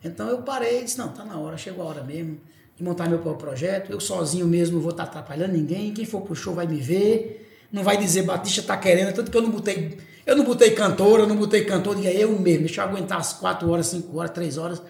Então 0.03 0.29
eu 0.29 0.41
parei 0.41 0.81
e 0.81 0.83
disse, 0.85 0.97
não, 0.97 1.09
tá 1.09 1.25
na 1.25 1.37
hora, 1.37 1.57
chegou 1.57 1.83
a 1.83 1.87
hora 1.87 2.03
mesmo 2.03 2.39
de 2.79 2.83
montar 2.85 3.09
meu 3.09 3.19
próprio 3.19 3.49
projeto, 3.49 3.91
eu 3.91 3.99
sozinho 3.99 4.47
mesmo 4.47 4.79
vou 4.79 4.91
estar 4.91 5.03
atrapalhando 5.03 5.51
ninguém, 5.51 5.93
quem 5.93 6.05
for 6.05 6.21
pro 6.21 6.33
show 6.33 6.55
vai 6.55 6.65
me 6.65 6.79
ver, 6.79 7.45
não 7.69 7.83
vai 7.83 7.97
dizer 7.97 8.21
Batista 8.21 8.63
tá 8.63 8.77
querendo, 8.77 9.13
tanto 9.13 9.29
que 9.29 9.37
eu 9.37 9.41
não 9.41 9.49
botei, 9.49 9.97
eu 10.25 10.33
não 10.33 10.45
botei 10.45 10.71
cantora, 10.71 11.23
eu 11.23 11.27
não 11.27 11.35
botei 11.35 11.65
cantor, 11.65 11.97
diga 11.97 12.09
eu 12.09 12.31
mesmo, 12.39 12.61
deixa 12.61 12.81
eu 12.81 12.85
aguentar 12.85 13.19
as 13.19 13.33
4 13.33 13.69
horas, 13.69 13.87
5 13.87 14.17
horas, 14.17 14.31
3 14.31 14.57
horas, 14.57 14.81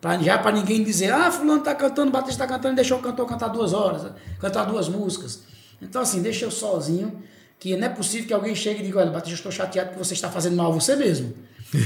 pra, 0.00 0.18
já 0.18 0.38
para 0.38 0.52
ninguém 0.52 0.82
dizer, 0.82 1.12
ah, 1.12 1.30
fulano 1.30 1.62
tá 1.62 1.74
cantando, 1.74 2.10
Batista 2.10 2.46
tá 2.46 2.54
cantando, 2.54 2.76
deixou 2.76 2.98
o 2.98 3.02
cantor 3.02 3.28
cantar 3.28 3.48
duas 3.48 3.74
horas, 3.74 4.10
cantar 4.40 4.64
duas 4.64 4.88
músicas. 4.88 5.42
Então 5.82 6.00
assim, 6.00 6.22
deixa 6.22 6.46
eu 6.46 6.50
sozinho, 6.50 7.22
que 7.58 7.76
não 7.76 7.88
é 7.88 7.90
possível 7.90 8.26
que 8.26 8.32
alguém 8.32 8.54
chegue 8.54 8.80
e 8.80 8.86
diga, 8.86 9.00
olha, 9.00 9.10
Batista, 9.10 9.34
estou 9.34 9.52
chateado 9.52 9.90
que 9.90 9.98
você 9.98 10.14
está 10.14 10.30
fazendo 10.30 10.56
mal 10.56 10.72
a 10.72 10.74
você 10.74 10.96
mesmo. 10.96 11.34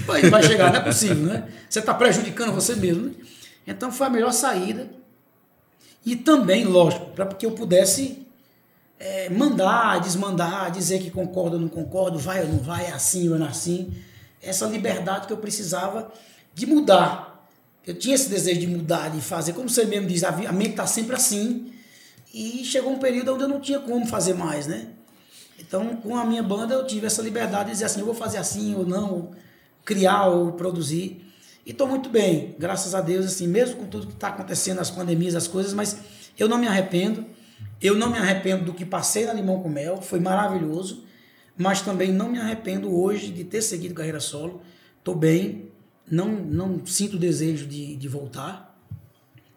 Vai, 0.07 0.23
vai 0.31 0.41
chegar, 0.45 0.71
não 0.71 0.79
é 0.79 0.85
possível, 0.85 1.25
né? 1.25 1.49
Você 1.69 1.81
está 1.81 1.93
prejudicando 1.93 2.53
você 2.53 2.77
mesmo. 2.77 3.07
Né? 3.07 3.13
Então 3.67 3.91
foi 3.91 4.07
a 4.07 4.11
melhor 4.11 4.33
saída. 4.33 5.02
E 6.05 6.17
também, 6.17 6.65
lógico, 6.65 7.07
para 7.07 7.27
que 7.27 7.47
eu 7.47 7.53
pudesse 7.53 8.27
é, 8.99 9.29
mandar, 9.31 10.01
desmandar, 10.01 10.71
dizer 10.71 11.01
que 11.01 11.11
concordo 11.11 11.57
ou 11.57 11.63
não 11.63 11.69
concordo, 11.69 12.19
vai 12.19 12.43
ou 12.43 12.49
não 12.49 12.59
vai, 12.59 12.87
é 12.87 12.93
assim 12.93 13.29
ou 13.29 13.39
não 13.39 13.47
é 13.47 13.51
assim. 13.51 13.93
Essa 14.41 14.67
liberdade 14.67 15.27
que 15.27 15.33
eu 15.33 15.37
precisava 15.39 16.13
de 16.55 16.67
mudar. 16.67 17.49
Eu 17.87 17.95
tinha 17.95 18.15
esse 18.15 18.29
desejo 18.29 18.61
de 18.61 18.67
mudar, 18.67 19.11
de 19.11 19.21
fazer, 19.21 19.53
como 19.55 19.69
você 19.69 19.85
mesmo 19.85 20.07
diz, 20.07 20.23
a 20.23 20.33
mente 20.53 20.71
está 20.71 20.87
sempre 20.87 21.17
assim. 21.17 21.73
E 22.33 22.65
chegou 22.65 22.93
um 22.93 22.99
período 22.99 23.35
onde 23.35 23.43
eu 23.43 23.49
não 23.49 23.61
tinha 23.61 23.81
como 23.81 24.07
fazer 24.07 24.35
mais, 24.35 24.67
né? 24.67 24.89
Então, 25.59 25.97
com 25.97 26.17
a 26.17 26.25
minha 26.25 26.43
banda, 26.43 26.75
eu 26.75 26.87
tive 26.87 27.07
essa 27.07 27.23
liberdade 27.23 27.67
de 27.67 27.71
dizer 27.73 27.85
assim, 27.85 28.01
eu 28.01 28.07
vou 28.07 28.15
fazer 28.15 28.39
assim 28.39 28.75
ou 28.75 28.87
não, 28.87 29.31
criar 29.85 30.27
ou 30.27 30.53
produzir. 30.53 31.25
E 31.65 31.71
estou 31.71 31.87
muito 31.87 32.09
bem, 32.09 32.57
graças 32.59 32.95
a 32.95 33.01
Deus, 33.01 33.27
assim, 33.27 33.47
mesmo 33.47 33.77
com 33.77 33.87
tudo 33.87 34.09
que 34.09 34.15
está 34.15 34.29
acontecendo, 34.29 34.81
as 34.81 34.91
pandemias, 34.91 35.35
as 35.35 35.47
coisas, 35.47 35.73
mas 35.73 35.97
eu 36.39 36.49
não 36.49 36.59
me 36.59 36.67
arrependo. 36.67 37.25
Eu 37.81 37.97
não 37.97 38.11
me 38.11 38.19
arrependo 38.19 38.65
do 38.65 38.75
que 38.75 38.85
passei 38.85 39.27
na 39.27 39.33
Limão 39.33 39.63
com 39.63 39.69
Mel, 39.69 40.01
foi 40.01 40.21
maravilhoso, 40.21 41.05
mas 41.57 41.83
também 41.83 42.13
não 42.13 42.29
me 42.29 42.39
arrependo 42.39 42.95
hoje 42.97 43.33
de 43.33 43.45
ter 43.45 43.61
seguido 43.61 43.95
carreira 43.95 44.21
solo. 44.21 44.63
Estou 44.99 45.17
bem, 45.17 45.69
não, 46.09 46.29
não 46.29 46.87
sinto 46.87 47.19
desejo 47.19 47.67
de, 47.67 47.97
de 47.97 48.09
voltar. 48.09 48.79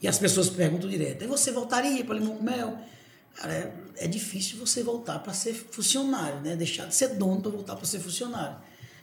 E 0.02 0.08
as 0.08 0.18
pessoas 0.18 0.50
perguntam 0.50 0.90
direto: 0.90 1.24
e 1.24 1.28
você 1.28 1.52
voltaria 1.52 2.04
para 2.04 2.16
Limão 2.16 2.38
com 2.38 2.44
Mel? 2.44 2.80
Cara, 3.36 3.54
é, 3.54 3.74
é 3.98 4.08
difícil 4.08 4.58
você 4.58 4.82
voltar 4.82 5.20
para 5.20 5.34
ser 5.34 5.54
funcionário, 5.54 6.40
né? 6.40 6.56
Deixar 6.56 6.86
de 6.88 6.96
ser 6.96 7.10
dono 7.10 7.42
para 7.42 7.52
voltar 7.52 7.76
para 7.76 7.86
ser 7.86 8.00
funcionário. 8.00 8.58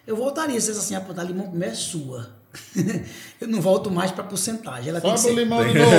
Eu 0.06 0.16
voltaria 0.16 0.60
se 0.60 0.70
assim, 0.70 0.94
apontar 0.94 1.26
limão 1.26 1.46
com 1.46 1.56
mel 1.56 1.70
é 1.70 1.74
sua. 1.74 2.41
eu 3.40 3.48
não 3.48 3.60
volto 3.60 3.90
mais 3.90 4.10
para 4.10 4.24
porcentagem. 4.24 4.90
Ela 4.90 5.00
tem 5.00 5.12
que 5.14 5.20
Sobe 5.20 5.32
o 5.32 5.36
ser. 5.36 5.42
limão 5.42 5.64
de 5.66 5.72
novo. 5.78 5.92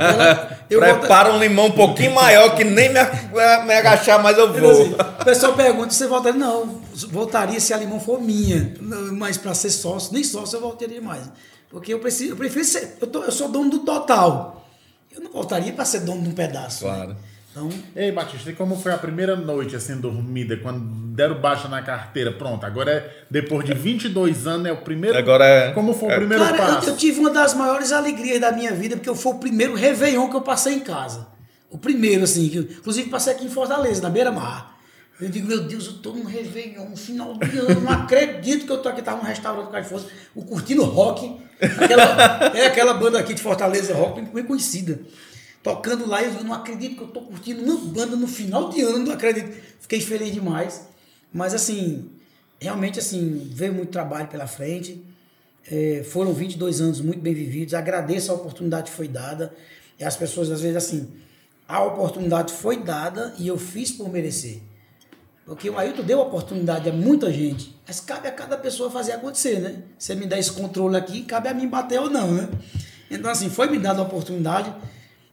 Ela, 0.00 0.58
eu 0.70 0.80
volto- 0.80 0.98
Prepara 1.00 1.32
um 1.32 1.38
limão 1.38 1.66
um 1.66 1.70
pouquinho 1.72 2.14
maior 2.14 2.54
que 2.56 2.64
nem 2.64 2.88
me, 2.88 3.00
me 3.66 3.74
agachar, 3.74 4.22
mas 4.22 4.36
eu 4.38 4.52
vou. 4.52 4.70
Assim, 4.70 4.94
o 5.20 5.24
pessoal 5.24 5.52
pergunta 5.54 5.90
se 5.90 5.98
você 5.98 6.06
voltaria. 6.06 6.38
Não, 6.38 6.80
voltaria 7.10 7.60
se 7.60 7.72
a 7.74 7.76
limão 7.76 8.00
for 8.00 8.20
minha. 8.20 8.74
Mas 9.12 9.36
para 9.36 9.54
ser 9.54 9.70
sócio, 9.70 10.12
nem 10.12 10.24
sócio 10.24 10.56
eu 10.56 10.60
voltaria 10.60 11.00
mais. 11.00 11.22
Porque 11.70 11.92
eu, 11.92 11.98
preciso, 11.98 12.32
eu 12.32 12.36
prefiro 12.36 12.64
ser. 12.64 12.96
Eu, 13.00 13.06
tô- 13.06 13.22
eu 13.24 13.32
sou 13.32 13.48
dono 13.48 13.68
do 13.70 13.78
total. 13.80 14.66
eu 15.14 15.20
não 15.20 15.30
voltaria 15.30 15.72
para 15.72 15.84
ser 15.84 16.00
dono 16.00 16.22
de 16.22 16.28
um 16.28 16.32
pedaço. 16.32 16.84
né? 16.86 16.94
Claro. 16.94 17.16
Então, 17.50 17.68
Ei, 17.94 18.10
Batista, 18.10 18.50
e 18.50 18.54
como 18.54 18.74
foi 18.76 18.92
a 18.92 18.98
primeira 18.98 19.36
noite, 19.36 19.76
assim, 19.76 19.96
dormida, 19.96 20.56
quando 20.56 20.80
deram 21.14 21.40
baixa 21.40 21.68
na 21.68 21.80
carteira? 21.80 22.32
Pronto, 22.32 22.66
agora 22.66 22.90
é, 22.90 23.24
depois 23.30 23.64
de 23.64 23.72
22 23.72 24.46
anos, 24.46 24.66
é 24.66 24.72
o 24.72 24.78
primeiro... 24.78 25.16
Agora 25.16 25.44
é- 25.46 25.70
Como 25.72 25.94
foi 25.94 26.08
é- 26.10 26.14
o 26.14 26.16
primeiro 26.18 26.44
cara, 26.44 26.56
eu, 26.56 26.66
passo? 26.74 26.88
eu 26.90 26.96
tive 26.96 27.20
uma 27.20 27.30
das 27.30 27.54
maiores 27.54 27.92
alegrias 27.92 28.40
da 28.40 28.50
minha 28.52 28.72
vida, 28.72 28.96
porque 28.96 29.14
foi 29.14 29.32
o 29.32 29.36
primeiro 29.38 29.74
Réveillon 29.74 30.28
que 30.28 30.36
eu 30.36 30.40
passei 30.42 30.74
em 30.74 30.80
casa. 30.80 31.26
O 31.70 31.78
primeiro, 31.78 32.24
assim, 32.24 32.48
que 32.48 32.56
eu- 32.56 32.62
inclusive 32.62 33.08
passei 33.08 33.32
aqui 33.32 33.44
em 33.44 33.48
Fortaleza, 33.48 34.02
na 34.02 34.10
beira-mar. 34.10 34.74
Eu 35.20 35.28
digo, 35.28 35.46
meu 35.46 35.60
Deus, 35.62 35.86
eu 35.86 35.92
tô 35.94 36.10
num 36.12 36.24
Réveillon, 36.24 36.88
no 36.88 36.96
final 36.96 37.34
de 37.34 37.56
ano, 37.58 37.80
não 37.82 37.92
acredito 37.92 38.66
que 38.66 38.72
eu 38.72 38.78
tô 38.78 38.88
aqui, 38.88 39.00
tava 39.00 39.18
num 39.18 39.28
restaurante 39.28 39.70
do 39.70 39.84
Força, 39.88 40.06
o 40.34 40.42
Curtindo 40.44 40.82
Rock, 40.82 41.36
aquela, 41.60 42.50
é 42.56 42.66
aquela 42.66 42.94
banda 42.94 43.20
aqui 43.20 43.32
de 43.32 43.40
Fortaleza, 43.40 43.94
rock, 43.94 44.20
bem, 44.20 44.24
bem 44.32 44.44
conhecida. 44.44 45.00
Tocando 45.62 46.06
lá, 46.08 46.22
eu 46.22 46.42
não 46.44 46.52
acredito 46.52 46.96
que 46.96 47.02
eu 47.02 47.06
tô 47.06 47.20
curtindo 47.22 47.62
uma 47.62 47.76
banda 47.76 48.16
no 48.16 48.26
final 48.26 48.68
de 48.68 48.82
ano, 48.82 48.98
não 48.98 49.12
acredito. 49.12 49.50
Fiquei 49.80 50.00
feliz 50.00 50.32
demais. 50.32 50.86
Mas 51.34 51.52
assim, 51.52 52.08
realmente 52.60 53.00
assim, 53.00 53.50
veio 53.52 53.74
muito 53.74 53.90
trabalho 53.90 54.28
pela 54.28 54.46
frente. 54.46 55.04
É, 55.68 56.04
foram 56.04 56.32
22 56.32 56.80
anos 56.80 57.00
muito 57.00 57.20
bem 57.20 57.34
vividos. 57.34 57.74
Agradeço 57.74 58.30
a 58.30 58.36
oportunidade 58.36 58.92
que 58.92 58.96
foi 58.96 59.08
dada. 59.08 59.52
E 59.98 60.04
as 60.04 60.16
pessoas, 60.16 60.48
às 60.48 60.60
vezes, 60.60 60.76
assim, 60.76 61.10
a 61.66 61.82
oportunidade 61.82 62.52
foi 62.52 62.76
dada 62.76 63.34
e 63.36 63.48
eu 63.48 63.58
fiz 63.58 63.90
por 63.90 64.08
merecer. 64.08 64.60
Porque 65.44 65.68
o 65.68 65.76
Ailton 65.76 66.04
deu 66.04 66.20
oportunidade 66.20 66.88
a 66.88 66.92
muita 66.92 67.32
gente. 67.32 67.74
Mas 67.86 67.98
cabe 67.98 68.28
a 68.28 68.30
cada 68.30 68.56
pessoa 68.56 68.88
fazer 68.88 69.12
acontecer, 69.12 69.58
né? 69.58 69.82
Você 69.98 70.14
me 70.14 70.26
dá 70.26 70.38
esse 70.38 70.52
controle 70.52 70.96
aqui, 70.96 71.22
cabe 71.22 71.48
a 71.48 71.54
mim 71.54 71.66
bater 71.66 72.00
ou 72.00 72.08
não, 72.08 72.32
né? 72.32 72.48
Então, 73.10 73.30
assim, 73.30 73.50
foi 73.50 73.68
me 73.68 73.78
dada 73.78 74.00
a 74.00 74.04
oportunidade. 74.04 74.72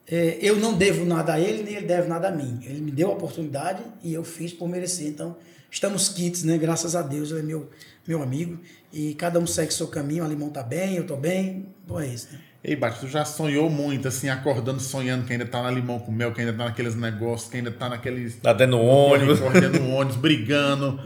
É, 0.07 0.38
eu 0.41 0.57
não 0.57 0.73
devo 0.73 1.06
nada 1.06 1.34
a 1.34 1.40
ele, 1.40 1.64
nem 1.64 1.76
ele 1.76 1.86
deve 1.86 2.10
nada 2.10 2.28
a 2.28 2.32
mim. 2.32 2.60
Ele 2.64 2.82
me 2.82 2.91
deu 2.91 3.10
a 3.10 3.14
oportunidade 3.14 3.84
e 4.03 4.14
eu 4.14 4.23
fiz 4.23 4.52
por 4.52 4.68
merecer. 4.68 5.07
Então, 5.07 5.38
estamos 5.72 6.10
quites, 6.10 6.43
né? 6.43 6.57
Graças 6.60 6.95
a 6.95 7.02
Deus, 7.02 7.31
ele 7.31 7.39
é 7.39 7.43
meu, 7.43 7.69
meu 8.07 8.22
amigo. 8.22 8.60
E 8.93 9.15
cada 9.15 9.39
um 9.39 9.48
segue 9.48 9.73
seu 9.73 9.88
caminho. 9.88 10.22
O 10.22 10.26
Alimão 10.27 10.49
tá 10.49 10.61
bem, 10.61 10.95
eu 10.98 11.07
tô 11.07 11.15
bem. 11.15 11.68
Bom, 11.88 11.99
é 11.99 12.07
isso, 12.07 12.27
né? 12.31 12.39
Ei, 12.64 12.76
Batista, 12.76 13.07
tu 13.07 13.11
já 13.11 13.26
sonhou 13.26 13.72
muito, 13.72 14.07
assim, 14.07 14.30
acordando, 14.30 14.80
sonhando 14.80 15.26
que 15.26 15.34
ainda 15.34 15.48
tá 15.48 15.64
na 15.64 15.72
limão 15.72 15.98
com 15.99 16.11
mel, 16.11 16.31
que 16.31 16.41
ainda 16.41 16.53
tá 16.53 16.65
naqueles 16.65 16.93
negócios, 16.93 17.49
que 17.49 17.57
ainda 17.57 17.72
tá 17.72 17.89
naqueles... 17.89 18.35
Tá 18.35 18.53
tendo 18.53 18.77
ônibus. 18.80 19.39
Correndo 19.39 19.81
ônibus, 19.89 20.15
brigando. 20.18 20.99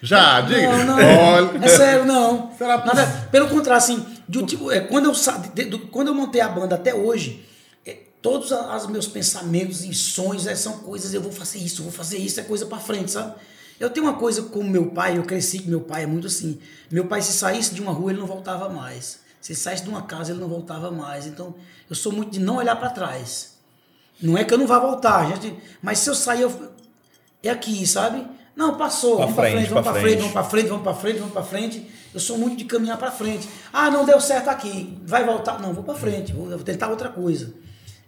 Já, 0.00 0.40
diga. 0.40 0.84
Não, 0.84 0.96
não. 0.96 1.18
Olha. 1.18 1.58
É 1.64 1.68
sério, 1.68 2.04
não. 2.06 2.52
Será 2.56 2.78
Nada- 2.84 3.28
pelo 3.30 3.48
contrário, 3.48 3.78
assim, 3.84 4.04
de- 4.28 4.44
tipo, 4.46 4.70
é, 4.72 4.80
quando, 4.80 5.06
eu, 5.06 5.12
de- 5.54 5.64
do- 5.66 5.78
quando 5.88 6.08
eu 6.08 6.14
montei 6.14 6.40
a 6.40 6.48
banda 6.48 6.74
até 6.74 6.94
hoje, 6.94 7.44
é, 7.86 7.98
todos 8.22 8.50
os 8.50 8.86
meus 8.88 9.06
pensamentos 9.06 9.84
e 9.84 9.92
sonhos 9.94 10.46
é, 10.46 10.54
são 10.56 10.78
coisas, 10.78 11.12
eu 11.14 11.20
vou 11.20 11.30
fazer 11.30 11.58
isso, 11.58 11.80
eu 11.82 11.84
vou 11.84 11.92
fazer 11.92 12.16
isso, 12.18 12.40
é 12.40 12.42
coisa 12.42 12.66
pra 12.66 12.78
frente, 12.78 13.10
sabe? 13.12 13.34
Eu 13.82 13.90
tenho 13.90 14.06
uma 14.06 14.14
coisa 14.14 14.42
com 14.42 14.62
meu 14.62 14.86
pai, 14.90 15.18
eu 15.18 15.24
cresci 15.24 15.58
com 15.60 15.68
meu 15.68 15.80
pai, 15.80 16.04
é 16.04 16.06
muito 16.06 16.28
assim. 16.28 16.60
Meu 16.88 17.06
pai, 17.06 17.20
se 17.20 17.32
saísse 17.32 17.74
de 17.74 17.82
uma 17.82 17.90
rua, 17.92 18.12
ele 18.12 18.20
não 18.20 18.26
voltava 18.28 18.68
mais. 18.68 19.18
Se 19.40 19.56
saísse 19.56 19.82
de 19.82 19.88
uma 19.90 20.02
casa, 20.02 20.30
ele 20.30 20.40
não 20.40 20.46
voltava 20.48 20.88
mais. 20.92 21.26
Então, 21.26 21.52
eu 21.90 21.96
sou 21.96 22.12
muito 22.12 22.30
de 22.30 22.38
não 22.38 22.56
olhar 22.58 22.76
para 22.76 22.90
trás. 22.90 23.54
Não 24.22 24.38
é 24.38 24.44
que 24.44 24.54
eu 24.54 24.58
não 24.58 24.68
vá 24.68 24.78
voltar, 24.78 25.26
gente, 25.34 25.56
mas 25.82 25.98
se 25.98 26.08
eu 26.08 26.14
sair, 26.14 26.42
eu, 26.42 26.72
é 27.42 27.50
aqui, 27.50 27.84
sabe? 27.84 28.24
Não, 28.54 28.76
passou, 28.76 29.16
Pra 29.16 29.24
vamos 29.26 29.34
pra 29.34 29.50
frente, 29.50 29.68
vamos 29.68 29.82
pra 29.82 29.92
frente, 29.94 30.18
vamos 30.18 30.32
pra 30.32 30.44
frente, 30.44 30.68
vamos 30.68 30.82
pra 30.84 30.94
frente, 30.94 31.18
vamos 31.18 31.32
pra 31.32 31.42
frente. 31.42 31.90
Eu 32.14 32.20
sou 32.20 32.38
muito 32.38 32.56
de 32.58 32.64
caminhar 32.66 32.98
pra 32.98 33.10
frente. 33.10 33.48
Ah, 33.72 33.90
não 33.90 34.04
deu 34.04 34.20
certo 34.20 34.46
aqui, 34.48 34.96
vai 35.04 35.24
voltar? 35.24 35.58
Não, 35.60 35.72
vou 35.74 35.82
pra 35.82 35.94
frente, 35.96 36.32
vou, 36.32 36.48
vou 36.48 36.58
tentar 36.60 36.88
outra 36.88 37.08
coisa. 37.08 37.52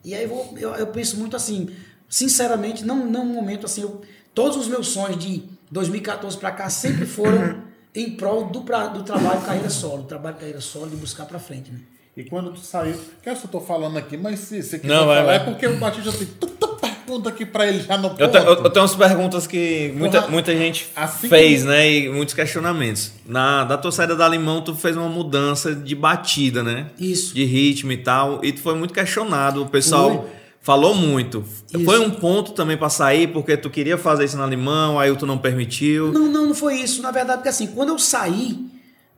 E 0.05 0.14
aí 0.14 0.24
vou, 0.26 0.55
eu, 0.56 0.72
eu 0.76 0.86
penso 0.86 1.16
muito 1.16 1.34
assim, 1.34 1.68
sinceramente, 2.09 2.84
não, 2.84 3.05
não 3.06 3.22
um 3.22 3.32
momento 3.34 3.66
assim, 3.66 3.82
eu- 3.82 4.02
todos 4.32 4.56
os 4.56 4.68
meus 4.68 4.88
sonhos 4.88 5.18
de 5.18 5.42
2014 5.74 6.36
pra 6.38 6.52
cá 6.52 6.70
sempre 6.70 7.05
foram 7.05 7.56
em 7.94 8.12
prol 8.12 8.46
do, 8.46 8.62
pra- 8.62 8.86
do 8.86 9.02
trabalho 9.02 9.40
carreira 9.42 9.68
solo, 9.68 10.05
trabalho 10.05 10.36
carreira 10.36 10.60
solo 10.60 10.90
e 10.92 10.96
buscar 10.96 11.26
pra 11.26 11.38
frente, 11.38 11.70
né? 11.72 11.78
E 12.16 12.22
quando 12.22 12.52
tu 12.52 12.60
saiu, 12.60 12.94
que 13.22 13.28
eu 13.28 13.34
só 13.34 13.48
tô 13.48 13.60
falando 13.60 13.96
aqui, 13.98 14.16
mas 14.16 14.38
se 14.38 14.62
você 14.62 14.78
quiser 14.78 14.94
Não, 14.94 15.05
vai, 15.06 15.16
falar, 15.16 15.26
vai. 15.26 15.36
é 15.36 15.38
porque 15.40 15.66
o 15.66 15.76
Batista 15.78 16.12
tem 16.12 16.26
tanta 16.28 16.68
pergunta 16.68 17.28
aqui 17.28 17.44
pra 17.44 17.66
ele 17.66 17.80
já 17.82 17.98
no 17.98 18.10
ponto. 18.10 18.20
Eu, 18.22 18.30
te- 18.30 18.36
eu- 18.38 18.44
eu 18.44 18.70
tenho 18.70 18.84
umas 18.84 18.94
perguntas 18.94 19.48
que 19.48 19.92
muita, 19.96 20.20
Porra, 20.20 20.32
muita 20.32 20.56
gente 20.56 20.86
assim 20.94 21.28
fez, 21.28 21.62
que- 21.62 21.68
né? 21.68 21.90
E 21.90 22.09
muitos 22.09 22.34
questionamentos. 22.36 23.10
Na, 23.26 23.64
da 23.64 23.76
tua 23.76 23.90
saída 23.90 24.14
da 24.14 24.28
Limão, 24.28 24.62
tu 24.62 24.76
fez 24.76 24.96
uma 24.96 25.09
mudança 25.09 25.74
de 25.74 25.94
batida, 25.96 26.62
né? 26.62 26.86
Isso. 27.01 27.34
De 27.34 27.44
ritmo 27.44 27.90
e 27.90 27.96
tal. 27.96 28.44
E 28.44 28.52
tu 28.52 28.60
foi 28.60 28.76
muito 28.76 28.94
questionado. 28.94 29.62
O 29.62 29.66
pessoal 29.66 30.22
Foi. 30.22 30.30
Falou 30.65 30.95
muito. 30.95 31.45
Isso. 31.73 31.85
Foi 31.85 31.99
um 31.99 32.11
ponto 32.11 32.53
também 32.53 32.74
pra 32.74 32.89
sair, 32.89 33.28
porque 33.28 33.55
tu 33.55 33.69
queria 33.69 33.99
fazer 33.99 34.24
isso 34.24 34.39
na 34.39 34.47
Limão, 34.47 34.99
aí 34.99 35.15
tu 35.15 35.27
não 35.27 35.36
permitiu. 35.36 36.11
Não, 36.11 36.27
não, 36.27 36.47
não 36.47 36.55
foi 36.55 36.77
isso. 36.77 37.03
Na 37.03 37.11
verdade, 37.11 37.39
porque 37.39 37.51
assim, 37.51 37.66
quando 37.66 37.91
eu 37.91 37.99
saí, 37.99 38.66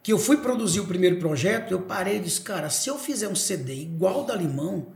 que 0.02 0.12
eu 0.12 0.18
fui 0.18 0.38
produzir 0.38 0.80
o 0.80 0.86
primeiro 0.86 1.16
projeto, 1.16 1.70
eu 1.70 1.80
parei 1.82 2.16
e 2.16 2.18
disse, 2.18 2.40
cara, 2.40 2.68
se 2.68 2.90
eu 2.90 2.98
fizer 2.98 3.28
um 3.28 3.36
CD 3.36 3.74
igual 3.74 4.24
da 4.24 4.34
Limão, 4.34 4.88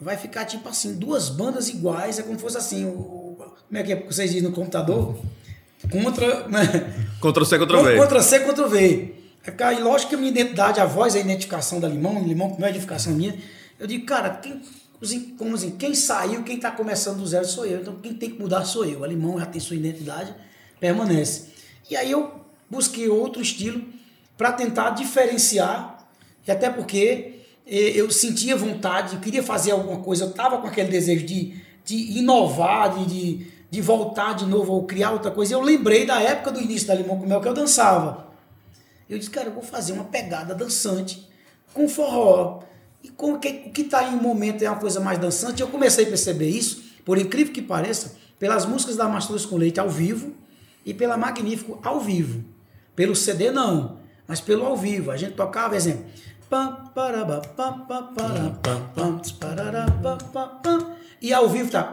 vai 0.00 0.16
ficar 0.16 0.46
tipo 0.46 0.66
assim, 0.66 0.94
duas 0.94 1.28
bandas 1.28 1.68
iguais, 1.68 2.18
é 2.18 2.22
como 2.22 2.36
se 2.36 2.42
fosse 2.42 2.56
assim, 2.56 2.86
o, 2.86 3.36
como 3.68 3.78
é 3.78 3.82
que 3.82 3.92
é 3.92 3.96
que 3.96 4.06
vocês 4.06 4.30
dizem 4.32 4.48
no 4.48 4.54
computador? 4.54 5.18
Contra, 5.90 6.48
né? 6.48 6.62
Ctrl 7.20 7.44
C, 7.44 7.58
Ctrl 7.58 7.82
V. 7.82 7.96
Contra 7.98 8.22
C, 8.22 8.40
Ctrl 8.40 8.66
V. 8.66 9.14
É 9.44 9.64
aí, 9.64 9.82
lógico 9.82 10.10
que 10.10 10.14
a 10.14 10.18
minha 10.18 10.30
identidade, 10.30 10.80
a 10.80 10.86
voz 10.86 11.14
a 11.14 11.18
identificação 11.18 11.80
da 11.80 11.88
Limão, 11.88 12.22
Limão 12.24 12.48
como 12.48 12.64
é 12.64 12.68
a 12.68 12.70
identificação 12.70 13.12
minha. 13.12 13.36
Eu 13.78 13.86
digo, 13.86 14.06
cara, 14.06 14.40
assim, 14.40 14.60
como 15.36 15.54
assim, 15.54 15.72
quem 15.72 15.94
saiu, 15.94 16.42
quem 16.44 16.56
está 16.56 16.70
começando 16.70 17.18
do 17.18 17.26
zero 17.26 17.44
sou 17.46 17.66
eu. 17.66 17.80
Então 17.80 17.96
quem 17.96 18.14
tem 18.14 18.30
que 18.30 18.38
mudar 18.38 18.64
sou 18.64 18.84
eu. 18.84 19.02
A 19.02 19.06
Limão 19.06 19.38
já 19.38 19.46
tem 19.46 19.60
sua 19.60 19.76
identidade, 19.76 20.34
permanece. 20.78 21.48
E 21.90 21.96
aí 21.96 22.10
eu 22.10 22.40
busquei 22.70 23.08
outro 23.08 23.42
estilo 23.42 23.82
para 24.36 24.52
tentar 24.52 24.90
diferenciar, 24.90 26.08
e 26.46 26.50
até 26.50 26.70
porque 26.70 27.40
eh, 27.66 27.92
eu 27.94 28.10
sentia 28.10 28.56
vontade, 28.56 29.14
eu 29.14 29.20
queria 29.20 29.42
fazer 29.42 29.72
alguma 29.72 30.00
coisa, 30.00 30.24
eu 30.24 30.30
estava 30.30 30.58
com 30.58 30.66
aquele 30.66 30.88
desejo 30.88 31.26
de, 31.26 31.60
de 31.84 32.18
inovar, 32.18 32.96
de, 33.06 33.46
de, 33.70 33.80
voltar 33.80 34.34
de 34.34 34.46
novo 34.46 34.72
ou 34.72 34.84
criar 34.84 35.12
outra 35.12 35.30
coisa. 35.30 35.54
Eu 35.54 35.60
lembrei 35.60 36.06
da 36.06 36.20
época 36.20 36.50
do 36.50 36.60
início 36.60 36.88
da 36.88 36.94
Limão 36.94 37.18
com 37.18 37.26
Mel 37.26 37.40
que 37.40 37.48
eu 37.48 37.54
dançava. 37.54 38.26
Eu 39.08 39.18
disse, 39.18 39.30
cara, 39.30 39.48
eu 39.48 39.52
vou 39.52 39.62
fazer 39.62 39.92
uma 39.92 40.04
pegada 40.04 40.54
dançante 40.54 41.28
com 41.74 41.88
forró. 41.88 42.62
E 43.02 43.08
com 43.08 43.34
o 43.34 43.38
que, 43.38 43.64
o 43.66 43.70
que 43.72 43.84
tá 43.84 44.04
em 44.08 44.16
momento 44.16 44.62
é 44.62 44.70
uma 44.70 44.78
coisa 44.78 45.00
mais 45.00 45.18
dançante. 45.18 45.60
Eu 45.60 45.68
comecei 45.68 46.04
a 46.04 46.08
perceber 46.08 46.48
isso, 46.48 46.82
por 47.04 47.18
incrível 47.18 47.52
que 47.52 47.62
pareça, 47.62 48.16
pelas 48.38 48.64
músicas 48.64 48.96
da 48.96 49.08
Mastruz 49.08 49.44
com 49.44 49.56
Leite 49.56 49.80
ao 49.80 49.88
vivo 49.88 50.32
e 50.84 50.94
pela 50.94 51.16
Magnífico 51.16 51.80
ao 51.82 52.00
vivo. 52.00 52.44
Pelo 52.94 53.16
CD 53.16 53.50
não, 53.50 53.98
mas 54.26 54.40
pelo 54.40 54.64
ao 54.64 54.76
vivo. 54.76 55.10
A 55.10 55.16
gente 55.16 55.34
tocava, 55.34 55.74
exemplo. 55.76 56.04
E 61.20 61.32
ao 61.32 61.48
vivo 61.48 61.70
tá. 61.70 61.92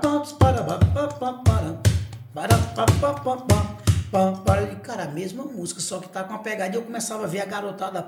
Cara, 4.83 5.03
a 5.03 5.07
mesma 5.07 5.43
música, 5.43 5.79
só 5.79 5.99
que 5.99 6.09
tá 6.09 6.23
com 6.23 6.33
uma 6.33 6.39
pegada. 6.39 6.75
E 6.75 6.77
eu 6.77 6.81
começava 6.81 7.23
a 7.23 7.27
ver 7.27 7.41
a 7.41 7.45
garotada. 7.45 8.01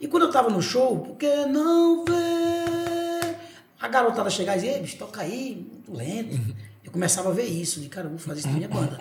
E 0.00 0.06
quando 0.06 0.24
eu 0.24 0.30
tava 0.30 0.48
no 0.48 0.62
show, 0.62 0.98
por 1.00 1.16
que 1.16 1.46
não 1.46 2.04
ver? 2.04 3.36
A 3.80 3.88
garotada 3.88 4.30
chegar 4.30 4.56
e 4.56 4.60
dizer, 4.60 4.72
"Ei, 4.74 4.80
bicho, 4.80 4.96
toca 4.96 5.22
aí, 5.22 5.66
muito 5.70 5.92
lento. 5.94 6.38
Eu 6.84 6.92
começava 6.92 7.28
a 7.28 7.32
ver 7.32 7.44
isso, 7.44 7.80
de 7.80 7.88
cara, 7.88 8.06
eu 8.06 8.10
vou 8.10 8.18
fazer 8.18 8.40
isso 8.40 8.48
na 8.48 8.54
minha 8.54 8.68
banda. 8.68 8.98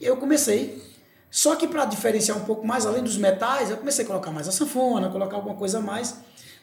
E 0.00 0.04
eu 0.04 0.16
comecei. 0.16 0.82
Só 1.30 1.56
que 1.56 1.66
para 1.66 1.84
diferenciar 1.84 2.36
um 2.38 2.44
pouco 2.44 2.66
mais, 2.66 2.86
além 2.86 3.02
dos 3.02 3.16
metais, 3.16 3.70
eu 3.70 3.76
comecei 3.76 4.04
a 4.04 4.06
colocar 4.06 4.30
mais 4.30 4.48
a 4.48 4.52
sanfona, 4.52 5.08
colocar 5.08 5.36
alguma 5.36 5.56
coisa 5.56 5.78
a 5.78 5.80
mais. 5.80 6.16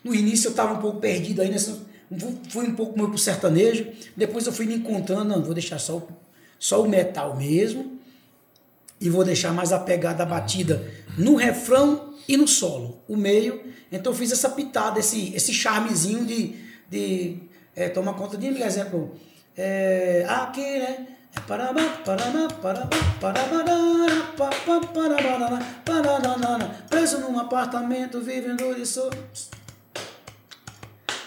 No 0.03 0.15
início 0.15 0.47
eu 0.47 0.51
estava 0.51 0.73
um 0.73 0.77
pouco 0.77 0.99
perdido 0.99 1.41
aí, 1.41 1.49
nessa, 1.49 1.77
fui 2.49 2.67
um 2.67 2.75
pouco 2.75 2.97
mais 2.97 3.09
pro 3.09 3.17
sertanejo. 3.17 3.87
Depois 4.15 4.45
eu 4.45 4.53
fui 4.53 4.65
me 4.65 4.75
encontrando, 4.75 5.25
não, 5.25 5.43
vou 5.43 5.53
deixar 5.53 5.79
só, 5.79 6.01
só 6.57 6.81
o 6.81 6.87
metal 6.87 7.35
mesmo. 7.35 7.99
E 9.01 9.09
vou 9.09 9.23
deixar 9.23 9.53
mais 9.53 9.73
a 9.73 9.79
pegada 9.79 10.25
batida 10.25 10.89
no 11.17 11.35
refrão 11.35 12.12
e 12.27 12.37
no 12.37 12.47
solo, 12.47 13.01
o 13.07 13.17
meio. 13.17 13.61
Então 13.91 14.11
eu 14.11 14.17
fiz 14.17 14.31
essa 14.31 14.49
pitada, 14.49 14.99
esse, 14.99 15.33
esse 15.35 15.53
charmezinho 15.53 16.25
de, 16.25 16.55
de 16.89 17.37
é, 17.75 17.89
tomar 17.89 18.13
conta 18.13 18.37
de 18.37 18.51
por 18.51 18.61
exemplo. 18.61 19.15
É, 19.55 20.25
aqui, 20.27 20.61
né? 20.61 21.07
É 21.35 21.39
preso 26.89 27.19
num 27.19 27.39
apartamento, 27.39 28.21
vivendo 28.21 28.75
de. 28.75 28.83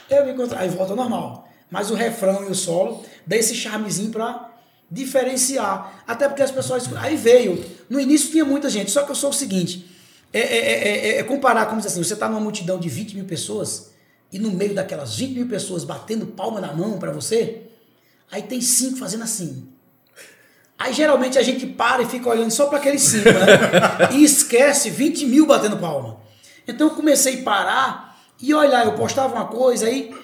Eu 0.09 0.25
me 0.25 0.33
encontro, 0.33 0.57
aí 0.57 0.69
volta 0.69 0.95
normal. 0.95 1.49
Mas 1.69 1.91
o 1.91 1.95
refrão 1.95 2.45
e 2.45 2.51
o 2.51 2.55
solo 2.55 3.05
dá 3.27 3.37
esse 3.37 3.55
charmezinho 3.55 4.13
pra 4.13 4.55
diferenciar. 4.89 6.05
Até 6.07 6.29
porque 6.29 6.43
as 6.43 6.53
pessoas. 6.53 6.89
Aí 6.97 7.17
veio. 7.17 7.65
No 7.91 7.99
início 7.99 8.31
tinha 8.31 8.45
muita 8.45 8.71
gente, 8.71 8.93
só 8.93 9.03
que 9.03 9.11
eu 9.11 9.17
sou 9.17 9.31
o 9.31 9.33
seguinte: 9.33 9.96
é, 10.39 10.57
é- 10.57 10.89
é- 10.89 11.09
é- 11.09 11.19
é 11.19 11.23
comparar, 11.23 11.67
como 11.67 11.79
dizer 11.79 11.89
assim, 11.93 12.03
você 12.03 12.17
tá 12.17 12.29
numa 12.29 12.41
multidão 12.41 12.79
de 12.79 12.89
20 12.89 13.15
mil 13.15 13.25
pessoas, 13.25 13.91
e 14.33 14.39
no 14.39 14.51
meio 14.51 14.75
daquelas 14.75 15.17
20 15.17 15.35
mil 15.35 15.49
pessoas 15.49 15.85
batendo 15.85 16.27
palma 16.27 16.61
na 16.61 16.73
mão 16.73 16.99
para 16.99 17.13
você, 17.13 17.63
aí 18.31 18.43
tem 18.43 18.61
cinco 18.61 18.99
fazendo 18.99 19.25
assim. 19.25 19.69
Aí 20.79 20.93
geralmente 20.93 21.39
a 21.39 21.43
gente 21.43 21.67
para 21.67 22.03
e 22.03 22.07
fica 22.07 22.29
olhando 22.29 22.51
só 22.51 22.67
para 22.67 22.79
aqueles 22.79 23.03
cinco, 23.03 23.31
né? 23.31 24.11
e 24.13 24.23
esquece 24.23 24.91
20 24.91 25.25
mil 25.27 25.47
batendo 25.47 25.79
palma. 25.79 26.19
Então 26.69 26.89
eu 26.89 26.95
comecei 26.95 27.41
a 27.41 27.45
parar 27.45 28.19
e 28.41 28.53
olhar, 28.53 28.85
eu 28.85 28.93
postava 28.93 29.35
uma 29.35 29.47
coisa 29.47 29.87
aí, 29.87 30.15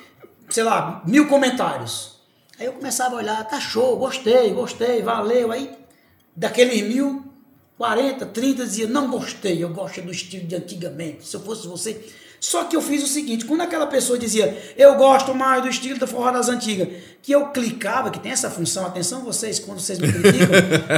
sei 0.51 0.63
lá, 0.63 1.03
mil 1.07 1.27
comentários. 1.27 2.21
Aí 2.59 2.67
eu 2.67 2.75
começava 2.75 3.15
a 3.15 3.19
olhar, 3.19 3.49
tá 3.49 3.59
show, 3.59 3.97
gostei, 3.97 4.51
gostei, 4.51 5.01
valeu. 5.01 5.51
Aí 5.51 5.71
daqueles 6.37 6.83
mil, 6.83 7.25
40, 7.79 8.27
30 8.27 8.65
dizia, 8.65 8.87
não 8.87 9.11
gostei, 9.11 9.63
eu 9.63 9.71
gosto 9.71 10.03
do 10.03 10.13
estilo 10.13 10.47
de 10.47 10.55
antigamente. 10.55 11.27
Se 11.27 11.35
eu 11.35 11.41
fosse 11.41 11.67
você. 11.67 12.05
Só 12.39 12.65
que 12.65 12.75
eu 12.75 12.83
fiz 12.83 13.05
o 13.05 13.07
seguinte, 13.07 13.45
quando 13.45 13.61
aquela 13.61 13.87
pessoa 13.87 14.19
dizia, 14.19 14.75
eu 14.77 14.97
gosto 14.97 15.33
mais 15.33 15.63
do 15.63 15.69
estilo 15.69 15.99
da 15.99 16.09
forró 16.09 16.33
das 16.33 16.49
antigas, 16.49 16.89
que 17.23 17.31
eu 17.31 17.51
clicava, 17.51 18.11
que 18.11 18.19
tem 18.19 18.33
essa 18.33 18.51
função, 18.51 18.85
atenção 18.85 19.23
vocês, 19.23 19.61
quando 19.61 19.79
vocês 19.79 19.99
me 20.01 20.13
criticam, 20.13 20.49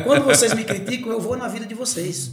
quando 0.05 0.25
vocês 0.25 0.55
me 0.55 0.65
criticam, 0.65 1.13
eu 1.13 1.21
vou 1.21 1.37
na 1.37 1.47
vida 1.47 1.67
de 1.67 1.75
vocês. 1.75 2.31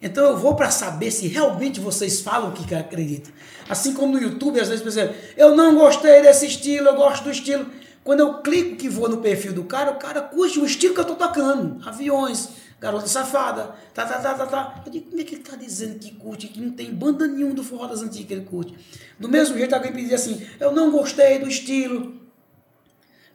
Então 0.00 0.24
eu 0.24 0.36
vou 0.38 0.54
para 0.54 0.70
saber 0.70 1.10
se 1.10 1.26
realmente 1.26 1.78
vocês 1.78 2.20
falam 2.20 2.50
o 2.50 2.52
que 2.52 2.74
acreditam. 2.74 3.32
Assim 3.68 3.92
como 3.92 4.14
no 4.14 4.22
YouTube, 4.22 4.60
às 4.60 4.68
vezes 4.68 4.82
você 4.82 5.14
eu 5.36 5.54
não 5.54 5.74
gostei 5.74 6.22
desse 6.22 6.46
estilo, 6.46 6.88
eu 6.88 6.94
gosto 6.94 7.24
do 7.24 7.30
estilo. 7.30 7.66
Quando 8.04 8.20
eu 8.20 8.34
clico 8.40 8.76
que 8.76 8.88
vou 8.88 9.08
no 9.08 9.18
perfil 9.18 9.52
do 9.52 9.64
cara, 9.64 9.90
o 9.90 9.96
cara 9.96 10.22
curte 10.22 10.58
o 10.58 10.64
estilo 10.64 10.94
que 10.94 11.00
eu 11.00 11.04
tô 11.04 11.16
tocando. 11.16 11.86
Aviões, 11.86 12.48
garota 12.80 13.06
safada, 13.06 13.74
tá, 13.92 14.06
tá, 14.06 14.18
tá, 14.18 14.34
tá, 14.34 14.46
tá. 14.46 14.82
Eu 14.86 14.92
digo, 14.92 15.10
como 15.10 15.20
é 15.20 15.24
que 15.24 15.34
ele 15.34 15.42
tá 15.42 15.56
dizendo 15.56 15.98
que 15.98 16.12
curte, 16.12 16.48
que 16.48 16.60
não 16.60 16.70
tem 16.70 16.94
banda 16.94 17.26
nenhuma 17.26 17.54
do 17.54 17.64
forró 17.64 17.86
das 17.86 18.02
antigas 18.02 18.26
que 18.26 18.34
ele 18.34 18.44
curte? 18.44 18.74
Do 19.18 19.28
mesmo 19.28 19.56
jeito, 19.56 19.74
alguém 19.74 19.92
pedia 19.92 20.14
assim, 20.14 20.46
eu 20.60 20.72
não 20.72 20.90
gostei 20.90 21.38
do 21.38 21.48
estilo, 21.48 22.18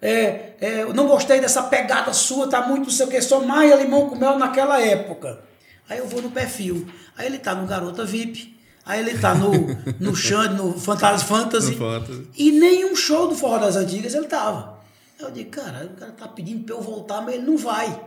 é, 0.02 0.56
é, 0.60 0.82
eu 0.84 0.94
não 0.94 1.08
gostei 1.08 1.40
dessa 1.40 1.64
pegada 1.64 2.12
sua, 2.12 2.50
tá 2.50 2.68
muito 2.68 2.84
não 2.84 2.90
sei 2.90 3.06
o 3.06 3.10
que, 3.10 3.22
só 3.22 3.40
maia 3.40 3.76
limão 3.76 4.10
com 4.10 4.18
mel 4.18 4.38
naquela 4.38 4.82
época. 4.82 5.40
Aí 5.90 5.98
eu 5.98 6.08
vou 6.08 6.22
no 6.22 6.30
perfil. 6.30 6.86
Aí 7.18 7.26
ele 7.26 7.38
tá 7.38 7.56
no 7.56 7.66
Garota 7.66 8.04
VIP. 8.04 8.54
Aí 8.86 9.00
ele 9.00 9.18
tá 9.18 9.34
no, 9.34 9.52
no 10.02 10.14
Xande, 10.14 10.56
no 10.56 10.78
Fantasy 10.78 11.24
Fantasy. 11.24 11.72
No 11.72 11.78
Fantasy. 11.78 12.28
E 12.38 12.52
nenhum 12.52 12.94
show 12.98 13.30
do 13.30 13.36
Forró 13.36 13.60
das 13.60 13.78
Antigas 13.78 14.14
ele 14.14 14.28
tava. 14.28 14.78
Aí 15.18 15.26
eu 15.26 15.32
digo, 15.32 15.50
cara, 15.52 15.86
o 15.86 15.98
cara 15.98 16.12
tá 16.12 16.28
pedindo 16.28 16.66
pra 16.66 16.76
eu 16.76 16.82
voltar, 16.82 17.22
mas 17.22 17.36
ele 17.36 17.46
não 17.46 17.58
vai. 17.58 17.98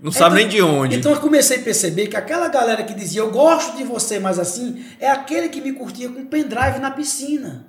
Não 0.00 0.12
sabe 0.12 0.36
Então- 0.36 0.36
nem 0.36 0.48
de 0.48 0.62
onde. 0.62 0.96
Então 0.96 1.12
eu 1.12 1.20
comecei 1.20 1.58
a 1.58 1.62
perceber 1.62 2.06
que 2.06 2.16
aquela 2.16 2.48
galera 2.48 2.84
que 2.84 2.94
dizia 2.94 3.20
eu 3.20 3.30
gosto 3.30 3.76
de 3.76 3.82
você, 3.84 4.18
mas 4.20 4.38
assim, 4.38 4.84
é 5.00 5.10
aquele 5.10 5.48
que 5.48 5.60
me 5.60 5.72
curtia 5.72 6.08
com 6.08 6.24
pendrive 6.24 6.78
na 6.78 6.90
piscina. 6.90 7.66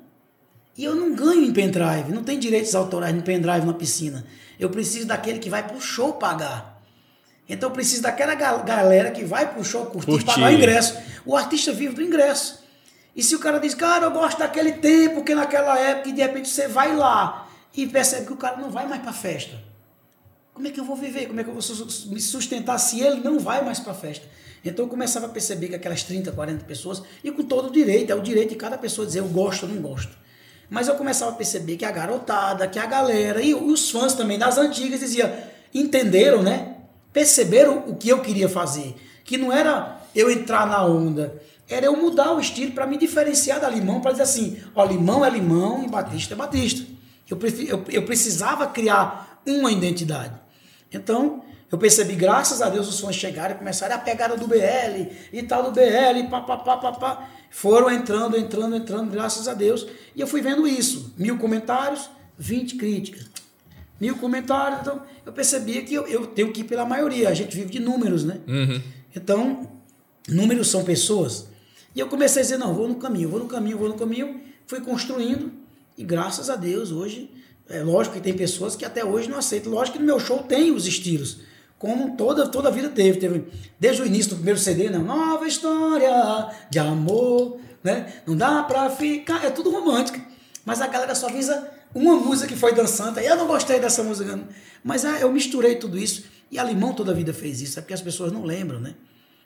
E 0.77 0.84
eu 0.85 0.95
não 0.95 1.14
ganho 1.14 1.43
em 1.43 1.51
pendrive, 1.51 2.11
não 2.14 2.23
tem 2.23 2.38
direitos 2.39 2.73
autorais 2.76 3.14
em 3.15 3.22
pendrive 3.22 3.65
na 3.65 3.73
piscina. 3.73 4.26
Eu 4.60 4.69
preciso 4.69 5.07
daquele 5.07 5.39
que 5.39 5.49
vai 5.49 5.65
pro 5.68 5.81
show 5.81 6.14
pagar. 6.14 6.80
Então 7.49 7.69
eu 7.69 7.73
preciso 7.73 8.03
daquela 8.03 8.35
ga- 8.35 8.57
galera 8.57 9.10
que 9.10 9.23
vai 9.23 9.51
pro 9.51 9.64
show 9.64 9.85
curtir, 9.88 10.11
Curtir. 10.11 10.26
pagar 10.26 10.51
o 10.51 10.53
ingresso. 10.53 10.97
O 11.26 11.35
artista 11.35 11.72
vive 11.73 11.95
do 11.95 12.03
ingresso. 12.03 12.60
E 13.15 13.23
se 13.23 13.35
o 13.35 13.39
cara 13.39 13.57
diz, 13.60 13.73
cara, 13.73 14.06
eu 14.06 14.11
gosto 14.11 14.38
daquele 14.38 14.73
tempo, 14.73 15.23
que 15.23 15.34
naquela 15.34 15.77
época, 15.80 16.10
e 16.10 16.14
de 16.14 16.22
repente 16.22 16.47
você 16.47 16.68
vai 16.68 16.95
lá 16.95 17.47
e 17.76 17.88
percebe 17.88 18.27
que 18.27 18.34
o 18.34 18.38
cara 18.38 18.57
não 18.57 18.69
vai 18.69 18.88
mais 18.88 19.01
pra 19.01 19.11
festa. 19.11 19.56
Como 20.60 20.68
é 20.68 20.72
que 20.72 20.80
eu 20.81 20.84
vou 20.84 20.98
viver? 20.98 21.26
Como 21.27 21.40
é 21.40 21.44
que 21.45 21.49
eu 21.49 21.53
vou 21.53 21.88
me 22.07 22.19
sustentar 22.19 22.77
se 22.80 22.99
ele 22.99 23.22
não 23.22 23.40
vai 23.40 23.64
mais 23.64 23.80
para 23.80 23.94
a 23.94 23.95
festa? 23.95 24.27
Então 24.64 24.84
eu 24.84 24.90
começava 24.90 25.26
a 25.26 25.30
perceber 25.30 25.69
que 25.69 25.76
aquelas 25.76 26.03
30, 26.03 26.34
40 26.34 26.65
pessoas, 26.65 27.02
e 27.23 27.31
com 27.31 27.44
todo 27.44 27.69
o 27.69 27.72
direito, 27.72 28.11
é 28.11 28.15
o 28.15 28.19
direito 28.19 28.49
de 28.49 28.56
cada 28.57 28.77
pessoa 28.77 29.07
dizer 29.07 29.19
eu 29.19 29.30
gosto 29.30 29.64
ou 29.64 29.69
não 29.69 29.81
gosto. 29.81 30.11
Mas 30.69 30.90
eu 30.90 30.95
começava 30.95 31.31
a 31.31 31.36
perceber 31.36 31.77
que 31.77 31.86
a 31.86 31.91
garotada, 31.91 32.68
que 32.68 32.77
a 32.77 32.86
galera, 32.86 33.41
e 33.41 33.53
os 33.53 33.90
fãs 33.90 34.14
também 34.15 34.38
das 34.38 34.57
antigas 34.57 34.99
diziam, 34.99 35.31
entenderam, 35.73 36.44
né? 36.44 36.76
Perceberam 37.14 37.86
o 37.88 37.95
que 37.95 38.10
eu 38.10 38.22
queria 38.22 38.49
fazer. 38.49 38.98
Que 39.23 39.38
não 39.38 39.53
era 39.53 40.02
eu 40.14 40.30
entrar 40.30 40.68
na 40.68 40.86
onda, 40.86 41.41
era 41.69 41.86
eu 41.86 41.95
mudar 41.95 42.34
o 42.34 42.40
estilo 42.41 42.73
para 42.73 42.86
me 42.86 42.98
diferenciar 42.98 43.61
da 43.61 43.69
limão, 43.69 44.02
para 44.02 44.11
dizer 44.11 44.23
assim, 44.23 44.61
ó, 44.76 44.84
limão 44.84 45.23
é 45.23 45.30
limão 45.30 45.86
e 45.86 45.88
batista 45.88 46.34
é 46.34 46.38
batista. 46.38 46.86
Eu, 47.30 47.40
eu, 47.65 47.86
eu 47.88 48.03
precisava 48.03 48.68
criar 48.68 49.41
uma 49.45 49.72
identidade. 49.72 50.48
Então, 50.91 51.44
eu 51.72 51.78
percebi, 51.78 52.16
graças 52.16 52.61
a 52.61 52.70
Deus, 52.70 52.88
os 52.88 52.99
fãs 52.99 53.16
chegaram 53.16 53.56
e 53.56 53.57
começaram 53.57 53.95
a 53.95 53.99
pegada 53.99 54.36
do 54.36 54.48
BL 54.48 55.11
e 55.32 55.44
tal 55.44 55.64
do 55.64 55.72
BL, 55.72 56.28
pá, 56.30 56.41
pá, 56.41 56.57
pá, 56.57 56.78
pá, 56.78 56.91
pá. 56.94 57.30
Foram 57.52 57.91
entrando, 57.91 58.38
entrando, 58.38 58.76
entrando, 58.76 59.11
graças 59.11 59.48
a 59.48 59.53
Deus. 59.53 59.86
E 60.16 60.22
eu 60.22 60.28
fui 60.28 60.41
vendo 60.41 60.68
isso. 60.68 61.14
Mil 61.18 61.38
comentários, 61.38 62.10
20 62.38 62.76
críticas. 62.76 63.26
Mil 63.99 64.16
comentários. 64.18 64.82
Então, 64.82 65.02
eu 65.26 65.32
percebia 65.32 65.84
que 65.84 65.94
eu, 65.94 66.07
eu 66.07 66.26
tenho 66.28 66.52
que 66.52 66.61
ir 66.61 66.64
pela 66.64 66.86
maioria. 66.86 67.30
A 67.30 67.34
gente 67.34 67.56
vive 67.56 67.70
de 67.70 67.80
números, 67.80 68.24
né? 68.24 68.40
Então, 69.16 69.70
números 70.28 70.70
são 70.70 70.84
pessoas. 70.84 71.48
E 71.95 71.99
eu 71.99 72.07
comecei 72.07 72.41
a 72.41 72.44
dizer, 72.44 72.57
não, 72.57 72.74
vou 72.74 72.88
no 72.88 72.95
caminho, 72.95 73.30
vou 73.30 73.40
no 73.40 73.48
caminho, 73.48 73.78
vou 73.78 73.90
no 73.90 73.95
caminho. 73.95 74.41
Fui 74.66 74.80
construindo 74.82 75.52
e 75.99 76.03
graças 76.03 76.49
a 76.49 76.56
Deus 76.56 76.94
hoje, 76.94 77.30
é 77.70 77.84
lógico 77.84 78.16
que 78.16 78.22
tem 78.22 78.34
pessoas 78.34 78.76
que 78.76 78.84
até 78.84 79.06
hoje 79.06 79.30
não 79.30 79.38
aceitam. 79.38 79.72
Lógico 79.72 79.98
que 79.98 80.04
no 80.04 80.08
meu 80.08 80.20
show 80.20 80.40
tem 80.40 80.72
os 80.72 80.88
estilos, 80.88 81.38
como 81.78 82.18
toda, 82.18 82.48
toda 82.48 82.70
a 82.70 82.72
vida 82.72 82.90
teve. 82.90 83.20
teve 83.20 83.46
desde 83.80 84.02
o 84.02 84.06
início 84.06 84.32
do 84.32 84.36
primeiro 84.38 84.60
CD, 84.60 84.90
né? 84.90 84.98
Nova 84.98 85.48
história 85.48 86.50
de 86.70 86.80
amor, 86.80 87.60
né? 87.84 88.22
Não 88.26 88.36
dá 88.36 88.64
pra 88.64 88.90
ficar, 88.90 89.46
é 89.46 89.50
tudo 89.50 89.70
romântico. 89.70 90.20
Mas 90.66 90.82
a 90.82 90.88
galera 90.88 91.14
só 91.14 91.30
visa 91.30 91.70
uma 91.94 92.16
música 92.16 92.48
que 92.48 92.56
foi 92.56 92.74
dançante. 92.74 93.20
Eu 93.24 93.36
não 93.36 93.48
gostei 93.48 93.80
dessa 93.80 94.04
música. 94.04 94.40
Mas 94.84 95.06
ah, 95.06 95.20
eu 95.20 95.32
misturei 95.32 95.76
tudo 95.76 95.98
isso. 95.98 96.26
E 96.52 96.58
a 96.58 96.64
Limão 96.64 96.94
toda 96.94 97.12
a 97.12 97.16
vida 97.16 97.34
fez 97.34 97.62
isso, 97.62 97.78
é 97.78 97.82
porque 97.82 97.94
as 97.94 98.02
pessoas 98.02 98.32
não 98.32 98.44
lembram, 98.44 98.80
né? 98.80 98.96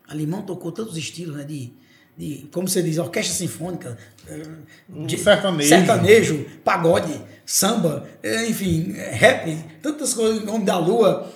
A 0.07 0.13
Limão 0.13 0.41
tocou 0.41 0.71
tantos 0.71 0.95
estilos, 0.95 1.35
né? 1.35 1.43
De, 1.43 1.73
de 2.17 2.47
como 2.51 2.67
você 2.67 2.81
diz, 2.83 2.97
orquestra 2.97 3.33
sinfônica, 3.35 3.97
de- 4.89 5.17
sertanejo. 5.17 5.69
sertanejo, 5.69 6.45
pagode, 6.63 7.19
samba, 7.45 8.07
eh, 8.21 8.47
enfim, 8.47 8.93
eh, 8.95 9.11
rap, 9.11 9.57
tantas 9.81 10.13
coisas, 10.13 10.43
Nome 10.43 10.63
da 10.65 10.77
Lua, 10.77 11.31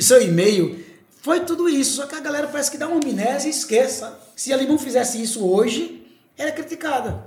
seu 0.00 0.22
e-mail. 0.22 0.84
Foi 1.20 1.40
tudo 1.40 1.68
isso, 1.68 1.96
só 1.96 2.06
que 2.06 2.14
a 2.14 2.20
galera 2.20 2.46
parece 2.48 2.70
que 2.70 2.78
dá 2.78 2.86
uma 2.88 2.96
amnésia 2.96 3.48
e 3.48 3.50
esqueça. 3.50 4.18
Se 4.34 4.52
a 4.52 4.56
Limão 4.56 4.78
fizesse 4.78 5.20
isso 5.20 5.44
hoje, 5.44 6.06
era 6.38 6.52
criticada 6.52 7.24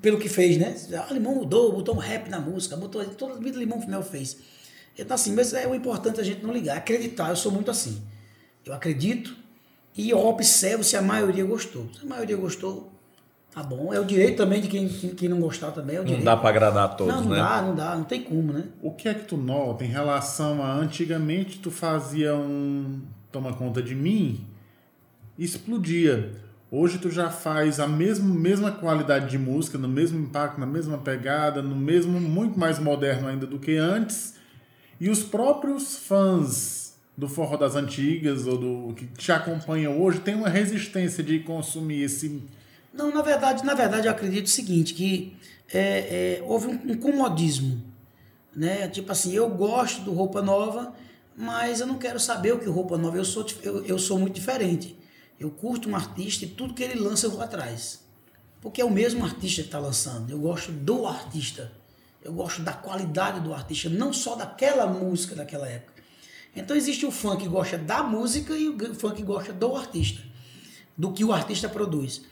pelo 0.00 0.18
que 0.18 0.28
fez, 0.28 0.56
né? 0.56 0.74
Ah, 0.94 1.12
Limão 1.12 1.34
mudou, 1.34 1.72
botou 1.72 1.94
um 1.94 1.98
rap 1.98 2.28
na 2.30 2.38
música, 2.40 2.76
botou 2.76 3.04
toda 3.04 3.34
a 3.34 3.36
vida 3.36 3.58
Limão 3.58 3.84
Mel 3.86 4.02
fez. 4.02 4.36
Então 4.98 5.14
assim, 5.14 5.32
mas 5.32 5.52
é 5.52 5.66
o 5.66 5.74
importante 5.74 6.20
a 6.20 6.24
gente 6.24 6.42
não 6.44 6.52
ligar, 6.52 6.76
acreditar, 6.76 7.28
eu 7.30 7.36
sou 7.36 7.50
muito 7.52 7.70
assim. 7.70 8.00
Eu 8.64 8.72
acredito 8.72 9.34
e 9.96 10.10
eu 10.10 10.18
observo 10.18 10.84
se 10.84 10.96
a 10.96 11.02
maioria 11.02 11.44
gostou. 11.44 11.88
Se 11.92 12.04
a 12.04 12.08
maioria 12.08 12.36
gostou, 12.36 12.92
tá 13.52 13.62
bom. 13.62 13.92
É 13.92 13.98
o 13.98 14.04
direito 14.04 14.36
também 14.36 14.60
de 14.60 14.68
quem, 14.68 14.88
quem, 14.88 15.28
não 15.28 15.40
gostar 15.40 15.72
também, 15.72 15.96
é 15.96 16.00
o 16.00 16.04
Não 16.04 16.22
dá 16.22 16.36
pra 16.36 16.50
agradar 16.50 16.84
a 16.84 16.88
todos, 16.88 17.14
não, 17.14 17.22
não 17.24 17.30
né? 17.30 17.36
dá, 17.36 17.62
não 17.62 17.74
dá, 17.74 17.96
não 17.96 18.04
tem 18.04 18.22
como, 18.22 18.52
né? 18.52 18.64
O 18.82 18.92
que 18.92 19.08
é 19.08 19.14
que 19.14 19.24
tu 19.24 19.36
nota 19.36 19.84
em 19.84 19.88
relação 19.88 20.62
a 20.62 20.72
antigamente 20.72 21.58
tu 21.58 21.70
fazia 21.70 22.34
um 22.34 23.00
toma 23.32 23.52
conta 23.52 23.82
de 23.82 23.94
mim, 23.94 24.44
explodia. 25.38 26.32
Hoje 26.70 26.98
tu 26.98 27.10
já 27.10 27.30
faz 27.30 27.80
a 27.80 27.86
mesma, 27.88 28.32
mesma 28.32 28.70
qualidade 28.70 29.28
de 29.28 29.38
música, 29.38 29.76
no 29.76 29.88
mesmo 29.88 30.20
impacto, 30.20 30.60
na 30.60 30.66
mesma 30.66 30.98
pegada, 30.98 31.60
no 31.60 31.74
mesmo 31.74 32.20
muito 32.20 32.58
mais 32.58 32.78
moderno 32.78 33.26
ainda 33.26 33.46
do 33.46 33.58
que 33.58 33.76
antes. 33.76 34.36
E 35.00 35.10
os 35.10 35.22
próprios 35.22 35.98
fãs 35.98 36.79
do 37.20 37.28
forró 37.28 37.56
das 37.58 37.76
antigas 37.76 38.46
ou 38.46 38.56
do 38.56 38.94
que 38.94 39.06
te 39.06 39.30
acompanham 39.30 40.00
hoje 40.00 40.20
têm 40.20 40.34
uma 40.34 40.48
resistência 40.48 41.22
de 41.22 41.38
consumir 41.40 42.02
esse 42.02 42.42
Não, 42.94 43.12
na 43.14 43.20
verdade, 43.20 43.62
na 43.62 43.74
verdade 43.74 44.06
eu 44.06 44.10
acredito 44.10 44.46
o 44.46 44.50
seguinte, 44.50 44.94
que 44.94 45.36
é, 45.72 46.38
é, 46.40 46.42
houve 46.42 46.68
um, 46.68 46.92
um 46.92 46.96
comodismo, 46.96 47.80
né? 48.56 48.88
Tipo 48.88 49.12
assim, 49.12 49.32
eu 49.34 49.48
gosto 49.50 50.00
do 50.00 50.12
Roupa 50.12 50.40
Nova, 50.40 50.94
mas 51.36 51.80
eu 51.80 51.86
não 51.86 51.98
quero 51.98 52.18
saber 52.18 52.54
o 52.54 52.58
que 52.58 52.64
é 52.64 52.70
Roupa 52.70 52.96
Nova, 52.96 53.18
eu 53.18 53.24
sou, 53.24 53.44
eu, 53.62 53.84
eu 53.84 53.98
sou 53.98 54.18
muito 54.18 54.34
diferente. 54.34 54.96
Eu 55.38 55.50
curto 55.50 55.90
um 55.90 55.96
artista 55.96 56.46
e 56.46 56.48
tudo 56.48 56.74
que 56.74 56.82
ele 56.82 56.98
lança 56.98 57.26
eu 57.26 57.30
vou 57.30 57.42
atrás. 57.42 58.00
Porque 58.62 58.80
é 58.80 58.84
o 58.84 58.90
mesmo 58.90 59.24
artista 59.24 59.62
que 59.62 59.68
está 59.68 59.78
lançando. 59.78 60.30
Eu 60.30 60.38
gosto 60.38 60.72
do 60.72 61.06
artista. 61.06 61.72
Eu 62.22 62.32
gosto 62.32 62.60
da 62.60 62.72
qualidade 62.72 63.40
do 63.40 63.54
artista, 63.54 63.88
não 63.88 64.12
só 64.12 64.34
daquela 64.34 64.86
música 64.86 65.34
daquela 65.34 65.66
época. 65.66 65.99
Então 66.54 66.76
existe 66.76 67.06
o 67.06 67.10
fã 67.10 67.36
que 67.36 67.48
gosta 67.48 67.78
da 67.78 68.02
música 68.02 68.54
e 68.54 68.68
o 68.68 68.94
fã 68.94 69.12
que 69.12 69.22
gosta 69.22 69.52
do 69.52 69.74
artista, 69.74 70.20
do 70.96 71.12
que 71.12 71.24
o 71.24 71.32
artista 71.32 71.68
produz. 71.68 72.22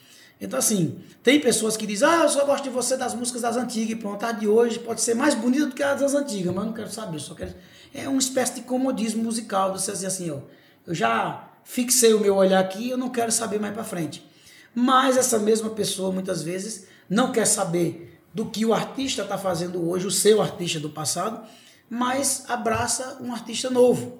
Então, 0.41 0.59
assim, 0.59 1.01
tem 1.23 1.41
pessoas 1.41 1.77
que 1.77 1.87
dizem, 1.87 2.09
ah, 2.09 2.23
eu 2.23 2.29
só 2.29 2.45
gosto 2.45 2.65
de 2.65 2.71
você 2.71 2.97
das 2.97 3.13
músicas 3.13 3.43
das 3.43 3.57
antigas, 3.57 3.91
e 3.91 3.97
pronto, 3.97 4.25
a 4.25 4.31
de 4.31 4.47
hoje 4.47 4.79
pode 4.79 5.01
ser 5.01 5.15
mais 5.15 5.35
bonita 5.35 5.67
do 5.67 5.75
que 5.75 5.83
as 5.83 6.01
das 6.01 6.15
antigas, 6.15 6.55
mas 6.55 6.65
não 6.65 6.73
quero 6.73 6.91
saber, 6.91 7.19
só 7.19 7.35
quero. 7.35 7.55
É 7.93 8.09
uma 8.09 8.19
espécie 8.19 8.55
de 8.55 8.61
comodismo 8.61 9.25
musical, 9.25 9.73
você 9.73 9.91
dizer 9.91 10.07
assim, 10.07 10.29
eu, 10.29 10.49
eu 10.87 10.95
já 10.95 11.51
fixei 11.65 12.15
o 12.15 12.21
meu 12.21 12.37
olhar 12.37 12.61
aqui, 12.61 12.89
eu 12.89 12.97
não 12.97 13.11
quero 13.11 13.33
saber 13.33 13.59
mais 13.59 13.75
para 13.75 13.83
frente. 13.83 14.25
Mas 14.73 15.17
essa 15.17 15.41
mesma 15.41 15.71
pessoa, 15.71 16.13
muitas 16.13 16.43
vezes, 16.43 16.87
não 17.11 17.33
quer 17.33 17.47
saber 17.47 18.21
do 18.33 18.47
que 18.47 18.65
o 18.65 18.73
artista 18.73 19.23
está 19.23 19.37
fazendo 19.37 19.89
hoje, 19.89 20.07
o 20.07 20.11
seu 20.11 20.41
artista 20.41 20.79
do 20.79 20.91
passado, 20.91 21.45
mas 21.89 22.45
abraça 22.49 23.19
um 23.21 23.33
artista 23.33 23.71
novo, 23.71 24.19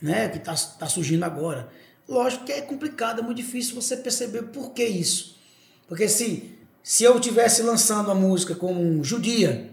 né, 0.00 0.28
que 0.28 0.38
está 0.38 0.54
tá 0.54 0.86
surgindo 0.88 1.24
agora. 1.24 1.68
Lógico 2.08 2.44
que 2.44 2.52
é 2.52 2.60
complicado, 2.60 3.20
é 3.20 3.22
muito 3.22 3.36
difícil 3.36 3.74
você 3.74 3.96
perceber 3.96 4.42
por 4.44 4.70
que 4.70 4.84
isso. 4.84 5.36
Porque 5.88 6.08
se, 6.08 6.58
se 6.82 7.04
eu 7.04 7.18
tivesse 7.20 7.62
lançando 7.62 8.10
a 8.10 8.14
música 8.14 8.54
como 8.54 9.02
Judia, 9.04 9.72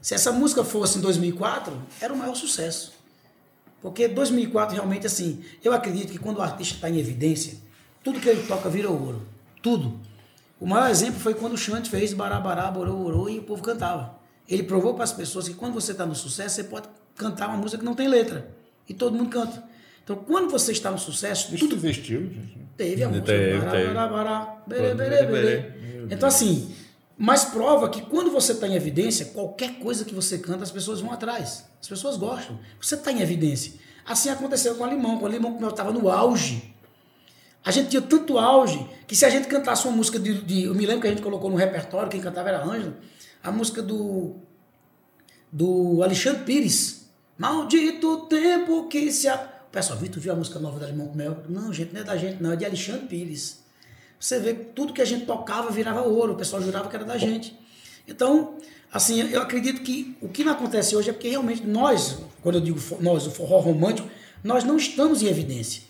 se 0.00 0.14
essa 0.14 0.32
música 0.32 0.64
fosse 0.64 0.98
em 0.98 1.00
2004, 1.00 1.72
era 2.00 2.12
o 2.12 2.16
maior 2.16 2.34
sucesso. 2.34 2.92
Porque 3.82 4.08
2004 4.08 4.74
realmente 4.74 5.06
assim, 5.06 5.42
eu 5.64 5.72
acredito 5.72 6.12
que 6.12 6.18
quando 6.18 6.38
o 6.38 6.42
artista 6.42 6.74
está 6.74 6.90
em 6.90 6.98
evidência, 6.98 7.58
tudo 8.02 8.20
que 8.20 8.28
ele 8.28 8.46
toca 8.46 8.68
vira 8.68 8.90
ouro. 8.90 9.26
Tudo. 9.62 9.98
O 10.60 10.66
maior 10.66 10.90
exemplo 10.90 11.18
foi 11.20 11.34
quando 11.34 11.54
o 11.54 11.58
Chante 11.58 11.88
fez 11.88 12.12
Barabará, 12.12 12.70
Borô, 12.70 12.94
Borô 12.94 13.28
e 13.28 13.38
o 13.38 13.42
povo 13.42 13.62
cantava. 13.62 14.19
Ele 14.50 14.64
provou 14.64 14.94
para 14.94 15.04
as 15.04 15.12
pessoas 15.12 15.48
que 15.48 15.54
quando 15.54 15.74
você 15.74 15.92
está 15.92 16.04
no 16.04 16.14
sucesso, 16.14 16.56
você 16.56 16.64
pode 16.64 16.88
cantar 17.16 17.48
uma 17.48 17.56
música 17.56 17.78
que 17.78 17.84
não 17.84 17.94
tem 17.94 18.08
letra. 18.08 18.48
E 18.88 18.92
todo 18.92 19.16
mundo 19.16 19.30
canta. 19.30 19.62
Então, 20.02 20.16
quando 20.16 20.50
você 20.50 20.72
está 20.72 20.90
no 20.90 20.98
sucesso, 20.98 21.54
Isso 21.54 21.68
tudo 21.68 21.76
existiu, 21.86 22.22
gente. 22.22 22.58
teve 22.76 23.04
a 23.04 23.08
música. 23.08 23.26
Teve, 24.68 24.94
teve. 25.26 26.06
Então, 26.10 26.28
assim, 26.28 26.74
mas 27.16 27.44
prova 27.44 27.88
que 27.88 28.02
quando 28.02 28.30
você 28.32 28.50
está 28.52 28.66
em 28.66 28.74
evidência, 28.74 29.26
qualquer 29.26 29.74
coisa 29.78 30.04
que 30.04 30.12
você 30.14 30.38
canta, 30.38 30.64
as 30.64 30.70
pessoas 30.72 31.00
vão 31.00 31.12
atrás. 31.12 31.64
As 31.80 31.86
pessoas 31.86 32.16
gostam. 32.16 32.58
Você 32.80 32.96
está 32.96 33.12
em 33.12 33.20
evidência. 33.20 33.74
Assim 34.04 34.30
aconteceu 34.30 34.74
com 34.74 34.82
a 34.82 34.88
Limão. 34.88 35.18
Com 35.18 35.26
a 35.26 35.28
Limão, 35.28 35.52
como 35.52 35.64
eu 35.66 35.70
estava 35.70 35.92
no 35.92 36.10
auge. 36.10 36.74
A 37.64 37.70
gente 37.70 37.90
tinha 37.90 38.02
tanto 38.02 38.38
auge 38.38 38.84
que 39.06 39.14
se 39.14 39.24
a 39.24 39.28
gente 39.30 39.46
cantasse 39.46 39.86
uma 39.86 39.94
música 39.96 40.18
de, 40.18 40.42
de- 40.42 40.62
Eu 40.64 40.74
me 40.74 40.84
lembro 40.86 41.02
que 41.02 41.06
a 41.06 41.10
gente 41.10 41.22
colocou 41.22 41.50
no 41.50 41.56
repertório, 41.56 42.08
quem 42.10 42.20
cantava 42.20 42.48
era 42.48 42.58
a 42.60 42.64
Ângela, 42.64 42.96
a 43.42 43.50
música 43.50 43.82
do. 43.82 44.36
do 45.50 46.02
Alexandre 46.02 46.44
Pires. 46.44 47.08
Maldito 47.38 48.26
tempo 48.26 48.88
que 48.88 49.10
se. 49.10 49.28
A... 49.28 49.38
Pessoal, 49.38 49.98
Vitor, 49.98 50.20
viu 50.20 50.32
a 50.32 50.36
música 50.36 50.58
nova 50.58 50.78
da 50.78 50.86
Limão 50.86 51.08
com 51.08 51.16
Mel? 51.16 51.44
Não, 51.48 51.72
gente, 51.72 51.92
não 51.92 52.00
é 52.00 52.04
da 52.04 52.16
gente, 52.16 52.42
não, 52.42 52.52
é 52.52 52.56
de 52.56 52.64
Alexandre 52.64 53.06
Pires. 53.06 53.60
Você 54.18 54.38
vê 54.38 54.52
que 54.52 54.64
tudo 54.64 54.92
que 54.92 55.00
a 55.00 55.04
gente 55.04 55.24
tocava 55.24 55.70
virava 55.70 56.02
ouro, 56.02 56.34
o 56.34 56.36
pessoal 56.36 56.60
jurava 56.60 56.88
que 56.88 56.96
era 56.96 57.04
da 57.04 57.16
gente. 57.16 57.58
Então, 58.06 58.56
assim, 58.92 59.20
eu 59.30 59.40
acredito 59.40 59.80
que 59.82 60.16
o 60.20 60.28
que 60.28 60.44
não 60.44 60.52
acontece 60.52 60.94
hoje 60.94 61.08
é 61.08 61.12
porque 61.12 61.28
realmente 61.28 61.66
nós, 61.66 62.18
quando 62.42 62.56
eu 62.56 62.60
digo 62.60 62.78
nós, 63.00 63.26
o 63.26 63.30
forró 63.30 63.60
romântico, 63.60 64.08
nós 64.44 64.64
não 64.64 64.76
estamos 64.76 65.22
em 65.22 65.26
evidência. 65.26 65.82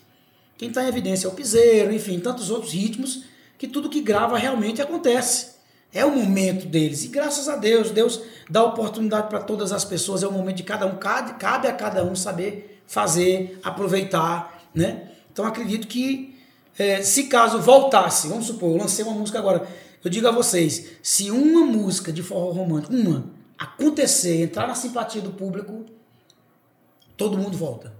Quem 0.56 0.68
está 0.68 0.84
em 0.84 0.88
evidência 0.88 1.26
é 1.26 1.30
o 1.30 1.32
piseiro, 1.32 1.92
enfim, 1.92 2.20
tantos 2.20 2.50
outros 2.50 2.72
ritmos, 2.72 3.24
que 3.58 3.66
tudo 3.66 3.88
que 3.88 4.00
grava 4.00 4.36
realmente 4.36 4.80
acontece. 4.82 5.59
É 5.92 6.04
o 6.04 6.10
momento 6.10 6.66
deles. 6.66 7.04
E 7.04 7.08
graças 7.08 7.48
a 7.48 7.56
Deus, 7.56 7.90
Deus 7.90 8.20
dá 8.48 8.64
oportunidade 8.64 9.28
para 9.28 9.40
todas 9.40 9.72
as 9.72 9.84
pessoas, 9.84 10.22
é 10.22 10.26
o 10.26 10.32
momento 10.32 10.56
de 10.56 10.62
cada 10.62 10.86
um, 10.86 10.96
cabe, 10.96 11.34
cabe 11.34 11.66
a 11.66 11.72
cada 11.72 12.04
um 12.04 12.14
saber 12.14 12.80
fazer, 12.86 13.60
aproveitar, 13.62 14.68
né? 14.74 15.10
Então 15.32 15.44
acredito 15.44 15.86
que 15.86 16.36
é, 16.76 17.02
se 17.02 17.24
caso 17.24 17.60
voltasse, 17.60 18.26
vamos 18.26 18.46
supor, 18.46 18.70
eu 18.70 18.78
lancei 18.78 19.04
uma 19.04 19.14
música 19.14 19.38
agora, 19.38 19.66
eu 20.02 20.10
digo 20.10 20.26
a 20.26 20.32
vocês, 20.32 20.86
se 21.02 21.30
uma 21.30 21.64
música 21.64 22.12
de 22.12 22.22
forró 22.22 22.50
romântico, 22.50 22.92
uma, 22.94 23.26
acontecer, 23.58 24.42
entrar 24.42 24.66
na 24.66 24.74
simpatia 24.74 25.20
do 25.20 25.30
público, 25.30 25.84
todo 27.16 27.36
mundo 27.38 27.56
volta. 27.56 27.92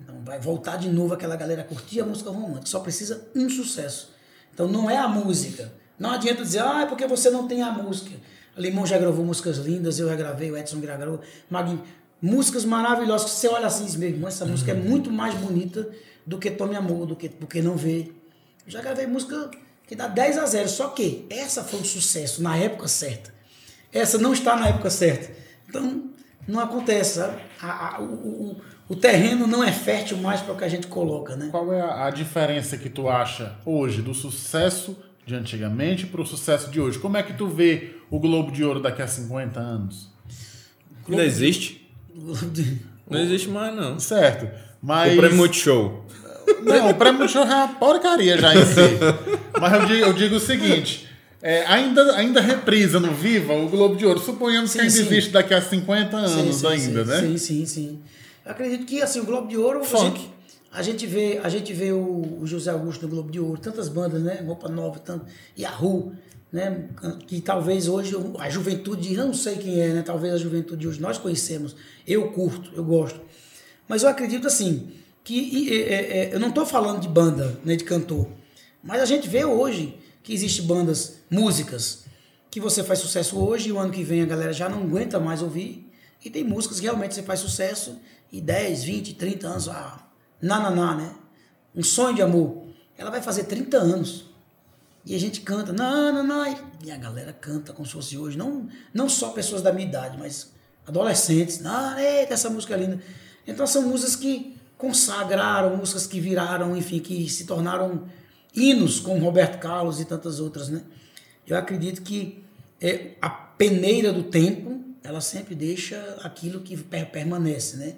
Então 0.00 0.14
vai 0.24 0.38
voltar 0.38 0.76
de 0.76 0.88
novo 0.88 1.12
aquela 1.12 1.36
galera 1.36 1.64
curtir 1.64 2.00
a 2.00 2.06
música 2.06 2.30
romântica. 2.30 2.66
Só 2.66 2.80
precisa 2.80 3.26
um 3.34 3.48
sucesso. 3.50 4.10
Então 4.54 4.68
não 4.68 4.88
é 4.88 4.96
a 4.96 5.08
música. 5.08 5.72
Não 5.98 6.10
adianta 6.10 6.42
dizer, 6.42 6.60
ah, 6.60 6.82
é 6.82 6.86
porque 6.86 7.06
você 7.06 7.30
não 7.30 7.46
tem 7.48 7.62
a 7.62 7.70
música. 7.70 8.10
A 8.56 8.60
Limão 8.60 8.86
já 8.86 8.98
gravou 8.98 9.24
músicas 9.24 9.58
lindas, 9.58 9.98
eu 9.98 10.08
já 10.08 10.16
gravei, 10.16 10.50
o 10.50 10.56
Edson 10.56 10.80
já 10.82 10.96
gravou, 10.96 11.20
Maguinho. 11.50 11.82
Músicas 12.20 12.64
maravilhosas 12.64 13.30
que 13.30 13.36
você 13.36 13.48
olha 13.48 13.66
assim 13.66 13.82
e 13.84 13.86
diz, 13.86 13.96
meu 13.96 14.08
irmão, 14.08 14.28
essa 14.28 14.44
música 14.46 14.70
é 14.70 14.74
muito 14.74 15.10
mais 15.10 15.34
bonita 15.34 15.88
do 16.26 16.38
que 16.38 16.50
Tome 16.50 16.74
Amor, 16.74 17.06
do 17.06 17.14
que 17.14 17.28
Porque 17.28 17.60
Não 17.60 17.76
Vê. 17.76 18.10
Eu 18.66 18.72
já 18.72 18.80
gravei 18.80 19.06
música 19.06 19.50
que 19.86 19.94
dá 19.94 20.08
10 20.08 20.38
a 20.38 20.46
0, 20.46 20.68
só 20.68 20.88
que 20.88 21.26
essa 21.30 21.62
foi 21.62 21.80
um 21.80 21.84
sucesso 21.84 22.42
na 22.42 22.56
época 22.56 22.88
certa. 22.88 23.32
Essa 23.92 24.18
não 24.18 24.32
está 24.32 24.56
na 24.56 24.68
época 24.68 24.90
certa. 24.90 25.30
Então, 25.68 26.04
não 26.48 26.58
acontece, 26.60 27.16
sabe? 27.16 27.40
A- 27.60 27.96
a- 27.96 28.00
o, 28.00 28.04
o- 28.04 28.60
o 28.88 28.96
terreno 28.96 29.46
não 29.46 29.62
é 29.62 29.70
fértil 29.70 30.16
mais 30.18 30.40
para 30.40 30.54
o 30.54 30.56
que 30.56 30.64
a 30.64 30.68
gente 30.68 30.86
coloca, 30.86 31.36
né? 31.36 31.48
Qual 31.50 31.72
é 31.72 31.80
a, 31.80 32.06
a 32.06 32.10
diferença 32.10 32.76
que 32.78 32.88
tu 32.88 33.08
acha 33.08 33.56
hoje 33.64 34.00
do 34.02 34.14
sucesso 34.14 34.96
de 35.26 35.34
antigamente 35.34 36.06
para 36.06 36.22
o 36.22 36.26
sucesso 36.26 36.70
de 36.70 36.80
hoje? 36.80 36.98
Como 36.98 37.16
é 37.16 37.22
que 37.22 37.32
tu 37.32 37.48
vê 37.48 37.96
o 38.10 38.18
Globo 38.18 38.52
de 38.52 38.64
Ouro 38.64 38.80
daqui 38.80 39.02
a 39.02 39.08
50 39.08 39.58
anos? 39.58 40.08
Ainda 41.08 41.24
existe? 41.24 41.86
Não 43.08 43.20
existe 43.20 43.48
mais, 43.48 43.74
não. 43.74 43.98
Certo. 43.98 44.48
Mas. 44.80 45.12
O 45.12 45.16
Prêmio 45.16 45.36
Multishow. 45.36 46.06
Não, 46.62 46.90
o 46.90 46.94
prêmio 46.94 47.28
show 47.28 47.42
é 47.42 47.46
uma 47.46 47.68
porcaria 47.68 48.38
já 48.38 48.54
em 48.54 48.64
si. 48.64 48.80
Mas 49.60 49.72
eu 49.72 49.86
digo, 49.86 50.06
eu 50.06 50.12
digo 50.12 50.36
o 50.36 50.40
seguinte: 50.40 51.08
é, 51.42 51.66
ainda, 51.66 52.16
ainda 52.16 52.40
reprisa 52.40 53.00
no 53.00 53.12
Viva 53.12 53.52
o 53.52 53.68
Globo 53.68 53.96
de 53.96 54.06
Ouro. 54.06 54.20
Suponhamos 54.20 54.70
Sim, 54.70 54.78
que 54.78 54.84
ainda 54.84 54.94
sim. 54.94 55.06
existe 55.06 55.30
daqui 55.30 55.54
a 55.54 55.60
50 55.60 56.16
anos 56.16 56.30
Sim, 56.30 56.52
sim, 56.52 56.66
ainda, 56.66 57.04
sim, 57.04 57.10
né? 57.10 57.20
Sim, 57.20 57.38
sim, 57.38 57.66
sim. 57.66 58.02
Eu 58.44 58.52
acredito 58.52 58.86
que 58.86 59.02
assim, 59.02 59.20
o 59.20 59.24
Globo 59.24 59.48
de 59.48 59.56
Ouro, 59.56 59.84
Funk. 59.84 60.18
gente, 60.18 60.30
a 60.76 60.82
gente 60.82 61.06
vê, 61.06 61.40
a 61.42 61.48
gente 61.48 61.72
vê 61.72 61.90
o, 61.90 62.40
o 62.42 62.46
José 62.46 62.70
Augusto 62.70 63.02
no 63.04 63.08
Globo 63.08 63.30
de 63.30 63.40
Ouro, 63.40 63.58
tantas 63.58 63.88
bandas, 63.88 64.22
né? 64.22 64.42
Roupa 64.46 64.68
Nova, 64.68 64.98
tanto, 64.98 65.24
Yahoo, 65.58 66.12
né? 66.52 66.90
Que 67.26 67.40
talvez 67.40 67.88
hoje 67.88 68.14
a 68.38 68.50
juventude, 68.50 69.16
não 69.16 69.32
sei 69.32 69.56
quem 69.56 69.80
é, 69.80 69.94
né? 69.94 70.02
Talvez 70.02 70.34
a 70.34 70.36
juventude 70.36 70.82
de 70.82 70.88
hoje 70.88 71.00
nós 71.00 71.16
conhecemos. 71.16 71.74
Eu 72.06 72.30
curto, 72.30 72.72
eu 72.76 72.84
gosto. 72.84 73.18
Mas 73.88 74.02
eu 74.02 74.10
acredito 74.10 74.46
assim, 74.46 74.90
que 75.24 75.72
é, 75.72 75.94
é, 75.94 76.34
eu 76.34 76.38
não 76.38 76.50
estou 76.50 76.66
falando 76.66 77.00
de 77.00 77.08
banda, 77.08 77.58
né, 77.64 77.74
de 77.74 77.84
cantor, 77.84 78.28
mas 78.82 79.00
a 79.00 79.06
gente 79.06 79.26
vê 79.28 79.46
hoje 79.46 79.96
que 80.22 80.34
existe 80.34 80.60
bandas, 80.60 81.20
músicas, 81.30 82.04
que 82.50 82.60
você 82.60 82.84
faz 82.84 82.98
sucesso 82.98 83.38
hoje 83.38 83.70
e 83.70 83.72
o 83.72 83.78
ano 83.78 83.92
que 83.92 84.04
vem 84.04 84.20
a 84.20 84.26
galera 84.26 84.52
já 84.52 84.68
não 84.68 84.82
aguenta 84.82 85.18
mais 85.18 85.40
ouvir. 85.40 85.90
E 86.22 86.28
tem 86.28 86.44
músicas 86.44 86.80
que 86.80 86.84
realmente 86.84 87.14
você 87.14 87.22
faz 87.22 87.40
sucesso 87.40 87.98
e 88.30 88.40
10, 88.42 88.84
20, 88.84 89.14
30 89.14 89.46
anos, 89.46 89.68
ah, 89.68 90.05
na, 90.46 90.58
na, 90.60 90.70
na, 90.70 90.94
né? 90.94 91.14
Um 91.74 91.82
sonho 91.82 92.14
de 92.14 92.22
amor. 92.22 92.64
Ela 92.96 93.10
vai 93.10 93.20
fazer 93.20 93.44
30 93.44 93.76
anos. 93.76 94.24
E 95.04 95.14
a 95.14 95.20
gente 95.20 95.40
canta, 95.42 95.72
na, 95.72 96.10
na, 96.10 96.22
na, 96.22 96.58
e 96.82 96.90
a 96.90 96.96
galera 96.96 97.32
canta 97.32 97.72
como 97.72 97.86
se 97.86 97.92
fosse 97.92 98.16
hoje. 98.18 98.36
Não, 98.36 98.68
não 98.92 99.08
só 99.08 99.30
pessoas 99.30 99.62
da 99.62 99.72
minha 99.72 99.86
idade, 99.86 100.16
mas 100.18 100.50
adolescentes. 100.86 101.64
Ah, 101.64 101.96
eita, 102.02 102.34
essa 102.34 102.50
música 102.50 102.74
é 102.74 102.78
linda. 102.78 103.00
Então 103.46 103.66
são 103.66 103.82
músicas 103.82 104.16
que 104.16 104.56
consagraram, 104.76 105.76
músicas 105.76 106.06
que 106.06 106.18
viraram, 106.20 106.76
enfim, 106.76 106.98
que 106.98 107.28
se 107.28 107.44
tornaram 107.44 108.08
hinos, 108.54 108.98
como 108.98 109.24
Roberto 109.24 109.58
Carlos 109.60 110.00
e 110.00 110.04
tantas 110.04 110.40
outras, 110.40 110.68
né? 110.68 110.82
Eu 111.46 111.56
acredito 111.56 112.02
que 112.02 112.42
é, 112.80 113.12
a 113.22 113.30
peneira 113.30 114.12
do 114.12 114.24
tempo, 114.24 114.80
ela 115.04 115.20
sempre 115.20 115.54
deixa 115.54 116.18
aquilo 116.22 116.60
que 116.60 116.76
per- 116.76 117.10
permanece, 117.10 117.76
né? 117.76 117.94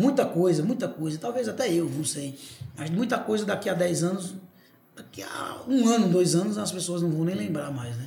Muita 0.00 0.24
coisa, 0.24 0.62
muita 0.62 0.88
coisa, 0.88 1.18
talvez 1.18 1.46
até 1.46 1.70
eu, 1.70 1.84
não 1.84 2.04
sei, 2.04 2.38
mas 2.74 2.88
muita 2.88 3.18
coisa 3.18 3.44
daqui 3.44 3.68
a 3.68 3.74
10 3.74 4.02
anos, 4.02 4.34
daqui 4.96 5.22
a 5.22 5.58
um 5.68 5.86
ano, 5.86 6.08
dois 6.08 6.34
anos, 6.34 6.56
as 6.56 6.72
pessoas 6.72 7.02
não 7.02 7.10
vão 7.10 7.26
nem 7.26 7.34
lembrar 7.34 7.70
mais, 7.70 7.94
né? 7.98 8.06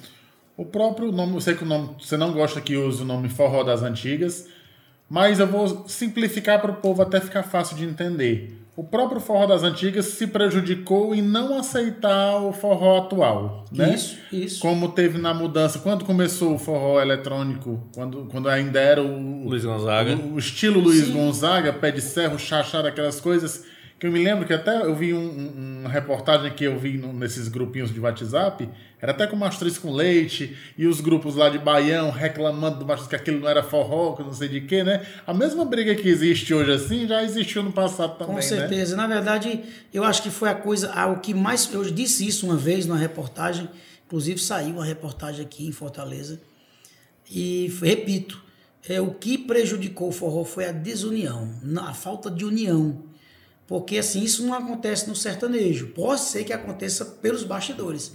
O 0.57 0.65
próprio 0.65 1.11
nome, 1.11 1.35
eu 1.35 1.41
sei 1.41 1.53
que 1.53 1.63
o 1.63 1.67
nome, 1.67 1.95
você 1.99 2.17
não 2.17 2.33
gosta 2.33 2.59
que 2.59 2.75
use 2.75 3.03
o 3.03 3.05
nome 3.05 3.29
Forró 3.29 3.63
das 3.63 3.83
Antigas, 3.83 4.47
mas 5.07 5.39
eu 5.39 5.45
vou 5.45 5.87
simplificar 5.87 6.59
para 6.59 6.71
o 6.71 6.77
povo 6.77 7.03
até 7.03 7.21
ficar 7.21 7.43
fácil 7.43 7.77
de 7.77 7.85
entender. 7.85 8.62
O 8.75 8.83
próprio 8.83 9.21
Forró 9.21 9.45
das 9.45 9.61
Antigas 9.61 10.05
se 10.05 10.25
prejudicou 10.25 11.13
em 11.13 11.21
não 11.21 11.59
aceitar 11.59 12.37
o 12.41 12.51
forró 12.51 12.97
atual, 12.97 13.65
né? 13.71 13.93
Isso, 13.93 14.17
isso. 14.31 14.59
Como 14.61 14.89
teve 14.89 15.19
na 15.19 15.31
mudança, 15.31 15.77
quando 15.77 16.03
começou 16.03 16.55
o 16.55 16.57
forró 16.57 16.99
eletrônico, 16.99 17.87
quando, 17.93 18.25
quando 18.31 18.49
ainda 18.49 18.79
era 18.79 19.03
o, 19.03 19.47
Luiz 19.47 19.63
Gonzaga. 19.63 20.15
o, 20.15 20.33
o 20.33 20.39
estilo 20.39 20.79
Luiz 20.79 21.07
Gonzaga, 21.07 21.71
pé 21.71 21.91
de 21.91 22.01
serro, 22.01 22.39
chachar, 22.39 22.83
aquelas 22.83 23.21
coisas, 23.21 23.63
que 24.03 24.07
eu 24.07 24.11
me 24.11 24.21
lembro 24.21 24.45
que 24.45 24.51
até 24.51 24.81
eu 24.81 24.93
vi 24.93 25.13
um- 25.13 25.17
um- 25.17 25.79
uma 25.79 25.89
reportagem 25.89 26.51
que 26.51 26.65
eu 26.65 26.77
vi 26.77 26.97
num- 26.97 27.13
nesses 27.13 27.47
grupinhos 27.47 27.89
de 27.89 28.01
WhatsApp, 28.01 28.67
era 29.01 29.13
até 29.13 29.25
com 29.25 29.37
matriz 29.37 29.77
com 29.77 29.93
leite, 29.93 30.57
e 30.77 30.85
os 30.87 30.99
grupos 30.99 31.37
lá 31.37 31.47
de 31.47 31.57
Baião 31.57 32.11
reclamando 32.11 32.79
do 32.79 32.85
matriz 32.85 33.07
que 33.07 33.15
aquilo 33.15 33.39
não 33.39 33.47
era 33.47 33.63
forró, 33.63 34.11
que 34.13 34.21
não 34.21 34.33
sei 34.33 34.49
de 34.49 34.59
quê, 34.59 34.83
né? 34.83 35.05
A 35.25 35.33
mesma 35.33 35.63
briga 35.63 35.95
que 35.95 36.09
existe 36.09 36.53
hoje 36.53 36.69
assim, 36.73 37.07
já 37.07 37.23
existiu 37.23 37.63
no 37.63 37.71
passado 37.71 38.17
também, 38.17 38.27
Com 38.27 38.33
né? 38.33 38.41
certeza. 38.41 38.97
Na 38.97 39.07
verdade, 39.07 39.61
eu 39.93 40.03
acho 40.03 40.21
que 40.21 40.29
foi 40.29 40.49
a 40.49 40.55
coisa, 40.55 40.91
o 41.07 41.21
que 41.21 41.33
mais. 41.33 41.73
Eu 41.73 41.85
disse 41.89 42.27
isso 42.27 42.45
uma 42.45 42.57
vez 42.57 42.85
numa 42.85 42.99
reportagem, 42.99 43.69
inclusive 44.05 44.37
saiu 44.37 44.73
uma 44.75 44.85
reportagem 44.85 45.45
aqui 45.45 45.65
em 45.65 45.71
Fortaleza. 45.71 46.41
E 47.31 47.73
repito, 47.81 48.43
é, 48.89 48.99
o 48.99 49.11
que 49.11 49.37
prejudicou 49.37 50.09
o 50.09 50.11
forró 50.11 50.43
foi 50.43 50.65
a 50.65 50.73
desunião, 50.73 51.49
a 51.87 51.93
falta 51.93 52.29
de 52.29 52.43
união. 52.43 53.12
Porque 53.67 53.97
assim, 53.97 54.23
isso 54.23 54.45
não 54.45 54.53
acontece 54.53 55.07
no 55.07 55.15
sertanejo. 55.15 55.87
Pode 55.87 56.21
ser 56.21 56.43
que 56.43 56.53
aconteça 56.53 57.05
pelos 57.05 57.43
bastidores. 57.43 58.13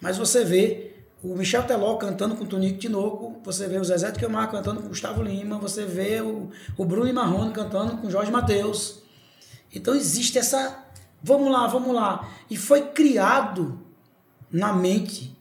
Mas 0.00 0.18
você 0.18 0.44
vê 0.44 0.92
o 1.22 1.36
Michel 1.36 1.62
Teló 1.62 1.96
cantando 1.96 2.34
com 2.34 2.44
o 2.44 2.46
Tonico 2.46 2.78
Tinoco, 2.78 3.40
você 3.44 3.68
vê 3.68 3.78
o 3.78 3.84
Zezé 3.84 4.10
de 4.10 4.18
Camargo 4.18 4.52
cantando 4.52 4.80
com 4.80 4.86
o 4.86 4.88
Gustavo 4.88 5.22
Lima, 5.22 5.56
você 5.56 5.84
vê 5.84 6.20
o, 6.20 6.50
o 6.76 6.84
Bruno 6.84 7.12
Marrone 7.14 7.52
cantando 7.52 7.96
com 7.98 8.08
o 8.08 8.10
Jorge 8.10 8.30
Mateus. 8.30 9.02
Então 9.72 9.94
existe 9.94 10.38
essa. 10.38 10.84
Vamos 11.22 11.50
lá, 11.52 11.68
vamos 11.68 11.94
lá. 11.94 12.28
E 12.50 12.56
foi 12.56 12.88
criado 12.88 13.78
na 14.50 14.72
mente 14.72 15.36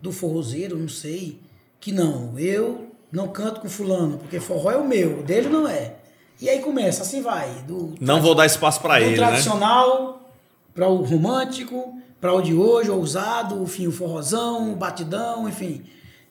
do 0.00 0.12
forrozeiro, 0.12 0.78
não 0.78 0.88
sei, 0.88 1.40
que 1.80 1.90
não, 1.90 2.38
eu 2.38 2.92
não 3.10 3.28
canto 3.28 3.60
com 3.60 3.68
fulano, 3.68 4.18
porque 4.18 4.38
forró 4.38 4.70
é 4.70 4.76
o 4.76 4.86
meu, 4.86 5.20
o 5.20 5.22
dele 5.22 5.48
não 5.48 5.66
é. 5.66 5.96
E 6.42 6.48
aí 6.50 6.58
começa, 6.60 7.02
assim 7.02 7.22
vai. 7.22 7.48
Do, 7.68 7.94
Não 8.00 8.20
vou 8.20 8.34
dar 8.34 8.46
espaço 8.46 8.82
do 8.82 8.92
ele, 8.94 9.10
né? 9.10 9.16
tradicional 9.16 10.28
para 10.74 10.88
o 10.88 10.96
romântico, 10.96 11.96
para 12.20 12.32
o 12.34 12.42
de 12.42 12.52
hoje, 12.52 12.90
o 12.90 12.96
ousado, 12.96 13.62
enfim, 13.62 13.86
o 13.86 13.92
forrozão, 13.92 14.72
o 14.72 14.76
batidão, 14.76 15.48
enfim. 15.48 15.82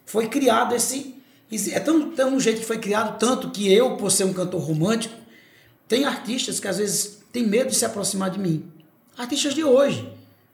Foi 0.06 0.28
criado 0.28 0.76
esse. 0.76 1.16
esse- 1.52 1.74
É 1.74 1.80
tão, 1.80 2.12
tão 2.12 2.36
um 2.36 2.40
jeito 2.40 2.60
que 2.60 2.66
foi 2.66 2.78
criado, 2.78 3.18
tanto 3.18 3.50
que 3.52 3.72
eu, 3.72 3.96
por 3.96 4.12
ser 4.12 4.26
um 4.26 4.34
cantor 4.34 4.62
romântico, 4.62 5.16
tem 5.88 6.04
artistas 6.06 6.60
que 6.60 6.68
às 6.68 6.78
vezes 6.78 7.20
têm 7.32 7.48
medo 7.48 7.70
de 7.70 7.76
se 7.76 7.86
aproximar 7.86 8.30
de 8.30 8.40
mim. 8.40 8.66
Artistas 9.18 9.54
de 9.54 9.64
hoje. 9.64 10.10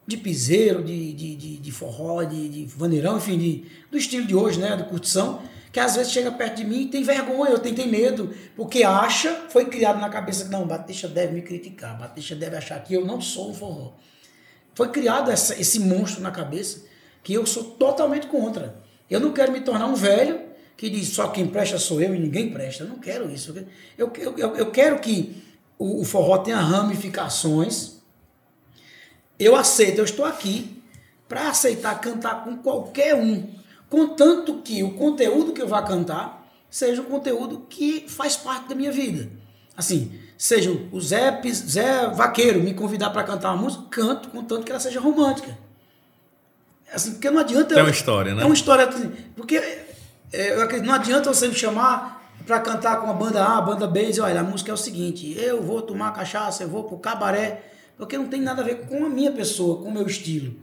De 0.05 0.15
piseiro, 0.17 0.84
de, 0.84 1.11
de, 1.13 1.35
de, 1.35 1.57
de 1.57 1.71
forró, 1.71 2.23
de, 2.23 2.47
de 2.47 2.65
vaneirão, 2.65 3.17
enfim, 3.17 3.38
de, 3.38 3.63
do 3.91 3.97
estilo 3.97 4.25
de 4.25 4.35
hoje, 4.35 4.59
né? 4.59 4.75
De 4.77 4.84
curtição, 4.84 5.41
que 5.72 5.80
às 5.80 5.95
vezes 5.95 6.11
chega 6.11 6.31
perto 6.31 6.56
de 6.56 6.64
mim 6.65 6.81
e 6.84 6.85
tem 6.88 7.03
vergonha, 7.03 7.52
eu 7.52 7.60
tenho 7.60 7.76
tem 7.76 7.88
medo, 7.88 8.34
porque 8.56 8.84
acha, 8.84 9.45
foi 9.49 9.65
criado 9.65 9.99
na 9.99 10.10
cabeça 10.10 10.45
que 10.45 10.52
não, 10.52 10.65
Batista 10.65 11.07
deve 11.07 11.34
me 11.34 11.41
criticar, 11.41 11.98
Batista 11.98 12.35
deve 12.35 12.56
achar 12.56 12.81
que 12.84 12.94
eu 12.94 13.06
não 13.06 13.19
sou 13.22 13.52
um 13.52 13.53
forró. 13.53 13.91
Foi 14.73 14.89
criado 14.89 15.30
essa- 15.31 15.60
esse 15.60 15.80
monstro 15.80 16.22
na 16.22 16.31
cabeça 16.31 16.84
que 17.23 17.34
eu 17.34 17.45
sou 17.45 17.64
totalmente 17.64 18.27
contra. 18.27 18.76
Eu 19.10 19.19
não 19.19 19.31
quero 19.34 19.52
me 19.52 19.61
tornar 19.61 19.88
um 19.88 19.95
velho 19.95 20.41
que 20.76 20.89
diz 20.89 21.10
só 21.10 21.30
quem 21.30 21.48
presta 21.48 21.80
sou 21.80 21.99
eu 22.02 22.14
e 22.14 22.19
ninguém 22.19 22.52
presta. 22.52 22.84
Eu 22.84 22.89
não 22.89 22.99
quero 22.99 23.30
isso. 23.31 23.53
Eu, 23.98 24.11
eu, 24.15 24.38
eu, 24.38 24.56
eu 24.56 24.72
quero 24.72 24.99
que 24.99 25.44
o, 25.80 26.02
o 26.02 26.03
forró 26.06 26.38
tenha 26.38 26.57
ramificações. 26.57 27.98
Eu 29.39 29.56
aceito, 29.56 29.99
eu 29.99 30.06
estou 30.06 30.26
aqui 30.26 30.81
para 31.27 31.49
aceitar 31.49 31.99
cantar 31.99 32.44
com 32.44 32.57
qualquer 32.57 33.15
um, 33.15 33.48
contanto 33.89 34.61
que 34.64 34.84
o 34.84 34.91
conteúdo 34.93 35.51
que 35.53 35.61
eu 35.61 35.68
vá 35.68 35.81
cantar 35.81 36.47
seja 36.69 37.01
um 37.01 37.05
conteúdo 37.05 37.65
que 37.69 38.05
faz 38.07 38.35
parte 38.35 38.68
da 38.69 38.76
minha 38.76 38.91
vida. 38.91 39.30
Assim, 39.76 40.11
seja 40.38 40.72
o 40.91 40.99
Zé, 40.99 41.41
Zé 41.53 42.07
Vaqueiro 42.09 42.59
me 42.61 42.73
convidar 42.73 43.09
para 43.11 43.23
cantar 43.23 43.53
uma 43.53 43.61
música, 43.61 43.84
canto, 43.89 44.30
contanto 44.30 44.64
que 44.65 44.72
ela 44.72 44.80
seja 44.80 44.99
romântica. 44.99 45.57
Assim, 46.93 47.11
porque 47.14 47.30
não 47.30 47.39
adianta. 47.39 47.76
Eu- 47.76 47.84
uma 47.84 47.91
história, 47.91 48.34
né? 48.35 48.43
É 48.43 48.45
uma 48.45 48.53
história. 48.53 48.85
assim, 48.88 49.11
Porque 49.35 49.55
é, 50.31 50.80
não 50.81 50.93
adianta 50.93 51.34
você 51.34 51.47
me 51.47 51.53
chamar 51.55 52.31
para 52.45 52.59
cantar 52.59 53.01
com 53.01 53.09
a 53.09 53.14
banda 53.14 53.43
A, 53.43 53.57
a 53.57 53.61
banda 53.61 53.88
B 53.88 54.03
e 54.03 54.07
dizer: 54.07 54.22
olha, 54.22 54.39
a 54.39 54.43
música 54.43 54.72
é 54.72 54.73
o 54.73 54.77
seguinte, 54.77 55.35
eu 55.38 55.61
vou 55.61 55.81
tomar 55.81 56.11
cachaça, 56.14 56.64
eu 56.64 56.69
vou 56.69 56.85
pro 56.85 56.97
cabaré, 56.97 57.72
porque 57.97 58.18
não 58.18 58.27
tem 58.27 58.41
nada 58.41 58.61
a 58.61 58.65
ver 58.65 58.88
com 58.88 59.05
a 59.05 59.09
minha 59.09 59.31
pessoa, 59.31 59.81
com 59.81 59.89
o 59.89 59.91
meu 59.93 60.07
estilo. 60.07 60.53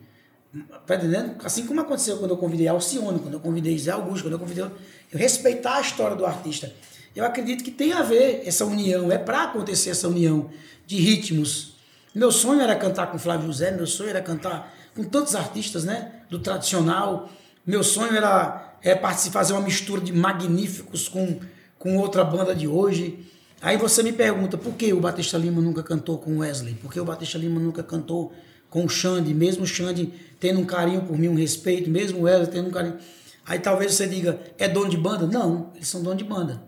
Tá 0.87 0.95
entendendo? 0.95 1.35
Assim 1.45 1.67
como 1.67 1.81
aconteceu 1.81 2.19
quando 2.19 2.31
eu 2.31 2.37
convidei 2.37 2.69
Alcione, 2.69 3.19
quando 3.19 3.35
eu 3.35 3.41
convidei 3.41 3.77
Zé 3.79 3.91
Augusto, 3.91 4.25
quando 4.25 4.35
eu 4.35 4.39
convidei. 4.39 4.65
Eu 4.65 5.19
respeitar 5.19 5.77
a 5.77 5.81
história 5.81 6.17
do 6.17 6.25
artista. 6.25 6.73
Eu 7.15 7.25
acredito 7.25 7.63
que 7.63 7.71
tem 7.71 7.93
a 7.93 8.03
ver 8.03 8.43
essa 8.45 8.65
união, 8.65 9.11
é 9.11 9.19
para 9.19 9.45
acontecer 9.45 9.91
essa 9.91 10.09
união 10.09 10.51
de 10.87 10.97
ritmos. 10.97 11.75
Meu 12.15 12.31
sonho 12.31 12.61
era 12.61 12.75
cantar 12.77 13.11
com 13.11 13.19
Flávio 13.19 13.47
José, 13.47 13.71
meu 13.71 13.87
sonho 13.87 14.11
era 14.11 14.21
cantar 14.21 14.73
com 14.95 15.03
tantos 15.05 15.35
artistas, 15.35 15.85
né? 15.85 16.13
Do 16.31 16.39
tradicional. 16.39 17.29
Meu 17.67 17.83
sonho 17.83 18.17
era 18.17 18.77
é, 18.83 18.95
participar, 18.95 19.41
fazer 19.41 19.55
uma 19.55 19.63
mistura 19.63 20.01
de 20.01 20.13
magníficos 20.13 21.09
com, 21.09 21.41
com 21.79 21.97
outra 21.99 22.25
banda 22.25 22.55
de 22.55 22.69
hoje. 22.69 23.27
Aí 23.61 23.77
você 23.77 24.03
me 24.03 24.13
pergunta, 24.13 24.59
por 24.59 24.75
que 24.75 24.93
o 24.93 25.01
Batista 25.01 25.39
Lima 25.39 25.61
nunca 25.61 25.83
cantou 25.83 26.19
com 26.19 26.39
Wesley? 26.39 26.75
Por 26.75 26.93
que 26.93 27.01
o 27.01 27.05
Batista 27.05 27.39
Lima 27.39 27.59
nunca 27.59 27.83
cantou 27.83 28.33
com 28.69 28.85
o 28.85 28.89
Xande? 28.89 29.33
Mesmo 29.33 29.65
o 29.65 29.67
Xande 29.67 30.13
tendo 30.45 30.61
um 30.61 30.65
carinho 30.67 31.01
por 31.01 31.17
mim, 31.19 31.29
um 31.29 31.35
respeito, 31.35 31.89
mesmo 31.89 32.19
o 32.19 32.23
Wesley 32.25 32.49
tendo 32.49 32.69
um 32.69 32.71
carinho. 32.71 32.99
Aí 33.47 33.59
talvez 33.59 33.95
você 33.95 34.07
diga, 34.07 34.39
é 34.59 34.69
dono 34.69 34.91
de 34.91 34.97
banda? 34.99 35.27
Não, 35.27 35.71
eles 35.75 35.89
são 35.89 36.03
dono 36.03 36.17
de 36.17 36.25
banda. 36.25 36.61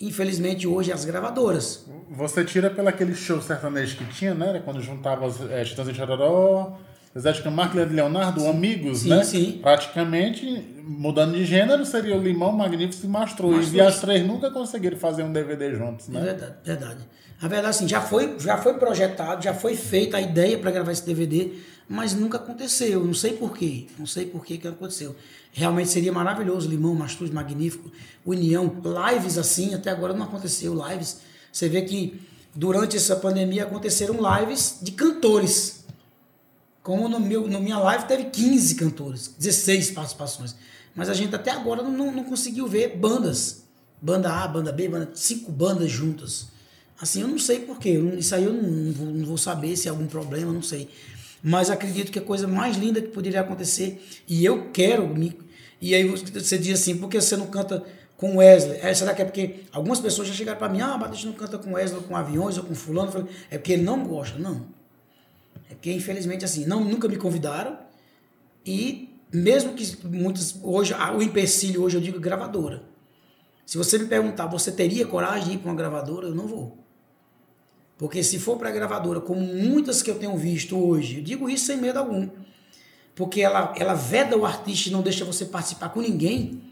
Infelizmente 0.00 0.66
hoje 0.66 0.90
as 0.92 1.04
gravadoras. 1.04 1.84
Você 2.10 2.42
tira 2.42 2.70
pelo 2.70 2.88
aquele 2.88 3.14
show 3.14 3.40
sertanejo 3.42 3.98
que 3.98 4.04
tinha, 4.14 4.34
né? 4.34 4.48
Era 4.48 4.60
Quando 4.60 4.80
juntava 4.80 5.26
os 5.26 5.38
é, 5.50 5.62
Titãs 5.62 5.86
de 5.88 5.94
Chororó, 5.94 6.78
Zé 7.18 7.32
de 7.32 7.42
Camargo 7.42 7.78
e 7.78 7.84
Leonardo, 7.84 8.46
amigos, 8.46 9.00
Sim, 9.00 9.10
né? 9.10 9.24
sim. 9.24 9.58
Praticamente, 9.62 10.46
mudando 10.82 11.34
de 11.34 11.44
gênero, 11.44 11.84
seria 11.84 12.16
o 12.16 12.22
Limão, 12.22 12.52
Magnífico 12.52 13.04
e 13.04 13.08
Mastruz. 13.10 13.74
E 13.74 13.80
as 13.80 14.00
três 14.00 14.26
nunca 14.26 14.50
conseguiram 14.50 14.96
fazer 14.96 15.22
um 15.22 15.32
DVD 15.32 15.74
juntos, 15.74 16.08
É 16.08 16.12
né? 16.12 16.20
verdade, 16.22 16.54
verdade. 16.64 17.00
A 17.42 17.48
verdade, 17.48 17.68
assim, 17.76 17.86
já 17.88 18.00
foi, 18.00 18.36
já 18.38 18.56
foi 18.56 18.74
projetado, 18.74 19.42
já 19.44 19.52
foi 19.52 19.76
feita 19.76 20.16
a 20.16 20.20
ideia 20.22 20.58
para 20.58 20.70
gravar 20.70 20.92
esse 20.92 21.04
DVD, 21.04 21.52
mas 21.88 22.14
nunca 22.14 22.38
aconteceu. 22.38 23.04
Não 23.04 23.14
sei 23.14 23.34
porquê. 23.34 23.86
Não 23.98 24.06
sei 24.06 24.26
por 24.26 24.44
que 24.44 24.66
aconteceu. 24.66 25.14
Realmente 25.52 25.90
seria 25.90 26.12
maravilhoso. 26.12 26.68
Limão, 26.68 26.94
Mastruz, 26.94 27.30
Magnífico, 27.30 27.90
União, 28.24 28.76
lives 29.12 29.38
assim, 29.38 29.74
até 29.74 29.90
agora 29.90 30.12
não 30.12 30.24
aconteceu 30.24 30.74
lives. 30.88 31.18
Você 31.52 31.68
vê 31.68 31.82
que 31.82 32.20
durante 32.54 32.96
essa 32.96 33.16
pandemia 33.16 33.64
aconteceram 33.64 34.16
lives 34.38 34.78
de 34.82 34.92
cantores. 34.92 35.84
Como 36.82 37.08
no 37.08 37.18
meu, 37.18 37.48
na 37.48 37.58
minha 37.58 37.78
live 37.78 38.04
teve 38.06 38.24
15 38.26 38.74
cantores, 38.76 39.34
16 39.38 39.90
participações. 39.90 40.54
Mas 40.94 41.08
a 41.08 41.14
gente 41.14 41.34
até 41.34 41.50
agora 41.50 41.82
não, 41.82 42.12
não, 42.12 42.24
conseguiu 42.24 42.66
ver 42.66 42.96
bandas. 42.96 43.64
Banda 44.00 44.32
A, 44.32 44.48
banda 44.48 44.72
B, 44.72 44.88
banda, 44.88 45.10
cinco 45.14 45.50
bandas 45.50 45.90
juntas. 45.90 46.46
Assim, 47.00 47.20
eu 47.20 47.28
não 47.28 47.38
sei 47.38 47.60
porquê. 47.60 47.98
Isso 48.18 48.34
aí 48.34 48.44
eu 48.44 48.52
não, 48.52 48.62
não 48.62 48.92
vou, 48.92 49.06
não 49.06 49.26
vou 49.26 49.38
saber 49.38 49.76
se 49.76 49.88
é 49.88 49.90
algum 49.90 50.06
problema, 50.06 50.52
não 50.52 50.62
sei. 50.62 50.88
Mas 51.48 51.70
acredito 51.70 52.10
que 52.10 52.18
a 52.18 52.22
coisa 52.22 52.48
mais 52.48 52.76
linda 52.76 53.00
que 53.00 53.06
poderia 53.06 53.40
acontecer, 53.40 54.04
e 54.26 54.44
eu 54.44 54.72
quero 54.72 55.06
me. 55.06 55.38
E 55.80 55.94
aí 55.94 56.02
você 56.02 56.58
diz 56.58 56.80
assim, 56.80 56.96
por 56.96 57.08
que 57.08 57.20
você 57.20 57.36
não 57.36 57.46
canta 57.46 57.84
com 58.16 58.38
Wesley? 58.38 58.80
É, 58.82 58.92
será 58.92 59.14
que 59.14 59.22
é 59.22 59.24
porque 59.24 59.60
algumas 59.70 60.00
pessoas 60.00 60.26
já 60.26 60.34
chegaram 60.34 60.58
para 60.58 60.68
mim, 60.68 60.80
ah, 60.80 60.98
Batista 60.98 61.28
não 61.28 61.34
canta 61.34 61.56
com 61.56 61.74
Wesley, 61.74 62.00
ou 62.00 62.08
com 62.08 62.16
aviões, 62.16 62.58
ou 62.58 62.64
com 62.64 62.74
fulano? 62.74 63.12
Falei, 63.12 63.28
é 63.48 63.58
porque 63.58 63.74
ele 63.74 63.84
não 63.84 64.04
gosta. 64.04 64.36
Não. 64.40 64.66
É 65.70 65.74
porque, 65.74 65.92
infelizmente, 65.92 66.44
assim, 66.44 66.66
não, 66.66 66.82
nunca 66.82 67.06
me 67.06 67.16
convidaram. 67.16 67.78
E 68.66 69.16
mesmo 69.32 69.74
que 69.74 70.04
muitas. 70.04 70.58
Hoje, 70.60 70.94
o 70.94 71.22
empecilho 71.22 71.80
hoje 71.80 71.96
eu 71.96 72.00
digo 72.00 72.18
gravadora. 72.18 72.82
Se 73.64 73.78
você 73.78 73.98
me 73.98 74.06
perguntar, 74.06 74.46
você 74.46 74.72
teria 74.72 75.06
coragem 75.06 75.50
de 75.50 75.54
ir 75.54 75.58
para 75.58 75.70
uma 75.70 75.76
gravadora? 75.76 76.26
Eu 76.26 76.34
não 76.34 76.48
vou. 76.48 76.76
Porque 77.98 78.22
se 78.22 78.38
for 78.38 78.58
para 78.58 78.68
a 78.68 78.72
gravadora, 78.72 79.20
como 79.20 79.40
muitas 79.40 80.02
que 80.02 80.10
eu 80.10 80.18
tenho 80.18 80.36
visto 80.36 80.78
hoje, 80.78 81.18
eu 81.18 81.22
digo 81.22 81.48
isso 81.48 81.66
sem 81.66 81.78
medo 81.78 81.98
algum. 81.98 82.28
Porque 83.14 83.40
ela, 83.40 83.72
ela 83.76 83.94
veda 83.94 84.36
o 84.36 84.44
artista 84.44 84.90
e 84.90 84.92
não 84.92 85.00
deixa 85.00 85.24
você 85.24 85.46
participar 85.46 85.88
com 85.88 86.00
ninguém. 86.00 86.62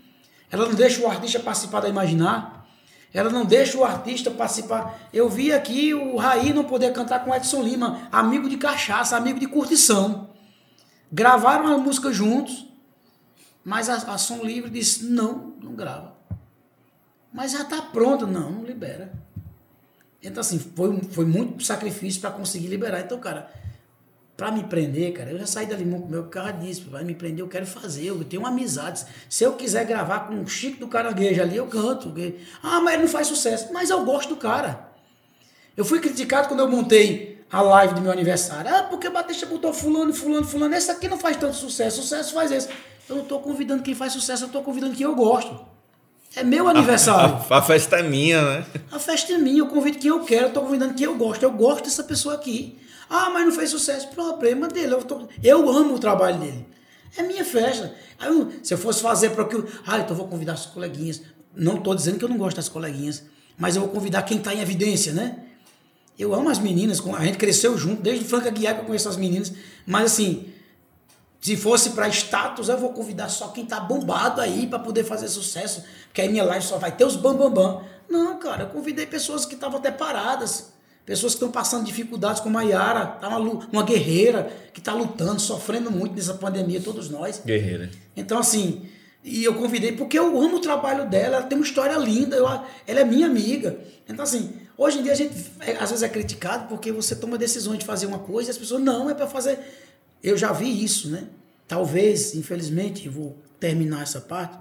Ela 0.50 0.66
não 0.66 0.74
deixa 0.74 1.02
o 1.02 1.08
artista 1.08 1.40
participar 1.40 1.80
da 1.80 1.88
Imaginar. 1.88 2.68
Ela 3.14 3.30
não 3.30 3.44
deixa 3.44 3.78
o 3.78 3.84
artista 3.84 4.30
participar. 4.30 5.08
Eu 5.12 5.30
vi 5.30 5.52
aqui 5.52 5.94
o 5.94 6.16
Raí 6.16 6.52
não 6.52 6.64
poder 6.64 6.92
cantar 6.92 7.24
com 7.24 7.34
Edson 7.34 7.62
Lima, 7.62 8.08
amigo 8.12 8.48
de 8.48 8.58
cachaça, 8.58 9.16
amigo 9.16 9.40
de 9.40 9.46
curtição. 9.46 10.28
Gravaram 11.10 11.68
a 11.68 11.78
música 11.78 12.12
juntos, 12.12 12.66
mas 13.64 13.88
a, 13.88 13.94
a 14.12 14.18
Som 14.18 14.42
Livre 14.42 14.68
disse: 14.68 15.04
não, 15.04 15.54
não 15.62 15.74
grava. 15.74 16.12
Mas 17.32 17.52
já 17.52 17.62
está 17.62 17.80
pronta, 17.80 18.26
não, 18.26 18.50
não 18.50 18.64
libera. 18.64 19.23
Então, 20.24 20.40
assim, 20.40 20.58
foi, 20.58 21.00
foi 21.10 21.26
muito 21.26 21.62
sacrifício 21.62 22.20
para 22.20 22.30
conseguir 22.30 22.68
liberar. 22.68 23.00
Então, 23.00 23.18
cara, 23.18 23.50
para 24.36 24.50
me 24.50 24.64
prender, 24.64 25.12
cara, 25.12 25.30
eu 25.30 25.38
já 25.38 25.46
saí 25.46 25.66
da 25.66 25.76
Limão 25.76 26.00
com 26.00 26.08
o 26.08 26.10
meu 26.10 26.24
carro 26.24 26.58
disso. 26.60 26.88
Vai 26.90 27.04
me 27.04 27.14
prender, 27.14 27.40
eu 27.40 27.48
quero 27.48 27.66
fazer, 27.66 28.06
eu 28.06 28.24
tenho 28.24 28.44
amizades. 28.46 29.06
Se 29.28 29.44
eu 29.44 29.52
quiser 29.52 29.84
gravar 29.84 30.20
com 30.20 30.40
o 30.40 30.48
Chico 30.48 30.80
do 30.80 30.88
Caranguejo 30.88 31.42
ali, 31.42 31.56
eu 31.56 31.66
canto. 31.66 32.12
Ah, 32.62 32.80
mas 32.80 32.94
ele 32.94 33.02
não 33.02 33.08
faz 33.08 33.26
sucesso. 33.26 33.72
Mas 33.72 33.90
eu 33.90 34.04
gosto 34.04 34.30
do 34.30 34.36
cara. 34.36 34.88
Eu 35.76 35.84
fui 35.84 36.00
criticado 36.00 36.48
quando 36.48 36.60
eu 36.60 36.70
montei 36.70 37.44
a 37.52 37.60
live 37.60 37.94
do 37.94 38.00
meu 38.00 38.10
aniversário. 38.10 38.74
Ah, 38.74 38.82
porque 38.84 39.10
Batista 39.10 39.44
botou 39.44 39.74
fulano, 39.74 40.12
fulano, 40.14 40.46
fulano. 40.46 40.74
Esse 40.74 40.90
aqui 40.90 41.06
não 41.06 41.18
faz 41.18 41.36
tanto 41.36 41.54
sucesso. 41.54 42.00
Sucesso 42.02 42.32
faz 42.32 42.50
esse. 42.50 42.68
Eu 43.08 43.16
não 43.16 43.22
estou 43.22 43.40
convidando 43.40 43.82
quem 43.82 43.94
faz 43.94 44.14
sucesso, 44.14 44.44
eu 44.44 44.46
estou 44.46 44.62
convidando 44.62 44.96
quem 44.96 45.04
eu 45.04 45.14
gosto. 45.14 45.73
É 46.36 46.42
meu 46.42 46.66
aniversário. 46.68 47.36
A, 47.50 47.58
a 47.58 47.62
festa 47.62 47.96
é 47.96 48.02
minha, 48.02 48.42
né? 48.42 48.66
A 48.90 48.98
festa 48.98 49.32
é 49.32 49.38
minha, 49.38 49.58
eu 49.60 49.66
convido 49.66 49.98
quem 49.98 50.10
eu 50.10 50.20
quero, 50.24 50.46
eu 50.46 50.52
tô 50.52 50.60
convidando 50.62 50.94
quem 50.94 51.04
eu 51.06 51.16
gosto. 51.16 51.42
Eu 51.42 51.52
gosto 51.52 51.84
dessa 51.84 52.02
pessoa 52.02 52.34
aqui. 52.34 52.78
Ah, 53.08 53.30
mas 53.30 53.44
não 53.44 53.52
fez 53.52 53.70
sucesso. 53.70 54.08
Problema 54.08 54.66
dele. 54.66 54.94
Eu, 54.94 55.02
tô- 55.02 55.28
eu 55.42 55.68
amo 55.70 55.94
o 55.94 55.98
trabalho 55.98 56.38
dele. 56.38 56.66
É 57.16 57.22
minha 57.22 57.44
festa. 57.44 57.94
Eu- 58.22 58.50
se 58.62 58.74
eu 58.74 58.78
fosse 58.78 59.00
fazer 59.02 59.30
para 59.30 59.44
que. 59.44 59.62
Ah, 59.86 59.98
então 59.98 60.16
vou 60.16 60.26
convidar 60.26 60.54
as 60.54 60.66
coleguinhas. 60.66 61.22
Não 61.54 61.76
estou 61.76 61.94
dizendo 61.94 62.18
que 62.18 62.24
eu 62.24 62.28
não 62.28 62.36
gosto 62.38 62.56
das 62.56 62.68
coleguinhas, 62.68 63.22
mas 63.56 63.76
eu 63.76 63.82
vou 63.82 63.90
convidar 63.90 64.22
quem 64.22 64.38
está 64.38 64.52
em 64.52 64.60
evidência, 64.60 65.12
né? 65.12 65.36
Eu 66.18 66.34
amo 66.34 66.48
as 66.48 66.58
meninas, 66.58 67.00
a 67.16 67.24
gente 67.24 67.38
cresceu 67.38 67.76
junto, 67.76 68.00
desde 68.02 68.24
Franca 68.24 68.48
Guiar 68.50 68.74
que 68.74 68.80
eu 68.80 68.84
conheço 68.84 69.08
as 69.08 69.16
meninas, 69.16 69.52
mas 69.86 70.12
assim, 70.12 70.46
Se 71.44 71.58
fosse 71.58 71.90
para 71.90 72.08
status, 72.08 72.70
eu 72.70 72.78
vou 72.78 72.94
convidar 72.94 73.28
só 73.28 73.48
quem 73.48 73.66
tá 73.66 73.78
bombado 73.78 74.40
aí 74.40 74.66
para 74.66 74.78
poder 74.78 75.04
fazer 75.04 75.28
sucesso, 75.28 75.84
porque 76.06 76.22
aí 76.22 76.28
minha 76.30 76.42
live 76.42 76.64
só 76.64 76.78
vai 76.78 76.90
ter 76.90 77.04
os 77.04 77.16
bambambam. 77.16 77.50
Bam, 77.50 77.74
bam. 77.74 77.84
Não, 78.08 78.38
cara, 78.38 78.62
eu 78.62 78.68
convidei 78.68 79.04
pessoas 79.04 79.44
que 79.44 79.52
estavam 79.52 79.78
até 79.78 79.90
paradas. 79.90 80.72
Pessoas 81.04 81.34
que 81.34 81.36
estão 81.36 81.50
passando 81.50 81.84
dificuldades, 81.84 82.40
como 82.40 82.56
a 82.56 82.62
Yara, 82.62 83.04
tá 83.04 83.28
uma, 83.28 83.38
uma 83.70 83.82
guerreira 83.82 84.50
que 84.72 84.80
está 84.80 84.94
lutando, 84.94 85.38
sofrendo 85.38 85.90
muito 85.90 86.14
nessa 86.14 86.32
pandemia, 86.32 86.80
todos 86.80 87.10
nós. 87.10 87.42
Guerreira. 87.44 87.90
Então, 88.16 88.38
assim, 88.38 88.88
e 89.22 89.44
eu 89.44 89.52
convidei 89.52 89.92
porque 89.92 90.18
eu 90.18 90.40
amo 90.40 90.56
o 90.56 90.60
trabalho 90.60 91.10
dela, 91.10 91.36
ela 91.36 91.46
tem 91.46 91.58
uma 91.58 91.64
história 91.66 91.94
linda, 91.98 92.36
eu, 92.36 92.46
ela 92.46 93.00
é 93.00 93.04
minha 93.04 93.26
amiga. 93.26 93.78
Então, 94.08 94.22
assim, 94.22 94.50
hoje 94.78 94.98
em 94.98 95.02
dia 95.02 95.12
a 95.12 95.14
gente 95.14 95.34
é, 95.60 95.72
às 95.72 95.90
vezes 95.90 96.02
é 96.02 96.08
criticado 96.08 96.68
porque 96.68 96.90
você 96.90 97.14
toma 97.14 97.36
decisões 97.36 97.80
de 97.80 97.84
fazer 97.84 98.06
uma 98.06 98.20
coisa 98.20 98.48
e 98.48 98.52
as 98.52 98.56
pessoas, 98.56 98.80
não, 98.80 99.10
é 99.10 99.14
para 99.14 99.26
fazer. 99.26 99.58
Eu 100.24 100.38
já 100.38 100.52
vi 100.52 100.82
isso, 100.82 101.10
né? 101.10 101.28
Talvez, 101.68 102.34
infelizmente, 102.34 103.06
vou 103.10 103.36
terminar 103.60 104.02
essa 104.02 104.22
parte. 104.22 104.56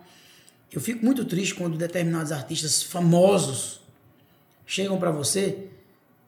Eu 0.69 0.81
fico 0.81 1.06
muito 1.06 1.23
triste 1.23 1.56
quando 1.56 1.77
determinados 1.77 2.34
artistas 2.34 2.84
famosos 2.84 3.80
chegam 4.65 4.99
para 4.99 5.10
você 5.10 5.69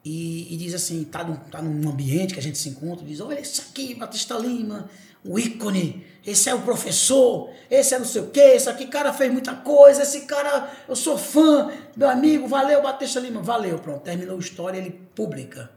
e, 0.02 0.54
e 0.54 0.56
diz 0.56 0.72
assim, 0.72 1.04
tá 1.04 1.22
num, 1.22 1.36
tá 1.36 1.60
num 1.60 1.90
ambiente 1.90 2.32
que 2.32 2.40
a 2.40 2.42
gente 2.42 2.56
se 2.56 2.70
encontra, 2.70 3.04
diz, 3.04 3.20
olha 3.20 3.38
esse 3.38 3.60
aqui, 3.60 3.94
Batista 3.94 4.38
Lima, 4.38 4.88
o 5.22 5.38
ícone, 5.38 6.06
esse 6.24 6.48
é 6.48 6.54
o 6.54 6.62
professor, 6.62 7.50
esse 7.70 7.94
é 7.94 7.98
não 7.98 8.06
sei 8.06 8.22
o 8.22 8.30
quê, 8.30 8.54
esse 8.54 8.70
aqui 8.70 8.86
cara 8.86 9.12
fez 9.12 9.30
muita 9.30 9.54
coisa, 9.54 10.02
esse 10.02 10.22
cara, 10.22 10.72
eu 10.88 10.96
sou 10.96 11.18
fã, 11.18 11.70
meu 11.94 12.08
amigo, 12.08 12.46
valeu 12.46 12.80
Batista 12.82 13.20
Lima, 13.20 13.42
valeu, 13.42 13.78
pronto, 13.80 14.02
terminou 14.02 14.36
a 14.36 14.40
história, 14.40 14.78
ele 14.78 14.92
publica, 15.14 15.70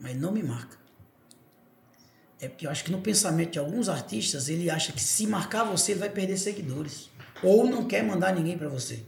mas 0.00 0.16
não 0.16 0.32
me 0.32 0.42
marca. 0.42 0.81
É 2.42 2.48
porque 2.48 2.66
eu 2.66 2.70
acho 2.72 2.82
que 2.82 2.90
no 2.90 3.00
pensamento 3.00 3.52
de 3.52 3.60
alguns 3.60 3.88
artistas, 3.88 4.48
ele 4.48 4.68
acha 4.68 4.90
que 4.90 5.00
se 5.00 5.28
marcar 5.28 5.62
você, 5.62 5.92
ele 5.92 6.00
vai 6.00 6.10
perder 6.10 6.36
seguidores. 6.36 7.08
Ou 7.40 7.64
não 7.64 7.84
quer 7.84 8.02
mandar 8.02 8.34
ninguém 8.34 8.58
para 8.58 8.68
você. 8.68 9.04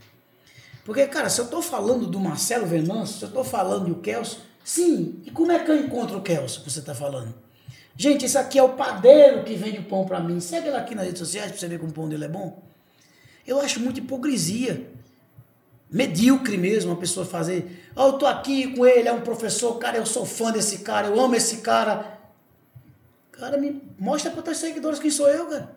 Porque, 0.84 1.04
cara, 1.08 1.28
se 1.28 1.40
eu 1.40 1.46
estou 1.46 1.60
falando 1.60 2.06
do 2.06 2.20
Marcelo 2.20 2.64
Venâncio, 2.64 3.18
se 3.18 3.24
eu 3.24 3.28
estou 3.28 3.42
falando 3.42 3.86
do 3.86 3.96
Kelso, 3.96 4.40
sim, 4.62 5.20
e 5.24 5.32
como 5.32 5.50
é 5.50 5.58
que 5.58 5.68
eu 5.68 5.76
encontro 5.76 6.18
o 6.18 6.22
Kelso 6.22 6.62
que 6.62 6.70
você 6.70 6.78
está 6.78 6.94
falando? 6.94 7.34
Gente, 7.96 8.24
esse 8.24 8.38
aqui 8.38 8.56
é 8.56 8.62
o 8.62 8.74
padeiro 8.74 9.42
que 9.42 9.56
vende 9.56 9.80
pão 9.80 10.06
para 10.06 10.20
mim. 10.20 10.38
Segue 10.38 10.68
ele 10.68 10.76
aqui 10.76 10.94
nas 10.94 11.04
redes 11.04 11.18
sociais 11.18 11.50
para 11.50 11.58
você 11.58 11.66
ver 11.66 11.80
como 11.80 11.90
o 11.90 11.94
pão 11.94 12.08
dele 12.08 12.26
é 12.26 12.28
bom. 12.28 12.62
Eu 13.44 13.58
acho 13.60 13.80
muita 13.80 13.98
hipocrisia. 13.98 14.88
Medíocre 15.90 16.56
mesmo 16.56 16.92
a 16.92 16.96
pessoa 16.96 17.26
fazer. 17.26 17.84
Oh, 17.96 18.06
eu 18.06 18.12
tô 18.12 18.26
aqui 18.26 18.76
com 18.76 18.86
ele, 18.86 19.08
é 19.08 19.12
um 19.12 19.22
professor, 19.22 19.76
cara, 19.78 19.96
eu 19.96 20.06
sou 20.06 20.24
fã 20.24 20.52
desse 20.52 20.78
cara, 20.78 21.08
eu 21.08 21.20
amo 21.20 21.34
esse 21.34 21.56
cara. 21.56 22.13
Cara, 23.44 23.58
me 23.58 23.78
mostra 23.98 24.30
para 24.30 24.52
os 24.52 24.56
seguidores 24.56 24.98
quem 24.98 25.10
sou 25.10 25.28
eu, 25.28 25.44
cara. 25.44 25.70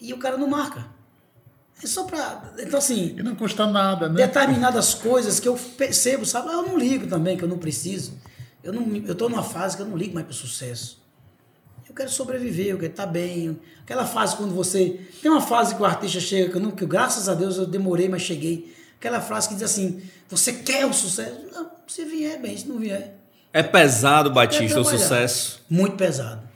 E 0.00 0.12
o 0.12 0.18
cara 0.18 0.36
não 0.36 0.48
marca. 0.48 0.84
É 1.80 1.86
só 1.86 2.02
pra. 2.02 2.52
Então, 2.58 2.80
assim. 2.80 3.14
E 3.16 3.22
não 3.22 3.36
custa 3.36 3.68
nada, 3.68 4.08
né? 4.08 4.26
Determinadas 4.26 4.94
coisas 4.94 5.38
que 5.38 5.46
eu 5.46 5.54
percebo, 5.54 6.26
sabe? 6.26 6.48
Eu 6.48 6.64
não 6.64 6.76
ligo 6.76 7.06
também, 7.06 7.36
que 7.36 7.44
eu 7.44 7.48
não 7.48 7.56
preciso. 7.56 8.14
Eu, 8.64 8.72
não, 8.72 8.96
eu 8.96 9.14
tô 9.14 9.28
numa 9.28 9.44
fase 9.44 9.76
que 9.76 9.82
eu 9.84 9.86
não 9.86 9.96
ligo 9.96 10.12
mais 10.12 10.26
pro 10.26 10.34
sucesso. 10.34 11.00
Eu 11.88 11.94
quero 11.94 12.10
sobreviver, 12.10 12.66
eu 12.66 12.78
quero 12.78 12.90
estar 12.90 13.06
tá 13.06 13.12
bem. 13.12 13.56
Aquela 13.84 14.04
fase 14.04 14.34
quando 14.34 14.52
você. 14.52 15.06
Tem 15.22 15.30
uma 15.30 15.40
fase 15.40 15.76
que 15.76 15.82
o 15.82 15.84
artista 15.84 16.18
chega, 16.18 16.50
que, 16.50 16.56
eu 16.56 16.60
não, 16.60 16.72
que 16.72 16.84
graças 16.84 17.28
a 17.28 17.34
Deus 17.34 17.58
eu 17.58 17.66
demorei, 17.66 18.08
mas 18.08 18.22
cheguei. 18.22 18.74
Aquela 18.96 19.20
frase 19.20 19.50
que 19.50 19.54
diz 19.54 19.62
assim: 19.62 20.02
você 20.28 20.52
quer 20.52 20.84
o 20.84 20.92
sucesso? 20.92 21.46
Não, 21.52 21.70
se 21.86 22.04
vier, 22.04 22.40
bem, 22.40 22.56
se 22.56 22.66
não 22.66 22.80
vier. 22.80 23.21
É 23.52 23.62
pesado, 23.62 24.30
Batista, 24.30 24.80
o 24.80 24.84
sucesso? 24.84 25.60
Muito 25.68 25.96
pesado. 25.96 26.48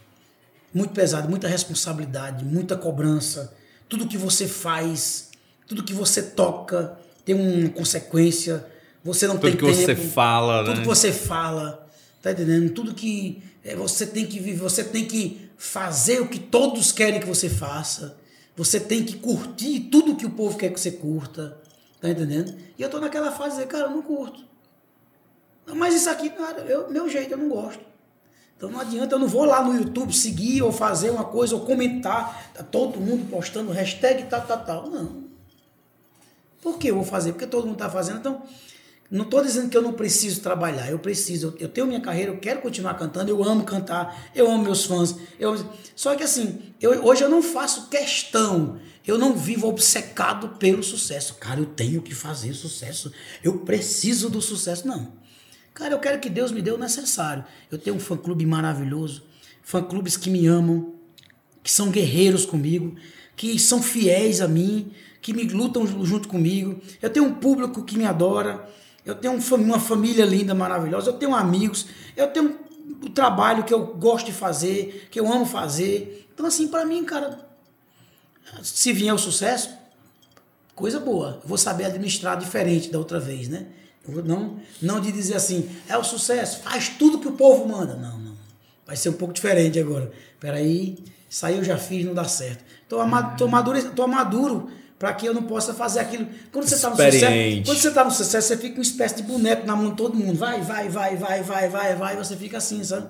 Muito 0.72 0.92
pesado, 0.92 1.28
muita 1.28 1.48
responsabilidade, 1.48 2.44
muita 2.44 2.76
cobrança. 2.76 3.52
Tudo 3.88 4.06
que 4.06 4.16
você 4.16 4.46
faz, 4.46 5.30
tudo 5.66 5.82
que 5.82 5.92
você 5.92 6.22
toca 6.22 6.98
tem 7.24 7.34
uma 7.34 7.68
consequência. 7.70 8.64
Você 9.04 9.26
não 9.26 9.36
tudo 9.36 9.42
tem 9.42 9.56
que 9.56 9.64
tempo. 9.64 9.74
você 9.74 9.94
fala, 9.94 10.64
Tudo 10.64 10.76
né? 10.76 10.80
que 10.82 10.86
você 10.86 11.12
fala. 11.12 11.86
Tá 12.22 12.32
entendendo? 12.32 12.72
Tudo 12.72 12.94
que 12.94 13.42
é, 13.64 13.76
você 13.76 14.06
tem 14.06 14.26
que 14.26 14.40
viver, 14.40 14.58
você 14.58 14.82
tem 14.82 15.04
que 15.04 15.48
fazer 15.56 16.20
o 16.20 16.28
que 16.28 16.38
todos 16.38 16.92
querem 16.92 17.20
que 17.20 17.26
você 17.26 17.48
faça. 17.48 18.16
Você 18.56 18.80
tem 18.80 19.04
que 19.04 19.16
curtir 19.16 19.80
tudo 19.90 20.16
que 20.16 20.26
o 20.26 20.30
povo 20.30 20.56
quer 20.56 20.70
que 20.70 20.80
você 20.80 20.90
curta. 20.90 21.56
Tá 22.00 22.08
entendendo? 22.08 22.54
E 22.78 22.82
eu 22.82 22.88
tô 22.88 22.98
naquela 22.98 23.30
fase 23.32 23.50
de 23.50 23.56
dizer, 23.56 23.66
cara, 23.66 23.84
eu 23.84 23.90
não 23.90 24.02
curto. 24.02 24.44
Mas 25.74 25.94
isso 25.94 26.08
aqui, 26.08 26.30
cara, 26.30 26.60
eu, 26.60 26.88
meu 26.90 27.08
jeito, 27.08 27.32
eu 27.32 27.38
não 27.38 27.48
gosto. 27.48 27.84
Então 28.56 28.70
não 28.70 28.80
adianta, 28.80 29.14
eu 29.14 29.18
não 29.18 29.28
vou 29.28 29.44
lá 29.44 29.62
no 29.62 29.76
YouTube 29.76 30.14
seguir 30.14 30.62
ou 30.62 30.72
fazer 30.72 31.10
uma 31.10 31.24
coisa 31.24 31.54
ou 31.54 31.62
comentar. 31.62 32.50
Tá 32.54 32.62
todo 32.62 32.98
mundo 32.98 33.28
postando 33.30 33.70
hashtag 33.70 34.24
tal, 34.24 34.42
tal, 34.42 34.64
tal. 34.64 34.90
Não. 34.90 35.24
Por 36.62 36.78
que 36.78 36.88
eu 36.88 36.94
vou 36.94 37.04
fazer? 37.04 37.32
Porque 37.32 37.46
todo 37.46 37.66
mundo 37.66 37.74
está 37.74 37.90
fazendo. 37.90 38.18
Então, 38.18 38.42
não 39.10 39.24
estou 39.24 39.42
dizendo 39.42 39.68
que 39.68 39.76
eu 39.76 39.82
não 39.82 39.92
preciso 39.92 40.40
trabalhar. 40.40 40.90
Eu 40.90 40.98
preciso. 40.98 41.54
Eu 41.60 41.68
tenho 41.68 41.86
minha 41.86 42.00
carreira, 42.00 42.32
eu 42.32 42.38
quero 42.38 42.62
continuar 42.62 42.94
cantando. 42.94 43.30
Eu 43.30 43.44
amo 43.44 43.62
cantar. 43.64 44.30
Eu 44.34 44.50
amo 44.50 44.64
meus 44.64 44.86
fãs. 44.86 45.14
Eu... 45.38 45.54
Só 45.94 46.14
que 46.14 46.22
assim, 46.22 46.60
eu, 46.80 47.04
hoje 47.04 47.22
eu 47.22 47.28
não 47.28 47.42
faço 47.42 47.88
questão. 47.88 48.80
Eu 49.06 49.18
não 49.18 49.34
vivo 49.34 49.68
obcecado 49.68 50.56
pelo 50.58 50.82
sucesso. 50.82 51.34
Cara, 51.34 51.60
eu 51.60 51.66
tenho 51.66 52.00
que 52.00 52.14
fazer 52.14 52.54
sucesso. 52.54 53.12
Eu 53.44 53.58
preciso 53.58 54.30
do 54.30 54.40
sucesso. 54.40 54.88
Não. 54.88 55.25
Cara, 55.76 55.92
eu 55.92 55.98
quero 55.98 56.18
que 56.18 56.30
Deus 56.30 56.52
me 56.52 56.62
dê 56.62 56.70
o 56.70 56.78
necessário. 56.78 57.44
Eu 57.70 57.76
tenho 57.76 57.96
um 57.96 58.00
fã-clube 58.00 58.46
maravilhoso, 58.46 59.24
fã-clubes 59.62 60.16
que 60.16 60.30
me 60.30 60.46
amam, 60.46 60.94
que 61.62 61.70
são 61.70 61.90
guerreiros 61.90 62.46
comigo, 62.46 62.96
que 63.36 63.58
são 63.58 63.82
fiéis 63.82 64.40
a 64.40 64.48
mim, 64.48 64.90
que 65.20 65.34
me 65.34 65.44
lutam 65.44 65.86
junto 66.02 66.28
comigo. 66.28 66.80
Eu 67.02 67.10
tenho 67.10 67.26
um 67.26 67.34
público 67.34 67.84
que 67.84 67.98
me 67.98 68.06
adora, 68.06 68.66
eu 69.04 69.14
tenho 69.14 69.34
uma 69.34 69.78
família 69.78 70.24
linda, 70.24 70.54
maravilhosa, 70.54 71.10
eu 71.10 71.18
tenho 71.18 71.34
amigos, 71.34 71.84
eu 72.16 72.28
tenho 72.28 72.58
o 73.02 73.10
trabalho 73.10 73.62
que 73.62 73.74
eu 73.74 73.84
gosto 73.86 74.24
de 74.24 74.32
fazer, 74.32 75.08
que 75.10 75.20
eu 75.20 75.30
amo 75.30 75.44
fazer. 75.44 76.26
Então, 76.32 76.46
assim, 76.46 76.68
para 76.68 76.86
mim, 76.86 77.04
cara, 77.04 77.46
se 78.62 78.94
vier 78.94 79.12
o 79.12 79.18
sucesso, 79.18 79.68
coisa 80.74 80.98
boa. 80.98 81.42
Vou 81.44 81.58
saber 81.58 81.84
administrar 81.84 82.38
diferente 82.38 82.90
da 82.90 82.98
outra 82.98 83.20
vez, 83.20 83.46
né? 83.46 83.66
Não, 84.08 84.56
não 84.80 85.00
de 85.00 85.12
dizer 85.12 85.34
assim, 85.34 85.68
é 85.88 85.96
o 85.96 86.04
sucesso, 86.04 86.60
faz 86.62 86.88
tudo 86.88 87.18
que 87.18 87.28
o 87.28 87.32
povo 87.32 87.68
manda. 87.68 87.94
Não, 87.94 88.18
não. 88.18 88.36
Vai 88.86 88.96
ser 88.96 89.08
um 89.08 89.14
pouco 89.14 89.34
diferente 89.34 89.78
agora. 89.78 90.10
Peraí, 90.38 90.98
isso 91.28 91.44
aí 91.44 91.56
eu 91.56 91.64
já 91.64 91.76
fiz, 91.76 92.04
não 92.04 92.14
dá 92.14 92.24
certo. 92.24 92.64
Tô, 92.88 93.00
ama, 93.00 93.34
tô 93.36 93.48
maduro, 93.48 93.90
tô 93.90 94.06
maduro 94.06 94.70
para 94.98 95.12
que 95.12 95.26
eu 95.26 95.34
não 95.34 95.42
possa 95.42 95.74
fazer 95.74 96.00
aquilo. 96.00 96.26
Quando 96.52 96.66
você 96.66 96.76
está 96.76 96.90
no 96.90 96.96
sucesso, 96.96 97.26
quando 97.64 97.78
você 97.78 97.90
tá 97.90 98.04
no 98.04 98.10
sucesso, 98.10 98.48
você 98.48 98.56
fica 98.56 98.76
uma 98.76 98.82
espécie 98.82 99.16
de 99.16 99.22
boneco 99.24 99.66
na 99.66 99.76
mão 99.76 99.90
de 99.90 99.96
todo 99.96 100.16
mundo. 100.16 100.38
Vai, 100.38 100.60
vai, 100.62 100.88
vai, 100.88 101.16
vai, 101.16 101.42
vai, 101.42 101.68
vai, 101.68 101.94
vai, 101.96 102.16
você 102.16 102.36
fica 102.36 102.58
assim, 102.58 102.82
sabe? 102.82 103.08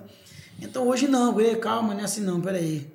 Então 0.60 0.88
hoje 0.88 1.06
não, 1.06 1.34
calma, 1.60 1.94
não 1.94 2.00
é 2.00 2.04
assim 2.04 2.22
não, 2.22 2.40
peraí. 2.40 2.86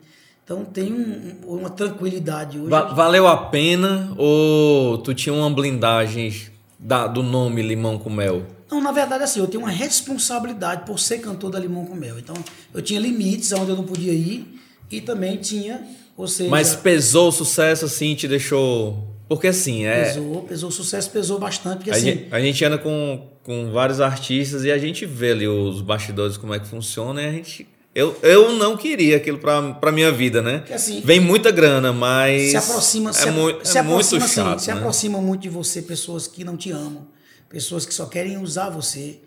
Então 0.43 0.65
tem 0.65 0.91
um, 0.91 1.55
uma 1.55 1.69
tranquilidade 1.69 2.59
hoje. 2.59 2.69
valeu 2.69 3.27
a 3.27 3.37
pena 3.37 4.13
ou 4.17 4.97
tu 4.97 5.13
tinha 5.13 5.33
uma 5.33 5.49
blindagem 5.49 6.33
da, 6.81 7.05
do 7.05 7.21
nome 7.21 7.61
Limão 7.61 7.97
com 7.97 8.09
Mel? 8.09 8.43
Não, 8.69 8.81
na 8.81 8.91
verdade, 8.91 9.23
assim, 9.23 9.39
eu 9.39 9.47
tenho 9.47 9.63
uma 9.63 9.69
responsabilidade 9.69 10.85
por 10.85 10.97
ser 10.97 11.19
cantor 11.19 11.51
da 11.51 11.59
Limão 11.59 11.85
com 11.85 11.93
Mel. 11.93 12.17
Então, 12.17 12.35
eu 12.73 12.81
tinha 12.81 12.99
limites 12.99 13.51
onde 13.51 13.69
eu 13.69 13.75
não 13.75 13.83
podia 13.83 14.11
ir 14.11 14.59
e 14.89 14.99
também 14.99 15.37
tinha, 15.37 15.85
ou 16.17 16.27
seja... 16.27 16.49
Mas 16.49 16.75
pesou 16.75 17.29
o 17.29 17.31
sucesso, 17.31 17.85
assim, 17.85 18.15
te 18.15 18.27
deixou... 18.27 19.07
Porque 19.29 19.47
assim, 19.47 19.85
é... 19.85 20.05
Pesou, 20.05 20.41
pesou 20.43 20.69
o 20.69 20.71
sucesso, 20.71 21.09
pesou 21.09 21.39
bastante, 21.39 21.77
porque 21.77 21.91
a 21.91 21.93
assim... 21.93 22.05
Gente, 22.07 22.27
a 22.31 22.39
gente 22.41 22.65
anda 22.65 22.77
com, 22.77 23.27
com 23.43 23.71
vários 23.71 24.01
artistas 24.01 24.65
e 24.65 24.71
a 24.71 24.77
gente 24.77 25.05
vê 25.05 25.31
ali 25.31 25.47
os 25.47 25.81
bastidores, 25.81 26.35
como 26.35 26.53
é 26.53 26.59
que 26.59 26.67
funciona, 26.67 27.21
e 27.21 27.27
a 27.27 27.31
gente... 27.31 27.67
Eu, 27.93 28.17
eu 28.23 28.53
não 28.53 28.77
queria 28.77 29.17
aquilo 29.17 29.37
pra 29.37 29.91
minha 29.91 30.11
vida, 30.11 30.41
né? 30.41 30.63
Assim, 30.73 31.01
Vem 31.01 31.19
muita 31.19 31.51
grana, 31.51 31.91
mas. 31.91 32.51
Se 32.51 32.57
aproxima, 32.57 33.09
é, 33.09 33.13
se, 33.13 33.31
mu 33.31 33.65
se 33.65 33.77
é 33.77 33.81
aproxima, 33.81 33.83
muito 33.83 34.15
assim, 34.15 34.35
chato. 34.35 34.59
Se 34.59 34.67
né? 34.67 34.73
aproximam 34.73 35.21
muito 35.21 35.41
de 35.41 35.49
você 35.49 35.81
pessoas 35.81 36.25
que 36.25 36.45
não 36.45 36.55
te 36.55 36.71
amam, 36.71 37.07
pessoas 37.49 37.85
que 37.85 37.93
só 37.93 38.05
querem 38.05 38.37
usar 38.37 38.69
você, 38.69 39.19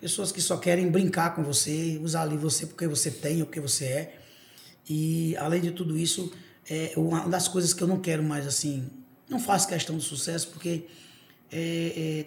pessoas 0.00 0.32
que 0.32 0.40
só 0.40 0.56
querem 0.56 0.90
brincar 0.90 1.36
com 1.36 1.44
você, 1.44 2.00
usar 2.02 2.22
ali 2.22 2.36
você 2.36 2.66
porque 2.66 2.88
você 2.88 3.08
tem 3.10 3.40
ou 3.40 3.46
porque 3.46 3.60
você 3.60 3.84
é. 3.84 4.14
E 4.90 5.36
além 5.36 5.60
de 5.60 5.70
tudo 5.70 5.96
isso, 5.96 6.32
é 6.68 6.92
uma 6.96 7.28
das 7.28 7.46
coisas 7.46 7.72
que 7.72 7.82
eu 7.82 7.86
não 7.86 8.00
quero 8.00 8.22
mais 8.22 8.48
assim. 8.48 8.84
Não 9.28 9.38
faço 9.38 9.68
questão 9.68 9.96
do 9.96 10.02
sucesso 10.02 10.48
porque 10.48 10.86
é, 11.52 11.92
é, 11.96 12.26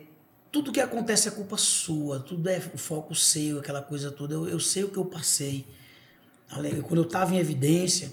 tudo 0.54 0.72
que 0.72 0.80
acontece 0.80 1.28
é 1.28 1.32
culpa 1.32 1.58
sua, 1.58 2.20
tudo 2.20 2.48
é 2.48 2.62
o 2.74 2.78
foco 2.78 3.14
seu, 3.14 3.60
aquela 3.60 3.82
coisa 3.82 4.10
toda. 4.10 4.36
Eu, 4.36 4.48
eu 4.48 4.60
sei 4.60 4.86
o 4.86 4.90
que 4.90 4.98
eu 4.98 5.04
passei. 5.04 5.66
Quando 6.84 7.02
eu 7.02 7.08
estava 7.08 7.34
em 7.34 7.38
evidência, 7.38 8.12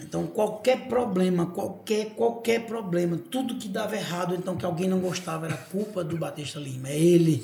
então 0.00 0.26
qualquer 0.26 0.88
problema, 0.88 1.46
qualquer 1.46 2.10
qualquer 2.14 2.66
problema, 2.66 3.16
tudo 3.30 3.56
que 3.56 3.68
dava 3.68 3.96
errado, 3.96 4.34
então 4.34 4.56
que 4.56 4.64
alguém 4.64 4.88
não 4.88 4.98
gostava 4.98 5.46
era 5.46 5.56
culpa 5.56 6.02
do 6.02 6.16
Batista 6.16 6.58
Lima, 6.58 6.88
é 6.88 6.98
ele. 6.98 7.42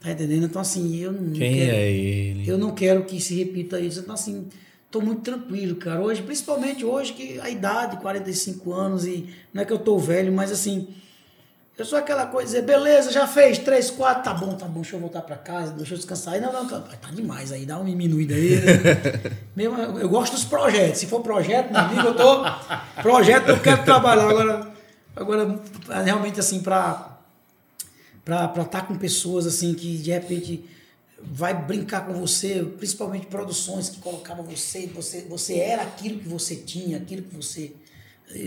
Tá 0.00 0.12
entendendo? 0.12 0.44
Então 0.44 0.60
assim, 0.60 0.96
eu 0.96 1.12
não 1.12 1.32
Quem 1.32 1.54
quero, 1.54 1.76
é 1.76 1.90
ele? 1.90 2.48
Eu 2.48 2.58
não 2.58 2.74
quero 2.74 3.04
que 3.04 3.18
se 3.20 3.34
repita 3.34 3.80
isso. 3.80 4.00
Então 4.00 4.14
assim, 4.14 4.46
tô 4.90 5.00
muito 5.00 5.22
tranquilo, 5.22 5.76
cara. 5.76 6.02
Hoje, 6.02 6.22
principalmente 6.22 6.84
hoje, 6.84 7.14
que 7.14 7.40
a 7.40 7.48
idade, 7.48 7.96
45 7.96 8.72
anos, 8.72 9.06
e 9.06 9.28
não 9.52 9.62
é 9.62 9.64
que 9.64 9.72
eu 9.72 9.78
tô 9.78 9.98
velho, 9.98 10.30
mas 10.30 10.52
assim, 10.52 10.88
eu 11.76 11.84
sou 11.84 11.98
aquela 11.98 12.26
coisa, 12.26 12.46
dizer, 12.46 12.62
beleza, 12.62 13.10
já 13.10 13.26
fez 13.26 13.58
três, 13.58 13.90
quatro, 13.90 14.22
tá 14.22 14.32
bom, 14.32 14.54
tá 14.54 14.66
bom, 14.66 14.80
deixa 14.80 14.94
eu 14.94 15.00
voltar 15.00 15.22
pra 15.22 15.36
casa, 15.36 15.72
deixa 15.72 15.94
eu 15.94 15.98
descansar. 15.98 16.34
Aí, 16.34 16.40
não, 16.40 16.52
não, 16.52 16.68
tá, 16.68 16.80
tá 16.80 17.10
demais 17.10 17.50
aí, 17.50 17.66
dá 17.66 17.76
uma 17.76 17.84
diminuída 17.84 18.34
aí. 18.34 18.60
Mesmo, 19.56 19.76
eu, 19.78 19.98
eu 19.98 20.08
gosto 20.08 20.34
dos 20.34 20.44
projetos. 20.44 21.00
Se 21.00 21.06
for 21.06 21.20
projeto, 21.20 21.72
meu 21.72 21.80
amigo, 21.80 22.08
eu 22.08 22.14
tô. 22.14 22.44
Projeto, 23.02 23.48
eu 23.48 23.60
quero 23.60 23.84
trabalhar. 23.84 24.28
Agora, 24.28 24.72
agora 25.16 25.60
realmente, 26.04 26.38
assim, 26.38 26.60
pra 26.60 27.10
pra 28.24 28.46
estar 28.46 28.64
tá 28.64 28.80
com 28.80 28.96
pessoas, 28.96 29.46
assim, 29.46 29.74
que 29.74 29.98
de 29.98 30.10
repente 30.10 30.64
vai 31.20 31.54
brincar 31.54 32.06
com 32.06 32.14
você, 32.14 32.62
principalmente 32.78 33.26
produções 33.26 33.88
que 33.88 33.98
colocavam 33.98 34.44
você, 34.44 34.86
você, 34.86 35.22
você 35.22 35.58
era 35.58 35.82
aquilo 35.82 36.18
que 36.18 36.28
você 36.28 36.56
tinha, 36.56 36.96
aquilo 36.96 37.22
que 37.22 37.34
você 37.34 37.72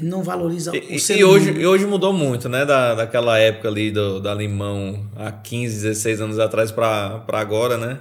não 0.02 0.22
valoriza 0.22 0.76
e, 0.76 0.96
o 0.96 1.00
ser 1.00 1.18
e 1.18 1.24
hoje, 1.24 1.52
e 1.52 1.66
hoje 1.66 1.86
mudou 1.86 2.12
muito, 2.12 2.50
né? 2.50 2.66
Da, 2.66 2.96
daquela 2.96 3.38
época 3.38 3.68
ali 3.68 3.92
do, 3.92 4.20
da 4.20 4.34
Limão, 4.34 5.06
há 5.16 5.32
15, 5.32 5.84
16 5.84 6.22
anos 6.22 6.40
atrás 6.40 6.72
para 6.72 7.24
agora, 7.34 7.78
né? 7.78 8.00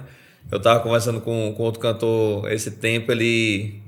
Eu 0.51 0.59
tava 0.59 0.79
conversando 0.79 1.21
com, 1.21 1.53
com 1.55 1.63
outro 1.63 1.79
cantor 1.79 2.51
esse 2.51 2.71
tempo, 2.71 3.11
ele, 3.11 3.81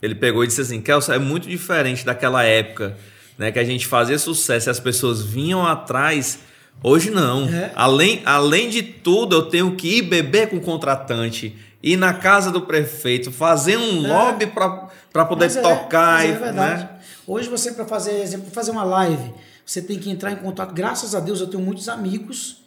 ele 0.00 0.14
pegou 0.14 0.44
e 0.44 0.46
disse 0.46 0.60
assim, 0.60 0.80
Kelso, 0.80 1.12
é 1.12 1.18
muito 1.18 1.48
diferente 1.48 2.04
daquela 2.04 2.42
época, 2.42 2.96
né? 3.36 3.50
Que 3.50 3.58
a 3.58 3.64
gente 3.64 3.86
fazia 3.86 4.18
sucesso 4.18 4.68
e 4.68 4.70
as 4.70 4.80
pessoas 4.80 5.22
vinham 5.22 5.66
atrás... 5.66 6.38
Hoje 6.84 7.10
não. 7.10 7.48
É. 7.48 7.70
Além, 7.76 8.22
além 8.24 8.68
de 8.68 8.82
tudo, 8.82 9.36
eu 9.36 9.42
tenho 9.42 9.76
que 9.76 9.98
ir 9.98 10.02
beber 10.02 10.48
com 10.48 10.56
o 10.56 10.60
contratante, 10.60 11.54
ir 11.80 11.96
na 11.96 12.12
casa 12.12 12.50
do 12.50 12.62
prefeito, 12.62 13.30
fazer 13.30 13.76
um 13.76 14.04
é. 14.04 14.08
lobby 14.08 14.46
para 14.46 15.24
poder 15.26 15.44
mas 15.44 15.56
é, 15.56 15.60
tocar. 15.60 16.24
É, 16.24 16.30
é 16.30 16.32
verdade. 16.32 16.82
Né? 16.82 16.88
Hoje 17.26 17.48
você, 17.48 17.72
para 17.72 17.84
fazer, 17.84 18.20
exemplo, 18.20 18.50
fazer 18.50 18.70
uma 18.70 18.84
live, 18.84 19.32
você 19.64 19.80
tem 19.80 19.98
que 19.98 20.10
entrar 20.10 20.32
em 20.32 20.36
contato. 20.36 20.72
Graças 20.74 21.14
a 21.14 21.20
Deus 21.20 21.40
eu 21.40 21.46
tenho 21.46 21.62
muitos 21.62 21.88
amigos 21.88 22.62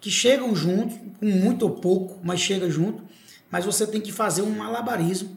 que 0.00 0.10
chegam 0.10 0.54
junto, 0.54 0.94
com 1.18 1.26
muito 1.26 1.62
ou 1.62 1.70
pouco, 1.70 2.18
mas 2.22 2.40
chega 2.40 2.70
junto. 2.70 3.02
Mas 3.50 3.64
você 3.64 3.86
tem 3.86 4.00
que 4.00 4.12
fazer 4.12 4.42
um 4.42 4.50
malabarismo 4.50 5.36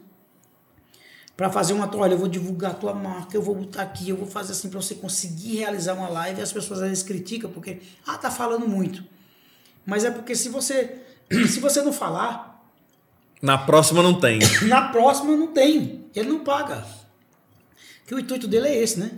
para 1.36 1.50
fazer 1.50 1.72
uma 1.72 1.88
toalha. 1.88 2.14
Eu 2.14 2.18
vou 2.18 2.28
divulgar 2.28 2.72
a 2.72 2.74
tua 2.74 2.94
marca, 2.94 3.36
eu 3.36 3.42
vou 3.42 3.54
botar 3.54 3.82
aqui, 3.82 4.10
eu 4.10 4.16
vou 4.16 4.26
fazer 4.26 4.52
assim 4.52 4.68
para 4.68 4.80
você 4.80 4.94
conseguir 4.94 5.56
realizar 5.56 5.94
uma 5.94 6.08
live. 6.08 6.40
E 6.40 6.42
as 6.42 6.52
pessoas 6.52 6.80
às 6.80 6.88
vezes 6.88 7.02
criticam 7.02 7.50
porque, 7.50 7.80
ah, 8.06 8.18
tá 8.18 8.30
falando 8.30 8.68
muito. 8.68 9.02
Mas 9.84 10.04
é 10.04 10.10
porque 10.10 10.36
se 10.36 10.48
você, 10.48 11.02
se 11.48 11.58
você 11.58 11.82
não 11.82 11.92
falar. 11.92 12.62
Na 13.42 13.56
próxima 13.56 14.02
não 14.02 14.20
tem. 14.20 14.38
Na 14.68 14.88
próxima 14.88 15.34
não 15.34 15.48
tem. 15.48 16.04
Ele 16.14 16.28
não 16.28 16.40
paga. 16.40 16.84
Que 18.10 18.14
o 18.16 18.18
intuito 18.18 18.48
dele 18.48 18.66
é 18.66 18.76
esse, 18.76 18.98
né? 18.98 19.08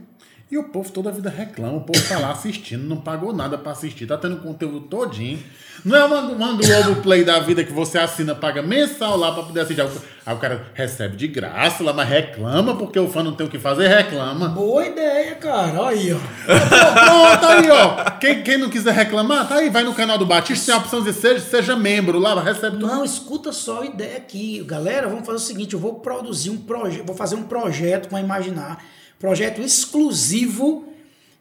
E 0.53 0.59
o 0.59 0.65
povo 0.65 0.93
toda 0.93 1.09
a 1.09 1.13
vida 1.13 1.31
reclama, 1.31 1.79
o 1.79 1.81
povo 1.81 1.99
tá 2.07 2.19
lá 2.19 2.31
assistindo, 2.31 2.87
não 2.87 2.99
pagou 2.99 3.33
nada 3.33 3.57
para 3.57 3.73
assistir, 3.73 4.07
tá 4.07 4.19
tendo 4.19 4.37
conteúdo 4.37 4.81
todinho. 4.81 5.43
Não 5.83 5.97
é 5.97 6.05
uma, 6.05 6.21
uma 6.21 6.53
Globo 6.53 7.01
Play 7.01 7.25
da 7.25 7.41
vida 7.41 7.65
que 7.65 7.73
você 7.73 7.97
assina, 7.97 8.35
paga 8.35 8.61
mensal 8.61 9.17
lá 9.17 9.33
para 9.33 9.45
poder 9.45 9.61
assistir. 9.61 9.81
Aí 9.81 10.35
o 10.35 10.39
cara 10.39 10.67
recebe 10.75 11.17
de 11.17 11.27
graça 11.27 11.83
lá, 11.83 11.95
mas 11.95 12.07
reclama 12.07 12.77
porque 12.77 12.99
o 12.99 13.09
fã 13.09 13.23
não 13.23 13.33
tem 13.33 13.47
o 13.47 13.49
que 13.49 13.59
fazer, 13.59 13.89
reclama. 13.89 14.51
Boa 14.51 14.85
ideia, 14.85 15.35
cara. 15.37 15.81
Olha 15.81 15.97
aí, 15.97 16.13
ó. 16.13 16.19
Pronto, 16.19 17.47
aí, 17.47 17.71
ó. 17.71 18.11
Quem, 18.21 18.43
quem 18.43 18.59
não 18.59 18.69
quiser 18.69 18.93
reclamar, 18.93 19.49
tá 19.49 19.55
aí, 19.55 19.71
vai 19.71 19.83
no 19.83 19.95
canal 19.95 20.19
do 20.19 20.27
Batista, 20.27 20.67
tem 20.67 20.75
a 20.75 20.79
opção 20.85 21.03
de 21.03 21.15
seja, 21.15 21.41
seja 21.41 21.75
membro 21.75 22.19
lá, 22.19 22.39
recebe 22.43 22.77
tudo. 22.77 22.89
Não, 22.89 23.03
escuta 23.03 23.53
só 23.53 23.81
a 23.81 23.87
ideia 23.87 24.19
aqui. 24.19 24.63
Galera, 24.65 25.09
vamos 25.09 25.25
fazer 25.25 25.39
o 25.39 25.41
seguinte, 25.41 25.73
eu 25.73 25.81
vou 25.81 25.95
produzir 25.95 26.51
um 26.51 26.59
projeto, 26.59 27.07
vou 27.07 27.17
fazer 27.17 27.37
um 27.37 27.45
projeto 27.45 28.11
com 28.11 28.17
a 28.17 28.21
Imaginar 28.21 28.85
Projeto 29.23 29.63
exclusivo 29.63 30.85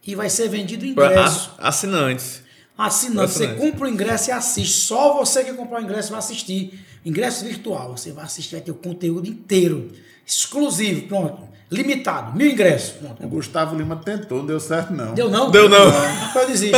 e 0.06 0.14
vai 0.14 0.30
ser 0.30 0.48
vendido 0.48 0.86
ingresso. 0.86 1.50
Assinantes. 1.58 2.44
Assinante. 2.78 3.32
Você 3.32 3.48
compra 3.56 3.88
o 3.88 3.90
ingresso 3.90 4.30
e 4.30 4.32
assiste. 4.32 4.82
Só 4.84 5.18
você 5.18 5.44
que 5.44 5.52
comprar 5.54 5.82
o 5.82 5.84
ingresso 5.84 6.12
vai 6.12 6.20
assistir. 6.20 6.80
Ingresso 7.04 7.44
virtual. 7.44 7.98
Você 7.98 8.12
vai 8.12 8.26
assistir, 8.26 8.52
vai 8.52 8.62
ter 8.62 8.70
o 8.70 8.76
conteúdo 8.76 9.28
inteiro. 9.28 9.92
Exclusivo, 10.24 11.08
pronto. 11.08 11.50
Limitado. 11.72 12.38
Mil 12.38 12.52
ingressos. 12.52 12.92
Pronto. 12.92 13.26
O 13.26 13.28
Gustavo 13.28 13.76
Lima 13.76 13.96
tentou, 13.96 14.38
não 14.38 14.46
deu 14.46 14.60
certo, 14.60 14.94
não. 14.94 15.16
Deu 15.16 15.32
não? 15.32 15.50
Deu 15.50 15.68
não. 15.68 15.92
Eu 16.36 16.48
desisto. 16.48 16.78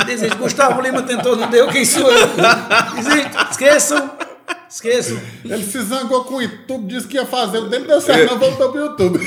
Eu 0.00 0.04
desisto. 0.04 0.36
Gustavo 0.36 0.82
Lima 0.82 1.00
tentou, 1.02 1.34
não 1.34 1.48
deu. 1.48 1.66
Quem 1.68 1.86
sou 1.86 2.10
eu? 2.12 2.28
Desisto. 2.94 3.50
Esqueçam. 3.52 4.10
Esqueçam. 4.68 5.18
Ele 5.46 5.64
se 5.64 5.82
zangou 5.82 6.24
com 6.24 6.34
o 6.34 6.42
YouTube, 6.42 6.88
disse 6.88 7.06
que 7.06 7.16
ia 7.16 7.24
fazer. 7.24 7.56
O 7.56 7.70
dele 7.70 7.86
deu 7.86 8.02
certo, 8.02 8.32
não 8.32 8.38
voltou 8.38 8.70
pro 8.70 8.80
YouTube. 8.82 9.26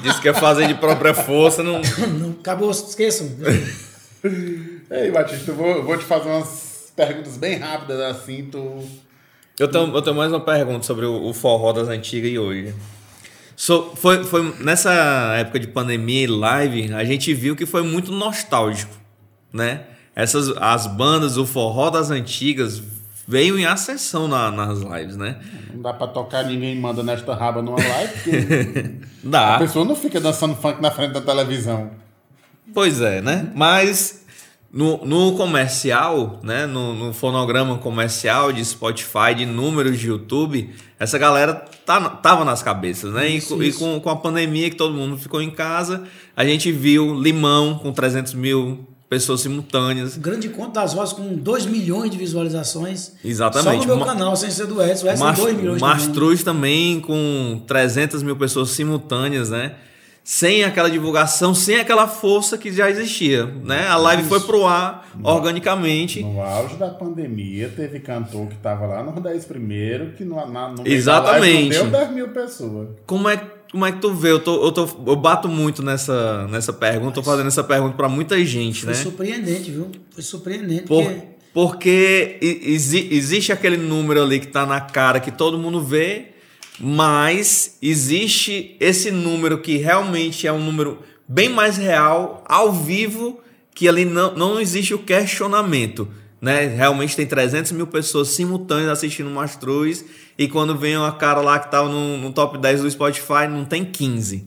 Disse 0.00 0.20
que 0.20 0.28
ia 0.28 0.34
fazer 0.34 0.66
de 0.66 0.74
própria 0.74 1.12
força, 1.12 1.62
não. 1.62 1.80
não 2.18 2.30
acabou, 2.30 2.70
esqueçam. 2.70 3.28
Ei, 4.90 5.10
Batista, 5.10 5.50
eu 5.50 5.56
vou, 5.56 5.82
vou 5.82 5.98
te 5.98 6.04
fazer 6.04 6.28
umas 6.28 6.92
perguntas 6.94 7.36
bem 7.36 7.58
rápidas 7.58 8.00
assim, 8.00 8.48
tu. 8.50 8.82
Eu 9.58 9.68
tenho, 9.68 9.94
eu 9.94 10.02
tenho 10.02 10.16
mais 10.16 10.32
uma 10.32 10.40
pergunta 10.40 10.84
sobre 10.84 11.04
o, 11.04 11.24
o 11.24 11.34
forró 11.34 11.72
das 11.72 11.88
antigas 11.88 12.30
e 12.30 12.38
hoje. 12.38 12.74
So, 13.56 13.92
foi, 13.96 14.24
foi 14.24 14.54
nessa 14.60 14.92
época 15.36 15.60
de 15.60 15.66
pandemia 15.66 16.24
e 16.24 16.26
live, 16.26 16.94
a 16.94 17.04
gente 17.04 17.32
viu 17.34 17.54
que 17.54 17.66
foi 17.66 17.82
muito 17.82 18.10
nostálgico, 18.10 18.94
né? 19.52 19.84
Essas 20.14 20.48
as 20.56 20.86
bandas, 20.86 21.36
o 21.36 21.46
forró 21.46 21.90
das 21.90 22.10
antigas 22.10 22.82
veio 23.26 23.58
em 23.58 23.64
ascensão 23.64 24.28
na, 24.28 24.50
nas 24.50 24.80
lives, 24.80 25.16
né? 25.16 25.40
Não 25.72 25.82
dá 25.82 25.92
pra 25.92 26.06
tocar 26.06 26.44
ninguém 26.44 26.78
manda 26.78 27.02
nesta 27.02 27.34
raba 27.34 27.62
numa 27.62 27.78
live, 27.78 28.12
porque 28.12 28.94
dá. 29.22 29.56
a 29.56 29.58
pessoa 29.58 29.84
não 29.84 29.94
fica 29.94 30.20
dançando 30.20 30.54
funk 30.54 30.80
na 30.80 30.90
frente 30.90 31.12
da 31.12 31.20
televisão. 31.20 31.90
Pois 32.74 33.00
é, 33.00 33.20
né? 33.20 33.50
Mas 33.54 34.22
no, 34.72 35.04
no 35.04 35.36
comercial, 35.36 36.40
né? 36.42 36.64
No, 36.66 36.94
no, 36.94 37.12
fonograma 37.12 37.76
comercial 37.76 38.50
de 38.50 38.64
Spotify, 38.64 39.34
de 39.36 39.44
números 39.44 39.98
de 39.98 40.08
YouTube, 40.08 40.70
essa 40.98 41.18
galera 41.18 41.54
tá, 41.84 42.08
tava 42.08 42.44
nas 42.44 42.62
cabeças, 42.62 43.12
né? 43.12 43.28
Isso, 43.28 43.62
e, 43.62 43.68
isso. 43.68 43.78
e 43.78 43.80
com, 43.80 44.00
com 44.00 44.08
a 44.08 44.16
pandemia 44.16 44.70
que 44.70 44.76
todo 44.76 44.94
mundo 44.94 45.18
ficou 45.18 45.42
em 45.42 45.50
casa, 45.50 46.04
a 46.34 46.44
gente 46.44 46.72
viu 46.72 47.14
Limão 47.14 47.78
com 47.78 47.92
300 47.92 48.32
mil 48.32 48.88
pessoas 49.12 49.42
simultâneas. 49.42 50.16
O 50.16 50.20
grande 50.20 50.46
encontro 50.46 50.72
das 50.72 50.94
vozes 50.94 51.12
com 51.12 51.34
2 51.34 51.66
milhões 51.66 52.10
de 52.10 52.16
visualizações. 52.16 53.12
Exatamente. 53.22 53.74
Só 53.74 53.80
no 53.80 53.86
meu 53.86 53.96
Ma 53.98 54.06
canal, 54.06 54.34
sem 54.34 54.50
ser 54.50 54.66
do 54.66 54.82
Edson. 54.82 55.06
O 55.06 55.10
Edson 55.10 55.32
2 55.34 55.56
milhões 55.58 55.82
Mastruz 55.82 56.42
também 56.42 56.98
com 56.98 57.60
300 57.66 58.22
mil 58.22 58.38
pessoas 58.38 58.70
simultâneas, 58.70 59.50
né? 59.50 59.74
Sem 60.24 60.64
aquela 60.64 60.88
divulgação, 60.88 61.54
sem 61.54 61.76
aquela 61.76 62.08
força 62.08 62.56
que 62.56 62.72
já 62.72 62.88
existia, 62.88 63.44
né? 63.44 63.86
A 63.86 63.98
live 63.98 64.22
Isso. 64.22 64.30
foi 64.30 64.40
pro 64.40 64.64
ar 64.66 65.06
organicamente. 65.22 66.22
No 66.22 66.40
auge 66.40 66.76
da 66.76 66.88
pandemia, 66.88 67.68
teve 67.68 68.00
cantor 68.00 68.46
que 68.46 68.56
tava 68.56 68.86
lá 68.86 69.02
no 69.02 69.20
10 69.20 69.44
primeiro, 69.44 70.12
que 70.12 70.24
no, 70.24 70.36
na, 70.50 70.70
no 70.70 70.88
Exatamente. 70.88 71.76
não 71.76 71.90
deu 71.90 72.00
10 72.00 72.10
mil 72.12 72.28
pessoas. 72.28 72.88
Como 73.04 73.28
é 73.28 73.36
como 73.72 73.86
é 73.86 73.90
que 73.90 73.98
tu 73.98 74.14
vê? 74.14 74.30
Eu, 74.30 74.38
tô, 74.38 74.62
eu, 74.66 74.70
tô, 74.70 74.86
eu 75.06 75.16
bato 75.16 75.48
muito 75.48 75.82
nessa, 75.82 76.46
nessa 76.48 76.74
pergunta, 76.74 77.14
tô 77.14 77.22
fazendo 77.22 77.46
essa 77.46 77.64
pergunta 77.64 77.96
para 77.96 78.08
muita 78.08 78.38
gente, 78.44 78.82
Foi 78.82 78.90
né? 78.90 78.94
Foi 78.94 79.04
surpreendente, 79.04 79.70
viu? 79.70 79.90
Foi 80.10 80.22
surpreendente. 80.22 80.82
Por, 80.82 81.02
porque 81.02 81.32
porque 81.52 82.38
exi, 82.40 83.08
existe 83.10 83.52
aquele 83.52 83.76
número 83.76 84.22
ali 84.22 84.40
que 84.40 84.46
tá 84.46 84.64
na 84.64 84.80
cara 84.80 85.20
que 85.20 85.30
todo 85.30 85.58
mundo 85.58 85.82
vê, 85.82 86.28
mas 86.78 87.76
existe 87.82 88.76
esse 88.78 89.10
número 89.10 89.58
que 89.58 89.76
realmente 89.76 90.46
é 90.46 90.52
um 90.52 90.62
número 90.62 90.98
bem 91.26 91.48
mais 91.48 91.76
real, 91.76 92.44
ao 92.46 92.72
vivo, 92.72 93.40
que 93.74 93.88
ali 93.88 94.04
não, 94.04 94.34
não 94.34 94.60
existe 94.60 94.94
o 94.94 94.98
questionamento. 94.98 96.08
Né? 96.40 96.66
Realmente 96.66 97.14
tem 97.14 97.26
300 97.26 97.72
mil 97.72 97.86
pessoas 97.86 98.28
simultâneas 98.28 98.90
assistindo 98.90 99.28
o 99.28 99.34
Mastruz 99.34 100.04
e 100.38 100.48
quando 100.48 100.76
vem 100.76 100.96
uma 100.96 101.12
cara 101.12 101.40
lá 101.40 101.58
que 101.58 101.70
tá 101.70 101.82
no, 101.82 102.18
no 102.18 102.32
top 102.32 102.58
10 102.58 102.82
do 102.82 102.90
Spotify, 102.90 103.46
não 103.48 103.64
tem 103.64 103.84
15. 103.84 104.46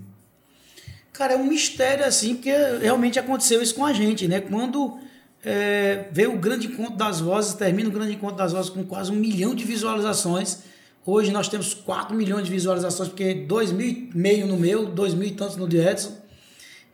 Cara, 1.13 1.33
é 1.33 1.37
um 1.37 1.45
mistério 1.45 2.05
assim, 2.05 2.35
porque 2.35 2.51
realmente 2.81 3.17
aconteceu 3.17 3.61
isso 3.61 3.73
com 3.75 3.85
a 3.85 3.93
gente, 3.93 4.27
né? 4.27 4.41
Quando 4.41 4.99
é, 5.43 6.07
veio 6.11 6.33
o 6.33 6.37
grande 6.37 6.67
encontro 6.67 6.97
das 6.97 7.21
vozes, 7.21 7.53
termina 7.53 7.87
o 7.87 7.91
grande 7.91 8.13
encontro 8.13 8.35
das 8.35 8.51
vozes 8.51 8.69
com 8.69 8.83
quase 8.83 9.11
um 9.11 9.15
milhão 9.15 9.55
de 9.55 9.63
visualizações. 9.63 10.59
Hoje 11.05 11.31
nós 11.31 11.47
temos 11.47 11.73
4 11.73 12.15
milhões 12.15 12.45
de 12.45 12.51
visualizações, 12.51 13.09
porque 13.09 13.33
2 13.33 13.71
mil 13.71 13.87
e 13.87 14.09
meio 14.13 14.47
no 14.47 14.57
meu, 14.57 14.87
2 14.87 15.13
mil 15.13 15.27
e 15.27 15.31
tantos 15.31 15.55
no 15.55 15.69
de 15.69 15.77
Edson. 15.77 16.17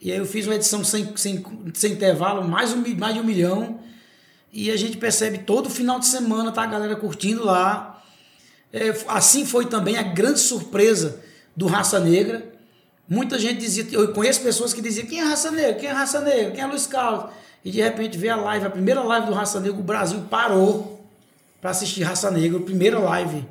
E 0.02 0.12
aí 0.12 0.18
eu 0.18 0.26
fiz 0.26 0.46
uma 0.46 0.56
edição 0.56 0.84
sem, 0.84 1.16
sem, 1.16 1.44
sem 1.74 1.94
intervalo, 1.94 2.46
mais, 2.48 2.74
um, 2.74 2.84
mais 2.98 3.14
de 3.14 3.22
um 3.22 3.24
milhão. 3.24 3.80
E 4.52 4.70
a 4.70 4.76
gente 4.76 4.98
percebe 4.98 5.40
todo 5.40 5.70
final 5.70 6.00
de 6.00 6.08
semana, 6.08 6.52
tá 6.52 6.64
a 6.64 6.68
galera 6.68 6.96
curtindo 6.96 7.46
lá. 7.46 7.91
É, 8.74 8.96
assim 9.08 9.46
foi 9.46 9.66
também 9.66 9.98
a 9.98 10.04
grande 10.04 10.40
surpresa 10.40 11.20
do 11.56 11.68
Raça 11.68 12.00
Negra. 12.00 12.50
Muita 13.08 13.38
gente 13.38 13.60
dizia, 13.60 13.86
eu 13.92 14.14
conheço 14.14 14.42
pessoas 14.42 14.74
que 14.74 14.82
diziam, 14.82 15.06
quem 15.06 15.20
é 15.20 15.24
Raça 15.24 15.52
Negra? 15.52 15.74
Quem 15.74 15.90
é 15.90 15.92
Raça 15.92 16.22
Negra? 16.22 16.52
Quem 16.52 16.64
é 16.64 16.68
Luiz 16.68 16.88
Carlos? 16.88 17.32
E 17.64 17.70
de 17.70 17.82
repente 17.82 18.18
vê 18.18 18.30
a 18.30 18.36
live, 18.36 18.66
a 18.66 18.70
primeira 18.70 19.04
live 19.04 19.28
do 19.28 19.34
Raça 19.34 19.60
Negra, 19.60 19.80
o 19.80 19.84
Brasil 19.84 20.22
parou 20.30 21.06
para 21.60 21.72
assistir 21.72 22.04
Raça 22.04 22.32
Negra, 22.32 22.58
a 22.58 22.62
primeira 22.62 22.98
live. 23.00 23.46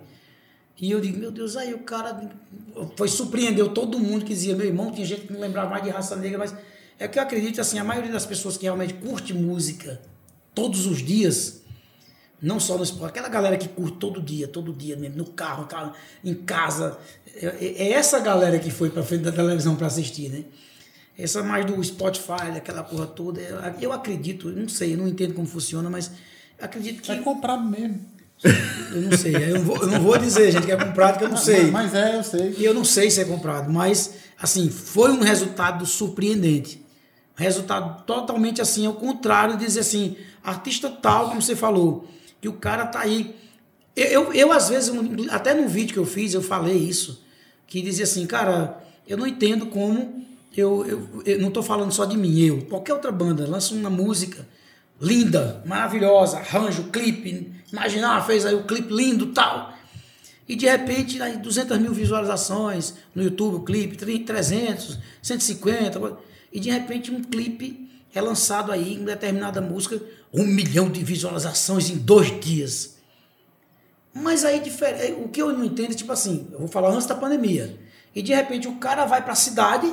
E 0.80 0.90
eu 0.90 0.98
digo, 0.98 1.18
meu 1.18 1.30
Deus, 1.30 1.56
aí 1.56 1.74
o 1.74 1.80
cara 1.80 2.18
foi 2.97 3.06
surpreendeu 3.06 3.68
todo 3.68 3.98
mundo 3.98 4.24
que 4.24 4.32
dizia, 4.32 4.56
meu 4.56 4.66
irmão, 4.66 4.90
tinha 4.90 5.06
gente 5.06 5.26
que 5.26 5.32
não 5.32 5.40
lembrava 5.40 5.68
mais 5.68 5.84
de 5.84 5.90
raça 5.90 6.16
negra, 6.16 6.38
mas 6.38 6.55
é 6.98 7.06
que 7.06 7.18
eu 7.18 7.22
acredito 7.22 7.60
assim, 7.60 7.78
a 7.78 7.84
maioria 7.84 8.10
das 8.10 8.24
pessoas 8.24 8.56
que 8.56 8.62
realmente 8.62 8.94
curte 8.94 9.34
música 9.34 10.01
todos 10.55 10.86
os 10.86 10.98
dias, 10.98 11.59
não 12.42 12.58
só 12.58 12.76
no 12.76 12.82
esporte, 12.84 13.10
aquela 13.12 13.28
galera 13.28 13.56
que 13.56 13.68
curte 13.68 13.96
todo 13.98 14.20
dia, 14.20 14.48
todo 14.48 14.72
dia 14.72 14.96
mesmo, 14.96 15.16
no 15.18 15.24
carro, 15.26 15.68
em 16.24 16.34
casa, 16.34 16.98
é, 17.36 17.46
é- 17.46 17.82
é 17.88 17.92
essa 17.92 18.18
galera 18.20 18.58
que 18.58 18.70
foi 18.70 18.88
pra 18.90 19.02
frente 19.02 19.22
da 19.24 19.32
televisão 19.32 19.76
para 19.76 19.86
assistir, 19.86 20.28
né? 20.30 20.44
Essa 21.18 21.42
mais 21.42 21.66
do 21.66 21.82
Spotify, 21.84 22.50
aquela 22.56 22.82
porra 22.82 23.06
toda, 23.06 23.40
eu- 23.80 23.92
acredito, 23.92 24.48
não 24.50 24.68
sei, 24.68 24.94
eu 24.94 24.98
não 24.98 25.06
entendo 25.06 25.34
como 25.34 25.46
funciona, 25.46 25.90
mas 25.90 26.10
acredito 26.58 27.02
que 27.02 27.12
É 27.12 27.16
comprado 27.16 27.62
mesmo. 27.64 28.00
eu 28.42 29.02
não 29.02 29.18
sei, 29.18 29.36
eu 29.36 29.58
não 29.58 29.64
vou, 29.66 29.76
eu 29.76 29.86
não 29.86 30.00
vou 30.00 30.16
dizer, 30.16 30.50
gente, 30.50 30.64
que 30.64 30.72
é 30.72 30.76
comprado, 30.76 31.18
que 31.18 31.24
eu 31.24 31.28
não 31.28 31.36
sei. 31.36 31.70
Mas 31.70 31.94
é, 31.94 32.16
eu 32.16 32.24
sei. 32.24 32.54
E 32.56 32.64
eu 32.64 32.72
não 32.72 32.84
sei 32.86 33.10
se 33.10 33.20
é 33.20 33.24
comprado, 33.26 33.70
mas 33.70 34.14
assim, 34.38 34.70
foi 34.70 35.10
um 35.12 35.20
resultado 35.20 35.84
surpreendente. 35.84 36.82
Resultado 37.36 38.02
totalmente 38.04 38.60
assim, 38.62 38.86
ao 38.86 38.94
contrário 38.94 39.58
de 39.58 39.66
dizer 39.66 39.80
assim, 39.80 40.16
artista 40.42 40.88
tal, 40.90 41.28
como 41.28 41.42
você 41.42 41.54
falou, 41.54 42.08
que 42.40 42.48
o 42.48 42.54
cara 42.54 42.86
tá 42.86 43.00
aí. 43.00 43.36
Eu, 43.94 44.06
eu, 44.06 44.32
eu, 44.32 44.52
às 44.52 44.68
vezes, 44.68 44.92
até 45.30 45.54
no 45.54 45.68
vídeo 45.68 45.92
que 45.92 45.98
eu 45.98 46.06
fiz, 46.06 46.32
eu 46.32 46.42
falei 46.42 46.76
isso, 46.76 47.24
que 47.66 47.82
dizia 47.82 48.04
assim, 48.04 48.26
cara, 48.26 48.82
eu 49.06 49.16
não 49.16 49.26
entendo 49.26 49.66
como. 49.66 50.24
Eu, 50.56 50.84
eu, 50.84 51.22
eu 51.24 51.38
não 51.40 51.48
estou 51.48 51.62
falando 51.62 51.92
só 51.92 52.04
de 52.04 52.16
mim, 52.16 52.40
eu. 52.40 52.62
Qualquer 52.66 52.92
outra 52.92 53.12
banda 53.12 53.46
lança 53.46 53.74
uma 53.74 53.90
música 53.90 54.46
linda, 55.00 55.62
maravilhosa, 55.64 56.38
arranjo, 56.38 56.84
clipe. 56.84 57.52
Imaginar, 57.72 58.26
fez 58.26 58.44
aí 58.44 58.54
o 58.54 58.64
clipe 58.64 58.92
lindo 58.92 59.26
tal. 59.28 59.72
E 60.48 60.56
de 60.56 60.66
repente, 60.66 61.22
aí 61.22 61.36
200 61.36 61.78
mil 61.78 61.92
visualizações 61.92 62.94
no 63.14 63.22
YouTube, 63.22 63.56
o 63.56 63.60
clipe, 63.60 63.96
300, 63.96 64.98
150. 65.22 66.18
E 66.52 66.58
de 66.58 66.70
repente, 66.70 67.10
um 67.12 67.22
clipe 67.22 67.88
é 68.12 68.20
lançado 68.20 68.72
aí 68.72 68.94
em 68.94 69.04
determinada 69.04 69.60
música, 69.60 70.00
um 70.32 70.44
milhão 70.44 70.90
de 70.90 71.02
visualizações 71.02 71.90
em 71.90 71.97
dois 71.97 72.40
dias. 72.40 72.97
Mas 74.12 74.44
aí, 74.44 74.61
o 75.23 75.28
que 75.28 75.40
eu 75.40 75.52
não 75.52 75.65
entendo 75.65 75.93
é 75.93 75.94
tipo 75.94 76.12
assim: 76.12 76.48
eu 76.52 76.59
vou 76.61 76.69
falar 76.69 76.90
antes 76.90 77.07
da 77.07 77.15
pandemia. 77.15 77.78
E 78.15 78.23
de 78.23 78.35
repente, 78.35 78.66
o 78.69 78.77
cara 78.77 79.05
vai 79.05 79.23
para 79.23 79.32
a 79.32 79.36
cidade. 79.36 79.93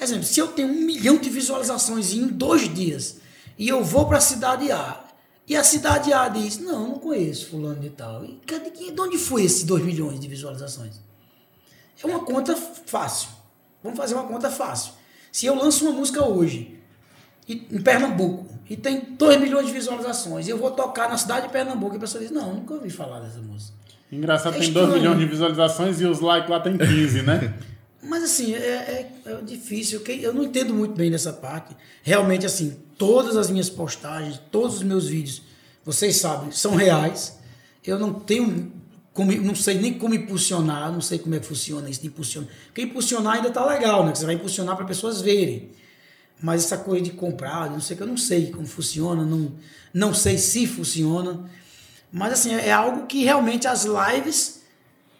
Exemplo, 0.00 0.24
se 0.24 0.40
eu 0.40 0.48
tenho 0.48 0.68
um 0.68 0.80
milhão 0.80 1.16
de 1.18 1.28
visualizações 1.28 2.12
em 2.12 2.26
dois 2.28 2.72
dias 2.72 3.16
e 3.58 3.68
eu 3.68 3.82
vou 3.82 4.06
para 4.06 4.18
a 4.18 4.20
cidade 4.20 4.70
A 4.70 5.04
e 5.46 5.56
a 5.56 5.64
cidade 5.64 6.12
A 6.12 6.28
diz: 6.28 6.58
Não, 6.58 6.88
não 6.88 6.98
conheço 6.98 7.48
Fulano 7.48 7.80
de 7.80 7.90
Tal. 7.90 8.24
E 8.24 8.40
de 8.92 9.00
onde 9.00 9.18
foi 9.18 9.42
esses 9.44 9.64
2 9.64 9.84
milhões 9.84 10.20
de 10.20 10.28
visualizações? 10.28 11.00
É 12.02 12.06
uma 12.06 12.20
conta 12.20 12.54
fácil. 12.54 13.28
Vamos 13.82 13.98
fazer 13.98 14.14
uma 14.14 14.24
conta 14.24 14.50
fácil. 14.50 14.92
Se 15.32 15.46
eu 15.46 15.54
lanço 15.54 15.84
uma 15.84 15.92
música 15.92 16.24
hoje 16.24 16.78
em 17.48 17.82
Pernambuco 17.82 18.57
e 18.68 18.76
tem 18.76 19.00
2 19.16 19.40
milhões 19.40 19.66
de 19.66 19.72
visualizações 19.72 20.46
e 20.46 20.50
eu 20.50 20.58
vou 20.58 20.70
tocar 20.70 21.08
na 21.08 21.16
cidade 21.16 21.46
de 21.46 21.52
Pernambuco 21.52 21.94
e 21.94 21.96
a 21.96 22.00
pessoa 22.00 22.22
diz: 22.22 22.30
Não, 22.30 22.54
nunca 22.54 22.74
ouvi 22.74 22.90
falar 22.90 23.20
dessa 23.20 23.38
música. 23.40 23.72
Engraçado, 24.10 24.56
É 24.56 24.58
tem 24.60 24.72
2 24.72 24.84
estranho. 24.86 25.02
milhões 25.02 25.18
de 25.18 25.26
visualizações 25.26 26.00
e 26.00 26.04
os 26.06 26.20
likes 26.20 26.50
lá 26.50 26.60
tem 26.60 26.76
15, 26.76 27.22
né? 27.22 27.54
Mas 28.02 28.22
assim, 28.24 28.54
é, 28.54 28.58
é- 28.58 29.12
é 29.26 29.34
difícil, 29.42 30.00
eu 30.06 30.32
não 30.32 30.44
entendo 30.44 30.72
muito 30.72 30.94
bem 30.94 31.10
dessa 31.10 31.32
parte. 31.32 31.76
Realmente, 32.02 32.46
assim, 32.46 32.76
todas 32.96 33.36
as 33.36 33.50
minhas 33.50 33.68
postagens, 33.68 34.40
todos 34.50 34.76
os 34.76 34.82
meus 34.82 35.08
vídeos, 35.08 35.42
vocês 35.84 36.16
sabem, 36.16 36.50
são 36.52 36.74
reais. 36.76 37.38
Eu 37.84 37.98
não 37.98 38.12
tenho 38.14 38.72
como, 39.12 39.32
não 39.32 39.54
sei 39.54 39.78
nem 39.80 39.94
como 39.94 40.14
impulsionar, 40.14 40.92
não 40.92 41.00
sei 41.00 41.18
como 41.18 41.34
é 41.34 41.40
que 41.40 41.46
funciona 41.46 41.90
isso 41.90 42.00
de 42.00 42.06
impulsionar. 42.06 42.48
Porque 42.66 42.82
impulsionar 42.82 43.34
ainda 43.34 43.50
tá 43.50 43.64
legal, 43.66 44.06
né? 44.06 44.14
Você 44.14 44.24
vai 44.24 44.36
impulsionar 44.36 44.76
para 44.76 44.84
pessoas 44.86 45.20
verem. 45.20 45.70
Mas 46.40 46.64
essa 46.64 46.78
coisa 46.78 47.02
de 47.02 47.10
comprar, 47.10 47.70
não 47.70 47.80
sei 47.80 47.96
que 47.96 48.02
eu 48.02 48.06
não 48.06 48.16
sei 48.16 48.50
como 48.50 48.66
funciona, 48.66 49.24
não, 49.24 49.52
não 49.92 50.14
sei 50.14 50.38
se 50.38 50.66
funciona. 50.66 51.50
Mas 52.12 52.32
assim, 52.32 52.54
é 52.54 52.72
algo 52.72 53.06
que 53.06 53.24
realmente 53.24 53.66
as 53.66 53.84
lives 53.84 54.62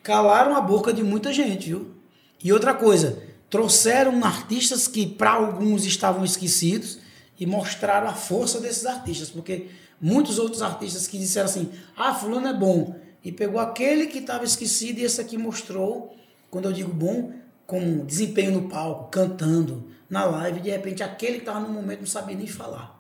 calaram 0.03 0.57
a 0.57 0.61
boca 0.61 0.93
de 0.93 1.03
muita 1.03 1.33
gente, 1.33 1.69
viu? 1.69 1.95
E 2.43 2.53
outra 2.53 2.73
coisa, 2.73 3.23
trouxeram 3.51 4.25
artistas 4.25 4.87
que 4.87 5.07
para 5.07 5.33
alguns 5.33 5.85
estavam 5.85 6.25
esquecidos 6.25 6.99
e 7.39 7.47
mostraram 7.47 8.09
a 8.09 8.15
força 8.15 8.61
desses 8.61 8.87
artistas, 8.87 9.29
porque 9.29 9.67
muitos 10.01 10.39
outros 10.39 10.63
artistas 10.63 11.07
que 11.07 11.19
disseram 11.19 11.47
assim: 11.47 11.71
"Ah, 11.97 12.15
fulano 12.15 12.47
é 12.47 12.55
bom", 12.55 12.95
e 13.25 13.33
pegou 13.33 13.61
aquele 13.61 14.07
que 14.07 14.19
estava 14.19 14.45
esquecido 14.45 15.01
e 15.01 15.05
esse 15.05 15.21
aqui 15.21 15.37
mostrou, 15.37 16.17
quando 16.51 16.67
eu 16.67 16.73
digo 16.73 16.93
bom, 16.93 17.33
com 17.67 18.05
desempenho 18.07 18.53
no 18.53 18.69
palco, 18.69 19.11
cantando, 19.11 19.91
na 20.09 20.25
live, 20.25 20.61
de 20.61 20.71
repente 20.71 21.03
aquele 21.03 21.35
que 21.35 21.39
estava 21.41 21.61
no 21.61 21.69
momento 21.69 22.01
não 22.01 22.07
sabia 22.07 22.37
nem 22.37 22.47
falar. 22.47 22.99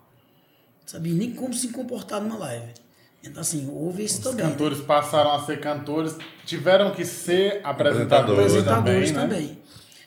Não 0.82 0.88
sabia 0.88 1.14
nem 1.14 1.32
como 1.32 1.52
se 1.54 1.68
comportar 1.68 2.20
numa 2.20 2.36
live. 2.38 2.72
Então 3.22 3.40
assim, 3.40 3.68
houve 3.70 4.04
isso 4.04 4.18
Os 4.18 4.24
também. 4.24 4.44
né? 4.44 4.50
cantores 4.52 4.80
passaram 4.80 5.32
a 5.32 5.44
ser 5.44 5.60
cantores, 5.60 6.16
tiveram 6.44 6.92
que 6.92 7.04
ser 7.04 7.60
Apresentadores. 7.64 8.52
apresentadores, 8.52 8.52
apresentadores 8.52 9.10
também, 9.12 9.30
também. 9.30 9.46
né? 9.52 9.56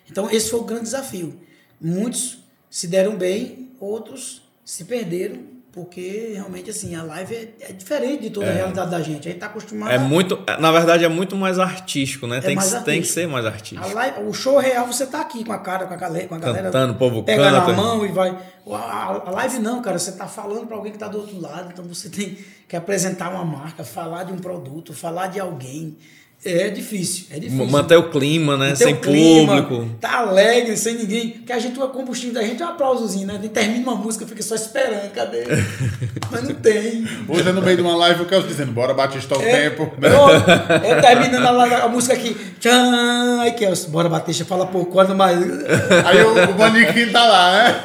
Então, 0.09 0.29
esse 0.29 0.49
foi 0.49 0.59
o 0.59 0.63
grande 0.63 0.83
desafio. 0.83 1.39
Muitos 1.79 2.39
se 2.69 2.87
deram 2.87 3.15
bem, 3.15 3.71
outros 3.79 4.41
se 4.65 4.83
perderam, 4.85 5.41
porque 5.71 6.31
realmente 6.33 6.69
assim, 6.69 6.93
a 6.95 7.01
live 7.03 7.33
é, 7.33 7.49
é 7.69 7.71
diferente 7.73 8.23
de 8.23 8.29
toda 8.29 8.49
a 8.49 8.51
realidade 8.51 8.91
da 8.91 8.99
gente. 9.01 9.19
A 9.19 9.31
gente 9.31 9.35
está 9.35 9.45
acostumado 9.45 9.91
É 9.91 9.95
a- 9.95 9.99
muito, 9.99 10.37
na 10.59 10.71
verdade, 10.71 11.05
é 11.05 11.07
muito 11.07 11.35
mais 11.35 11.57
artístico, 11.59 12.27
né? 12.27 12.41
tem, 12.41 12.55
mais 12.55 12.67
que, 12.69 12.75
tem 12.75 12.83
que 12.83 12.91
artístico. 12.91 13.13
ser 13.21 13.27
mais 13.27 13.45
a 13.45 13.49
artístico. 13.49 13.93
live- 13.93 14.19
o 14.27 14.33
show 14.33 14.57
real 14.57 14.85
você 14.87 15.05
tá 15.05 15.21
aqui 15.21 15.43
com 15.45 15.53
a 15.53 15.59
cara, 15.59 15.85
com 15.85 15.93
a 15.93 15.97
galera, 15.97 16.27
com 16.27 16.35
a 16.35 16.39
galera 16.39 16.63
Cantando, 16.63 16.93
o 16.93 16.97
povo 16.97 17.23
pega 17.23 17.43
canta. 17.43 17.67
na 17.71 17.73
mão 17.73 18.05
e 18.05 18.09
vai. 18.09 18.37
A, 18.69 18.75
a- 18.75 19.23
a 19.27 19.31
live 19.31 19.59
não, 19.59 19.81
cara, 19.81 19.97
você 19.97 20.11
tá 20.11 20.27
falando 20.27 20.67
para 20.67 20.75
alguém 20.75 20.91
que 20.91 20.97
tá 20.97 21.07
do 21.07 21.19
outro 21.19 21.39
lado, 21.39 21.69
então 21.71 21.85
você 21.85 22.09
tem 22.09 22.37
que 22.67 22.75
apresentar 22.75 23.29
uma 23.31 23.45
marca, 23.45 23.83
falar 23.83 24.23
de 24.25 24.33
um 24.33 24.37
produto, 24.39 24.93
falar 24.93 25.27
de 25.27 25.39
alguém. 25.39 25.97
É 26.43 26.69
difícil, 26.69 27.25
é 27.29 27.37
difícil. 27.37 27.67
Manter 27.67 27.97
o 27.97 28.09
clima, 28.09 28.57
né? 28.57 28.69
Tem 28.69 28.75
Sem 28.75 28.93
o 28.95 28.97
clima, 28.97 29.61
público. 29.61 29.95
Tá 30.01 30.21
alegre, 30.21 30.75
sem 30.75 30.95
ninguém. 30.95 31.29
Porque 31.33 31.53
a 31.53 31.59
gente, 31.59 31.79
o 31.79 31.87
combustível 31.89 32.33
da 32.33 32.41
gente 32.41 32.63
é 32.63 32.65
um 32.65 32.69
aplausozinho, 32.69 33.27
né? 33.27 33.39
Termina 33.53 33.91
uma 33.91 33.95
música, 33.95 34.25
fica 34.25 34.41
só 34.41 34.55
esperando, 34.55 35.11
cadê? 35.11 35.43
Mas 36.31 36.41
não 36.43 36.55
tem. 36.55 37.07
Hoje 37.27 37.47
é 37.47 37.51
no 37.51 37.61
meio 37.61 37.77
de 37.77 37.83
uma 37.83 37.95
live 37.95 38.23
o 38.23 38.25
Carlos 38.25 38.47
dizendo, 38.47 38.71
bora 38.71 38.91
Batista 38.91 39.35
ao 39.35 39.41
É, 39.41 39.69
tempo. 39.69 39.93
né? 39.99 40.09
eu, 40.09 40.89
eu 40.95 41.01
terminando 41.01 41.45
a, 41.45 41.83
a 41.83 41.87
música 41.87 42.15
aqui. 42.15 42.35
Tchan, 42.59 43.39
aí 43.41 43.51
que 43.51 43.67
bora 43.89 44.09
Batista, 44.09 44.43
fala 44.43 44.65
por 44.65 44.85
quando 44.87 45.13
mais. 45.13 45.37
Aí 46.07 46.23
o, 46.23 46.53
o 46.53 46.57
manequim 46.57 47.11
tá 47.11 47.23
lá, 47.23 47.53
né? 47.53 47.83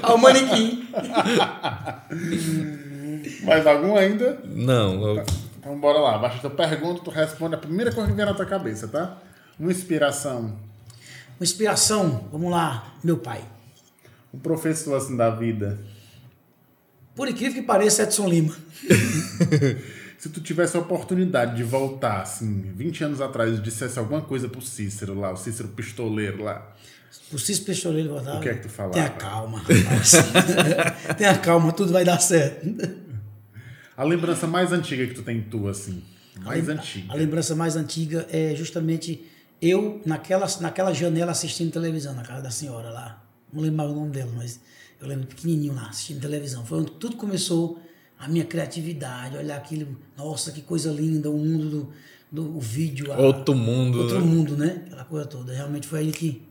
Ah, 0.00 0.16
manequim. 0.16 0.86
Mais 3.42 3.66
algum 3.66 3.96
ainda? 3.96 4.38
Não, 4.44 5.16
eu- 5.16 5.24
Então 5.66 5.80
bora 5.80 5.98
lá. 5.98 6.16
Batista, 6.16 6.46
eu 6.46 6.52
pergunto, 6.52 7.02
tu 7.02 7.10
responde 7.10 7.56
a 7.56 7.58
primeira 7.58 7.90
coisa 7.90 8.08
que 8.08 8.14
vier 8.14 8.24
na 8.24 8.34
tua 8.34 8.46
cabeça, 8.46 8.86
tá? 8.86 9.18
Uma 9.58 9.72
inspiração. 9.72 10.56
Uma 11.40 11.42
inspiração, 11.42 12.28
vamos 12.30 12.52
lá, 12.52 12.94
meu 13.02 13.16
pai. 13.16 13.44
Um 14.32 14.38
professor 14.38 14.94
assim 14.94 15.16
da 15.16 15.28
vida. 15.28 15.76
Por 17.16 17.28
incrível 17.28 17.60
que 17.60 17.66
pareça, 17.66 18.04
Edson 18.04 18.28
Lima. 18.28 18.54
Se 20.16 20.28
tu 20.28 20.40
tivesse 20.40 20.76
a 20.76 20.80
oportunidade 20.80 21.56
de 21.56 21.64
voltar, 21.64 22.22
assim, 22.22 22.72
20 22.76 23.02
anos 23.02 23.20
atrás, 23.20 23.58
e 23.58 23.60
dissesse 23.60 23.98
alguma 23.98 24.22
coisa 24.22 24.48
pro 24.48 24.62
Cícero 24.62 25.18
lá, 25.18 25.32
o 25.32 25.36
Cícero 25.36 25.68
pistoleiro 25.70 26.44
lá. 26.44 26.74
O 27.32 27.38
Cis 27.38 27.58
Pecholeiro 27.58 28.10
voltava. 28.10 28.38
O 28.38 28.40
que 28.40 28.48
é 28.48 28.54
que 28.54 28.62
tu 28.62 28.68
falava? 28.68 28.94
Tenha 28.94 29.10
calma. 29.10 29.64
Tenha 31.18 31.36
calma, 31.38 31.72
tudo 31.72 31.92
vai 31.92 32.04
dar 32.04 32.20
certo. 32.20 32.66
A 33.96 34.04
lembrança 34.04 34.46
mais 34.46 34.72
antiga 34.72 35.06
que 35.06 35.14
tu 35.14 35.22
tem 35.22 35.40
tua, 35.42 35.70
assim. 35.70 36.02
Mais 36.42 36.68
antiga. 36.68 37.12
A 37.12 37.16
lembrança 37.16 37.54
mais 37.54 37.76
antiga 37.76 38.26
é 38.30 38.54
justamente 38.54 39.24
eu 39.60 40.02
naquela, 40.04 40.46
naquela 40.60 40.92
janela 40.92 41.32
assistindo 41.32 41.72
televisão, 41.72 42.14
na 42.14 42.22
casa 42.22 42.42
da 42.42 42.50
senhora 42.50 42.90
lá. 42.90 43.24
Não 43.52 43.62
lembro 43.62 43.76
mais 43.78 43.90
o 43.90 43.94
nome 43.94 44.10
dela, 44.10 44.30
mas 44.36 44.60
eu 45.00 45.06
lembro 45.08 45.26
pequenininho 45.26 45.74
lá, 45.74 45.88
assistindo 45.88 46.20
televisão. 46.20 46.64
Foi 46.66 46.80
onde 46.80 46.90
tudo 46.92 47.16
começou, 47.16 47.80
a 48.18 48.28
minha 48.28 48.44
criatividade, 48.44 49.36
olhar 49.36 49.56
aquilo, 49.56 49.96
nossa, 50.16 50.52
que 50.52 50.60
coisa 50.60 50.90
linda, 50.90 51.30
o 51.30 51.38
mundo 51.38 51.70
do, 51.70 51.92
do 52.52 52.60
vídeo. 52.60 53.10
a- 53.12 53.16
Outro 53.18 53.54
mundo, 53.54 54.00
Outro 54.00 54.20
né? 54.20 54.26
mundo, 54.26 54.56
né? 54.58 54.82
Aquela 54.86 55.04
coisa 55.04 55.26
toda. 55.26 55.54
Realmente 55.54 55.86
foi 55.86 56.00
aí 56.00 56.12
que. 56.12 56.42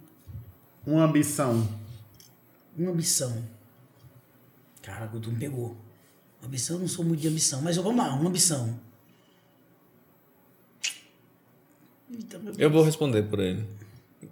Uma 0.85 1.03
ambição. 1.05 1.67
Uma 2.75 2.89
ambição. 2.91 3.37
Cara, 4.81 5.07
tu 5.07 5.31
me 5.31 5.37
pegou. 5.37 5.75
Ambição, 6.45 6.75
eu 6.77 6.81
não 6.81 6.87
sou 6.87 7.03
muito 7.05 7.19
de 7.21 7.27
ambição, 7.27 7.61
mas 7.61 7.75
vamos 7.77 7.95
lá, 7.97 8.13
uma 8.13 8.29
ambição. 8.29 8.77
Eita, 12.11 12.37
meu 12.39 12.53
eu 12.57 12.69
vou 12.69 12.83
responder 12.83 13.23
por 13.23 13.39
ele. 13.39 13.65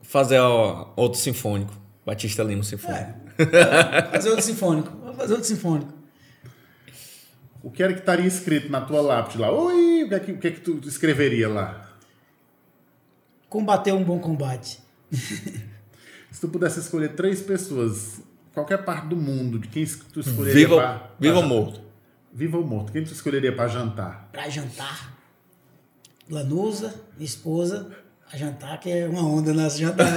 Fazer 0.04 0.40
ó, 0.40 0.92
outro 0.96 1.20
sinfônico. 1.20 1.74
Batista 2.06 2.44
Lima 2.44 2.64
Sinfônico. 2.64 3.14
É, 3.40 4.02
fazer 4.12 4.30
outro 4.30 4.44
sinfônico. 4.46 4.92
Vou 4.98 5.14
fazer 5.14 5.34
outro 5.34 5.48
sinfônico. 5.48 5.94
O 7.64 7.72
que 7.72 7.82
era 7.82 7.94
que 7.94 8.00
estaria 8.00 8.26
escrito 8.28 8.70
na 8.70 8.82
tua 8.82 9.02
lápide 9.02 9.38
lá? 9.38 9.50
Oi, 9.52 10.04
o 10.04 10.10
que 10.10 10.16
é 10.16 10.20
que, 10.20 10.32
o 10.34 10.38
que, 10.38 10.48
é 10.48 10.52
que 10.52 10.60
tu 10.60 10.80
escreveria 10.88 11.48
lá? 11.50 11.90
combater 13.50 13.92
um 13.94 14.04
bom 14.04 14.18
combate. 14.20 14.80
Se 15.12 16.42
tu 16.42 16.48
pudesse 16.50 16.80
escolher 16.80 17.10
três 17.10 17.40
pessoas, 17.40 18.20
qualquer 18.52 18.84
parte 18.84 19.06
do 19.06 19.16
mundo, 19.16 19.60
de 19.60 19.68
quem 19.68 19.86
tu 20.12 20.20
escolheria 20.22 20.56
Viva, 20.56 20.76
pra- 20.76 21.12
viva 21.20 21.38
ou 21.38 21.44
morto? 21.44 21.80
Viva 22.34 22.58
ou 22.58 22.66
morto? 22.66 22.92
Quem 22.92 23.04
tu 23.04 23.14
escolheria 23.14 23.56
pra 23.56 23.68
jantar? 23.68 24.30
Pra 24.32 24.50
jantar, 24.50 25.16
Lanusa, 26.30 26.96
minha 27.16 27.26
esposa, 27.26 27.92
a 28.32 28.38
jantar, 28.38 28.80
que 28.80 28.90
é 28.90 29.08
uma 29.08 29.22
onda 29.22 29.54
nosso 29.54 29.78
jantar. 29.78 30.08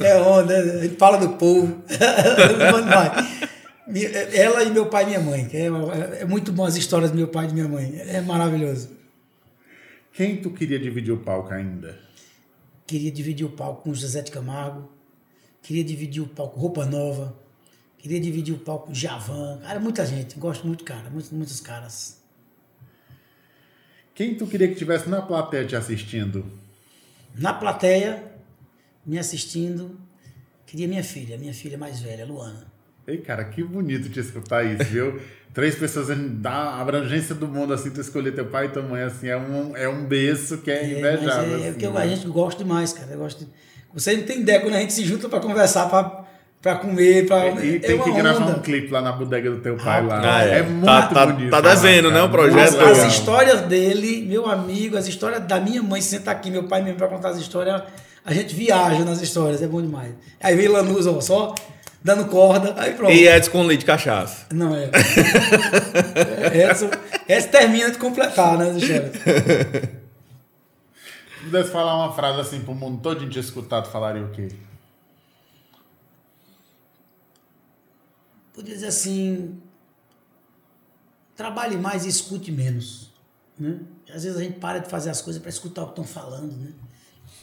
é 0.00 0.20
onda, 0.20 0.54
fala 0.98 1.16
do 1.16 1.30
povo. 1.36 1.82
Ela 4.34 4.64
e 4.64 4.70
meu 4.70 4.86
pai 4.86 5.04
e 5.04 5.06
minha 5.06 5.20
mãe, 5.20 5.48
é, 5.52 6.22
é 6.22 6.24
muito 6.24 6.52
bom 6.52 6.64
as 6.64 6.76
histórias 6.76 7.10
do 7.10 7.16
meu 7.16 7.28
pai 7.28 7.46
e 7.46 7.48
de 7.48 7.54
minha 7.54 7.68
mãe. 7.68 7.98
É 8.00 8.20
maravilhoso. 8.20 8.90
Quem 10.12 10.36
tu 10.36 10.50
queria 10.50 10.78
dividir 10.78 11.12
o 11.12 11.18
palco 11.18 11.54
ainda? 11.54 11.98
Queria 12.86 13.10
dividir 13.10 13.46
o 13.46 13.50
palco 13.50 13.82
com 13.82 13.90
o 13.90 13.94
José 13.94 14.22
de 14.22 14.30
Camargo. 14.30 14.90
Queria 15.62 15.84
dividir 15.84 16.22
o 16.22 16.26
palco 16.26 16.54
com 16.54 16.60
Roupa 16.60 16.84
Nova. 16.84 17.34
Queria 18.06 18.20
dividir 18.20 18.54
o 18.54 18.58
palco 18.58 18.86
com 18.86 18.94
Javan. 18.94 19.58
Cara, 19.64 19.80
muita 19.80 20.06
gente. 20.06 20.38
Gosto 20.38 20.64
muito, 20.64 20.84
cara. 20.84 21.10
Muitos, 21.10 21.32
muitos 21.32 21.58
caras. 21.60 22.22
Quem 24.14 24.36
tu 24.36 24.46
queria 24.46 24.68
que 24.68 24.76
tivesse 24.76 25.08
na 25.08 25.20
plateia 25.20 25.66
te 25.66 25.74
assistindo? 25.74 26.46
Na 27.34 27.52
plateia, 27.52 28.22
me 29.04 29.18
assistindo, 29.18 29.98
queria 30.64 30.86
minha 30.86 31.02
filha, 31.02 31.36
minha 31.36 31.52
filha 31.52 31.76
mais 31.76 31.98
velha, 31.98 32.24
Luana. 32.24 32.68
Ei, 33.08 33.18
cara, 33.18 33.44
que 33.44 33.64
bonito 33.64 34.08
te 34.08 34.20
escutar 34.20 34.62
isso, 34.64 34.84
viu? 34.84 35.20
Três 35.52 35.74
pessoas 35.74 36.06
da 36.40 36.80
abrangência 36.80 37.34
do 37.34 37.48
mundo, 37.48 37.72
assim, 37.72 37.90
tu 37.90 38.00
escolher 38.00 38.36
teu 38.36 38.46
pai 38.46 38.66
e 38.66 38.68
tua 38.68 38.82
mãe, 38.84 39.02
assim, 39.02 39.26
é 39.26 39.36
um, 39.36 39.76
é 39.76 39.88
um 39.88 40.06
berço 40.06 40.58
que 40.58 40.70
é, 40.70 40.84
É, 40.84 40.98
invejável. 41.00 41.54
é, 41.54 41.56
assim, 41.56 41.64
é 41.66 41.70
porque 41.72 41.88
né? 41.88 42.00
a 42.02 42.06
gente 42.06 42.28
gosta 42.28 42.62
demais, 42.62 42.92
cara. 42.92 43.10
Eu 43.14 43.18
gosto 43.18 43.44
de- 43.44 43.50
Você 43.92 44.16
não 44.16 44.22
tem 44.22 44.42
ideia 44.42 44.60
quando 44.60 44.74
a 44.74 44.80
gente 44.80 44.92
se 44.92 45.04
junta 45.04 45.28
pra 45.28 45.40
conversar, 45.40 45.88
pra, 45.88 46.24
pra 46.66 46.74
comer, 46.76 47.26
pra. 47.26 47.46
E 47.64 47.76
é 47.76 47.78
tem 47.78 47.98
que 48.02 48.10
uma 48.10 48.18
gravar 48.18 48.42
onda. 48.44 48.56
um 48.56 48.60
clipe 48.60 48.90
lá 48.90 49.00
na 49.00 49.12
bodega 49.12 49.48
do 49.50 49.58
teu 49.58 49.76
pai 49.76 50.04
lá. 50.04 50.20
Ah, 50.38 50.44
é. 50.44 50.58
é. 50.58 50.62
muito 50.64 50.84
Tá- 50.84 51.02
tá- 51.06 51.26
bonito. 51.26 51.50
tá 51.50 51.60
devendo, 51.60 52.10
né, 52.10 52.20
o 52.22 52.28
projeto 52.28 52.58
As, 52.58 52.74
legal. 52.74 52.90
as 52.92 53.12
histórias 53.12 53.60
dele, 53.62 54.26
meu 54.28 54.48
amigo, 54.50 54.96
as 54.96 55.06
histórias 55.06 55.40
da 55.46 55.60
minha 55.60 55.80
mãe, 55.82 56.00
senta 56.00 56.32
aqui, 56.32 56.50
meu 56.50 56.64
pai 56.64 56.82
mesmo 56.82 56.98
pra 56.98 57.06
contar 57.06 57.28
as 57.28 57.38
histórias, 57.38 57.82
a 58.24 58.34
gente 58.34 58.52
viaja 58.52 59.04
nas 59.04 59.20
histórias, 59.22 59.62
é 59.62 59.68
bom 59.68 59.80
demais. 59.80 60.12
Aí 60.42 60.56
vem 60.56 60.66
Lanús, 60.66 61.06
ó, 61.06 61.20
só 61.20 61.54
dando 62.02 62.24
corda, 62.26 62.74
aí 62.76 62.94
pronto. 62.94 63.12
E 63.12 63.28
Edson 63.28 63.50
com 63.52 63.62
leite 63.62 63.80
de 63.80 63.86
cachaça. 63.86 64.46
Não 64.52 64.74
é. 64.74 64.90
é 66.52 66.62
essa, 66.62 66.90
essa 67.28 67.48
termina 67.48 67.90
de 67.92 67.98
completar, 67.98 68.58
né, 68.58 68.70
as 68.70 68.76
histórias. 68.76 69.12
Se 71.38 71.44
pudesse 71.50 71.70
falar 71.70 71.94
uma 71.96 72.12
frase 72.12 72.40
assim 72.40 72.58
pro 72.60 72.74
mundo 72.74 72.98
todo 73.00 73.24
te 73.28 73.38
escutar, 73.38 73.82
tu 73.82 73.88
falaria 73.90 74.20
o 74.22 74.30
quê? 74.30 74.48
Podia 78.56 78.74
dizer 78.74 78.86
assim, 78.86 79.60
trabalhe 81.36 81.76
mais 81.76 82.06
e 82.06 82.08
escute 82.08 82.50
menos. 82.50 83.12
Né? 83.58 83.78
Às 84.08 84.24
vezes 84.24 84.36
a 84.36 84.42
gente 84.42 84.58
para 84.58 84.78
de 84.78 84.88
fazer 84.88 85.10
as 85.10 85.20
coisas 85.20 85.40
para 85.40 85.50
escutar 85.50 85.82
o 85.82 85.86
que 85.86 85.92
estão 85.92 86.04
falando. 86.04 86.56
Né? 86.56 86.72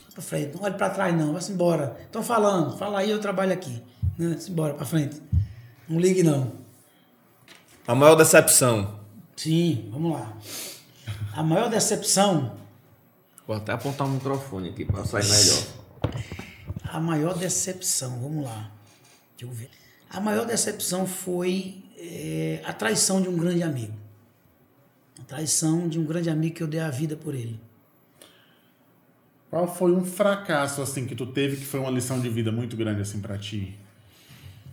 Vai 0.05 0.11
pra 0.13 0.21
frente, 0.23 0.55
não 0.55 0.63
olhe 0.63 0.75
para 0.75 0.89
trás 0.89 1.15
não, 1.15 1.31
vai-se 1.31 1.51
embora. 1.51 1.95
Estão 2.01 2.23
falando, 2.23 2.75
fala 2.77 2.99
aí, 2.99 3.11
eu 3.11 3.19
trabalho 3.19 3.53
aqui. 3.53 3.81
Né? 4.17 4.35
Se 4.39 4.51
embora, 4.51 4.73
para 4.73 4.85
frente. 4.85 5.21
Não 5.87 5.99
ligue 5.99 6.23
não. 6.23 6.51
A 7.87 7.93
maior 7.93 8.15
decepção. 8.15 8.99
Sim, 9.35 9.89
vamos 9.91 10.13
lá. 10.13 10.35
A 11.33 11.43
maior 11.43 11.69
decepção, 11.69 12.57
Vou 13.45 13.57
até 13.57 13.73
apontar 13.73 14.07
o 14.07 14.09
microfone 14.09 14.69
aqui 14.69 14.85
pra 14.85 15.03
sair 15.05 15.25
melhor. 15.25 15.63
a 16.85 16.99
maior 16.99 17.37
decepção, 17.37 18.21
vamos 18.21 18.45
lá. 18.45 18.71
Deixa 19.37 19.51
eu 19.51 19.55
ver. 19.55 19.82
A 20.13 20.19
maior 20.21 20.45
decepção 20.45 21.07
foi 21.07 21.83
eh, 21.97 22.61
a 22.63 22.71
traição 22.71 23.19
de 23.21 23.27
um 23.27 23.35
grande 23.35 23.63
amigo. 23.63 23.93
A 25.19 25.23
traição 25.23 25.89
de 25.89 25.99
um 25.99 26.05
grande 26.05 26.29
amigo 26.29 26.55
que 26.55 26.61
eu 26.63 26.67
dei 26.67 26.79
a 26.79 26.89
vida 26.91 27.15
por 27.15 27.33
ele. 27.33 27.59
Qual 29.49 29.73
foi 29.73 29.91
um 29.91 30.03
fracasso, 30.05 30.81
assim, 30.81 31.05
que 31.05 31.15
tu 31.15 31.25
teve 31.25 31.57
que 31.57 31.65
foi 31.65 31.79
uma 31.79 31.89
lição 31.91 32.19
de 32.19 32.29
vida 32.29 32.51
muito 32.51 32.75
grande, 32.77 33.01
assim, 33.01 33.19
pra 33.19 33.37
ti? 33.37 33.77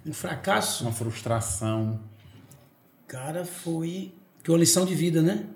Um 0.07 0.12
fracasso, 0.12 0.85
Uma 0.85 0.93
frustração. 0.93 2.01
cara, 3.07 3.45
foi 3.45 4.12
que 4.43 4.51
uma 4.51 4.59
lição 4.59 4.85
de 4.87 4.95
vida, 4.95 5.21
né? 5.21 5.47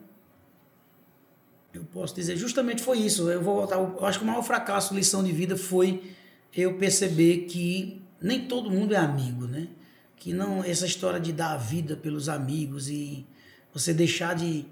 Eu 1.72 1.84
posso 1.84 2.14
dizer, 2.14 2.36
justamente 2.36 2.82
foi 2.82 2.98
isso. 2.98 3.30
Eu 3.30 3.42
vou 3.42 3.56
voltar. 3.56 3.76
Eu 3.76 4.04
acho 4.06 4.18
que 4.18 4.24
o 4.24 4.28
maior 4.28 4.42
fracasso, 4.42 4.94
lição 4.94 5.24
de 5.24 5.32
vida, 5.32 5.56
foi 5.56 6.14
eu 6.54 6.74
perceber 6.78 7.46
que 7.46 8.03
nem 8.20 8.46
todo 8.46 8.70
mundo 8.70 8.94
é 8.94 8.96
amigo, 8.96 9.46
né? 9.46 9.68
Que 10.16 10.32
não 10.32 10.64
essa 10.64 10.86
história 10.86 11.20
de 11.20 11.32
dar 11.32 11.52
a 11.52 11.56
vida 11.56 11.96
pelos 11.96 12.28
amigos 12.28 12.88
e 12.88 13.26
você 13.72 13.92
deixar 13.92 14.34
de 14.34 14.64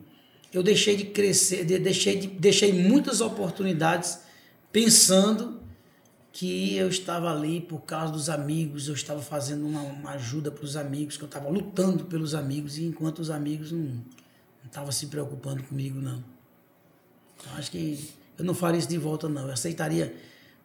eu 0.53 0.63
deixei 0.63 0.97
de 0.97 1.05
crescer, 1.07 1.65
de- 1.65 1.79
deixei 1.79 2.19
de, 2.19 2.27
deixei 2.27 2.73
muitas 2.73 3.21
oportunidades 3.21 4.19
pensando 4.71 5.61
que 6.33 6.75
eu 6.77 6.89
estava 6.89 7.31
ali 7.31 7.61
por 7.61 7.81
causa 7.83 8.13
dos 8.13 8.29
amigos, 8.31 8.89
eu 8.89 8.95
estava 8.95 9.21
fazendo 9.21 9.67
uma, 9.67 9.81
uma 9.83 10.11
ajuda 10.13 10.51
para 10.51 10.65
os 10.65 10.77
amigos, 10.77 11.17
que 11.17 11.23
eu 11.23 11.27
estava 11.27 11.49
lutando 11.49 12.05
pelos 12.07 12.35
amigos, 12.35 12.79
e 12.79 12.85
enquanto 12.85 13.19
os 13.19 13.31
amigos 13.31 13.71
não 13.73 13.81
não 13.81 14.69
estavam 14.69 14.93
se 14.93 15.09
preocupando 15.09 15.63
comigo, 15.65 16.01
não. 16.01 16.23
Eu 17.47 17.53
acho 17.59 17.71
que 17.71 18.09
eu 18.39 18.45
não 18.45 18.55
faria 18.55 18.79
isso 18.79 18.89
de 18.89 18.97
volta, 18.97 19.29
não. 19.29 19.47
Eu 19.47 19.53
aceitaria 19.53 20.15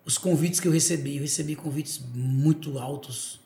os 0.07 0.17
convites 0.17 0.61
que 0.61 0.67
eu 0.69 0.71
recebi. 0.71 1.17
Eu 1.17 1.23
recebi 1.23 1.53
convites 1.53 2.01
muito 2.15 2.79
altos. 2.79 3.41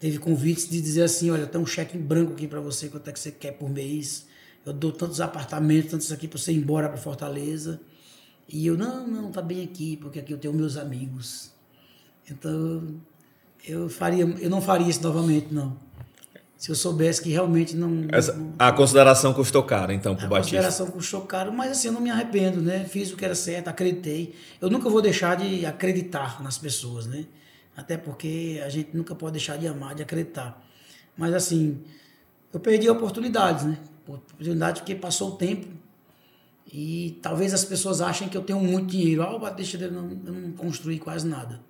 Teve 0.00 0.18
convites 0.18 0.66
de 0.66 0.80
dizer 0.80 1.02
assim, 1.02 1.30
olha, 1.30 1.46
tem 1.46 1.60
um 1.60 1.66
cheque 1.66 1.98
em 1.98 2.00
branco 2.00 2.32
aqui 2.32 2.48
para 2.48 2.60
você, 2.60 2.88
quanto 2.88 3.06
é 3.08 3.12
que 3.12 3.20
você 3.20 3.30
quer 3.30 3.52
por 3.52 3.68
mês. 3.68 4.26
Eu 4.64 4.72
dou 4.72 4.90
tantos 4.90 5.20
apartamentos, 5.20 5.90
tantos 5.90 6.10
aqui 6.10 6.26
para 6.26 6.38
você 6.38 6.52
ir 6.52 6.56
embora 6.56 6.88
para 6.88 6.96
Fortaleza. 6.96 7.82
E 8.48 8.66
eu, 8.66 8.78
não, 8.78 9.06
não, 9.06 9.30
tá 9.30 9.42
bem 9.42 9.62
aqui, 9.62 9.98
porque 9.98 10.18
aqui 10.18 10.32
eu 10.32 10.38
tenho 10.38 10.54
meus 10.54 10.78
amigos. 10.78 11.52
Então, 12.30 12.98
eu 13.66 13.90
faria, 13.90 14.24
eu 14.24 14.48
não 14.48 14.62
faria 14.62 14.88
isso 14.88 15.02
novamente, 15.02 15.52
não. 15.52 15.78
Se 16.56 16.70
eu 16.70 16.74
soubesse 16.74 17.20
que 17.22 17.30
realmente 17.30 17.76
não. 17.76 18.06
Essa- 18.10 18.32
não- 18.34 18.54
a 18.58 18.72
consideração 18.72 19.34
custou 19.34 19.62
caro, 19.64 19.92
então, 19.92 20.14
pro 20.14 20.24
a 20.24 20.28
Batista. 20.28 20.56
consideração 20.56 20.86
custou 20.86 21.20
caro, 21.22 21.52
mas 21.52 21.72
assim, 21.72 21.88
eu 21.88 21.92
não 21.92 22.00
me 22.00 22.10
arrependo, 22.10 22.60
né? 22.62 22.84
Fiz 22.84 23.12
o 23.12 23.16
que 23.16 23.24
era 23.24 23.34
certo, 23.34 23.68
acreditei. 23.68 24.34
Eu 24.60 24.70
nunca 24.70 24.88
vou 24.88 25.02
deixar 25.02 25.36
de 25.36 25.66
acreditar 25.66 26.42
nas 26.42 26.56
pessoas, 26.56 27.06
né? 27.06 27.26
Até 27.76 27.96
porque 27.96 28.62
a 28.64 28.68
gente 28.68 28.90
nunca 28.96 29.14
pode 29.14 29.32
deixar 29.32 29.58
de 29.58 29.66
amar, 29.66 29.94
de 29.94 30.02
acreditar. 30.02 30.64
Mas 31.16 31.34
assim, 31.34 31.80
eu 32.52 32.60
perdi 32.60 32.88
oportunidades, 32.88 33.64
né? 33.64 33.76
Oportunidades 34.06 34.80
porque 34.80 34.94
passou 34.94 35.30
o 35.30 35.36
tempo 35.36 35.66
e 36.72 37.18
talvez 37.20 37.52
as 37.52 37.64
pessoas 37.64 38.00
achem 38.00 38.28
que 38.28 38.36
eu 38.36 38.42
tenho 38.42 38.60
muito 38.60 38.86
dinheiro. 38.90 39.22
Ah, 39.22 39.34
o 39.34 39.38
Batista 39.38 39.76
eu 39.76 39.92
não, 39.92 40.10
eu 40.24 40.32
não 40.32 40.52
construí 40.52 40.98
quase 40.98 41.26
nada. 41.26 41.60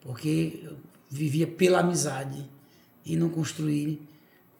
Porque 0.00 0.60
eu 0.64 0.76
vivia 1.10 1.46
pela 1.46 1.80
amizade 1.80 2.44
e 3.04 3.16
não 3.16 3.28
construí 3.28 4.00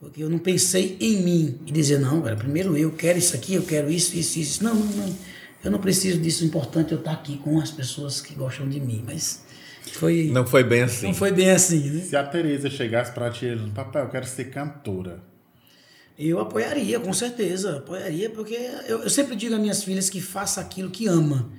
porque 0.00 0.22
eu 0.22 0.28
não 0.28 0.38
pensei 0.38 0.96
em 1.00 1.22
mim 1.22 1.58
e 1.66 1.72
dizer, 1.72 1.98
não, 1.98 2.20
cara, 2.22 2.36
primeiro 2.36 2.76
eu 2.76 2.92
quero 2.92 3.18
isso 3.18 3.34
aqui, 3.34 3.54
eu 3.54 3.62
quero 3.62 3.90
isso, 3.90 4.16
isso, 4.16 4.38
isso. 4.38 4.64
Não, 4.64 4.74
não, 4.74 4.86
não. 4.86 5.16
Eu 5.64 5.70
não 5.70 5.78
preciso 5.78 6.20
disso. 6.20 6.44
O 6.44 6.46
importante 6.46 6.90
é 6.90 6.94
eu 6.94 6.98
estar 6.98 7.12
aqui 7.12 7.38
com 7.38 7.58
as 7.58 7.70
pessoas 7.70 8.20
que 8.20 8.34
gostam 8.34 8.68
de 8.68 8.78
mim. 8.78 9.02
Mas 9.06 9.42
foi, 9.92 10.26
não, 10.26 10.42
Não 10.42 10.46
foi 10.46 10.62
bem 10.62 10.82
assim. 10.82 11.14
foi 11.14 11.32
bem 11.32 11.50
assim, 11.50 11.88
né? 11.90 12.00
Se 12.02 12.14
a 12.16 12.22
Tereza 12.22 12.68
chegasse 12.68 13.12
pra 13.12 13.30
ti 13.30 13.46
no 13.46 13.70
papel, 13.70 14.04
eu 14.04 14.10
quero 14.10 14.26
ser 14.26 14.50
cantora. 14.50 15.22
Eu 16.18 16.38
apoiaria, 16.38 17.00
com 17.00 17.12
certeza. 17.12 17.78
Apoiaria, 17.78 18.28
porque 18.30 18.54
eu, 18.86 19.02
eu 19.02 19.10
sempre 19.10 19.34
digo 19.34 19.54
às 19.54 19.60
minhas 19.60 19.82
filhas 19.82 20.10
que 20.10 20.20
faça 20.20 20.60
aquilo 20.60 20.90
que 20.90 21.06
ama. 21.06 21.50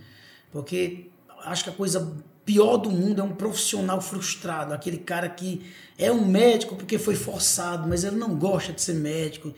Porque 0.52 1.08
acho 1.44 1.64
que 1.64 1.70
a 1.70 1.74
coisa 1.74 2.16
pior 2.46 2.78
do 2.78 2.92
mundo 2.92 3.22
é 3.22 3.24
um 3.24 3.34
profissional 3.34 4.00
frustrado, 4.00 4.74
aquele 4.74 4.98
cara 4.98 5.28
que 5.28 5.66
é 5.98 6.12
um 6.12 6.26
médico 6.26 6.76
porque 6.76 6.98
foi 6.98 7.16
forçado, 7.16 7.88
mas 7.88 8.04
ele 8.04 8.16
não 8.16 8.36
gosta 8.36 8.72
de 8.72 8.82
ser 8.82 8.94
médico. 8.94 9.54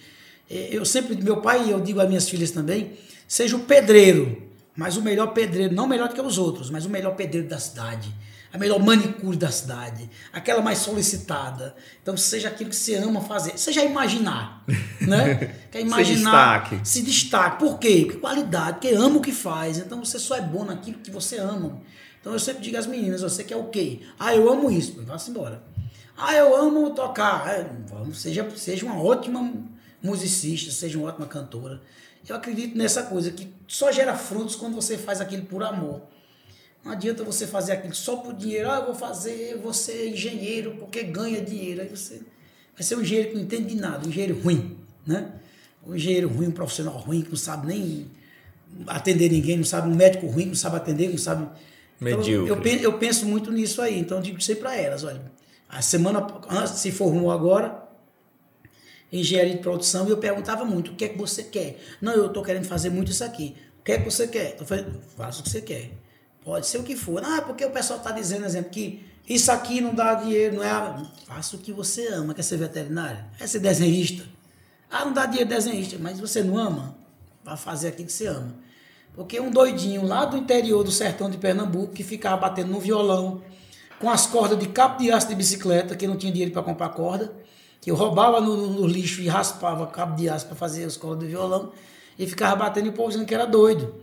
É, 0.50 0.70
Eu 0.72 0.86
sempre, 0.86 1.16
meu 1.16 1.42
pai, 1.42 1.68
e 1.68 1.72
eu 1.72 1.82
digo 1.82 2.00
às 2.00 2.08
minhas 2.08 2.30
filhas 2.30 2.52
também, 2.52 2.94
seja 3.28 3.56
o 3.56 3.60
pedreiro, 3.60 4.42
mas 4.76 4.96
o 4.96 5.02
melhor 5.02 5.28
pedreiro, 5.34 5.74
não 5.74 5.88
melhor 5.88 6.08
do 6.08 6.16
que 6.16 6.22
os 6.22 6.38
outros, 6.38 6.70
mas 6.70 6.86
o 6.86 6.90
melhor 6.90 7.16
pedreiro 7.16 7.48
da 7.48 7.60
cidade, 7.60 8.14
a 8.54 8.58
melhor 8.58 8.80
manicure 8.80 9.36
da 9.36 9.52
cidade, 9.52 10.10
aquela 10.32 10.62
mais 10.62 10.78
solicitada. 10.78 11.76
Então 12.02 12.16
seja 12.16 12.48
aquilo 12.48 12.70
que 12.70 12.76
você 12.76 12.96
ama 12.96 13.20
fazer, 13.20 13.58
seja 13.58 13.84
imaginar, 13.84 14.64
né? 15.02 15.56
Quer 15.70 15.82
imaginar, 15.82 16.62
destaque. 16.64 16.88
se 16.88 17.02
destaque. 17.02 17.60
Por 17.60 17.78
quê? 17.78 18.04
Porque 18.06 18.20
qualidade, 18.20 18.80
porque 18.80 18.96
ama 18.96 19.18
o 19.18 19.22
que 19.22 19.34
faz. 19.34 19.78
Então 19.78 20.04
você 20.04 20.18
só 20.18 20.36
é 20.38 20.42
bom 20.42 20.64
naquilo 20.64 21.00
que 21.00 21.12
você 21.12 21.38
ama. 21.38 21.82
Então 22.28 22.36
eu 22.36 22.40
sempre 22.42 22.62
digo 22.62 22.76
às 22.76 22.86
meninas, 22.86 23.22
você 23.22 23.42
quer 23.42 23.56
o 23.56 23.70
quê? 23.70 24.02
Ah, 24.20 24.36
eu 24.36 24.52
amo 24.52 24.70
isso. 24.70 25.02
Vá-se 25.06 25.32
embora. 25.32 25.64
Ah, 26.18 26.36
eu 26.36 26.54
amo 26.58 26.90
tocar. 26.90 27.48
É, 27.48 27.66
vamos, 27.88 28.20
seja, 28.20 28.46
seja 28.54 28.86
uma 28.86 29.02
ótima 29.02 29.50
musicista, 30.04 30.70
seja 30.72 30.98
uma 30.98 31.08
ótima 31.08 31.26
cantora. 31.26 31.82
Eu 32.28 32.36
acredito 32.36 32.78
nessa 32.78 33.04
coisa, 33.04 33.32
que 33.32 33.48
só 33.66 33.94
gera 33.94 34.14
frutos 34.14 34.58
quando 34.58 34.76
você 34.76 34.98
faz 34.98 35.22
aquilo 35.22 35.46
por 35.46 35.64
amor. 35.64 36.02
Não 36.84 36.92
adianta 36.92 37.24
você 37.24 37.48
fazer 37.48 37.72
aquilo 37.72 37.96
só 37.96 38.18
por 38.18 38.34
dinheiro. 38.34 38.70
Ah, 38.70 38.80
eu 38.80 38.88
vou 38.88 38.96
fazer, 38.96 39.58
ser 39.72 40.10
engenheiro 40.10 40.76
porque 40.78 41.04
ganha 41.04 41.42
dinheiro. 41.42 41.80
Aí 41.80 41.88
você 41.88 42.20
vai 42.74 42.84
ser 42.84 42.98
um 42.98 43.04
engenheiro 43.04 43.30
que 43.30 43.36
não 43.36 43.44
entende 43.44 43.74
de 43.74 43.78
nada, 43.78 44.06
um 44.06 44.10
engenheiro 44.10 44.38
ruim, 44.42 44.76
né? 45.06 45.32
Um 45.86 45.96
engenheiro 45.96 46.28
ruim, 46.28 46.48
um 46.48 46.52
profissional 46.52 46.98
ruim, 46.98 47.22
que 47.22 47.30
não 47.30 47.38
sabe 47.38 47.68
nem 47.68 48.06
atender 48.86 49.32
ninguém, 49.32 49.56
não 49.56 49.64
sabe, 49.64 49.88
um 49.88 49.96
médico 49.96 50.28
ruim, 50.28 50.48
não 50.48 50.56
sabe 50.56 50.76
atender, 50.76 51.10
não 51.10 51.18
sabe. 51.18 51.48
Então, 52.00 52.22
eu, 52.24 52.48
eu 52.48 52.98
penso 52.98 53.26
muito 53.26 53.52
nisso 53.52 53.82
aí, 53.82 54.00
então 54.00 54.18
eu 54.18 54.24
digo 54.24 54.38
aí 54.48 54.56
para 54.56 54.76
elas, 54.76 55.04
olha. 55.04 55.22
A 55.70 55.82
semana 55.82 56.26
antes 56.50 56.74
se 56.74 56.92
formou 56.92 57.32
agora, 57.32 57.84
engenharia 59.12 59.56
de 59.56 59.62
produção 59.62 60.08
e 60.08 60.12
eu 60.12 60.18
perguntava 60.18 60.64
muito, 60.64 60.92
o 60.92 60.96
que 60.96 61.06
é 61.06 61.10
que 61.10 61.18
você 61.18 61.44
quer? 61.44 61.80
Não, 62.02 62.14
eu 62.14 62.28
estou 62.28 62.44
querendo 62.44 62.66
fazer 62.66 62.90
muito 62.90 63.12
isso 63.12 63.24
aqui. 63.24 63.56
O 63.80 63.84
que 63.84 63.92
é 63.94 63.98
que 63.98 64.06
você 64.06 64.28
quer? 64.28 64.56
Eu 64.60 64.66
falei, 64.66 64.86
faça 65.16 65.42
o 65.42 65.44
que 65.44 65.50
você 65.50 65.62
quer. 65.62 65.92
Pode 66.44 66.68
ser 66.68 66.78
o 66.78 66.84
que 66.84 66.96
for. 66.96 67.22
Ah, 67.24 67.42
porque 67.42 67.66
o 67.66 67.72
pessoal 67.72 68.00
está 68.00 68.12
dizendo, 68.12 68.46
exemplo, 68.46 68.70
que 68.70 69.06
isso 69.28 69.52
aqui 69.52 69.82
não 69.82 69.94
dá 69.94 70.14
dinheiro, 70.14 70.58
não 70.58 70.64
é... 70.64 71.06
Faça 71.26 71.58
o 71.58 71.60
que 71.60 71.74
você 71.74 72.08
ama. 72.08 72.34
Quer 72.34 72.44
ser 72.44 72.58
veterinário? 72.58 73.24
Quer 73.38 73.48
ser 73.48 73.60
desenhista? 73.60 74.24
Ah, 74.90 75.04
não 75.04 75.12
dá 75.12 75.26
dinheiro 75.26 75.50
desenhista, 75.50 75.98
mas 76.00 76.20
você 76.20 76.42
não 76.42 76.58
ama? 76.58 76.98
Vai 77.44 77.58
fazer 77.58 77.90
aquilo 77.90 78.08
que 78.08 78.14
você 78.14 78.28
ama. 78.28 78.56
Porque 79.18 79.38
um 79.40 79.50
doidinho 79.52 80.06
lá 80.06 80.24
do 80.26 80.38
interior 80.38 80.84
do 80.84 80.92
sertão 80.92 81.28
de 81.30 81.38
Pernambuco 81.38 81.92
que 81.92 82.04
ficava 82.04 82.38
batendo 82.38 82.72
no 82.72 82.80
violão 82.80 83.42
com 84.00 84.10
as 84.12 84.28
cordas 84.28 84.60
de 84.60 84.68
cabo 84.68 85.00
de 85.00 85.12
aço 85.12 85.28
de 85.28 85.34
bicicleta, 85.36 85.96
que 85.96 86.06
não 86.08 86.16
tinha 86.16 86.32
dinheiro 86.32 86.54
para 86.54 86.62
comprar 86.62 86.90
corda, 86.90 87.34
que 87.82 87.90
eu 87.90 87.96
roubava 87.96 88.40
no, 88.40 88.56
no- 88.70 88.86
lixo 88.88 89.20
e 89.22 89.28
raspava 89.28 89.88
cabo 89.88 90.16
de 90.16 90.30
aço 90.30 90.46
para 90.46 90.56
fazer 90.56 90.84
as 90.84 90.96
cordas 90.96 91.24
do 91.24 91.30
violão 91.30 91.72
e 92.18 92.28
ficava 92.28 92.56
batendo 92.56 92.86
e 92.86 92.90
o 92.90 92.94
povo 92.94 93.10
dizendo 93.10 93.26
que 93.26 93.34
era 93.34 93.46
doido. 93.48 93.96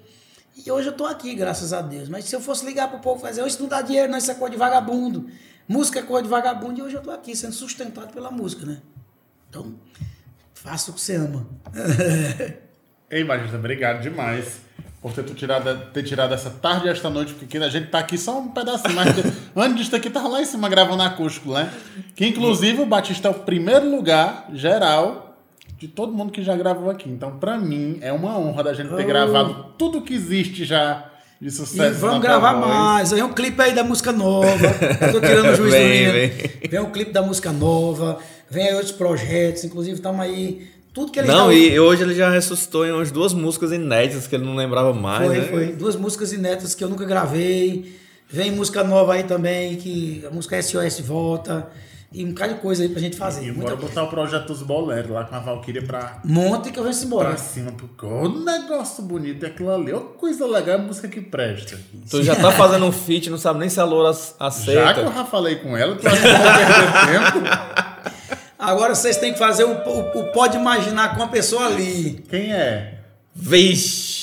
E 0.67 0.69
hoje 0.71 0.89
eu 0.89 0.93
tô 0.93 1.07
aqui, 1.07 1.33
graças 1.35 1.73
a 1.73 1.81
Deus. 1.81 2.09
Mas 2.09 2.25
se 2.25 2.35
eu 2.35 2.41
fosse 2.41 2.67
ligar 2.67 2.91
pro 2.91 2.99
povo 2.99 3.19
e 3.21 3.23
fazer, 3.23 3.47
isso 3.47 3.63
não 3.63 3.69
dá 3.69 3.83
dinheiro, 3.83 4.11
não, 4.11 4.19
isso 4.19 4.31
é 4.31 4.35
coisa 4.35 4.51
de 4.53 4.59
vagabundo. 4.59 5.29
Música 5.69 6.01
é 6.01 6.03
coisa 6.03 6.25
de 6.25 6.29
vagabundo, 6.29 6.79
e 6.81 6.83
hoje 6.83 6.97
eu 6.97 7.03
tô 7.03 7.11
aqui 7.13 7.35
sendo 7.37 7.53
sustentado 7.53 8.13
pela 8.13 8.31
música, 8.33 8.67
né? 8.67 8.83
Então, 9.49 9.75
faça 10.55 10.91
o 10.91 10.95
que 10.95 11.01
você 11.01 11.15
ama. 11.17 11.47
Ei, 13.11 13.23
Batista, 13.25 13.57
obrigado 13.57 14.03
demais 14.03 14.59
por 15.05 15.13
ter, 15.13 15.23
tirado, 15.35 15.79
ter 15.93 16.03
tirado 16.03 16.33
essa 16.33 16.49
tarde 16.49 16.87
e 16.87 16.89
esta 16.89 17.11
noite, 17.11 17.35
porque 17.35 17.59
a 17.59 17.69
gente 17.69 17.89
tá 17.89 17.99
aqui 17.99 18.17
só 18.17 18.39
um 18.39 18.49
pedacinho, 18.49 18.95
mas 18.95 19.09
antes 19.55 19.85
disso 19.85 19.95
aqui 19.97 20.09
tava 20.09 20.29
lá 20.29 20.41
em 20.41 20.47
cima 20.47 20.67
gravando 20.67 21.03
acústico, 21.03 21.53
né? 21.53 21.71
Que 22.17 22.27
inclusive 22.27 22.81
o 22.81 22.87
Batista 22.87 23.29
é 23.29 23.31
o 23.31 23.35
primeiro 23.35 23.91
lugar 23.95 24.49
geral 24.55 25.37
de 25.79 25.89
todo 25.89 26.11
mundo 26.11 26.33
que 26.33 26.43
já 26.43 26.57
gravou 26.57 26.89
aqui. 26.91 27.11
Então, 27.11 27.37
pra 27.39 27.59
mim, 27.59 27.99
é 28.01 28.11
uma 28.15 28.39
honra 28.39 28.63
da 28.65 28.73
gente 28.73 28.89
ter 28.95 29.05
Oh. 29.05 29.07
gravado 29.07 29.75
tudo 29.77 30.01
que 30.01 30.15
existe 30.15 30.65
já 30.65 31.05
de 31.39 31.49
E 31.49 31.51
sucesso. 31.51 31.99
vamos 32.01 32.17
na 32.17 32.23
gravar 32.23 32.55
voz. 32.55 32.67
mais. 32.67 33.13
Aí 33.13 33.23
um 33.23 33.33
clipe 33.35 33.61
aí 33.61 33.75
da 33.75 33.85
música 33.85 34.11
nova. 34.11 34.49
Eu 35.03 35.13
tô 35.13 35.21
tirando 35.21 35.49
o 35.53 35.55
juiz 35.55 35.59
do 35.59 35.77
Vem, 35.79 35.89
menino. 35.91 36.13
vem. 36.13 36.69
Vem 36.71 36.81
um 36.81 36.91
clipe 36.91 37.13
da 37.13 37.21
música 37.21 37.53
nova. 37.53 38.19
Vem 38.49 38.69
aí 38.69 38.75
outros 38.75 38.93
projetos. 38.93 39.65
Inclusive, 39.65 39.97
estamos 39.97 40.21
aí. 40.23 40.67
Tudo 40.95 41.11
que 41.13 41.19
ele 41.19 41.27
Não, 41.29 41.49
já- 41.53 41.59
e 41.59 41.79
hoje 41.81 42.03
ele 42.05 42.15
já 42.15 42.31
ressuscitou 42.31 42.87
em 42.87 42.93
umas 42.93 43.11
duas 43.11 43.35
músicas 43.35 43.73
inéditas 43.73 44.27
que 44.29 44.35
ele 44.37 44.45
não 44.45 44.55
lembrava 44.55 44.93
mais, 44.95 45.27
Foi, 45.27 45.39
né? 45.39 45.47
foi. 45.49 45.67
Duas 45.73 45.97
músicas 45.97 46.33
inéditas 46.33 46.75
que 46.75 46.83
eu 46.85 46.89
nunca 46.89 47.05
gravei. 47.05 47.99
Vem 48.29 48.53
música 48.53 48.83
nova 48.85 49.15
aí 49.15 49.25
também, 49.25 49.77
que 49.77 50.25
a 50.27 50.31
música 50.31 50.57
SOS 50.63 51.01
volta. 51.01 51.69
E 52.13 52.25
um 52.25 52.29
bocado 52.29 52.55
de 52.55 52.61
coisa 52.61 52.85
aí 52.85 52.89
pra 52.89 53.01
gente 53.01 53.17
fazer. 53.17 53.45
E 53.45 53.51
bora 53.51 53.71
coisa. 53.77 53.89
botar 53.89 54.05
o 54.05 54.07
projeto 54.09 54.47
dos 54.47 54.63
boleros 54.63 55.11
lá 55.11 55.25
com 55.25 55.35
a 55.35 55.41
Valkyria 55.41 55.83
pra, 55.83 56.21
Monte 56.25 56.71
que 56.71 56.79
eu 56.79 56.85
venho 56.85 56.95
embora. 57.03 57.31
pra 57.31 57.39
cima. 57.39 57.73
Porque 57.73 58.07
o 58.07 58.29
negócio 58.45 59.03
bonito 59.03 59.43
é 59.45 59.49
aquilo 59.49 59.75
ali. 59.75 59.93
Ô, 59.93 60.01
coisa 60.01 60.47
legal, 60.47 60.77
é 60.77 60.79
música 60.79 61.09
que 61.09 61.21
presta. 61.21 61.77
Tu 62.09 62.23
já 62.23 62.37
tá 62.37 62.53
fazendo 62.53 62.87
um 62.87 62.93
feat, 62.93 63.29
não 63.31 63.37
sabe 63.39 63.59
nem 63.59 63.69
se 63.69 63.81
a 63.81 63.85
Loura 63.85 64.13
Já 64.13 64.21
aceita. 64.39 64.95
que 64.95 65.01
eu 65.01 65.13
já 65.13 65.25
falei 65.25 65.57
com 65.57 65.77
ela, 65.77 65.97
tu 65.97 66.07
acha 66.07 66.21
que 66.21 66.27
eu 66.29 66.33
vou 66.37 66.53
perder 66.53 67.43
tempo? 67.43 67.94
Agora 68.65 68.95
vocês 68.95 69.17
têm 69.17 69.33
que 69.33 69.39
fazer 69.39 69.65
o, 69.65 69.73
o, 69.73 70.21
o 70.21 70.25
Pode 70.33 70.57
Imaginar 70.57 71.17
com 71.17 71.23
a 71.23 71.29
pessoa 71.29 71.67
ali. 71.67 72.25
Quem 72.29 72.53
é? 72.53 72.95
Vixe! 73.35 74.15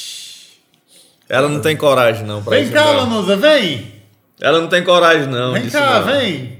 Ela 1.29 1.47
não 1.47 1.61
tem 1.61 1.77
coragem, 1.77 2.25
não, 2.25 2.43
pra 2.43 2.55
Vem 2.55 2.63
isso. 2.63 2.73
cá, 2.73 2.85
não. 2.85 2.95
Lanusa, 2.97 3.37
vem! 3.37 3.91
Ela 4.39 4.59
não 4.59 4.67
tem 4.67 4.83
coragem, 4.83 5.27
não. 5.27 5.53
Vem 5.53 5.69
cá, 5.69 5.99
não. 5.99 6.05
vem! 6.05 6.59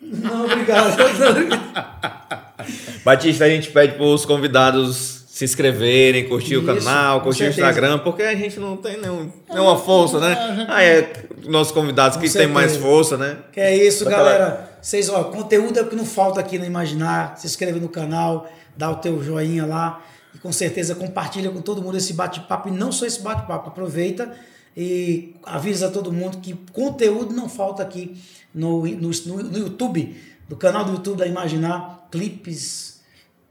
Não, 0.00 0.44
obrigado. 0.44 0.96
Batista, 3.04 3.44
a 3.44 3.48
gente 3.48 3.70
pede 3.70 3.94
pros 3.94 4.24
convidados 4.24 5.15
se 5.36 5.44
inscreverem, 5.44 6.30
curtir 6.30 6.56
o 6.56 6.60
Isso, 6.60 6.82
canal, 6.86 7.18
com 7.18 7.24
curtir 7.24 7.42
o. 7.44 7.48
Instagram, 7.48 7.98
porque 7.98 8.22
a 8.22 8.34
gente 8.34 8.58
não 8.58 8.74
tem 8.74 8.98
nenhum, 8.98 9.30
nenhuma 9.52 9.76
força, 9.76 10.18
né? 10.18 10.64
Ah, 10.66 10.82
é 10.82 11.26
nossos 11.44 11.74
convidados 11.74 12.16
que 12.16 12.26
tem 12.30 12.46
mais 12.46 12.78
força, 12.78 13.18
né? 13.18 13.36
Que 13.52 13.60
é 13.60 13.76
isso, 13.76 14.02
Daquela- 14.06 14.22
galera. 14.30 14.78
Vocês, 14.80 15.10
ó, 15.10 15.24
conteúdo 15.24 15.78
é 15.78 15.82
o 15.82 15.88
que 15.88 15.94
não 15.94 16.06
falta 16.06 16.40
aqui 16.40 16.58
no 16.58 16.64
Imaginar. 16.64 17.36
Se 17.36 17.46
inscreve 17.46 17.78
no 17.78 17.90
canal, 17.90 18.50
dá 18.74 18.90
o 18.90 18.94
teu 18.94 19.22
joinha 19.22 19.66
lá. 19.66 20.02
E 20.34 20.38
com 20.38 20.50
certeza 20.50 20.94
compartilha 20.94 21.50
com 21.50 21.60
todo 21.60 21.82
mundo 21.82 21.98
esse 21.98 22.14
bate-papo. 22.14 22.70
E 22.70 22.72
não 22.72 22.90
só 22.90 23.04
esse 23.04 23.20
bate-papo, 23.20 23.68
aproveita 23.68 24.32
e 24.74 25.34
avisa 25.44 25.90
todo 25.90 26.10
mundo 26.10 26.38
que 26.38 26.54
conteúdo 26.72 27.34
não 27.34 27.46
falta 27.46 27.82
aqui 27.82 28.16
no, 28.54 28.86
no, 28.86 29.10
no, 29.10 29.42
no 29.42 29.58
YouTube, 29.58 30.16
do 30.48 30.56
canal 30.56 30.82
do 30.86 30.92
YouTube 30.92 31.18
da 31.18 31.26
Imaginar. 31.26 32.08
Clipes, 32.10 33.02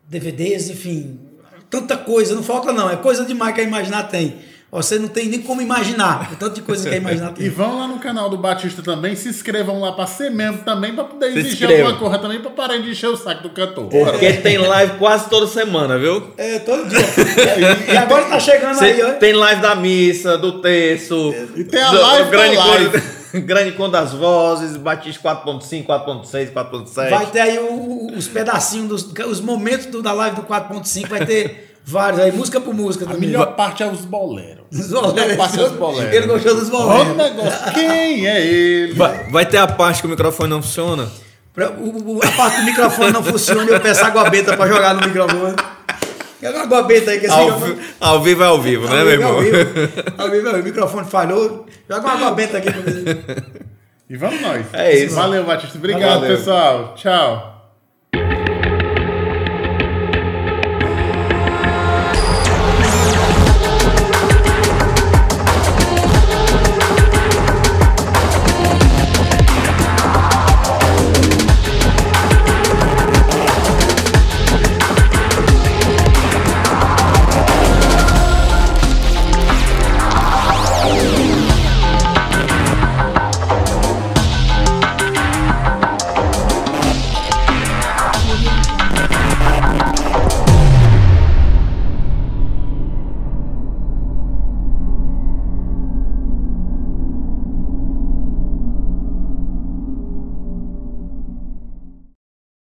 DVDs, 0.09 0.71
enfim. 0.71 1.19
Tanta 1.75 1.97
coisa, 1.97 2.33
não 2.33 2.41
falta 2.41 2.71
não. 2.71 2.89
É 2.89 2.95
coisa 2.95 3.25
demais 3.25 3.53
que 3.53 3.59
a 3.59 3.63
Imaginar 3.65 4.03
tem. 4.03 4.37
Você 4.75 4.99
não 4.99 5.07
tem 5.07 5.27
nem 5.29 5.41
como 5.41 5.61
imaginar. 5.61 6.31
O 6.33 6.35
tanto 6.35 6.55
de 6.55 6.61
coisa 6.61 6.87
que 6.89 6.93
a 6.95 6.97
Imaginar 6.97 7.31
tem. 7.33 7.45
E 7.45 7.49
vão 7.49 7.79
lá 7.79 7.87
no 7.87 7.97
canal 7.99 8.29
do 8.29 8.37
Batista 8.37 8.81
também, 8.81 9.15
se 9.15 9.29
inscrevam 9.29 9.79
lá 9.79 9.91
pra 9.93 10.05
ser 10.05 10.29
membro 10.29 10.63
também, 10.63 10.93
pra 10.93 11.03
poder 11.05 11.31
Se 11.31 11.39
exigir 11.39 11.53
inscreva. 11.63 11.89
alguma 11.89 11.99
coisa 11.99 12.17
também, 12.19 12.39
pra 12.41 12.51
parar 12.51 12.77
de 12.77 12.89
encher 12.91 13.07
o 13.09 13.15
saco 13.17 13.43
do 13.43 13.49
cantor. 13.51 13.85
Porque 13.89 14.33
tem 14.33 14.57
live 14.57 14.97
quase 14.97 15.29
toda 15.29 15.47
semana, 15.47 15.97
viu? 15.97 16.31
É, 16.37 16.59
todo 16.59 16.87
dia. 16.89 16.99
e 17.93 17.95
agora 17.97 18.25
tá 18.25 18.39
chegando 18.39 18.77
Cê 18.77 18.85
aí, 18.85 19.01
ó. 19.03 19.11
tem 19.13 19.33
live 19.33 19.61
da 19.61 19.75
missa, 19.75 20.37
do 20.37 20.61
terço. 20.61 21.33
E 21.55 21.63
tem 21.63 21.81
a 21.81 21.91
do- 21.91 22.01
live 22.01 22.25
do 22.25 22.31
grande 22.31 22.55
da 22.55 22.65
live. 22.65 23.15
Grande 23.35 23.69
encontro 23.71 23.91
das 23.91 24.13
vozes, 24.13 24.77
Batista 24.77 25.21
4.5, 25.43 25.85
4.6, 25.85 26.53
4.7. 26.53 27.09
Vai 27.09 27.25
ter 27.25 27.41
aí 27.41 27.59
o- 27.59 27.63
o- 27.73 28.15
os 28.17 28.29
pedacinhos, 28.29 29.03
dos, 29.03 29.25
os 29.27 29.41
momentos 29.41 29.87
do- 29.87 30.01
da 30.01 30.13
live 30.13 30.37
do 30.37 30.43
4.5, 30.43 31.09
vai 31.09 31.25
ter 31.25 31.75
vários 31.83 32.21
aí, 32.21 32.31
música 32.31 32.61
por 32.61 32.73
música 32.73 33.03
A 33.03 33.09
também. 33.09 33.27
melhor 33.27 33.53
parte 33.57 33.83
é 33.83 33.87
os 33.87 34.05
boleros. 34.05 34.54
Dos 34.71 34.87
boleros. 34.89 35.57
é 35.57 35.61
os 35.63 35.71
boleros. 35.73 36.13
Ele 36.13 36.27
gostou 36.27 36.55
dos 36.55 36.69
Olha 36.73 37.01
o 37.01 37.05
boleros. 37.15 37.17
negócio. 37.17 37.73
Quem 37.73 38.27
é 38.27 38.41
ele? 38.45 38.93
Vai, 38.93 39.29
vai 39.29 39.45
ter 39.45 39.57
a 39.57 39.67
parte 39.67 40.01
que 40.01 40.07
o 40.07 40.09
microfone 40.09 40.49
não 40.49 40.61
funciona? 40.61 41.07
Pra- 41.53 41.69
o- 41.71 42.17
o- 42.17 42.21
a 42.23 42.31
parte 42.31 42.57
do 42.59 42.63
microfone 42.65 43.11
não 43.11 43.23
funciona 43.23 43.63
e 43.63 43.73
eu 43.73 43.79
peço 43.79 44.03
água 44.03 44.29
benta 44.29 44.57
pra 44.57 44.67
jogar 44.67 44.93
no 44.95 45.01
microfone. 45.07 45.55
Quer 46.41 46.49
uma 46.51 46.63
água 46.63 46.81
benta 46.83 47.11
aí 47.11 47.19
que 47.19 47.25
esse 47.27 47.33
Ao, 47.33 47.45
microfone... 47.45 47.73
vi- 47.75 47.81
ao 48.01 48.21
vivo 48.21 48.43
é 48.43 48.45
ao 48.47 48.61
vivo, 48.61 48.87
né, 48.89 48.99
Ao 48.99 49.05
meu 49.05 49.17
vivo, 49.17 49.27
ao 49.29 49.41
irmão? 49.43 49.63
vivo. 49.63 49.91
Ao 50.17 50.29
vivo, 50.29 50.47
ao 50.47 50.53
vivo. 50.55 50.61
O 50.61 50.63
microfone 50.69 51.07
falhou. 51.09 51.65
Joga 51.89 52.01
uma 52.01 52.13
água 52.13 52.31
benta 52.31 52.57
aqui 52.57 52.71
pra 52.71 52.81
mim. 52.81 53.05
E 54.09 54.17
vamos 54.17 54.41
nós. 54.41 54.65
É 54.73 54.95
isso. 54.97 55.15
Valeu, 55.15 55.45
Batista. 55.45 55.77
Obrigado, 55.77 56.19
Valeu. 56.21 56.37
pessoal. 56.37 56.93
Tchau. 56.95 57.54